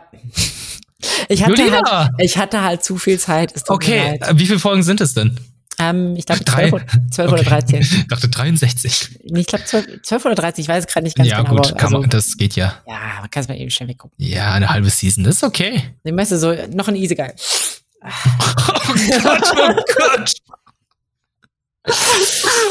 Ich 1.31 1.45
hatte, 1.45 1.71
halt, 1.71 2.09
ich 2.17 2.37
hatte 2.37 2.61
halt 2.61 2.83
zu 2.83 2.97
viel 2.97 3.19
Zeit. 3.19 3.53
okay, 3.67 4.19
wie 4.33 4.47
viele 4.47 4.59
Folgen 4.59 4.81
sind 4.83 4.99
es 4.99 5.13
denn? 5.13 5.39
Ähm, 5.77 6.15
ich 6.17 6.25
glaube 6.25 6.43
12, 6.43 6.71
12 7.11 7.31
okay. 7.31 7.41
oder 7.41 7.49
13. 7.49 7.81
Ich 7.81 8.07
dachte 8.07 8.27
63. 8.27 9.19
Ich 9.23 9.47
glaube 9.47 9.63
12, 9.63 10.01
12, 10.03 10.25
oder 10.25 10.35
13, 10.35 10.63
ich 10.63 10.67
weiß 10.67 10.85
es 10.85 10.91
gerade 10.91 11.05
nicht 11.05 11.15
ganz 11.15 11.29
ja, 11.29 11.41
genau. 11.41 11.55
Ja 11.55 11.71
gut, 11.71 11.81
also, 11.81 11.99
man, 11.99 12.09
das 12.09 12.35
geht 12.35 12.55
ja. 12.55 12.73
Ja, 12.85 13.21
man 13.21 13.29
kann 13.29 13.43
es 13.43 13.47
mal 13.47 13.55
eben 13.55 13.69
schnell 13.69 13.87
weggucken. 13.87 14.13
Ja, 14.17 14.53
eine 14.53 14.69
halbe 14.69 14.89
Season, 14.89 15.23
das 15.23 15.37
ist 15.37 15.43
okay. 15.43 15.83
Den 16.03 16.17
weißt 16.17 16.33
du 16.33 16.37
so, 16.37 16.53
noch 16.73 16.89
ein 16.89 16.95
Easy 16.95 17.15
Guy. 17.15 17.29
oh 18.03 18.93
Gott, 19.23 19.53
oh 19.55 19.73
Gott. 19.97 20.33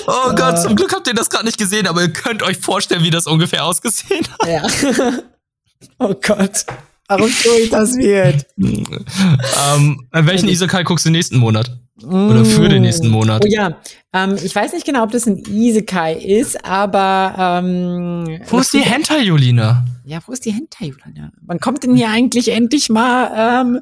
Oh 0.07 0.35
Gott, 0.35 0.59
zum 0.61 0.77
Glück 0.77 0.93
habt 0.93 1.07
ihr 1.07 1.15
das 1.15 1.31
gerade 1.31 1.47
nicht 1.47 1.59
gesehen, 1.59 1.87
aber 1.87 2.03
ihr 2.03 2.13
könnt 2.13 2.43
euch 2.43 2.59
vorstellen, 2.59 3.03
wie 3.03 3.11
das 3.11 3.27
ungefähr 3.27 3.65
ausgesehen 3.65 4.27
hat. 4.39 4.49
Ja. 4.49 4.67
oh 5.99 6.15
Gott. 6.21 6.67
Warum 7.09 7.31
tue 7.31 7.61
ich 7.61 7.71
das 7.71 7.97
wird? 7.97 8.47
ähm, 8.59 10.07
welchen 10.13 10.49
Isekai 10.49 10.85
guckst 10.85 11.07
du 11.07 11.11
nächsten 11.11 11.39
Monat? 11.39 11.79
Oder 12.05 12.45
für 12.45 12.69
den 12.69 12.83
nächsten 12.83 13.09
Monat? 13.09 13.43
Oh 13.45 13.49
ja, 13.49 13.79
ähm, 14.13 14.37
ich 14.43 14.55
weiß 14.55 14.73
nicht 14.73 14.87
genau, 14.87 15.03
ob 15.03 15.11
das 15.11 15.27
ein 15.27 15.39
Isekai 15.39 16.15
ist, 16.15 16.65
aber 16.65 17.61
ähm, 17.65 18.41
Wo 18.49 18.59
ist 18.59 18.73
die 18.73 18.81
Hentai 18.81 19.23
Julina? 19.23 19.85
Ja, 20.05 20.21
wo 20.27 20.33
ist 20.33 20.45
die 20.45 20.53
Hentai 20.53 20.87
Julina? 20.87 21.33
Wann 21.41 21.59
kommt 21.59 21.83
denn 21.83 21.97
hier 21.97 22.09
eigentlich 22.11 22.51
endlich 22.51 22.89
mal 22.89 23.63
ähm, 23.65 23.81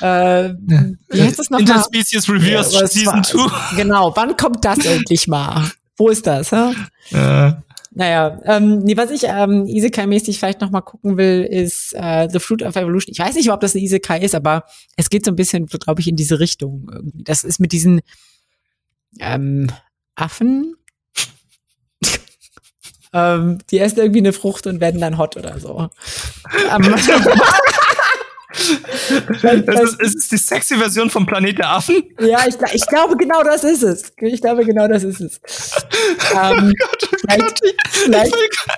äh, 0.00 0.54
wie 1.08 1.22
heißt 1.22 1.38
das 1.38 1.50
nochmal? 1.50 1.68
Interspecies 1.68 2.28
Reverse 2.28 2.78
ja, 2.78 2.86
Season 2.86 3.24
2. 3.24 3.76
Genau, 3.76 4.12
wann 4.14 4.36
kommt 4.36 4.64
das 4.64 4.84
endlich 4.84 5.26
mal? 5.26 5.70
Wo 5.96 6.08
ist 6.08 6.26
das? 6.26 6.52
Hä? 6.52 6.72
Äh. 7.10 7.52
Naja, 7.94 8.40
ähm, 8.44 8.78
nee, 8.78 8.96
was 8.96 9.10
ich 9.10 9.24
ähm, 9.24 9.66
Isekai-mäßig 9.66 10.38
vielleicht 10.38 10.62
noch 10.62 10.70
mal 10.70 10.80
gucken 10.80 11.18
will, 11.18 11.42
ist 11.42 11.94
äh, 11.94 12.26
The 12.30 12.38
Fruit 12.38 12.62
of 12.62 12.74
Evolution. 12.74 13.12
Ich 13.12 13.18
weiß 13.18 13.34
nicht, 13.34 13.50
ob 13.50 13.60
das 13.60 13.74
ein 13.74 13.82
Isekai 13.82 14.20
ist, 14.20 14.34
aber 14.34 14.64
es 14.96 15.10
geht 15.10 15.26
so 15.26 15.30
ein 15.30 15.36
bisschen, 15.36 15.66
glaube 15.66 16.00
ich, 16.00 16.08
in 16.08 16.16
diese 16.16 16.40
Richtung 16.40 16.88
irgendwie. 16.90 17.22
Das 17.22 17.44
ist 17.44 17.60
mit 17.60 17.72
diesen 17.72 18.00
ähm, 19.20 19.68
Affen. 20.14 20.74
ähm, 23.12 23.58
die 23.70 23.78
essen 23.78 23.98
irgendwie 23.98 24.20
eine 24.20 24.32
Frucht 24.32 24.66
und 24.66 24.80
werden 24.80 25.00
dann 25.00 25.18
hot 25.18 25.36
oder 25.36 25.58
so. 25.58 25.90
Das 29.42 29.80
ist, 29.80 30.00
ist 30.00 30.16
es 30.16 30.28
die 30.28 30.36
sexy 30.36 30.76
Version 30.76 31.10
vom 31.10 31.26
Planet 31.26 31.58
der 31.58 31.70
Affen? 31.70 32.02
Ja, 32.20 32.46
ich, 32.46 32.54
ich, 32.72 32.86
glaube, 32.86 33.16
genau 33.16 33.42
das 33.42 33.64
ist 33.64 33.82
es. 33.82 34.12
Ich 34.20 34.40
glaube, 34.40 34.64
genau 34.64 34.88
das 34.88 35.04
ist 35.04 35.20
es. 35.20 35.40
Ähm, 36.34 36.72
oh 36.72 36.86
Gott, 36.86 37.08
oh 37.12 37.16
Gott. 37.38 37.60
Ich, 37.92 38.08
will, 38.08 38.32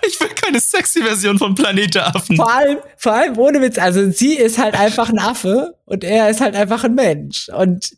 ich, 0.07 0.21
will, 0.21 0.29
keine 0.29 0.61
sexy 0.61 1.03
Version 1.03 1.39
vom 1.39 1.55
Planet 1.55 1.95
der 1.95 2.15
Affen. 2.15 2.37
Vor 2.37 2.53
allem, 2.53 2.79
vor 2.97 3.13
allem 3.13 3.39
ohne 3.39 3.61
Witz. 3.61 3.79
Also 3.79 4.11
sie 4.11 4.35
ist 4.35 4.59
halt 4.59 4.75
einfach 4.75 5.09
ein 5.09 5.19
Affe 5.19 5.75
und 5.85 6.05
er 6.05 6.31
ist 6.31 6.41
halt 6.41 6.55
einfach 6.55 6.85
ein 6.85 6.95
Mensch. 6.95 7.49
Und 7.49 7.91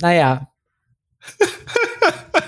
naja. 0.00 0.48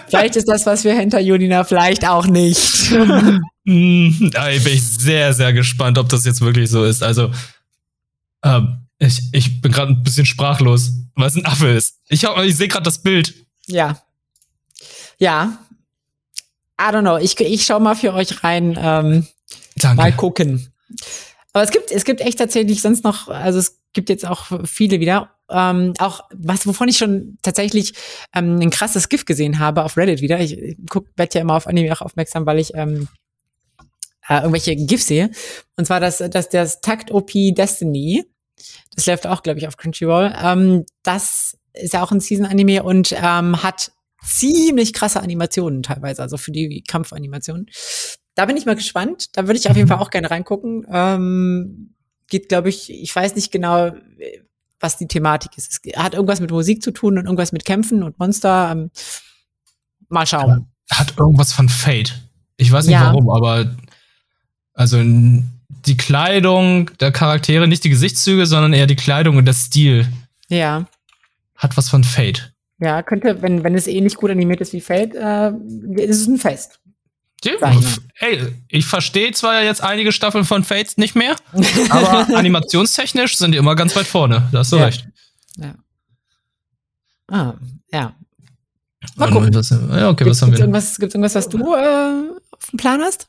vielleicht 0.08 0.36
ist 0.36 0.48
das, 0.48 0.66
was 0.66 0.84
wir 0.84 0.94
hinter 0.94 1.20
Julina, 1.20 1.64
vielleicht 1.64 2.08
auch 2.08 2.26
nicht. 2.26 2.90
Hm, 3.64 4.30
da 4.32 4.46
bin 4.46 4.66
ich 4.66 4.82
sehr, 4.82 5.32
sehr 5.34 5.52
gespannt, 5.52 5.98
ob 5.98 6.08
das 6.08 6.24
jetzt 6.24 6.40
wirklich 6.40 6.70
so 6.70 6.84
ist. 6.84 7.02
Also, 7.02 7.30
ähm, 8.42 8.78
ich, 8.98 9.20
ich 9.32 9.60
bin 9.60 9.72
gerade 9.72 9.92
ein 9.92 10.02
bisschen 10.02 10.26
sprachlos, 10.26 10.92
weil 11.14 11.28
es 11.28 11.34
ein 11.34 11.46
Affe 11.46 11.68
ist. 11.68 12.00
Ich, 12.08 12.22
ich 12.24 12.56
sehe 12.56 12.68
gerade 12.68 12.84
das 12.84 13.02
Bild. 13.02 13.34
Ja. 13.66 14.00
Ja. 15.18 15.58
I 16.80 16.84
don't 16.84 17.02
know. 17.02 17.18
Ich, 17.18 17.38
ich 17.40 17.64
schau 17.64 17.80
mal 17.80 17.94
für 17.94 18.14
euch 18.14 18.42
rein. 18.44 18.78
Ähm, 18.80 19.26
Danke. 19.76 19.96
Mal 19.96 20.12
gucken. 20.12 20.72
Aber 21.52 21.64
es 21.64 21.70
gibt, 21.70 21.90
es 21.90 22.04
gibt 22.04 22.20
echt 22.20 22.38
tatsächlich 22.38 22.80
sonst 22.80 23.04
noch, 23.04 23.28
also 23.28 23.58
es 23.58 23.80
gibt 23.92 24.08
jetzt 24.08 24.26
auch 24.26 24.46
viele 24.64 25.00
wieder. 25.00 25.30
Ähm, 25.50 25.92
auch 25.98 26.22
was, 26.32 26.66
wovon 26.66 26.88
ich 26.88 26.96
schon 26.96 27.38
tatsächlich 27.42 27.92
ähm, 28.34 28.58
ein 28.58 28.70
krasses 28.70 29.08
GIF 29.08 29.26
gesehen 29.26 29.58
habe 29.58 29.84
auf 29.84 29.96
Reddit 29.96 30.22
wieder. 30.22 30.40
Ich, 30.40 30.56
ich 30.56 30.76
guck, 30.88 31.06
werd 31.16 31.34
ja 31.34 31.42
immer 31.42 31.56
auf 31.56 31.66
Anime 31.66 31.92
auch 31.92 32.00
aufmerksam, 32.00 32.46
weil 32.46 32.58
ich 32.58 32.72
ähm, 32.74 33.08
äh, 34.28 34.36
irgendwelche 34.36 34.76
GIFs 34.76 35.08
sehe. 35.08 35.30
Und 35.76 35.86
zwar 35.86 36.00
das, 36.00 36.18
das, 36.18 36.48
das 36.48 36.80
Takt 36.80 37.10
OP 37.10 37.32
Destiny. 37.32 38.24
Das 38.94 39.06
läuft 39.06 39.26
auch, 39.26 39.42
glaube 39.42 39.58
ich, 39.58 39.68
auf 39.68 39.76
Crunchyroll. 39.76 40.34
Ähm, 40.42 40.84
das 41.02 41.56
ist 41.74 41.94
ja 41.94 42.02
auch 42.02 42.12
ein 42.12 42.20
Season-Anime 42.20 42.82
und 42.82 43.12
ähm, 43.12 43.62
hat 43.62 43.92
ziemlich 44.24 44.92
krasse 44.92 45.20
Animationen 45.20 45.82
teilweise, 45.82 46.22
also 46.22 46.36
für 46.36 46.52
die 46.52 46.82
Kampfanimationen. 46.86 47.66
Da 48.34 48.46
bin 48.46 48.56
ich 48.56 48.66
mal 48.66 48.76
gespannt. 48.76 49.36
Da 49.36 49.46
würde 49.46 49.58
ich 49.58 49.68
auf 49.68 49.76
jeden 49.76 49.88
Fall 49.88 49.98
auch 49.98 50.10
gerne 50.10 50.30
reingucken. 50.30 50.86
Ähm, 50.90 51.94
geht, 52.28 52.48
glaube 52.48 52.68
ich, 52.68 52.90
ich 52.90 53.14
weiß 53.14 53.34
nicht 53.34 53.52
genau, 53.52 53.92
was 54.80 54.96
die 54.96 55.06
Thematik 55.06 55.56
ist. 55.56 55.80
Es 55.84 55.96
hat 55.96 56.14
irgendwas 56.14 56.40
mit 56.40 56.50
Musik 56.50 56.82
zu 56.82 56.90
tun 56.90 57.18
und 57.18 57.24
irgendwas 57.24 57.52
mit 57.52 57.64
Kämpfen 57.64 58.02
und 58.02 58.18
Monster. 58.18 58.70
Ähm, 58.72 58.90
mal 60.08 60.26
schauen. 60.26 60.66
Hat 60.90 61.18
irgendwas 61.18 61.52
von 61.52 61.68
Fate. 61.68 62.14
Ich 62.56 62.70
weiß 62.70 62.86
nicht 62.86 62.94
ja. 62.94 63.06
warum, 63.06 63.30
aber 63.30 63.74
also 64.74 65.02
die 65.86 65.96
Kleidung 65.96 66.90
der 66.98 67.12
Charaktere, 67.12 67.66
nicht 67.66 67.84
die 67.84 67.90
Gesichtszüge, 67.90 68.46
sondern 68.46 68.72
eher 68.72 68.86
die 68.86 68.96
Kleidung 68.96 69.36
und 69.36 69.44
der 69.44 69.54
Stil. 69.54 70.06
Ja. 70.48 70.86
Hat 71.56 71.76
was 71.76 71.88
von 71.88 72.04
Fate. 72.04 72.52
Ja, 72.80 73.02
könnte, 73.02 73.42
wenn, 73.42 73.62
wenn 73.62 73.74
es 73.74 73.86
ähnlich 73.86 74.16
gut 74.16 74.30
animiert 74.30 74.60
ist 74.60 74.72
wie 74.72 74.80
Fate, 74.80 75.14
äh, 75.14 75.52
ist 75.96 76.20
es 76.20 76.26
ein 76.26 76.38
Fest. 76.38 76.80
Ey, 78.20 78.52
ich 78.68 78.86
verstehe 78.86 79.32
zwar 79.32 79.62
jetzt 79.62 79.82
einige 79.82 80.12
Staffeln 80.12 80.44
von 80.44 80.62
Fates 80.62 80.96
nicht 80.96 81.16
mehr, 81.16 81.34
aber 81.90 82.28
animationstechnisch 82.36 83.36
sind 83.36 83.52
die 83.52 83.58
immer 83.58 83.74
ganz 83.74 83.96
weit 83.96 84.06
vorne. 84.06 84.48
Da 84.52 84.58
hast 84.58 84.72
du 84.72 84.76
ja. 84.76 84.84
recht. 84.84 85.08
Ja. 85.56 85.74
Ah, 87.28 87.54
ja. 87.92 88.14
Mal 89.16 89.30
gucken. 89.30 89.54
Was, 89.54 89.70
ja, 89.70 90.08
okay, 90.08 90.24
gibt's, 90.24 90.40
was 90.40 90.42
haben 90.42 90.52
wir? 90.52 90.60
Irgendwas, 90.60 90.98
gibt's 90.98 91.14
irgendwas, 91.14 91.34
was 91.34 91.48
du 91.48 91.74
äh, 91.74 92.30
auf 92.50 92.70
dem 92.70 92.76
Plan 92.78 93.00
hast? 93.00 93.28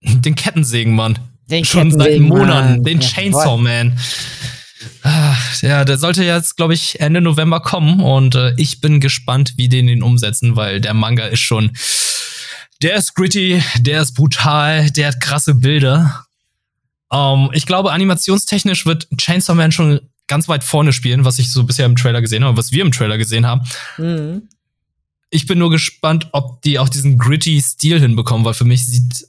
Den 0.00 0.34
Kettensägenmann. 0.34 1.18
Den 1.52 1.64
Schon 1.64 1.92
seit 1.92 2.18
Monaten. 2.18 2.82
Den 2.82 3.00
ja, 3.00 3.08
Chainsaw 3.08 3.56
Man. 3.56 3.96
Ach, 5.02 5.62
ja, 5.62 5.84
der 5.84 5.98
sollte 5.98 6.24
jetzt, 6.24 6.56
glaube 6.56 6.74
ich, 6.74 6.98
Ende 6.98 7.20
November 7.20 7.60
kommen 7.60 8.00
und 8.00 8.34
äh, 8.34 8.54
ich 8.56 8.80
bin 8.80 8.98
gespannt, 8.98 9.54
wie 9.56 9.68
den 9.68 9.86
ihn 9.86 10.02
umsetzen, 10.02 10.56
weil 10.56 10.80
der 10.80 10.94
Manga 10.94 11.26
ist 11.26 11.40
schon 11.40 11.70
der 12.82 12.96
ist 12.96 13.14
gritty, 13.14 13.62
der 13.78 14.02
ist 14.02 14.14
brutal, 14.14 14.90
der 14.90 15.08
hat 15.08 15.20
krasse 15.20 15.54
Bilder. 15.54 16.24
Um, 17.08 17.44
ähm, 17.44 17.50
ich 17.52 17.66
glaube, 17.66 17.92
animationstechnisch 17.92 18.86
wird 18.86 19.06
Chainsaw 19.16 19.54
Man 19.54 19.70
schon 19.70 20.00
ganz 20.26 20.48
weit 20.48 20.64
vorne 20.64 20.92
spielen, 20.92 21.24
was 21.24 21.38
ich 21.38 21.50
so 21.50 21.64
bisher 21.64 21.86
im 21.86 21.96
Trailer 21.96 22.20
gesehen 22.20 22.44
habe, 22.44 22.56
was 22.56 22.72
wir 22.72 22.82
im 22.82 22.90
Trailer 22.90 23.18
gesehen 23.18 23.46
haben. 23.46 23.62
Mhm. 23.98 24.48
Ich 25.30 25.46
bin 25.46 25.58
nur 25.58 25.70
gespannt, 25.70 26.28
ob 26.32 26.62
die 26.62 26.78
auch 26.78 26.88
diesen 26.88 27.18
gritty 27.18 27.60
Stil 27.60 28.00
hinbekommen, 28.00 28.44
weil 28.44 28.54
für 28.54 28.64
mich 28.64 28.86
sieht 28.86 29.26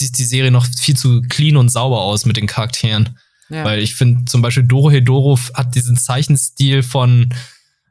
die, 0.00 0.12
die 0.12 0.24
Serie 0.24 0.50
noch 0.50 0.66
viel 0.66 0.96
zu 0.96 1.22
clean 1.22 1.56
und 1.56 1.68
sauber 1.68 2.00
aus 2.00 2.26
mit 2.26 2.36
den 2.36 2.46
Charakteren. 2.46 3.18
Ja. 3.48 3.64
Weil 3.64 3.80
ich 3.80 3.94
finde 3.94 4.24
zum 4.24 4.42
Beispiel 4.42 4.64
Doro 4.64 4.90
Hedoro 4.90 5.38
hat 5.54 5.74
diesen 5.74 5.96
Zeichenstil 5.96 6.82
von 6.82 7.32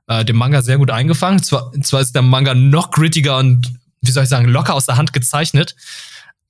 äh, 0.07 0.25
dem 0.25 0.35
Manga 0.35 0.61
sehr 0.61 0.77
gut 0.77 0.91
eingefangen. 0.91 1.41
Zwar, 1.41 1.71
zwar 1.81 2.01
ist 2.01 2.13
der 2.13 2.21
Manga 2.21 2.53
noch 2.53 2.91
grittiger 2.91 3.37
und 3.37 3.73
wie 4.01 4.11
soll 4.11 4.23
ich 4.23 4.29
sagen, 4.29 4.47
locker 4.47 4.75
aus 4.75 4.85
der 4.85 4.97
Hand 4.97 5.13
gezeichnet. 5.13 5.75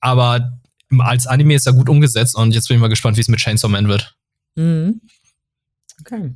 Aber 0.00 0.58
als 0.98 1.26
Anime 1.26 1.54
ist 1.54 1.66
er 1.66 1.72
gut 1.72 1.88
umgesetzt 1.88 2.36
und 2.36 2.52
jetzt 2.52 2.68
bin 2.68 2.76
ich 2.76 2.80
mal 2.80 2.88
gespannt, 2.88 3.16
wie 3.16 3.20
es 3.20 3.28
mit 3.28 3.40
Chainsaw 3.40 3.70
Man 3.70 3.88
wird. 3.88 4.14
Mhm. 4.56 5.00
Okay. 6.00 6.32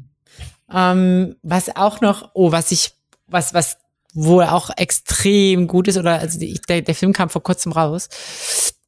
Ähm, 0.72 1.36
was 1.42 1.74
auch 1.76 2.00
noch, 2.00 2.30
oh, 2.34 2.52
was 2.52 2.70
ich, 2.72 2.92
was, 3.26 3.54
was 3.54 3.76
wohl 4.14 4.44
auch 4.44 4.70
extrem 4.76 5.66
gut 5.66 5.88
ist, 5.88 5.96
oder 5.96 6.18
also 6.18 6.38
die, 6.38 6.60
der, 6.68 6.82
der 6.82 6.94
Film 6.94 7.12
kam 7.12 7.28
vor 7.28 7.42
kurzem 7.42 7.72
raus. 7.72 8.08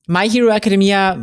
My 0.07 0.29
Hero 0.29 0.49
Academia 0.49 1.19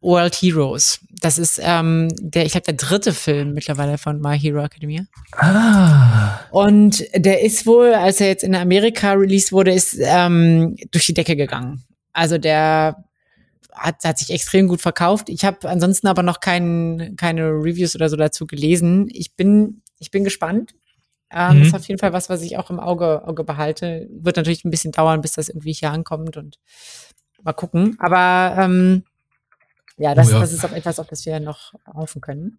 World 0.00 0.34
Heroes. 0.34 1.00
Das 1.20 1.38
ist 1.38 1.60
ähm, 1.62 2.08
der, 2.18 2.44
ich 2.44 2.52
glaube, 2.52 2.64
der 2.64 2.74
dritte 2.74 3.12
Film 3.12 3.54
mittlerweile 3.54 3.96
von 3.96 4.20
My 4.20 4.38
Hero 4.38 4.62
Academia. 4.62 5.04
Ah. 5.36 6.40
Und 6.50 7.04
der 7.14 7.42
ist 7.42 7.64
wohl, 7.66 7.94
als 7.94 8.20
er 8.20 8.26
jetzt 8.26 8.42
in 8.42 8.56
Amerika 8.56 9.12
released 9.12 9.52
wurde, 9.52 9.72
ist 9.72 9.96
ähm, 10.00 10.76
durch 10.90 11.06
die 11.06 11.14
Decke 11.14 11.36
gegangen. 11.36 11.84
Also 12.12 12.38
der 12.38 13.04
hat, 13.72 14.04
hat 14.04 14.18
sich 14.18 14.30
extrem 14.30 14.66
gut 14.66 14.80
verkauft. 14.80 15.28
Ich 15.28 15.44
habe 15.44 15.68
ansonsten 15.68 16.08
aber 16.08 16.22
noch 16.22 16.40
kein, 16.40 17.14
keine 17.16 17.50
Reviews 17.50 17.94
oder 17.94 18.08
so 18.08 18.16
dazu 18.16 18.46
gelesen. 18.46 19.08
Ich 19.10 19.36
bin, 19.36 19.82
ich 20.00 20.10
bin 20.10 20.24
gespannt. 20.24 20.74
Ähm, 21.30 21.58
mhm. 21.58 21.62
Ist 21.62 21.74
auf 21.74 21.86
jeden 21.88 21.98
Fall 21.98 22.12
was, 22.12 22.28
was 22.28 22.42
ich 22.42 22.58
auch 22.58 22.70
im 22.70 22.80
Auge, 22.80 23.26
Auge 23.26 23.44
behalte. 23.44 24.08
Wird 24.10 24.36
natürlich 24.36 24.64
ein 24.64 24.70
bisschen 24.70 24.92
dauern, 24.92 25.20
bis 25.22 25.32
das 25.32 25.48
irgendwie 25.48 25.72
hier 25.72 25.90
ankommt 25.90 26.36
und 26.36 26.58
mal 27.42 27.52
gucken. 27.52 27.96
Aber 27.98 28.56
ähm, 28.58 29.04
ja, 29.96 30.14
das, 30.14 30.28
oh 30.28 30.32
ja. 30.32 30.40
das 30.40 30.52
ist 30.52 30.64
auch 30.64 30.72
etwas, 30.72 30.98
auf 30.98 31.06
das 31.08 31.24
wir 31.26 31.40
noch 31.40 31.72
hoffen 31.86 32.20
können. 32.20 32.58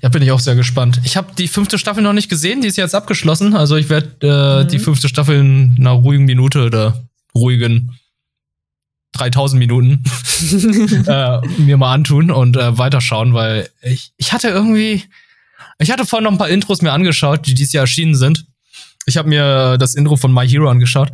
Ja, 0.00 0.08
bin 0.08 0.22
ich 0.22 0.32
auch 0.32 0.40
sehr 0.40 0.56
gespannt. 0.56 1.00
Ich 1.04 1.16
habe 1.16 1.32
die 1.36 1.48
fünfte 1.48 1.78
Staffel 1.78 2.02
noch 2.02 2.12
nicht 2.12 2.28
gesehen, 2.28 2.60
die 2.60 2.68
ist 2.68 2.76
jetzt 2.76 2.94
abgeschlossen. 2.94 3.54
Also 3.54 3.76
ich 3.76 3.88
werde 3.88 4.16
äh, 4.22 4.64
mhm. 4.64 4.68
die 4.68 4.78
fünfte 4.78 5.08
Staffel 5.08 5.38
in 5.38 5.76
einer 5.78 5.92
ruhigen 5.92 6.24
Minute 6.24 6.64
oder 6.64 7.04
ruhigen 7.34 7.98
3000 9.12 9.58
Minuten 9.58 10.02
äh, 11.06 11.40
mir 11.58 11.76
mal 11.76 11.94
antun 11.94 12.30
und 12.30 12.56
äh, 12.56 12.76
weiterschauen, 12.76 13.34
weil 13.34 13.68
ich, 13.82 14.12
ich 14.16 14.32
hatte 14.32 14.48
irgendwie, 14.48 15.04
ich 15.78 15.90
hatte 15.90 16.06
vorhin 16.06 16.24
noch 16.24 16.32
ein 16.32 16.38
paar 16.38 16.48
Intros 16.48 16.82
mir 16.82 16.92
angeschaut, 16.92 17.46
die 17.46 17.54
dieses 17.54 17.72
Jahr 17.72 17.82
erschienen 17.82 18.14
sind. 18.14 18.46
Ich 19.06 19.16
habe 19.16 19.28
mir 19.28 19.78
das 19.78 19.94
Intro 19.94 20.16
von 20.16 20.32
My 20.32 20.48
Hero 20.48 20.68
angeschaut 20.68 21.10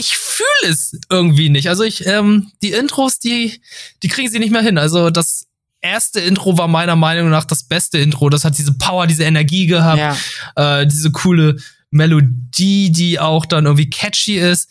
ich 0.00 0.16
fühle 0.16 0.72
es 0.72 0.98
irgendwie 1.10 1.50
nicht. 1.50 1.68
Also 1.68 1.84
ich, 1.84 2.06
ähm, 2.06 2.50
die 2.62 2.72
Intros, 2.72 3.18
die, 3.18 3.60
die 4.02 4.08
kriegen 4.08 4.30
sie 4.30 4.38
nicht 4.38 4.50
mehr 4.50 4.62
hin. 4.62 4.78
Also 4.78 5.10
das 5.10 5.46
erste 5.82 6.20
Intro 6.20 6.56
war 6.56 6.68
meiner 6.68 6.96
Meinung 6.96 7.28
nach 7.28 7.44
das 7.44 7.64
beste 7.64 7.98
Intro. 7.98 8.30
Das 8.30 8.44
hat 8.44 8.56
diese 8.56 8.72
Power, 8.72 9.06
diese 9.06 9.24
Energie 9.24 9.66
gehabt, 9.66 10.16
ja. 10.56 10.80
äh, 10.80 10.86
diese 10.86 11.12
coole 11.12 11.56
Melodie, 11.90 12.90
die 12.90 13.20
auch 13.20 13.44
dann 13.44 13.66
irgendwie 13.66 13.90
catchy 13.90 14.38
ist. 14.38 14.70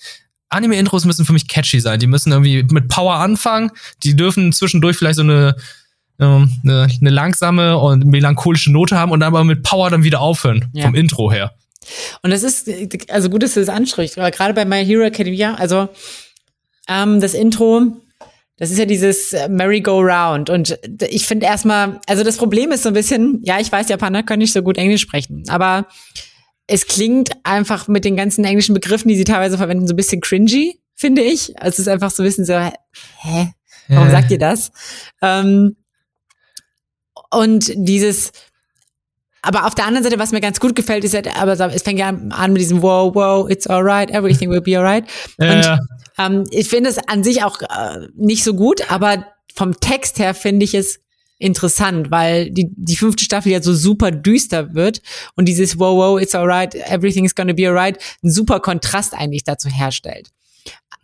Anime-Intros 0.49 1.05
müssen 1.05 1.25
für 1.25 1.33
mich 1.33 1.47
catchy 1.47 1.79
sein. 1.79 1.99
Die 1.99 2.07
müssen 2.07 2.31
irgendwie 2.31 2.63
mit 2.63 2.87
Power 2.87 3.15
anfangen. 3.15 3.71
Die 4.03 4.15
dürfen 4.15 4.51
zwischendurch 4.51 4.97
vielleicht 4.97 5.17
so 5.17 5.21
eine, 5.21 5.55
ähm, 6.19 6.59
eine, 6.63 6.87
eine 6.99 7.09
langsame 7.11 7.77
und 7.77 8.05
melancholische 8.05 8.71
Note 8.71 8.97
haben 8.97 9.11
und 9.11 9.19
dann 9.19 9.27
aber 9.27 9.43
mit 9.43 9.61
Power 9.61 9.91
dann 9.91 10.03
wieder 10.03 10.21
aufhören. 10.21 10.69
Ja. 10.73 10.85
Vom 10.85 10.95
Intro 10.95 11.31
her. 11.31 11.53
Und 12.21 12.31
das 12.31 12.43
ist, 12.43 12.69
also 13.09 13.29
gut, 13.29 13.43
dass 13.43 13.53
du 13.53 13.59
das 13.59 13.69
ansprichst, 13.69 14.17
aber 14.17 14.31
gerade 14.31 14.53
bei 14.53 14.65
My 14.65 14.85
Hero 14.85 15.03
Academia, 15.03 15.55
also 15.55 15.89
ähm, 16.87 17.19
das 17.21 17.33
Intro, 17.33 17.97
das 18.57 18.71
ist 18.71 18.77
ja 18.77 18.85
dieses 18.85 19.31
äh, 19.31 19.47
Merry-Go-Round. 19.47 20.49
Und 20.49 20.77
ich 21.09 21.25
finde 21.25 21.45
erstmal, 21.45 22.01
also 22.07 22.23
das 22.23 22.37
Problem 22.37 22.71
ist 22.71 22.83
so 22.83 22.89
ein 22.89 22.93
bisschen, 22.93 23.39
ja, 23.43 23.59
ich 23.59 23.71
weiß, 23.71 23.87
Japaner 23.89 24.23
können 24.23 24.39
nicht 24.39 24.53
so 24.53 24.61
gut 24.61 24.77
Englisch 24.77 25.01
sprechen, 25.01 25.43
aber 25.47 25.87
es 26.67 26.85
klingt 26.85 27.31
einfach 27.43 27.87
mit 27.87 28.05
den 28.05 28.15
ganzen 28.15 28.45
englischen 28.45 28.75
Begriffen, 28.75 29.07
die 29.07 29.15
sie 29.15 29.23
teilweise 29.23 29.57
verwenden, 29.57 29.87
so 29.87 29.93
ein 29.93 29.97
bisschen 29.97 30.21
cringy, 30.21 30.79
finde 30.93 31.21
ich. 31.21 31.57
Also 31.59 31.69
es 31.69 31.79
ist 31.79 31.87
einfach 31.87 32.11
so 32.11 32.21
ein 32.21 32.25
bisschen 32.25 32.45
so, 32.45 32.53
hä? 32.53 33.53
Warum 33.87 34.09
ja. 34.09 34.11
sagt 34.11 34.29
ihr 34.29 34.37
das? 34.37 34.71
Ähm, 35.21 35.77
und 37.31 37.71
dieses, 37.75 38.31
aber 39.41 39.65
auf 39.65 39.75
der 39.75 39.85
anderen 39.85 40.03
Seite, 40.03 40.19
was 40.19 40.31
mir 40.31 40.41
ganz 40.41 40.59
gut 40.59 40.75
gefällt, 40.75 41.03
ist, 41.03 41.13
halt, 41.13 41.27
aber 41.35 41.53
es 41.73 41.81
fängt 41.83 41.99
ja 41.99 42.09
an 42.09 42.53
mit 42.53 42.61
diesem 42.61 42.81
Wow, 42.81 43.15
wow, 43.15 43.49
it's 43.49 43.67
alright, 43.67 44.09
everything 44.11 44.49
will 44.49 44.61
be 44.61 44.77
alright. 44.77 45.05
Ja, 45.37 45.51
Und 45.51 45.65
ja. 45.65 45.79
ähm, 46.17 46.43
ich 46.51 46.67
finde 46.67 46.89
es 46.89 46.97
an 47.07 47.23
sich 47.23 47.43
auch 47.43 47.61
äh, 47.61 48.07
nicht 48.15 48.43
so 48.43 48.53
gut, 48.53 48.91
aber 48.91 49.25
vom 49.55 49.79
Text 49.79 50.19
her 50.19 50.33
finde 50.33 50.65
ich 50.65 50.73
es 50.73 50.99
interessant, 51.37 52.11
weil 52.11 52.51
die, 52.51 52.69
die 52.75 52.97
fünfte 52.97 53.23
Staffel 53.23 53.51
ja 53.51 53.61
so 53.61 53.73
super 53.73 54.11
düster 54.11 54.73
wird 54.75 55.01
und 55.35 55.45
dieses 55.45 55.79
Wow, 55.79 55.97
wow, 55.97 56.21
it's 56.21 56.35
alright, 56.35 56.75
everything's 56.75 57.33
gonna 57.33 57.53
be 57.53 57.67
alright, 57.67 57.97
einen 58.21 58.31
super 58.31 58.59
Kontrast 58.59 59.13
eigentlich 59.13 59.45
dazu 59.45 59.69
herstellt. 59.69 60.29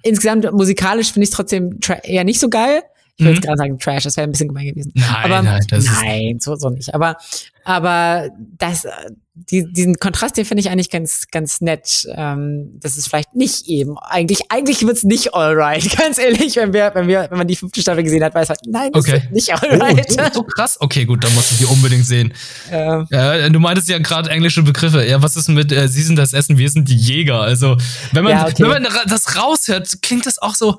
Insgesamt 0.03 0.52
musikalisch 0.52 1.14
finde 1.14 1.24
ich 1.24 1.30
es 1.30 1.36
trotzdem 1.36 1.80
eher 2.03 2.26
nicht 2.26 2.40
so 2.40 2.49
geil. 2.49 2.84
Ich 3.18 3.24
würde 3.24 3.32
Mhm. 3.32 3.36
jetzt 3.36 3.46
gerade 3.46 3.58
sagen 3.58 3.80
Trash, 3.80 4.04
das 4.04 4.18
wäre 4.18 4.28
ein 4.28 4.32
bisschen 4.32 4.50
gemein 4.50 4.68
gewesen. 4.68 4.92
Nein, 4.94 5.08
aber, 5.24 5.42
nein, 5.42 5.62
nein, 5.72 6.38
so, 6.42 6.56
so 6.56 6.70
nicht. 6.70 6.94
Aber, 6.94 7.16
aber 7.64 8.30
das, 8.58 8.84
äh, 8.86 8.90
die, 9.36 9.72
diesen 9.72 9.96
Kontrast, 10.00 10.36
den 10.38 10.44
finde 10.46 10.62
ich 10.62 10.70
eigentlich 10.70 10.90
ganz, 10.90 11.26
ganz 11.32 11.60
nett. 11.62 12.08
Ähm, 12.14 12.72
das 12.82 12.96
ist 12.98 13.08
vielleicht 13.08 13.34
nicht 13.36 13.68
eben. 13.68 13.98
Eigentlich, 14.00 14.44
eigentlich 14.50 14.86
wird's 14.86 15.04
nicht 15.04 15.34
alright. 15.34 15.90
Ganz 15.98 16.18
ehrlich, 16.18 16.56
wenn 16.56 16.72
wir, 16.74 16.92
wenn 16.94 17.08
wir, 17.10 17.28
wenn 17.30 17.38
man 17.38 17.48
die 17.48 17.56
fünfte 17.58 17.82
Staffel 17.82 18.04
gesehen 18.04 18.24
hat, 18.24 18.34
weiß 18.34 18.48
man, 18.50 18.58
nein, 18.68 18.92
das 18.94 19.04
Okay. 19.06 19.14
wird 19.24 19.32
nicht 19.32 19.50
Oh, 19.52 19.58
alright. 19.66 20.10
so, 20.12 20.22
so 20.34 20.44
krass. 20.44 20.78
Okay, 20.80 21.04
gut, 21.06 21.22
dann 21.24 21.34
muss 21.34 21.52
ich 21.52 21.58
die 21.60 21.66
unbedingt 21.66 22.06
sehen. 22.06 22.34
Ähm, 22.72 23.08
Ja, 23.12 23.50
du 23.50 23.60
meintest 23.60 23.90
ja 23.90 23.98
gerade 23.98 24.30
englische 24.30 24.64
Begriffe. 24.64 25.06
Ja, 25.06 25.22
was 25.22 25.36
ist 25.36 25.50
mit 25.50 25.72
äh, 25.72 25.88
Sie 25.90 26.04
sind 26.04 26.16
das 26.18 26.32
Essen, 26.34 26.58
wir 26.58 26.70
sind 26.70 26.88
die 26.90 26.96
Jäger? 26.98 27.42
Also, 27.42 27.78
wenn 28.14 28.24
man, 28.24 28.34
Ja, 28.34 28.46
okay. 28.48 28.64
wenn 28.64 28.84
man 28.84 28.88
das 29.10 29.36
raushört, 29.38 30.02
klingt 30.02 30.26
das 30.26 30.38
auch 30.42 30.56
so, 30.56 30.78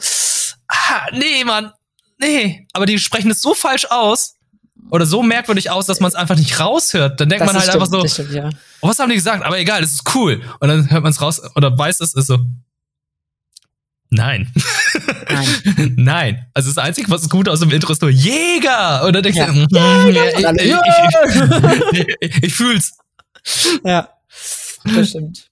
ah, 0.69 1.07
nee, 1.13 1.45
Mann, 1.45 1.73
nee. 2.19 2.67
Aber 2.73 2.87
die 2.87 2.99
sprechen 2.99 3.31
es 3.31 3.41
so 3.43 3.55
falsch 3.55 3.87
aus 3.87 4.35
oder 4.91 5.07
so 5.07 5.23
merkwürdig 5.23 5.71
aus, 5.71 5.87
dass 5.87 6.01
man 6.01 6.09
es 6.09 6.15
einfach 6.15 6.37
nicht 6.37 6.61
raushört. 6.61 7.21
Dann 7.21 7.29
denkt 7.29 7.43
das 7.43 7.47
man 7.53 7.57
halt 7.57 7.69
ist 7.69 7.75
einfach 7.75 7.87
stimmt, 7.87 8.09
so, 8.09 8.23
stimmt, 8.23 8.33
ja. 8.33 8.51
oh, 8.81 8.89
was 8.89 8.99
haben 8.99 9.09
die 9.09 9.17
gesagt? 9.17 9.45
Aber 9.45 9.59
egal, 9.59 9.81
das 9.81 9.93
ist 9.95 10.15
cool. 10.15 10.43
Und 10.61 10.69
dann 10.69 10.91
hört 10.91 11.03
man 11.03 11.11
es 11.13 11.21
raus 11.21 11.41
oder 11.57 11.77
weiß 11.77 12.01
es, 12.01 12.15
ist 12.15 12.27
so, 12.27 12.39
nein. 14.11 14.53
Nein. 15.29 15.95
Nein. 15.97 16.47
Also 16.55 16.71
das 16.71 16.79
Einzige, 16.79 17.11
was 17.11 17.29
gut 17.29 17.49
aus 17.49 17.61
dem 17.61 17.71
Intro 17.71 17.93
ist 17.93 18.01
nur 18.01 18.11
Jäger. 18.11 19.05
Und 19.05 19.13
dann 19.15 19.23
denkst 19.25 19.39
Ja. 19.39 19.47
du, 19.47 19.67
ja, 19.71 20.09
ich, 20.09 20.39
ich, 20.65 21.99
ich, 22.01 22.17
ich, 22.21 22.43
ich 22.45 22.55
fühl's. 22.55 22.97
Ja. 23.85 24.09
Das 24.85 25.09
stimmt. 25.11 25.51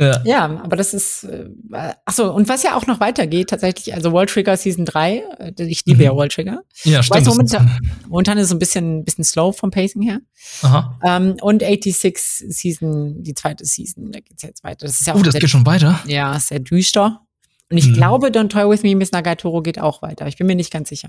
Ja. 0.00 0.22
Ja, 0.24 0.44
aber 0.64 0.76
das 0.76 0.94
ist, 0.94 1.24
äh, 1.24 1.44
ach 1.72 2.12
so, 2.12 2.32
und 2.32 2.48
was 2.48 2.62
ja 2.62 2.74
auch 2.74 2.86
noch 2.86 2.98
weitergeht, 3.00 3.50
tatsächlich, 3.50 3.94
also 3.94 4.12
World 4.12 4.30
Trigger 4.30 4.56
Season 4.56 4.84
3, 4.86 5.22
äh, 5.38 5.52
ich 5.64 5.84
liebe 5.84 6.02
ja 6.02 6.12
Mhm. 6.12 6.16
World 6.16 6.32
Trigger. 6.32 6.62
Ja, 6.84 7.02
stimmt. 7.02 7.26
momentan, 7.26 7.78
momentan 8.08 8.38
ist 8.38 8.44
es 8.44 8.48
so 8.50 8.56
ein 8.56 8.58
bisschen, 8.58 9.04
bisschen 9.04 9.24
slow 9.24 9.52
vom 9.56 9.70
Pacing 9.70 10.02
her. 10.02 10.20
Aha. 10.62 10.98
Ähm, 11.04 11.36
und 11.42 11.60
86 11.62 12.16
Season, 12.48 13.22
die 13.22 13.34
zweite 13.34 13.64
Season, 13.66 14.10
da 14.10 14.20
geht's 14.20 14.42
jetzt 14.42 14.64
weiter. 14.64 14.86
Das 14.86 15.00
ist 15.00 15.06
ja 15.06 15.14
auch 15.14 15.18
Oh, 15.20 15.22
das 15.22 15.32
sehr, 15.32 15.40
geht 15.40 15.50
schon 15.50 15.66
weiter. 15.66 16.00
ja, 16.06 16.38
sehr 16.40 16.60
düster. 16.60 17.20
Und 17.70 17.76
ich 17.78 17.86
Mhm. 17.86 17.92
glaube, 17.94 18.28
Don't 18.28 18.48
Toy 18.48 18.68
With 18.68 18.82
Me, 18.82 18.96
Miss 18.96 19.12
Nagatoro 19.12 19.62
geht 19.62 19.80
auch 19.80 20.02
weiter. 20.02 20.26
Ich 20.26 20.36
bin 20.36 20.46
mir 20.48 20.56
nicht 20.56 20.72
ganz 20.72 20.88
sicher. 20.88 21.08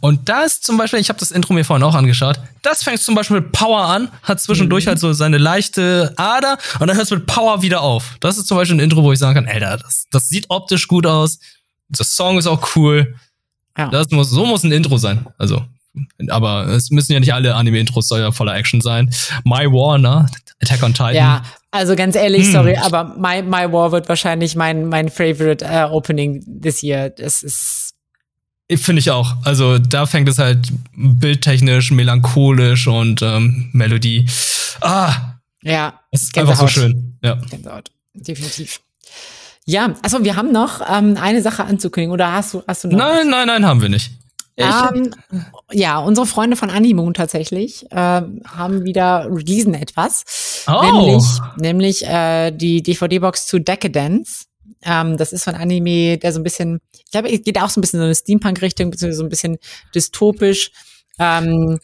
Und 0.00 0.28
da 0.28 0.42
ist 0.42 0.62
zum 0.64 0.76
Beispiel, 0.76 0.98
ich 1.00 1.08
habe 1.08 1.18
das 1.18 1.30
Intro 1.30 1.54
mir 1.54 1.64
vorhin 1.64 1.82
auch 1.82 1.94
angeschaut, 1.94 2.38
das 2.62 2.82
fängt 2.82 3.00
zum 3.00 3.14
Beispiel 3.14 3.40
mit 3.40 3.52
Power 3.52 3.80
an, 3.82 4.10
hat 4.22 4.40
zwischendurch 4.40 4.84
Mhm. 4.84 4.88
halt 4.90 4.98
so 5.00 5.12
seine 5.14 5.38
leichte 5.38 6.12
Ader 6.16 6.58
und 6.80 6.86
dann 6.88 6.96
hört 6.96 7.06
es 7.06 7.10
mit 7.10 7.26
Power 7.26 7.62
wieder 7.62 7.80
auf. 7.80 8.16
Das 8.20 8.36
ist 8.36 8.46
zum 8.46 8.58
Beispiel 8.58 8.76
ein 8.76 8.80
Intro, 8.80 9.02
wo 9.02 9.12
ich 9.12 9.18
sagen 9.18 9.34
kann, 9.34 9.48
Alter, 9.52 9.78
das, 9.78 10.06
das 10.10 10.28
sieht 10.28 10.46
optisch 10.50 10.86
gut 10.86 11.06
aus, 11.06 11.38
das 11.88 12.14
Song 12.14 12.36
ist 12.38 12.46
auch 12.46 12.76
cool. 12.76 13.14
Ja. 13.78 13.88
Das 13.88 14.10
muss, 14.10 14.28
so 14.30 14.44
muss 14.46 14.64
ein 14.64 14.72
Intro 14.72 14.98
sein. 14.98 15.26
Also, 15.38 15.62
aber 16.28 16.66
es 16.68 16.90
müssen 16.90 17.12
ja 17.12 17.20
nicht 17.20 17.34
alle 17.34 17.54
Anime-Intros 17.54 18.10
ja 18.10 18.32
voller 18.32 18.54
Action 18.54 18.80
sein. 18.80 19.10
My 19.44 19.66
War, 19.66 19.98
ne? 19.98 20.26
Attack 20.62 20.82
on 20.82 20.94
Titan. 20.94 21.14
Ja, 21.14 21.42
also 21.70 21.94
ganz 21.96 22.16
ehrlich, 22.16 22.46
Hm. 22.46 22.52
sorry, 22.52 22.76
aber 22.76 23.04
My, 23.18 23.42
My 23.42 23.70
War 23.72 23.92
wird 23.92 24.08
wahrscheinlich 24.08 24.56
mein, 24.56 24.86
mein 24.88 25.08
favorite 25.10 25.64
äh, 25.64 25.84
Opening 25.84 26.60
this 26.62 26.82
year. 26.82 27.10
Das 27.10 27.42
ist, 27.42 27.94
Finde 28.74 28.98
ich 28.98 29.10
auch. 29.12 29.36
Also 29.44 29.78
da 29.78 30.06
fängt 30.06 30.28
es 30.28 30.38
halt 30.38 30.72
bildtechnisch, 30.96 31.92
melancholisch 31.92 32.88
und 32.88 33.22
ähm, 33.22 33.70
Melodie. 33.72 34.28
Ah, 34.80 35.34
ja, 35.62 36.00
es 36.10 36.24
ist 36.24 36.38
einfach 36.38 36.56
so 36.56 36.66
schön. 36.66 37.16
Ja. 37.22 37.34
Gänsehaut. 37.48 37.92
Definitiv. 38.14 38.80
Ja, 39.66 39.94
also 40.02 40.24
wir 40.24 40.36
haben 40.36 40.52
noch 40.52 40.80
ähm, 40.80 41.16
eine 41.20 41.42
Sache 41.42 41.64
anzukündigen. 41.64 42.12
Oder 42.12 42.32
hast 42.32 42.54
du, 42.54 42.62
hast 42.66 42.84
du 42.84 42.88
noch? 42.88 42.98
Nein, 42.98 43.28
nein, 43.28 43.46
nein, 43.48 43.66
haben 43.66 43.82
wir 43.82 43.88
nicht. 43.88 44.12
Ähm, 44.56 45.14
ja, 45.70 45.98
unsere 45.98 46.26
Freunde 46.26 46.56
von 46.56 46.70
Animoon 46.70 47.14
tatsächlich 47.14 47.86
ähm, 47.90 48.42
haben 48.46 48.84
wieder 48.84 49.28
releasen 49.30 49.74
etwas. 49.74 50.64
Oh. 50.66 50.82
Nämlich, 50.82 51.24
nämlich 51.58 52.06
äh, 52.06 52.50
die 52.52 52.82
DVD-Box 52.82 53.46
zu 53.46 53.58
Decadence. 53.58 54.46
Ähm, 54.82 55.16
das 55.16 55.32
ist 55.32 55.44
so 55.44 55.50
ein 55.50 55.56
Anime, 55.56 56.16
der 56.16 56.32
so 56.32 56.40
ein 56.40 56.42
bisschen, 56.42 56.80
ich 56.92 57.10
glaube, 57.10 57.30
es 57.30 57.42
geht 57.42 57.60
auch 57.60 57.68
so 57.68 57.80
ein 57.80 57.82
bisschen 57.82 58.00
so 58.00 58.04
eine 58.04 58.14
Steampunk-Richtung, 58.14 58.90
beziehungsweise 58.90 59.18
so 59.18 59.24
ein 59.24 59.30
bisschen 59.30 59.58
dystopisch. 59.94 60.70
Ähm, 61.18 61.78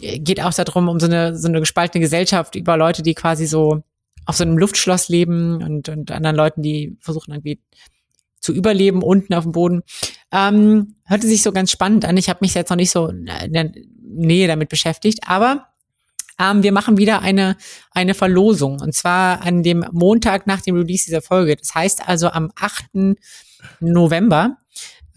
geht 0.00 0.42
auch 0.42 0.52
darum, 0.52 0.88
um 0.88 1.00
so 1.00 1.06
eine, 1.06 1.36
so 1.36 1.48
eine 1.48 1.60
gespaltene 1.60 2.00
Gesellschaft 2.00 2.54
über 2.54 2.76
Leute, 2.76 3.02
die 3.02 3.14
quasi 3.14 3.46
so 3.46 3.82
auf 4.26 4.36
so 4.36 4.44
einem 4.44 4.58
Luftschloss 4.58 5.08
leben 5.08 5.62
und, 5.62 5.88
und 5.88 6.10
anderen 6.10 6.36
Leuten, 6.36 6.62
die 6.62 6.96
versuchen 7.00 7.32
irgendwie 7.32 7.60
zu 8.40 8.52
überleben 8.52 9.02
unten 9.02 9.34
auf 9.34 9.44
dem 9.44 9.52
Boden. 9.52 9.82
Ähm, 10.32 10.96
hörte 11.04 11.26
sich 11.26 11.42
so 11.42 11.52
ganz 11.52 11.70
spannend 11.70 12.04
an. 12.04 12.16
Ich 12.16 12.28
habe 12.28 12.40
mich 12.42 12.54
jetzt 12.54 12.70
noch 12.70 12.76
nicht 12.76 12.90
so 12.90 13.08
in 13.08 13.26
der 13.26 13.72
Nähe 14.02 14.46
damit 14.46 14.68
beschäftigt, 14.68 15.20
aber 15.26 15.68
ähm, 16.38 16.62
wir 16.62 16.72
machen 16.72 16.98
wieder 16.98 17.22
eine, 17.22 17.56
eine 17.92 18.14
Verlosung 18.14 18.80
und 18.80 18.94
zwar 18.94 19.42
an 19.42 19.62
dem 19.62 19.84
Montag 19.90 20.46
nach 20.46 20.60
dem 20.60 20.76
Release 20.76 21.06
dieser 21.06 21.22
Folge. 21.22 21.56
Das 21.56 21.74
heißt 21.74 22.08
also 22.08 22.28
am 22.28 22.50
8. 22.56 23.16
November 23.80 24.58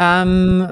ähm, 0.02 0.68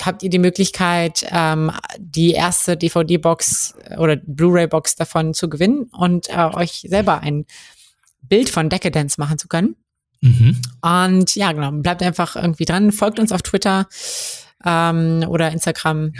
habt 0.00 0.24
ihr 0.24 0.30
die 0.30 0.40
Möglichkeit, 0.40 1.24
ähm, 1.30 1.70
die 1.98 2.32
erste 2.32 2.76
DVD-Box 2.76 3.74
oder 3.96 4.16
Blu-ray-Box 4.16 4.96
davon 4.96 5.34
zu 5.34 5.48
gewinnen 5.48 5.88
und 5.92 6.28
äh, 6.30 6.50
euch 6.52 6.84
selber 6.88 7.20
ein 7.20 7.46
Bild 8.22 8.50
von 8.50 8.68
Decadence 8.68 9.18
machen 9.18 9.38
zu 9.38 9.46
können. 9.46 9.76
Mhm. 10.26 10.56
Und 10.82 11.34
ja, 11.36 11.52
genau, 11.52 11.70
bleibt 11.72 12.02
einfach 12.02 12.36
irgendwie 12.36 12.64
dran. 12.64 12.92
Folgt 12.92 13.18
uns 13.18 13.32
auf 13.32 13.42
Twitter 13.42 13.86
ähm, 14.64 15.24
oder 15.28 15.50
Instagram 15.52 16.12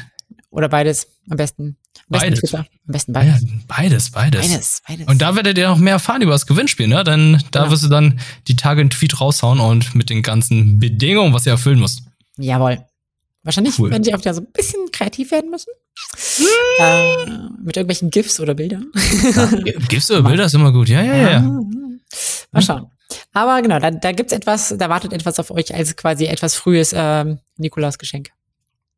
oder 0.51 0.69
beides. 0.69 1.09
Am 1.28 1.37
besten. 1.37 1.77
Am 1.99 2.03
besten 2.11 2.27
Beides. 2.31 2.41
Twitter. 2.41 2.59
Am 2.59 2.93
besten 2.93 3.15
Ja, 3.15 3.20
beides. 3.20 3.45
beides, 3.66 4.11
beides. 4.11 4.41
Beides, 4.49 4.83
beides. 4.87 5.07
Und 5.09 5.20
da 5.23 5.35
werdet 5.35 5.59
ihr 5.59 5.66
noch 5.69 5.78
mehr 5.78 5.95
erfahren 5.95 6.23
über 6.23 6.33
das 6.33 6.47
Gewinnspiel, 6.47 6.87
ne? 6.89 7.03
Denn 7.05 7.43
da 7.51 7.61
Genau. 7.62 7.73
wirst 7.73 7.83
du 7.85 7.89
dann 7.89 8.20
die 8.47 8.55
Tage 8.57 8.81
einen 8.81 8.91
Tweet 8.91 9.20
raushauen 9.20 9.59
und 9.59 9.95
mit 9.95 10.09
den 10.11 10.23
ganzen 10.23 10.78
Bedingungen, 10.78 11.33
was 11.35 11.47
ihr 11.47 11.53
erfüllen 11.53 11.81
musst. 11.81 12.03
Jawohl. 12.37 12.78
Wahrscheinlich 13.43 13.78
Cool. 13.78 13.91
werden 13.91 14.03
die 14.03 14.15
auch 14.15 14.19
wieder 14.20 14.35
so 14.35 14.41
ein 14.43 14.53
bisschen 14.53 14.81
kreativ 14.93 15.31
werden 15.33 15.51
müssen. 15.51 15.70
äh, 16.78 17.27
mit 17.65 17.77
irgendwelchen 17.77 18.11
GIFs 18.11 18.39
oder 18.41 18.55
Bildern. 18.55 18.87
Gibst 19.89 20.11
du 20.11 20.23
Bilder, 20.23 20.45
ist 20.45 20.55
immer 20.55 20.73
gut. 20.73 20.89
Ja, 20.89 21.03
ja, 21.03 21.16
ja. 21.16 21.31
ja. 21.33 21.41
Mal 22.53 22.62
schauen. 22.62 22.87
Aber 23.33 23.62
genau, 23.62 23.78
da, 23.78 23.91
da 23.91 24.12
gibt's 24.12 24.33
etwas, 24.33 24.74
da 24.77 24.89
wartet 24.89 25.12
etwas 25.12 25.39
auf 25.39 25.51
euch 25.51 25.74
als 25.74 25.97
quasi 25.97 26.27
etwas 26.27 26.55
frühes 26.57 26.93
ähm, 26.95 27.39
Nikolausgeschenk. 27.57 28.31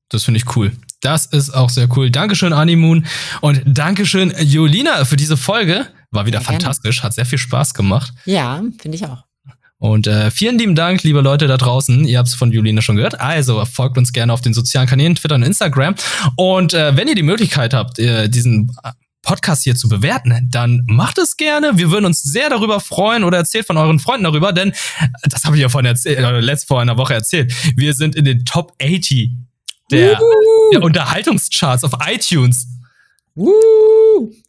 Das 0.09 0.25
finde 0.25 0.39
ich 0.39 0.57
cool. 0.57 0.73
Das 1.01 1.27
ist 1.27 1.51
auch 1.51 1.71
sehr 1.71 1.89
cool. 1.97 2.11
Dankeschön, 2.11 2.53
Animoon. 2.53 3.07
Und 3.41 3.63
Dankeschön, 3.67 4.33
Julina, 4.41 5.05
für 5.05 5.17
diese 5.17 5.37
Folge. 5.37 5.87
War 6.11 6.25
wieder 6.25 6.39
gerne. 6.39 6.55
fantastisch, 6.55 7.03
hat 7.03 7.13
sehr 7.13 7.27
viel 7.27 7.39
Spaß 7.39 7.75
gemacht. 7.75 8.13
Ja, 8.25 8.63
finde 8.81 8.97
ich 8.97 9.07
auch. 9.07 9.25
Und 9.77 10.09
äh, 10.09 10.31
vielen 10.31 10.59
lieben 10.59 10.75
Dank, 10.75 11.05
liebe 11.05 11.21
Leute 11.21 11.47
da 11.47 11.57
draußen. 11.57 12.05
Ihr 12.05 12.19
habt 12.19 12.29
es 12.29 12.35
von 12.35 12.51
Julina 12.51 12.83
schon 12.83 12.97
gehört. 12.97 13.21
Also 13.21 13.65
folgt 13.65 13.97
uns 13.97 14.13
gerne 14.13 14.33
auf 14.33 14.41
den 14.41 14.53
sozialen 14.53 14.89
Kanälen, 14.89 15.15
Twitter 15.15 15.37
und 15.37 15.45
Instagram. 15.45 15.95
Und 16.37 16.75
äh, 16.75 16.97
wenn 16.97 17.07
ihr 17.07 17.15
die 17.15 17.23
Möglichkeit 17.23 17.75
habt, 17.75 17.99
äh, 17.99 18.29
diesen 18.29 18.73
Podcast 19.23 19.65
hier 19.65 19.75
zu 19.75 19.89
bewerten, 19.89 20.49
dann 20.51 20.83
macht 20.87 21.19
es 21.19 21.37
gerne. 21.37 21.77
Wir 21.77 21.91
würden 21.91 22.07
uns 22.07 22.23
sehr 22.23 22.51
darüber 22.51 22.81
freuen 22.81 23.25
oder 23.25 23.39
erzählt 23.39 23.67
von 23.67 23.77
euren 23.77 23.99
Freunden 23.99 24.25
darüber, 24.25 24.53
denn 24.53 24.73
das 25.25 25.45
habe 25.45 25.57
ich 25.57 25.63
ja 25.63 25.69
vorhin 25.69 25.87
erzählt, 25.87 26.19
äh, 26.19 26.41
letzt 26.41 26.69
vor 26.69 26.81
einer 26.81 26.97
Woche 26.97 27.15
erzählt. 27.15 27.53
Wir 27.77 27.95
sind 27.95 28.15
in 28.15 28.25
den 28.25 28.45
Top 28.45 28.73
80 28.81 29.33
der, 29.91 30.19
der 30.73 30.83
Unterhaltungscharts 30.83 31.85
auf 31.85 31.93
iTunes. 32.07 32.67
Uh, 33.37 33.53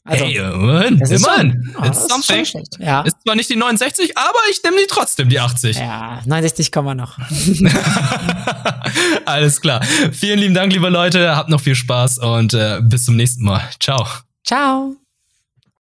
also, 0.03 0.25
hey, 0.25 0.37
immerhin, 0.37 0.97
das 0.97 1.11
ist 1.11 1.23
immerhin. 1.23 1.51
schon, 1.51 1.73
ja, 1.73 1.85
It's 1.85 1.89
das 1.89 1.97
ist 1.99 2.09
something. 2.09 2.45
schlecht. 2.45 2.79
Ja. 2.79 3.01
Ist 3.01 3.17
zwar 3.23 3.35
nicht 3.35 3.49
die 3.49 3.55
69, 3.55 4.17
aber 4.17 4.39
ich 4.49 4.63
nehme 4.63 4.77
die 4.77 4.87
trotzdem, 4.89 5.29
die 5.29 5.39
80. 5.39 5.77
ja, 5.77 6.21
69 6.25 6.71
kommen 6.71 6.87
wir 6.87 6.95
noch. 6.95 7.19
Alles 9.25 9.61
klar. 9.61 9.83
Vielen 10.11 10.39
lieben 10.39 10.55
Dank, 10.55 10.73
liebe 10.73 10.89
Leute. 10.89 11.35
Habt 11.35 11.49
noch 11.49 11.61
viel 11.61 11.75
Spaß 11.75 12.17
und 12.17 12.55
äh, 12.55 12.79
bis 12.81 13.05
zum 13.05 13.15
nächsten 13.15 13.43
Mal. 13.43 13.61
Ciao. 13.79 14.07
Ciao. 14.43 14.97